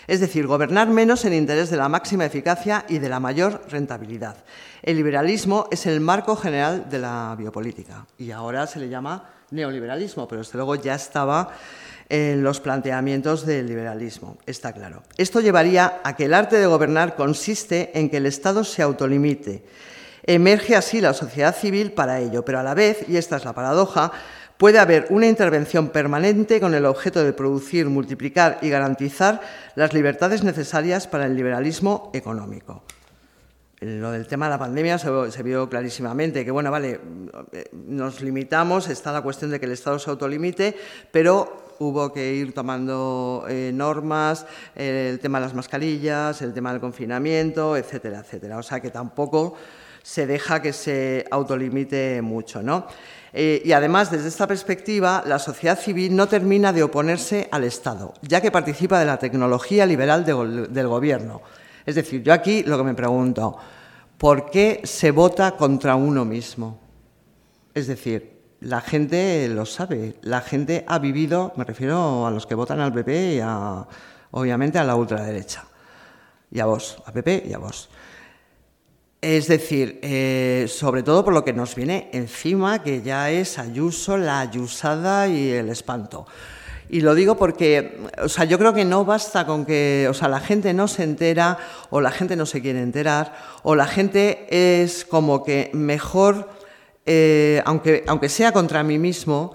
Es 0.07 0.19
decir, 0.19 0.47
gobernar 0.47 0.89
menos 0.89 1.23
en 1.25 1.33
interés 1.33 1.69
de 1.69 1.77
la 1.77 1.87
máxima 1.87 2.25
eficacia 2.25 2.85
y 2.89 2.97
de 2.97 3.07
la 3.07 3.19
mayor 3.19 3.61
rentabilidad. 3.69 4.35
El 4.81 4.97
liberalismo 4.97 5.67
es 5.71 5.85
el 5.85 6.01
marco 6.01 6.35
general 6.35 6.89
de 6.89 6.99
la 6.99 7.35
biopolítica 7.37 8.07
y 8.17 8.31
ahora 8.31 8.65
se 8.67 8.79
le 8.79 8.89
llama 8.89 9.29
neoliberalismo, 9.51 10.27
pero 10.27 10.41
desde 10.41 10.57
luego 10.57 10.75
ya 10.75 10.95
estaba 10.95 11.51
en 12.11 12.43
los 12.43 12.59
planteamientos 12.59 13.45
del 13.45 13.67
liberalismo, 13.67 14.37
está 14.45 14.73
claro. 14.73 15.01
Esto 15.15 15.39
llevaría 15.39 16.01
a 16.03 16.13
que 16.17 16.25
el 16.25 16.33
arte 16.33 16.57
de 16.57 16.65
gobernar 16.65 17.15
consiste 17.15 17.97
en 17.97 18.09
que 18.09 18.17
el 18.17 18.25
Estado 18.25 18.65
se 18.65 18.81
autolimite. 18.81 19.63
Emerge 20.23 20.75
así 20.75 20.99
la 20.99 21.13
sociedad 21.13 21.55
civil 21.55 21.93
para 21.93 22.19
ello, 22.19 22.43
pero 22.43 22.59
a 22.59 22.63
la 22.63 22.73
vez, 22.73 23.05
y 23.07 23.15
esta 23.15 23.37
es 23.37 23.45
la 23.45 23.53
paradoja, 23.53 24.11
puede 24.57 24.77
haber 24.77 25.07
una 25.09 25.25
intervención 25.25 25.87
permanente 25.87 26.59
con 26.59 26.73
el 26.75 26.85
objeto 26.85 27.23
de 27.23 27.31
producir, 27.31 27.87
multiplicar 27.87 28.59
y 28.61 28.67
garantizar 28.67 29.39
las 29.75 29.93
libertades 29.93 30.43
necesarias 30.43 31.07
para 31.07 31.27
el 31.27 31.35
liberalismo 31.37 32.11
económico. 32.13 32.83
Lo 33.79 34.11
del 34.11 34.27
tema 34.27 34.47
de 34.47 34.51
la 34.51 34.59
pandemia 34.59 34.97
se, 34.97 35.31
se, 35.31 35.43
vio 35.43 35.69
clarísimamente, 35.69 36.43
que 36.43 36.51
bueno, 36.51 36.71
vale, 36.71 36.99
nos 37.87 38.19
limitamos, 38.19 38.89
está 38.89 39.13
la 39.13 39.21
cuestión 39.21 39.49
de 39.49 39.61
que 39.61 39.65
el 39.65 39.71
Estado 39.71 39.97
se 39.97 40.09
autolimite, 40.09 40.75
pero 41.09 41.70
hubo 41.81 42.13
que 42.13 42.33
ir 42.35 42.53
tomando 42.53 43.45
eh, 43.49 43.71
normas, 43.73 44.45
el 44.75 45.19
tema 45.19 45.39
de 45.39 45.45
las 45.45 45.55
mascarillas, 45.55 46.41
el 46.43 46.53
tema 46.53 46.71
del 46.71 46.79
confinamiento, 46.79 47.75
etcétera, 47.75 48.19
etcétera. 48.19 48.57
O 48.57 48.63
sea 48.63 48.79
que 48.79 48.91
tampoco 48.91 49.55
se 50.03 50.27
deja 50.27 50.61
que 50.61 50.73
se 50.73 51.25
autolimite 51.31 52.21
mucho, 52.21 52.61
¿no? 52.61 52.85
Eh, 53.33 53.61
y 53.65 53.71
además, 53.71 54.11
desde 54.11 54.27
esta 54.27 54.45
perspectiva, 54.45 55.23
la 55.25 55.39
sociedad 55.39 55.79
civil 55.79 56.15
no 56.15 56.27
termina 56.27 56.71
de 56.71 56.83
oponerse 56.83 57.47
al 57.51 57.63
Estado, 57.63 58.13
ya 58.21 58.41
que 58.41 58.51
participa 58.51 58.99
de 58.99 59.05
la 59.05 59.17
tecnología 59.17 59.85
liberal 59.85 60.23
de, 60.23 60.67
del 60.69 60.87
gobierno. 60.87 61.41
Es 61.85 61.95
decir, 61.95 62.21
yo 62.21 62.33
aquí 62.33 62.61
lo 62.63 62.77
que 62.77 62.83
me 62.83 62.93
pregunto, 62.93 63.57
¿por 64.17 64.51
qué 64.51 64.81
se 64.83 65.11
vota 65.11 65.55
contra 65.55 65.95
uno 65.95 66.25
mismo? 66.25 66.79
Es 67.73 67.87
decir, 67.87 68.30
la 68.61 68.79
gente 68.79 69.47
lo 69.49 69.65
sabe, 69.65 70.15
la 70.21 70.41
gente 70.41 70.85
ha 70.87 70.99
vivido, 70.99 71.51
me 71.55 71.63
refiero 71.63 72.27
a 72.27 72.31
los 72.31 72.45
que 72.45 72.55
votan 72.55 72.79
al 72.79 72.93
PP 72.93 73.35
y 73.35 73.39
a, 73.39 73.85
obviamente 74.31 74.77
a 74.77 74.83
la 74.83 74.95
ultraderecha, 74.95 75.65
y 76.51 76.59
a 76.59 76.65
vos, 76.65 77.01
a 77.05 77.11
PP 77.11 77.45
y 77.47 77.53
a 77.53 77.57
vos. 77.57 77.89
Es 79.19 79.47
decir, 79.47 79.99
eh, 80.03 80.67
sobre 80.67 81.03
todo 81.03 81.25
por 81.25 81.33
lo 81.33 81.43
que 81.43 81.53
nos 81.53 81.75
viene 81.75 82.09
encima, 82.13 82.83
que 82.83 83.01
ya 83.01 83.31
es 83.31 83.57
Ayuso, 83.57 84.17
la 84.17 84.39
ayusada 84.39 85.27
y 85.27 85.51
el 85.51 85.69
espanto. 85.69 86.27
Y 86.89 87.01
lo 87.01 87.15
digo 87.15 87.37
porque, 87.37 87.99
o 88.21 88.27
sea, 88.27 88.45
yo 88.45 88.59
creo 88.59 88.73
que 88.73 88.83
no 88.83 89.05
basta 89.05 89.45
con 89.45 89.65
que, 89.65 90.07
o 90.09 90.13
sea, 90.13 90.27
la 90.27 90.39
gente 90.39 90.73
no 90.73 90.87
se 90.87 91.03
entera 91.03 91.57
o 91.89 92.01
la 92.01 92.11
gente 92.11 92.35
no 92.35 92.45
se 92.45 92.61
quiere 92.61 92.81
enterar 92.81 93.33
o 93.63 93.75
la 93.75 93.87
gente 93.87 94.47
es 94.49 95.05
como 95.05 95.43
que 95.43 95.71
mejor 95.73 96.49
eh, 97.05 97.61
aunque, 97.65 98.03
aunque 98.07 98.29
sea 98.29 98.51
contra 98.51 98.83
mí 98.83 98.97
mismo, 98.97 99.53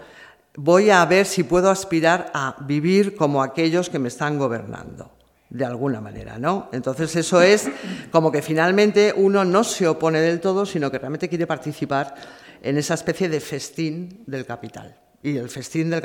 voy 0.57 0.91
a 0.91 1.05
ver 1.05 1.27
si 1.27 1.45
puedo 1.45 1.71
aspirar 1.71 2.31
a 2.35 2.57
vivir 2.61 3.15
como 3.15 3.43
aquellos 3.43 3.91
que 3.91 3.99
me 3.99 4.09
están 4.09 4.39
gobernando, 4.39 5.13
de 5.51 5.65
alguna 5.65 6.01
manera, 6.01 6.39
¿no? 6.39 6.69
Entonces 6.73 7.15
eso 7.17 7.41
es 7.43 7.69
como 8.11 8.33
que 8.33 8.43
finalmente 8.43 9.13
uno 9.17 9.45
no 9.45 9.65
se 9.65 9.87
opone 9.87 10.21
del 10.21 10.41
todo, 10.41 10.67
sino 10.67 10.91
que 10.91 10.99
realmente 10.99 11.29
quiere 11.29 11.47
participar 11.47 12.15
en 12.63 12.79
esa 12.79 12.95
especie 12.95 13.29
de 13.29 13.41
festín 13.41 14.25
del 14.27 14.45
capital 14.47 14.97
y 15.23 15.37
el 15.37 15.49
festín 15.49 15.91
del, 15.91 16.03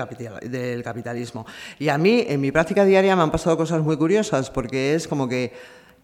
del 0.49 0.84
capitalismo. 0.84 1.45
Y 1.80 1.89
a 1.89 1.97
mí, 1.97 2.26
en 2.27 2.41
mi 2.41 2.51
práctica 2.51 2.85
diaria, 2.85 3.15
me 3.15 3.22
han 3.22 3.31
pasado 3.31 3.57
cosas 3.57 3.81
muy 3.81 3.97
curiosas, 3.97 4.49
porque 4.49 4.95
es 4.95 5.07
como 5.07 5.27
que 5.27 5.53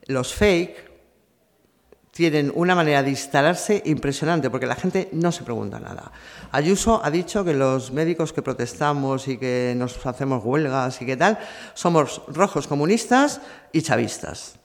los 0.07 0.33
fake 0.33 0.86
tienen 2.17 2.51
una 2.55 2.73
manera 2.73 3.03
de 3.03 3.11
instalarse 3.11 3.83
impresionante, 3.85 4.49
porque 4.49 4.65
la 4.65 4.73
gente 4.73 5.07
no 5.11 5.31
se 5.31 5.43
pregunta 5.43 5.79
nada. 5.79 6.11
Ayuso 6.51 6.99
ha 7.03 7.11
dicho 7.11 7.45
que 7.45 7.53
los 7.53 7.91
médicos 7.91 8.33
que 8.33 8.41
protestamos 8.41 9.27
y 9.27 9.37
que 9.37 9.75
nos 9.77 10.03
hacemos 10.03 10.43
huelgas 10.43 10.99
y 10.99 11.05
qué 11.05 11.15
tal, 11.15 11.37
somos 11.75 12.23
rojos 12.27 12.65
comunistas 12.65 13.39
y 13.71 13.83
chavistas. 13.83 14.55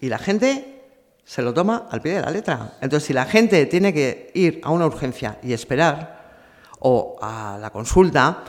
Y 0.00 0.08
la 0.08 0.18
gente 0.18 0.82
se 1.24 1.42
lo 1.42 1.54
toma 1.54 1.86
al 1.88 2.02
pie 2.02 2.14
de 2.14 2.22
la 2.22 2.32
letra. 2.32 2.72
Entonces, 2.80 3.06
si 3.06 3.12
la 3.12 3.26
gente 3.26 3.64
tiene 3.66 3.94
que 3.94 4.32
ir 4.34 4.60
a 4.64 4.70
una 4.70 4.86
urgencia 4.86 5.38
y 5.40 5.52
esperar, 5.52 6.40
o 6.80 7.16
a 7.22 7.58
la 7.60 7.70
consulta, 7.70 8.42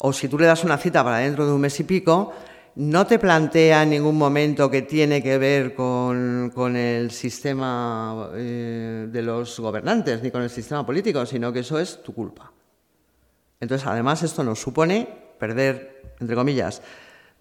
o 0.00 0.12
si 0.12 0.28
tú 0.28 0.38
le 0.38 0.44
das 0.44 0.62
una 0.62 0.76
cita 0.76 1.02
para 1.02 1.20
dentro 1.20 1.46
de 1.46 1.52
un 1.54 1.60
mes 1.62 1.80
y 1.80 1.84
pico, 1.84 2.34
no 2.78 3.08
te 3.08 3.18
plantea 3.18 3.82
en 3.82 3.90
ningún 3.90 4.16
momento 4.16 4.70
que 4.70 4.82
tiene 4.82 5.20
que 5.20 5.36
ver 5.36 5.74
con, 5.74 6.76
el 6.76 7.10
sistema 7.10 8.30
eh, 8.34 9.08
de 9.10 9.22
los 9.22 9.58
gobernantes 9.58 10.22
ni 10.22 10.30
con 10.30 10.42
el 10.42 10.50
sistema 10.50 10.86
político, 10.86 11.26
sino 11.26 11.52
que 11.52 11.58
eso 11.58 11.80
es 11.80 12.00
tu 12.04 12.14
culpa. 12.14 12.52
Entonces, 13.58 13.84
además, 13.84 14.22
esto 14.22 14.44
nos 14.44 14.60
supone 14.60 15.08
perder, 15.40 16.14
entre 16.20 16.36
comillas, 16.36 16.80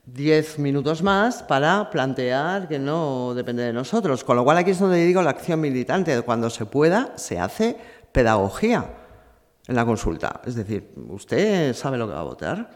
diez 0.08 0.58
minutos 0.58 1.04
más 1.04 1.44
para 1.44 1.92
plantear 1.92 2.68
que 2.68 2.80
no 2.80 3.36
depende 3.36 3.62
de 3.62 3.74
nosotros. 3.74 4.24
Con 4.24 4.38
lo 4.38 4.44
cual, 4.44 4.58
aquí 4.58 4.72
es 4.72 4.80
donde 4.80 5.06
digo 5.06 5.22
la 5.22 5.30
acción 5.30 5.62
militante. 5.62 6.20
Cuando 6.24 6.50
se 6.50 6.66
pueda, 6.66 7.14
se 7.16 7.40
hace 7.40 7.78
pedagogía 8.12 8.92
en 9.68 9.76
la 9.76 9.86
consulta. 9.86 10.42
Es 10.48 10.56
decir, 10.56 10.96
¿usted 11.10 11.76
sabe 11.76 12.00
lo 12.00 12.08
que 12.08 12.14
va 12.14 12.22
a 12.22 12.24
votar? 12.24 12.70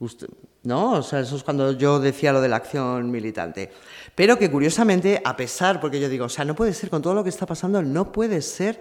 Usted, 0.00 0.28
¿No? 0.64 0.92
O 0.92 1.02
sea, 1.02 1.20
eso 1.20 1.36
es 1.36 1.44
cuando 1.44 1.72
yo 1.72 2.00
decía 2.00 2.32
lo 2.32 2.40
de 2.40 2.48
la 2.48 2.56
acción 2.56 3.10
militante. 3.10 3.70
Pero 4.14 4.38
que 4.38 4.50
curiosamente, 4.50 5.22
a 5.24 5.36
pesar, 5.36 5.80
porque 5.80 6.00
yo 6.00 6.08
digo, 6.08 6.26
o 6.26 6.28
sea, 6.28 6.44
no 6.44 6.54
puede 6.54 6.72
ser 6.72 6.90
con 6.90 7.00
todo 7.00 7.14
lo 7.14 7.22
que 7.22 7.30
está 7.30 7.46
pasando, 7.46 7.80
no 7.82 8.10
puede 8.10 8.42
ser 8.42 8.80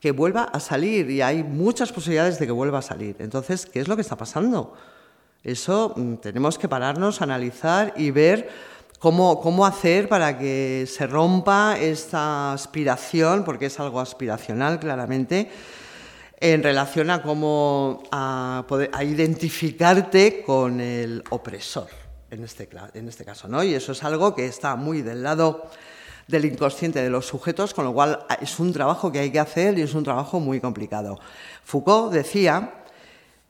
que 0.00 0.12
vuelva 0.12 0.44
a 0.44 0.60
salir 0.60 1.10
y 1.10 1.22
hay 1.22 1.42
muchas 1.42 1.92
posibilidades 1.92 2.38
de 2.38 2.46
que 2.46 2.52
vuelva 2.52 2.78
a 2.78 2.82
salir. 2.82 3.16
Entonces, 3.18 3.66
¿qué 3.66 3.80
es 3.80 3.88
lo 3.88 3.96
que 3.96 4.02
está 4.02 4.16
pasando? 4.16 4.74
Eso 5.42 5.94
mm, 5.96 6.14
tenemos 6.16 6.58
que 6.58 6.68
pararnos, 6.68 7.20
analizar 7.20 7.92
y 7.96 8.10
ver 8.10 8.48
cómo, 8.98 9.40
cómo 9.40 9.66
hacer 9.66 10.08
para 10.08 10.38
que 10.38 10.86
se 10.88 11.06
rompa 11.06 11.76
esta 11.78 12.52
aspiración, 12.52 13.44
porque 13.44 13.66
es 13.66 13.80
algo 13.80 14.00
aspiracional 14.00 14.78
claramente, 14.78 15.50
en 16.40 16.62
relación 16.62 17.10
a 17.10 17.22
cómo 17.22 18.02
a, 18.12 18.64
poder, 18.68 18.90
a 18.92 19.02
identificarte 19.04 20.42
con 20.44 20.80
el 20.80 21.22
opresor, 21.30 21.88
en 22.30 22.44
este, 22.44 22.68
en 22.94 23.08
este 23.08 23.24
caso. 23.24 23.48
¿no? 23.48 23.62
Y 23.62 23.74
eso 23.74 23.92
es 23.92 24.04
algo 24.04 24.34
que 24.34 24.46
está 24.46 24.76
muy 24.76 25.02
del 25.02 25.22
lado 25.22 25.68
del 26.28 26.44
inconsciente 26.44 27.02
de 27.02 27.10
los 27.10 27.26
sujetos, 27.26 27.74
con 27.74 27.86
lo 27.86 27.92
cual 27.92 28.20
es 28.40 28.58
un 28.60 28.72
trabajo 28.72 29.10
que 29.10 29.18
hay 29.18 29.30
que 29.30 29.40
hacer 29.40 29.78
y 29.78 29.82
es 29.82 29.94
un 29.94 30.04
trabajo 30.04 30.38
muy 30.38 30.60
complicado. 30.60 31.18
Foucault 31.64 32.12
decía 32.12 32.74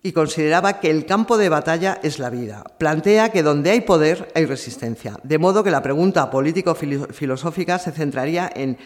y 0.00 0.12
consideraba 0.12 0.78
que 0.78 0.90
el 0.90 1.04
campo 1.04 1.36
de 1.36 1.48
batalla 1.48 1.98
es 2.04 2.20
la 2.20 2.30
vida. 2.30 2.62
Plantea 2.78 3.30
que 3.30 3.42
donde 3.42 3.70
hay 3.70 3.80
poder 3.80 4.30
hay 4.34 4.46
resistencia, 4.46 5.18
de 5.24 5.38
modo 5.38 5.64
que 5.64 5.72
la 5.72 5.82
pregunta 5.82 6.30
político-filosófica 6.30 7.80
se 7.80 7.90
centraría 7.90 8.48
en 8.54 8.78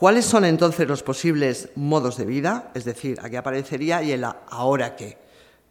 ¿Cuáles 0.00 0.24
son 0.24 0.46
entonces 0.46 0.88
los 0.88 1.02
posibles 1.02 1.68
modos 1.74 2.16
de 2.16 2.24
vida? 2.24 2.70
Es 2.72 2.86
decir, 2.86 3.18
aquí 3.22 3.36
aparecería 3.36 4.02
y 4.02 4.12
el 4.12 4.24
ahora 4.24 4.96
qué. 4.96 5.18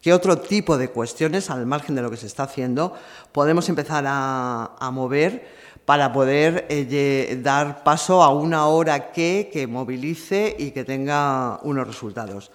¿Qué 0.04 0.14
otro 0.14 0.38
tipo 0.38 0.78
de 0.78 0.92
cuestiones, 0.92 1.50
al 1.50 1.66
margen 1.66 1.96
de 1.96 2.04
lo 2.04 2.12
que 2.12 2.18
se 2.18 2.28
está 2.28 2.44
haciendo, 2.44 2.94
podemos 3.32 3.68
empezar 3.70 4.04
a, 4.08 4.90
mover 4.94 5.48
para 5.84 6.14
poder 6.14 6.68
eh, 6.70 7.40
dar 7.42 7.84
paso 7.84 8.22
a 8.22 8.32
una 8.32 8.68
hora 8.68 9.12
que, 9.12 9.50
que 9.52 9.66
movilice 9.66 10.56
y 10.60 10.70
que 10.70 10.84
tenga 10.84 11.60
unos 11.64 11.88
resultados? 11.88 12.52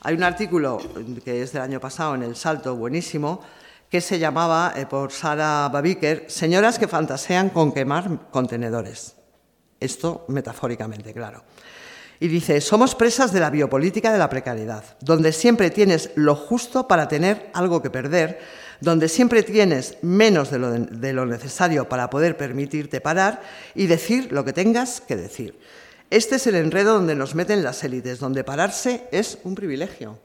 Hay 0.00 0.14
un 0.14 0.22
artículo 0.22 0.78
que 1.22 1.42
es 1.42 1.52
del 1.52 1.60
año 1.60 1.80
pasado 1.80 2.14
en 2.14 2.22
El 2.22 2.34
Salto, 2.34 2.76
buenísimo, 2.76 3.42
que 3.90 4.00
se 4.00 4.18
llamaba, 4.18 4.72
eh, 4.74 4.86
por 4.86 5.12
Sara 5.12 5.68
Babiker, 5.70 6.30
Señoras 6.30 6.78
que 6.78 6.88
fantasean 6.88 7.50
con 7.50 7.72
quemar 7.72 8.30
contenedores. 8.30 9.19
Esto 9.80 10.26
metafóricamente, 10.28 11.12
claro. 11.14 11.42
Y 12.22 12.28
dice, 12.28 12.60
somos 12.60 12.94
presas 12.94 13.32
de 13.32 13.40
la 13.40 13.48
biopolítica 13.48 14.12
de 14.12 14.18
la 14.18 14.28
precariedad, 14.28 14.84
donde 15.00 15.32
siempre 15.32 15.70
tienes 15.70 16.10
lo 16.16 16.36
justo 16.36 16.86
para 16.86 17.08
tener 17.08 17.50
algo 17.54 17.80
que 17.80 17.88
perder, 17.88 18.38
donde 18.80 19.08
siempre 19.08 19.42
tienes 19.42 19.96
menos 20.02 20.50
de 20.50 21.12
lo, 21.12 21.26
necesario 21.26 21.88
para 21.88 22.10
poder 22.10 22.36
permitirte 22.36 23.00
parar 23.00 23.40
y 23.74 23.86
decir 23.86 24.32
lo 24.32 24.44
que 24.44 24.52
tengas 24.52 25.00
que 25.00 25.16
decir. 25.16 25.58
Este 26.10 26.36
es 26.36 26.46
el 26.46 26.56
enredo 26.56 26.94
donde 26.94 27.14
nos 27.14 27.34
meten 27.34 27.64
las 27.64 27.82
élites, 27.84 28.18
donde 28.18 28.44
pararse 28.44 29.08
es 29.12 29.38
un 29.44 29.54
privilegio. 29.54 30.18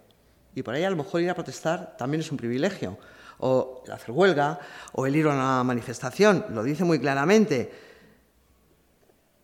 Y 0.53 0.63
por 0.63 0.73
ahí 0.73 0.83
a 0.83 0.89
lo 0.89 0.97
mejor 0.97 1.21
ir 1.21 1.29
a 1.29 1.35
protestar 1.35 1.95
también 1.97 2.21
es 2.21 2.31
un 2.31 2.37
privilegio. 2.37 2.97
O 3.37 3.83
el 3.85 3.91
hacer 3.93 4.11
huelga, 4.11 4.59
o 4.93 5.05
el 5.05 5.15
ir 5.15 5.27
a 5.27 5.29
una 5.29 5.63
manifestación, 5.63 6.45
lo 6.49 6.63
dice 6.63 6.83
muy 6.83 6.99
claramente 6.99 7.84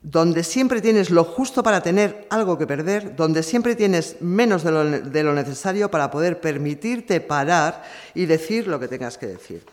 donde 0.01 0.43
siempre 0.43 0.81
tienes 0.81 1.11
lo 1.11 1.23
justo 1.23 1.61
para 1.61 1.81
tener 1.81 2.25
algo 2.29 2.57
que 2.57 2.65
perder, 2.65 3.15
donde 3.15 3.43
siempre 3.43 3.75
tienes 3.75 4.17
menos 4.19 4.63
de 4.63 5.23
lo, 5.23 5.33
necesario 5.33 5.91
para 5.91 6.09
poder 6.09 6.41
permitirte 6.41 7.21
parar 7.21 7.83
y 8.15 8.25
decir 8.25 8.67
lo 8.67 8.79
que 8.79 8.87
tengas 8.87 9.17
que 9.17 9.27
decir. 9.27 9.63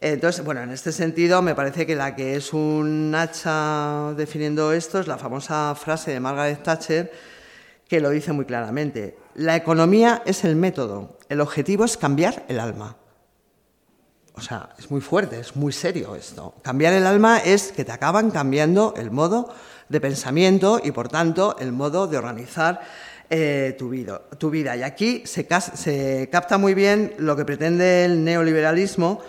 Entonces, 0.00 0.44
bueno, 0.44 0.62
en 0.62 0.70
este 0.70 0.92
sentido 0.92 1.42
me 1.42 1.54
parece 1.54 1.86
que 1.86 1.96
la 1.96 2.14
que 2.14 2.36
es 2.36 2.52
un 2.52 3.12
hacha 3.16 4.12
definiendo 4.16 4.72
esto 4.72 5.00
es 5.00 5.06
la 5.06 5.18
famosa 5.18 5.74
frase 5.74 6.12
de 6.12 6.20
Margaret 6.20 6.62
Thatcher 6.62 7.10
que 7.88 8.00
lo 8.00 8.10
dice 8.10 8.32
muy 8.32 8.44
claramente. 8.44 9.16
La 9.34 9.56
economía 9.56 10.22
es 10.26 10.44
el 10.44 10.56
método, 10.56 11.18
el 11.28 11.40
objetivo 11.40 11.84
es 11.84 11.96
cambiar 11.96 12.44
el 12.48 12.60
alma. 12.60 12.96
O 14.36 14.40
sea, 14.40 14.70
es 14.78 14.90
muy 14.90 15.00
fuerte, 15.00 15.38
es 15.38 15.54
muy 15.54 15.72
serio 15.72 16.16
esto. 16.16 16.54
Cambiar 16.62 16.92
el 16.92 17.06
alma 17.06 17.38
es 17.38 17.70
que 17.70 17.84
te 17.84 17.92
acaban 17.92 18.30
cambiando 18.30 18.94
el 18.96 19.10
modo 19.10 19.54
de 19.88 20.00
pensamiento 20.00 20.80
y, 20.82 20.90
por 20.90 21.08
tanto, 21.08 21.56
el 21.60 21.72
modo 21.72 22.08
de 22.08 22.18
organizar 22.18 22.80
eh, 23.30 23.74
tu, 23.78 23.88
vida, 23.88 24.20
tu, 24.38 24.50
vida, 24.50 24.76
Y 24.76 24.82
aquí 24.82 25.22
se, 25.24 25.46
capta 25.46 26.58
muy 26.58 26.74
bien 26.74 27.14
lo 27.18 27.36
que 27.36 27.44
pretende 27.44 28.04
el 28.04 28.24
neoliberalismo, 28.24 29.20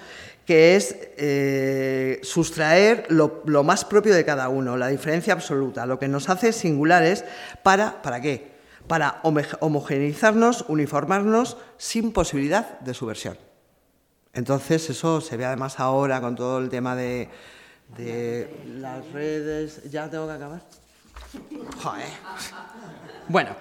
que 0.46 0.76
es 0.76 0.96
eh, 1.18 2.20
sustraer 2.24 3.06
lo, 3.10 3.42
lo, 3.46 3.64
más 3.64 3.86
propio 3.86 4.14
de 4.14 4.26
cada 4.26 4.50
uno, 4.50 4.76
la 4.76 4.88
diferencia 4.88 5.34
absoluta, 5.34 5.86
lo 5.86 5.98
que 5.98 6.08
nos 6.08 6.30
hace 6.30 6.52
singulares 6.52 7.26
para, 7.64 8.02
¿para 8.02 8.22
qué? 8.22 8.56
Para 8.88 9.22
homogeneizarnos, 9.24 10.66
uniformarnos 10.68 11.58
sin 11.78 12.12
posibilidad 12.12 12.80
de 12.82 12.94
subversión. 12.94 13.38
Entonces, 14.36 14.90
eso 14.90 15.22
se 15.22 15.38
ve 15.38 15.46
además 15.46 15.80
ahora 15.80 16.20
con 16.20 16.36
todo 16.36 16.60
el 16.60 16.70
tema 16.70 16.96
de, 16.96 17.30
las 18.80 19.12
redes. 19.14 19.90
¿Ya 19.90 20.10
tengo 20.10 20.28
que 20.28 20.34
acabar? 20.34 20.62
Bueno, 23.30 23.56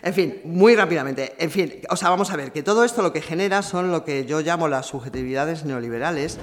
en 0.00 0.14
fin, 0.14 0.40
muy 0.44 0.76
rápidamente. 0.76 1.34
En 1.38 1.50
fin, 1.50 1.74
o 1.90 1.96
sea, 1.96 2.08
vamos 2.08 2.30
a 2.30 2.36
ver 2.36 2.52
que 2.52 2.62
todo 2.62 2.84
esto 2.84 3.02
lo 3.02 3.12
que 3.12 3.20
genera 3.20 3.62
son 3.62 3.90
lo 3.90 4.04
que 4.04 4.24
yo 4.24 4.40
llamo 4.40 4.68
las 4.68 4.86
subjetividades 4.86 5.64
neoliberales, 5.64 6.38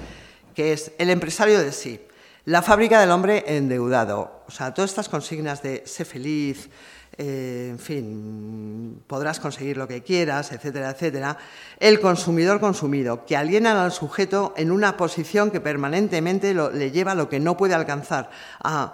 que 0.56 0.74
es 0.74 0.92
el 0.98 1.10
empresario 1.10 1.60
de 1.60 1.72
sí, 1.72 2.02
la 2.44 2.62
fábrica 2.62 3.00
del 3.00 3.12
hombre 3.12 3.46
endeudado. 3.48 4.44
O 4.48 4.52
sea, 4.52 4.74
todas 4.74 4.92
estas 4.92 5.08
consignas 5.08 5.64
de 5.64 5.84
sé 5.86 6.04
feliz, 6.04 6.70
eh, 7.18 7.68
en 7.72 7.80
fin, 7.80 9.04
podrás 9.08 9.40
conseguir 9.40 9.78
lo 9.78 9.88
que 9.88 10.04
quieras, 10.04 10.52
etcétera, 10.52 10.92
etcétera, 10.92 11.38
el 11.80 12.00
consumidor 12.00 12.60
consumido, 12.60 13.26
que 13.26 13.36
aliena 13.36 13.84
al 13.84 13.92
sujeto 13.92 14.54
en 14.56 14.72
una 14.72 14.96
posición 14.98 15.52
que 15.52 15.60
permanentemente 15.60 16.54
le 16.54 16.92
lleva 16.92 17.12
a 17.12 17.16
lo 17.16 17.30
que 17.30 17.40
no 17.40 17.58
puede 17.58 17.74
alcanzar, 17.74 18.30
a, 18.64 18.94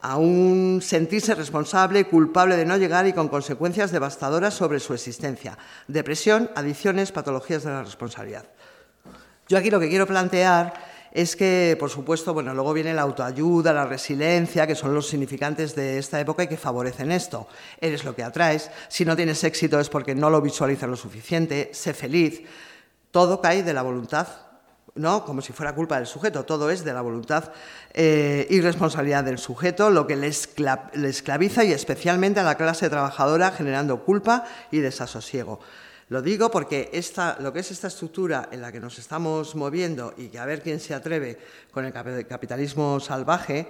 a 0.00 0.16
un 0.18 0.80
sentirse 0.82 1.34
responsable, 1.34 2.04
culpable 2.04 2.56
de 2.56 2.66
no 2.66 2.76
llegar 2.76 3.06
y 3.06 3.12
con 3.12 3.28
consecuencias 3.28 3.90
devastadoras 3.90 4.54
sobre 4.54 4.78
su 4.78 4.92
existencia. 4.92 5.56
Depresión, 5.88 6.50
adicciones, 6.54 7.10
patologías 7.10 7.64
de 7.64 7.70
la 7.70 7.82
responsabilidad. 7.82 8.44
Yo 9.48 9.58
aquí 9.58 9.70
lo 9.70 9.80
que 9.80 9.88
quiero 9.88 10.06
plantear 10.06 10.93
es 11.14 11.36
que, 11.36 11.76
por 11.78 11.90
supuesto, 11.90 12.34
bueno, 12.34 12.52
luego 12.54 12.72
viene 12.72 12.92
la 12.92 13.02
autoayuda, 13.02 13.72
la 13.72 13.86
resiliencia, 13.86 14.66
que 14.66 14.74
son 14.74 14.92
los 14.92 15.06
significantes 15.06 15.76
de 15.76 15.96
esta 15.96 16.18
época 16.18 16.42
y 16.42 16.48
que 16.48 16.56
favorecen 16.56 17.12
esto. 17.12 17.46
Eres 17.80 18.02
lo 18.02 18.16
que 18.16 18.24
atraes. 18.24 18.68
Si 18.88 19.04
no 19.04 19.14
tienes 19.14 19.44
éxito 19.44 19.78
es 19.78 19.88
porque 19.88 20.16
no 20.16 20.28
lo 20.28 20.42
visualizas 20.42 20.90
lo 20.90 20.96
suficiente. 20.96 21.70
Sé 21.72 21.94
feliz. 21.94 22.42
Todo 23.12 23.40
cae 23.40 23.62
de 23.62 23.72
la 23.72 23.82
voluntad, 23.82 24.26
¿no? 24.96 25.24
Como 25.24 25.40
si 25.40 25.52
fuera 25.52 25.72
culpa 25.72 25.98
del 25.98 26.08
sujeto. 26.08 26.44
Todo 26.44 26.68
es 26.68 26.84
de 26.84 26.92
la 26.92 27.00
voluntad 27.00 27.52
eh, 27.92 28.48
y 28.50 28.60
responsabilidad 28.60 29.22
del 29.22 29.38
sujeto, 29.38 29.90
lo 29.90 30.08
que 30.08 30.16
le, 30.16 30.32
le 30.94 31.08
esclaviza 31.08 31.62
y 31.62 31.70
especialmente 31.70 32.40
a 32.40 32.42
la 32.42 32.56
clase 32.56 32.90
trabajadora, 32.90 33.52
generando 33.52 34.04
culpa 34.04 34.46
y 34.72 34.80
desasosiego. 34.80 35.60
Lo 36.10 36.20
digo 36.20 36.50
porque 36.50 36.90
esta, 36.92 37.38
lo 37.40 37.52
que 37.52 37.60
es 37.60 37.70
esta 37.70 37.88
estructura 37.88 38.48
en 38.52 38.60
la 38.60 38.70
que 38.70 38.80
nos 38.80 38.98
estamos 38.98 39.54
moviendo 39.54 40.12
y 40.18 40.28
que 40.28 40.38
a 40.38 40.44
ver 40.44 40.62
quién 40.62 40.78
se 40.78 40.92
atreve 40.92 41.38
con 41.70 41.86
el 41.86 41.92
capitalismo 42.26 43.00
salvaje, 43.00 43.68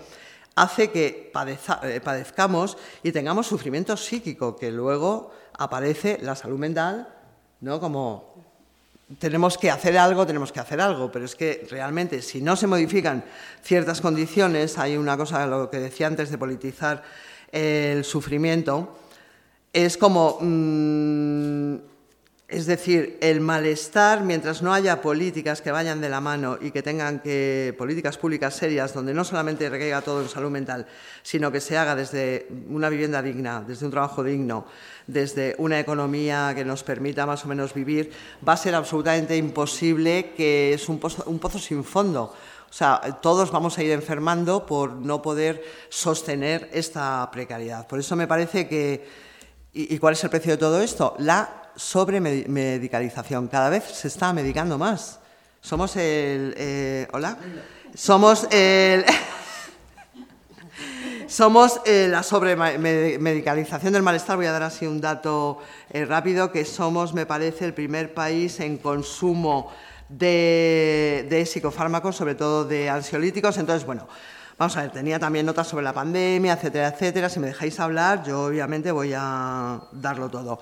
hace 0.57 0.91
que 0.91 1.33
eh, 1.33 2.01
padezcamos 2.03 2.77
y 3.03 3.13
tengamos 3.13 3.47
sufrimiento 3.47 3.97
psíquico, 3.97 4.57
que 4.57 4.73
luego 4.73 5.33
aparece 5.59 6.19
la 6.23 6.35
salud 6.35 6.59
mental, 6.59 7.09
¿no? 7.61 7.79
Como 7.79 8.35
tenemos 9.21 9.57
que 9.57 9.71
hacer 9.71 9.97
algo, 9.97 10.27
tenemos 10.27 10.51
que 10.51 10.59
hacer 10.59 10.81
algo, 10.81 11.13
pero 11.13 11.25
es 11.27 11.37
que 11.37 11.67
realmente 11.71 12.21
si 12.21 12.41
no 12.41 12.57
se 12.57 12.67
modifican 12.67 13.25
ciertas 13.63 14.01
condiciones, 14.01 14.77
hay 14.77 14.97
una 14.97 15.17
cosa, 15.17 15.47
lo 15.47 15.71
que 15.71 15.79
decía 15.79 16.09
antes 16.09 16.31
de 16.31 16.39
politizar 16.39 17.05
el 17.53 18.05
sufrimiento, 18.05 18.99
es 19.73 19.97
como... 19.97 20.39
Mm, 20.41 21.94
es 22.47 22.67
decir, 22.67 23.17
el 23.23 23.41
malestar, 23.41 24.23
mientras 24.23 24.61
no 24.61 24.75
haya 24.75 25.01
políticas 25.01 25.63
que 25.63 25.71
vayan 25.71 26.03
de 26.03 26.11
la 26.11 26.21
mano 26.21 26.59
y 26.61 26.73
que 26.73 26.83
tengan 26.83 27.21
que, 27.21 27.75
políticas 27.79 28.19
públicas 28.19 28.55
serias, 28.55 28.93
donde 28.93 29.15
no 29.15 29.25
solamente 29.25 29.71
recaiga 29.71 30.03
todo 30.03 30.21
en 30.21 30.29
salud 30.29 30.51
mental, 30.51 30.87
sino 31.23 31.51
que 31.51 31.61
se 31.61 31.79
haga 31.79 31.97
desde 31.97 32.47
una 32.69 32.91
vivienda 32.91 33.23
digna, 33.23 33.65
desde 33.67 33.87
un 33.87 33.93
trabajo 33.93 34.23
digno, 34.23 34.67
desde 35.07 35.55
una 35.57 35.81
economía 35.81 36.53
que 36.55 36.67
nos 36.67 36.83
permita 36.83 37.25
más 37.25 37.45
o 37.47 37.49
menos 37.49 37.73
vivir, 37.73 38.13
va 38.47 38.53
a 38.53 38.59
ser 38.59 38.75
absolutamente 38.75 39.37
imposible 39.37 40.35
que 40.37 40.75
es 40.75 40.89
un 40.91 40.99
pozo, 40.99 41.25
un 41.27 41.39
pozo 41.39 41.59
sin 41.59 41.83
fondo. 41.83 42.35
O 42.69 42.77
sea, 42.77 43.01
todos 43.23 43.53
vamos 43.53 43.79
a 43.79 43.83
ir 43.83 43.93
enfermando 43.93 44.67
por 44.67 44.93
no 44.93 45.23
poder 45.23 45.65
sostener 45.89 46.69
esta 46.73 47.31
precariedad. 47.31 47.87
Por 47.87 48.01
eso 48.01 48.17
me 48.17 48.27
parece 48.27 48.69
que. 48.69 49.25
¿Y, 49.73 49.99
cuál 49.99 50.15
es 50.15 50.23
el 50.25 50.31
precio 50.31 50.53
de 50.53 50.59
todo 50.59 50.81
esto? 50.81 51.17
La 51.19 51.64
sobre 51.77 52.21
medicalización. 52.21 53.49
Cada 53.49 53.71
vez 53.71 53.85
se 53.85 54.09
está 54.09 54.33
medicando 54.33 54.79
más. 54.79 55.21
Somos 55.61 55.97
el. 55.97 56.55
Eh, 56.57 57.09
¿Hola? 57.13 57.37
Somos 57.95 58.47
el. 58.51 59.05
Somos 61.27 61.81
eh, 61.87 62.07
la 62.09 62.23
sobremedicalización 62.23 63.93
del 63.93 64.03
malestar. 64.03 64.37
Voy 64.37 64.47
a 64.47 64.53
dar 64.53 64.63
así 64.63 64.87
un 64.87 65.01
dato 65.01 65.59
eh, 65.91 66.05
rápido, 66.05 66.53
que 66.53 66.65
somos, 66.65 67.15
me 67.15 67.27
parece, 67.27 67.65
el 67.65 67.75
primer 67.75 68.15
país 68.15 68.61
en 68.61 68.77
consumo 68.77 69.73
de, 70.09 71.27
de, 71.29 71.47
psicofármacos, 71.47 72.15
sobre 72.15 72.35
todo 72.35 72.65
de 72.65 72.91
ansiolíticos. 72.91 73.57
Entonces, 73.57 73.87
bueno, 73.87 74.07
vamos 74.59 74.77
a 74.77 74.83
ver, 74.83 74.93
tenía 74.93 75.19
también 75.19 75.47
notas 75.47 75.67
sobre 75.67 75.83
la 75.85 75.93
pandemia, 75.93 76.53
etcétera, 76.53 76.89
etcétera. 76.89 77.29
Si 77.29 77.41
me 77.41 77.49
dejáis 77.49 77.81
hablar, 77.81 78.23
yo 78.25 78.45
obviamente 78.45 78.93
voy 78.93 79.13
a 79.17 79.81
darlo 79.93 80.29
todo. 80.29 80.61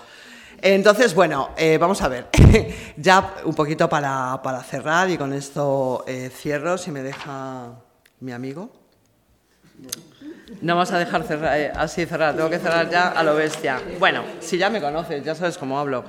Entonces, 0.65 1.13
bueno, 1.13 1.51
eh, 1.57 1.77
vamos 1.77 2.01
a 2.03 2.09
ver, 2.09 2.29
ya 2.97 3.35
un 3.45 3.53
poquito 3.53 3.89
para, 3.89 4.63
cerrar 4.63 5.11
y 5.11 5.19
con 5.19 5.33
esto 5.33 6.05
eh, 6.07 6.31
cierro, 6.33 6.79
si 6.79 6.93
me 6.93 7.03
deja 7.03 7.71
mi 8.21 8.31
amigo. 8.31 8.71
No 10.61 10.77
vas 10.77 10.93
a 10.93 11.01
dejar 11.01 11.25
cerrar, 11.25 11.59
eh, 11.59 11.73
así 11.75 12.07
cerrar, 12.07 12.37
tengo 12.37 12.49
que 12.49 12.61
cerrar 12.61 12.89
ya 12.89 13.09
a 13.09 13.25
lo 13.25 13.35
bestia. 13.35 13.81
Bueno, 13.99 14.23
si 14.39 14.57
ya 14.57 14.71
me 14.71 14.81
conoces, 14.81 15.25
ya 15.25 15.35
sabes 15.35 15.59
cómo 15.59 15.81
hablo. 15.81 16.05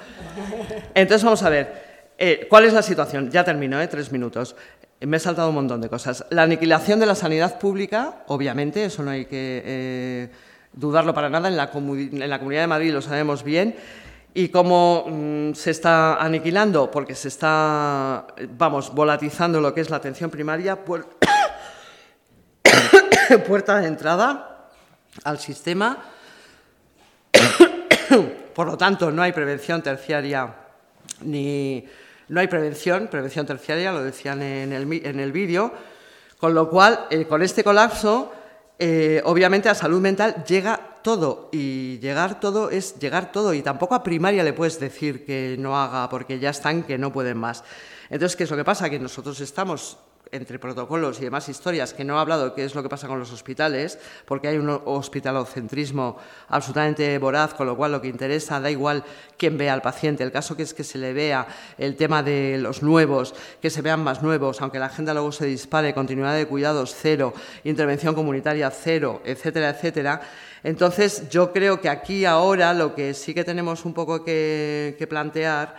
Entonces 0.93 1.23
vamos 1.23 1.41
a 1.41 1.49
ver, 1.49 2.45
¿cuál 2.47 2.65
es 2.65 2.73
la 2.73 2.83
situación? 2.83 3.31
Ya 3.31 3.43
termino, 3.43 3.81
¿eh? 3.81 3.87
tres 3.87 4.11
minutos. 4.11 4.55
Me 4.99 5.17
he 5.17 5.19
saltado 5.19 5.49
un 5.49 5.55
montón 5.55 5.81
de 5.81 5.89
cosas. 5.89 6.27
La 6.29 6.43
aniquilación 6.43 6.99
de 6.99 7.07
la 7.07 7.15
sanidad 7.15 7.57
pública, 7.57 8.23
obviamente, 8.27 8.85
eso 8.85 9.01
no 9.01 9.09
hay 9.09 9.25
que 9.25 10.29
dudarlo 10.73 11.15
para 11.15 11.31
nada, 11.31 11.47
en 11.47 11.57
la 11.57 11.71
Comunidad 11.71 12.61
de 12.61 12.67
Madrid 12.67 12.93
lo 12.93 13.01
sabemos 13.01 13.43
bien. 13.43 13.75
¿Y 14.35 14.49
cómo 14.49 15.05
mm, 15.07 15.53
se 15.53 15.69
está 15.69 16.15
aniquilando? 16.15 16.89
Porque 16.89 17.13
se 17.13 17.27
está, 17.27 18.25
vamos, 18.57 18.91
volatizando 18.93 19.61
lo 19.61 19.75
que 19.75 19.81
es 19.81 19.91
la 19.91 19.97
atención 19.97 20.31
primaria, 20.31 20.83
puerta 23.47 23.79
de 23.79 23.87
entrada 23.87 24.69
al 25.23 25.37
sistema. 25.39 26.05
Por 28.55 28.67
lo 28.67 28.75
tanto, 28.75 29.11
no 29.11 29.21
hay 29.21 29.33
prevención 29.33 29.83
terciaria 29.83 30.55
ni 31.21 31.85
no 32.29 32.39
hay 32.39 32.47
prevención, 32.47 33.07
prevención 33.07 33.45
terciaria, 33.45 33.91
lo 33.91 34.03
decían 34.03 34.41
en 34.41 34.73
el, 34.73 34.91
en 35.05 35.19
el 35.19 35.31
vídeo, 35.31 35.71
con 36.39 36.55
lo 36.55 36.69
cual, 36.69 37.05
eh, 37.11 37.25
con 37.25 37.43
este 37.43 37.63
colapso, 37.63 38.33
eh, 38.79 39.21
obviamente 39.25 39.69
a 39.69 39.75
salud 39.75 40.01
mental 40.01 40.43
llega 40.43 40.92
todo 41.03 41.49
y 41.51 41.99
llegar 41.99 42.39
todo 42.39 42.69
es 42.69 42.97
llegar 42.99 43.31
todo 43.31 43.53
y 43.53 43.61
tampoco 43.61 43.93
a 43.93 44.03
primaria 44.03 44.43
le 44.43 44.53
puedes 44.53 44.79
decir 44.79 45.25
que 45.25 45.55
no 45.59 45.79
haga 45.79 46.09
porque 46.09 46.39
ya 46.39 46.49
están 46.49 46.83
que 46.83 46.97
no 46.97 47.13
pueden 47.13 47.37
más. 47.37 47.63
Entonces, 48.09 48.35
¿qué 48.35 48.45
es 48.45 48.51
lo 48.51 48.57
que 48.57 48.63
pasa? 48.63 48.89
Que 48.89 48.99
nosotros 48.99 49.39
estamos 49.41 49.97
entre 50.33 50.57
protocolos 50.57 51.19
y 51.19 51.25
demás 51.25 51.47
historias, 51.47 51.93
que 51.93 52.03
no 52.03 52.17
he 52.17 52.19
hablado 52.19 52.55
qué 52.55 52.65
es 52.65 52.73
lo 52.73 52.81
que 52.81 52.89
pasa 52.89 53.07
con 53.07 53.19
los 53.19 53.31
hospitales, 53.31 53.99
porque 54.25 54.47
hay 54.47 54.57
un 54.57 54.81
hospitalocentrismo 54.83 56.17
absolutamente 56.47 57.17
voraz, 57.19 57.53
con 57.53 57.67
lo 57.67 57.77
cual 57.77 57.91
lo 57.91 58.01
que 58.01 58.07
interesa 58.07 58.59
da 58.59 58.71
igual 58.71 59.03
quién 59.37 59.57
vea 59.57 59.73
al 59.73 59.83
paciente. 59.83 60.23
El 60.23 60.31
caso 60.31 60.57
que 60.57 60.63
es 60.63 60.73
que 60.73 60.83
se 60.83 60.97
le 60.97 61.13
vea 61.13 61.47
el 61.77 61.95
tema 61.95 62.23
de 62.23 62.57
los 62.59 62.81
nuevos, 62.81 63.35
que 63.61 63.69
se 63.69 63.83
vean 63.83 64.03
más 64.03 64.23
nuevos, 64.23 64.59
aunque 64.61 64.79
la 64.79 64.87
agenda 64.87 65.13
luego 65.13 65.31
se 65.31 65.45
dispare, 65.45 65.93
continuidad 65.93 66.35
de 66.35 66.47
cuidados 66.47 66.95
cero, 66.99 67.33
intervención 67.63 68.15
comunitaria 68.15 68.71
cero, 68.71 69.21
etcétera, 69.23 69.69
etcétera. 69.69 70.21
Entonces, 70.63 71.29
yo 71.29 71.51
creo 71.51 71.81
que 71.81 71.89
aquí 71.89 72.23
ahora 72.23 72.73
lo 72.73 72.95
que 72.95 73.13
sí 73.13 73.33
que 73.33 73.43
tenemos 73.43 73.83
un 73.83 73.93
poco 73.93 74.23
que, 74.23 75.05
plantear 75.09 75.75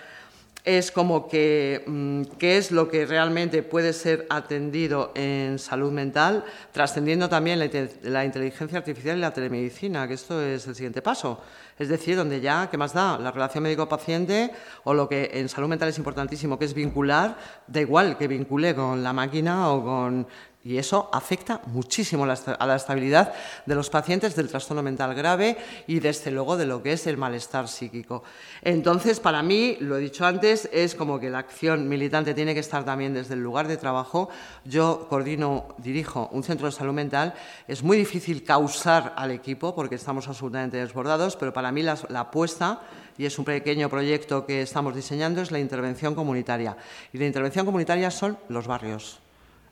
es 0.62 0.90
como 0.90 1.28
que 1.28 1.85
mm, 1.86 2.23
qué 2.39 2.56
es 2.59 2.70
lo 2.70 2.89
que 2.89 3.05
realmente 3.05 3.62
puede 3.62 3.93
ser 3.93 4.27
atendido 4.31 5.12
en 5.15 5.59
salud 5.59 5.93
mental, 5.93 6.44
trascendiendo 6.73 7.28
también 7.28 7.59
la, 7.59 8.24
inteligencia 8.24 8.78
artificial 8.78 9.19
y 9.19 9.20
la 9.20 9.32
telemedicina, 9.32 10.06
que 10.09 10.15
esto 10.15 10.43
es 10.43 10.66
el 10.66 10.74
siguiente 10.74 11.02
paso. 11.02 11.40
Es 11.78 11.89
decir, 11.89 12.16
donde 12.16 12.40
ya, 12.40 12.69
¿qué 12.70 12.77
más 12.77 12.94
da? 12.94 13.19
La 13.19 13.31
relación 13.31 13.65
médico-paciente 13.65 14.52
o 14.85 14.94
lo 14.94 15.09
que 15.09 15.31
en 15.35 15.48
salud 15.48 15.69
mental 15.69 15.89
es 15.89 15.98
importantísimo, 15.98 16.59
que 16.59 16.66
es 16.66 16.74
vincular, 16.74 17.36
da 17.66 17.81
igual 17.81 18.16
que 18.16 18.28
vincule 18.28 18.74
con 18.74 19.02
la 19.02 19.12
máquina 19.12 19.70
o 19.70 19.82
con 19.82 20.27
y 20.65 20.78
eso 20.78 21.11
afecta 21.12 21.61
muchísimo 21.66 22.24
a 22.24 22.66
la 22.66 22.77
estabilidad 22.77 23.35
de 23.66 23.74
los 23.74 23.91
pacientes 23.91 24.35
del 24.35 24.49
trastorno 24.49 24.82
mental 24.82 25.15
grave 25.15 25.59
y 25.86 26.01
desde 26.01 26.31
luego 26.31 26.57
de 26.57 26.65
lo 26.65 26.82
que 26.82 26.95
es 26.95 27.07
el 27.07 27.19
malestar 27.19 27.69
psíquico. 27.69 28.24
Entonces, 28.62 29.20
para 29.20 29.43
mí, 29.43 29.77
lo 29.81 29.99
he 29.99 30.01
dicho 30.01 30.24
antes, 30.24 30.69
es 30.73 30.95
como 30.95 31.20
que 31.20 31.28
la 31.28 31.41
acción 31.41 31.86
militante 31.86 32.32
tiene 32.32 32.55
que 32.55 32.61
estar 32.61 32.82
también 32.82 33.12
desde 33.12 33.35
el 33.35 33.43
lugar 33.43 33.69
de 33.69 33.77
trabajo. 33.77 34.31
Yo 34.65 35.07
coordino, 35.11 35.74
dirijo 35.77 36.31
un 36.32 36.43
centro 36.43 36.66
de 36.66 36.73
salud 36.73 36.95
mental. 36.95 37.35
Es 37.69 37.82
muy 37.82 37.99
difícil 37.99 38.43
causar 38.43 39.12
al 39.16 39.32
equipo 39.32 39.74
porque 39.74 39.97
estamos 39.97 40.28
absolutamente 40.28 40.78
desbordados, 40.78 41.36
pero 41.36 41.53
para 41.53 41.73
mí 41.73 41.82
la, 41.82 41.99
la 42.09 42.20
apuesta 42.20 42.81
y 43.19 43.27
es 43.27 43.39
un 43.39 43.45
pequeño 43.45 43.91
proyecto 43.91 44.47
que 44.47 44.62
estamos 44.62 44.95
diseñando, 44.95 45.43
es 45.43 45.53
la 45.53 45.61
intervención 45.61 46.15
comunitaria. 46.15 46.77
Y 47.12 47.19
la 47.19 47.27
intervención 47.27 47.66
comunitaria 47.66 48.11
son 48.11 48.39
los 48.49 48.66
barrios 48.66 49.23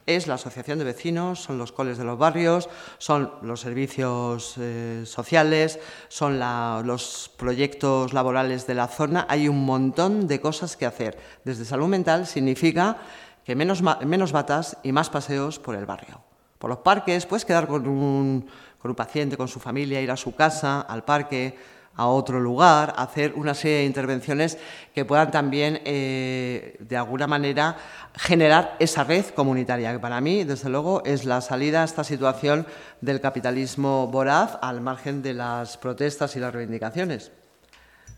es 0.06 0.26
la 0.26 0.34
asociación 0.34 0.78
de 0.78 0.84
vecinos, 0.84 1.40
son 1.40 1.58
los 1.58 1.72
coles 1.72 1.98
de 1.98 2.04
los 2.04 2.18
barrios, 2.18 2.68
son 2.98 3.32
los 3.42 3.60
servicios 3.60 4.54
eh, 4.58 5.02
sociales, 5.06 5.78
son 6.08 6.38
los 6.38 7.30
proyectos 7.36 8.12
laborales 8.12 8.66
de 8.66 8.74
la 8.74 8.88
zona. 8.88 9.26
Hay 9.28 9.48
un 9.48 9.64
montón 9.64 10.26
de 10.26 10.40
cosas 10.40 10.76
que 10.76 10.86
hacer. 10.86 11.18
Desde 11.44 11.64
salud 11.64 11.88
mental 11.88 12.26
significa 12.26 12.98
que 13.44 13.54
menos, 13.54 13.82
menos 13.82 14.32
batas 14.32 14.76
y 14.82 14.92
más 14.92 15.10
paseos 15.10 15.58
por 15.58 15.74
el 15.74 15.86
barrio. 15.86 16.20
Por 16.58 16.70
los 16.70 16.78
parques, 16.78 17.26
puedes 17.26 17.44
quedar 17.44 17.66
con 17.66 17.86
un, 17.88 18.46
con 18.78 18.90
un 18.90 18.94
paciente, 18.94 19.36
con 19.36 19.48
su 19.48 19.58
familia, 19.58 20.00
ir 20.00 20.10
a 20.10 20.16
su 20.16 20.34
casa, 20.34 20.80
al 20.80 21.04
parque, 21.04 21.56
a 21.97 22.06
otro 22.06 22.40
lugar, 22.40 22.94
hacer 22.97 23.35
una 23.35 23.55
serie 23.55 23.78
de 23.78 23.85
intervenciones 23.85 24.59
que 24.94 25.05
puedan 25.05 25.31
también, 25.31 25.81
eh, 25.85 26.77
de 26.81 26.97
alguna 26.97 27.27
manera, 27.27 27.77
generar 28.14 28.77
esa 28.78 29.05
red 29.05 29.27
comunitaria, 29.27 29.93
que 29.93 29.98
para 29.98 30.20
mí, 30.20 30.44
desde 30.44 30.70
luego, 30.70 31.02
es 31.05 31.24
la 31.24 31.40
salida 31.40 31.82
a 31.82 31.85
esta 31.85 32.05
situación 32.05 32.66
del 33.01 33.20
capitalismo 33.20 34.06
voraz 34.09 34.59
al 34.62 34.81
margen 34.81 35.23
de 35.23 35.35
las 35.35 35.77
protestas 35.77 36.35
y 36.36 36.40
las 36.40 36.52
reivindicaciones. 36.52 37.31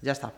Ya 0.03 0.13
está. 0.13 0.33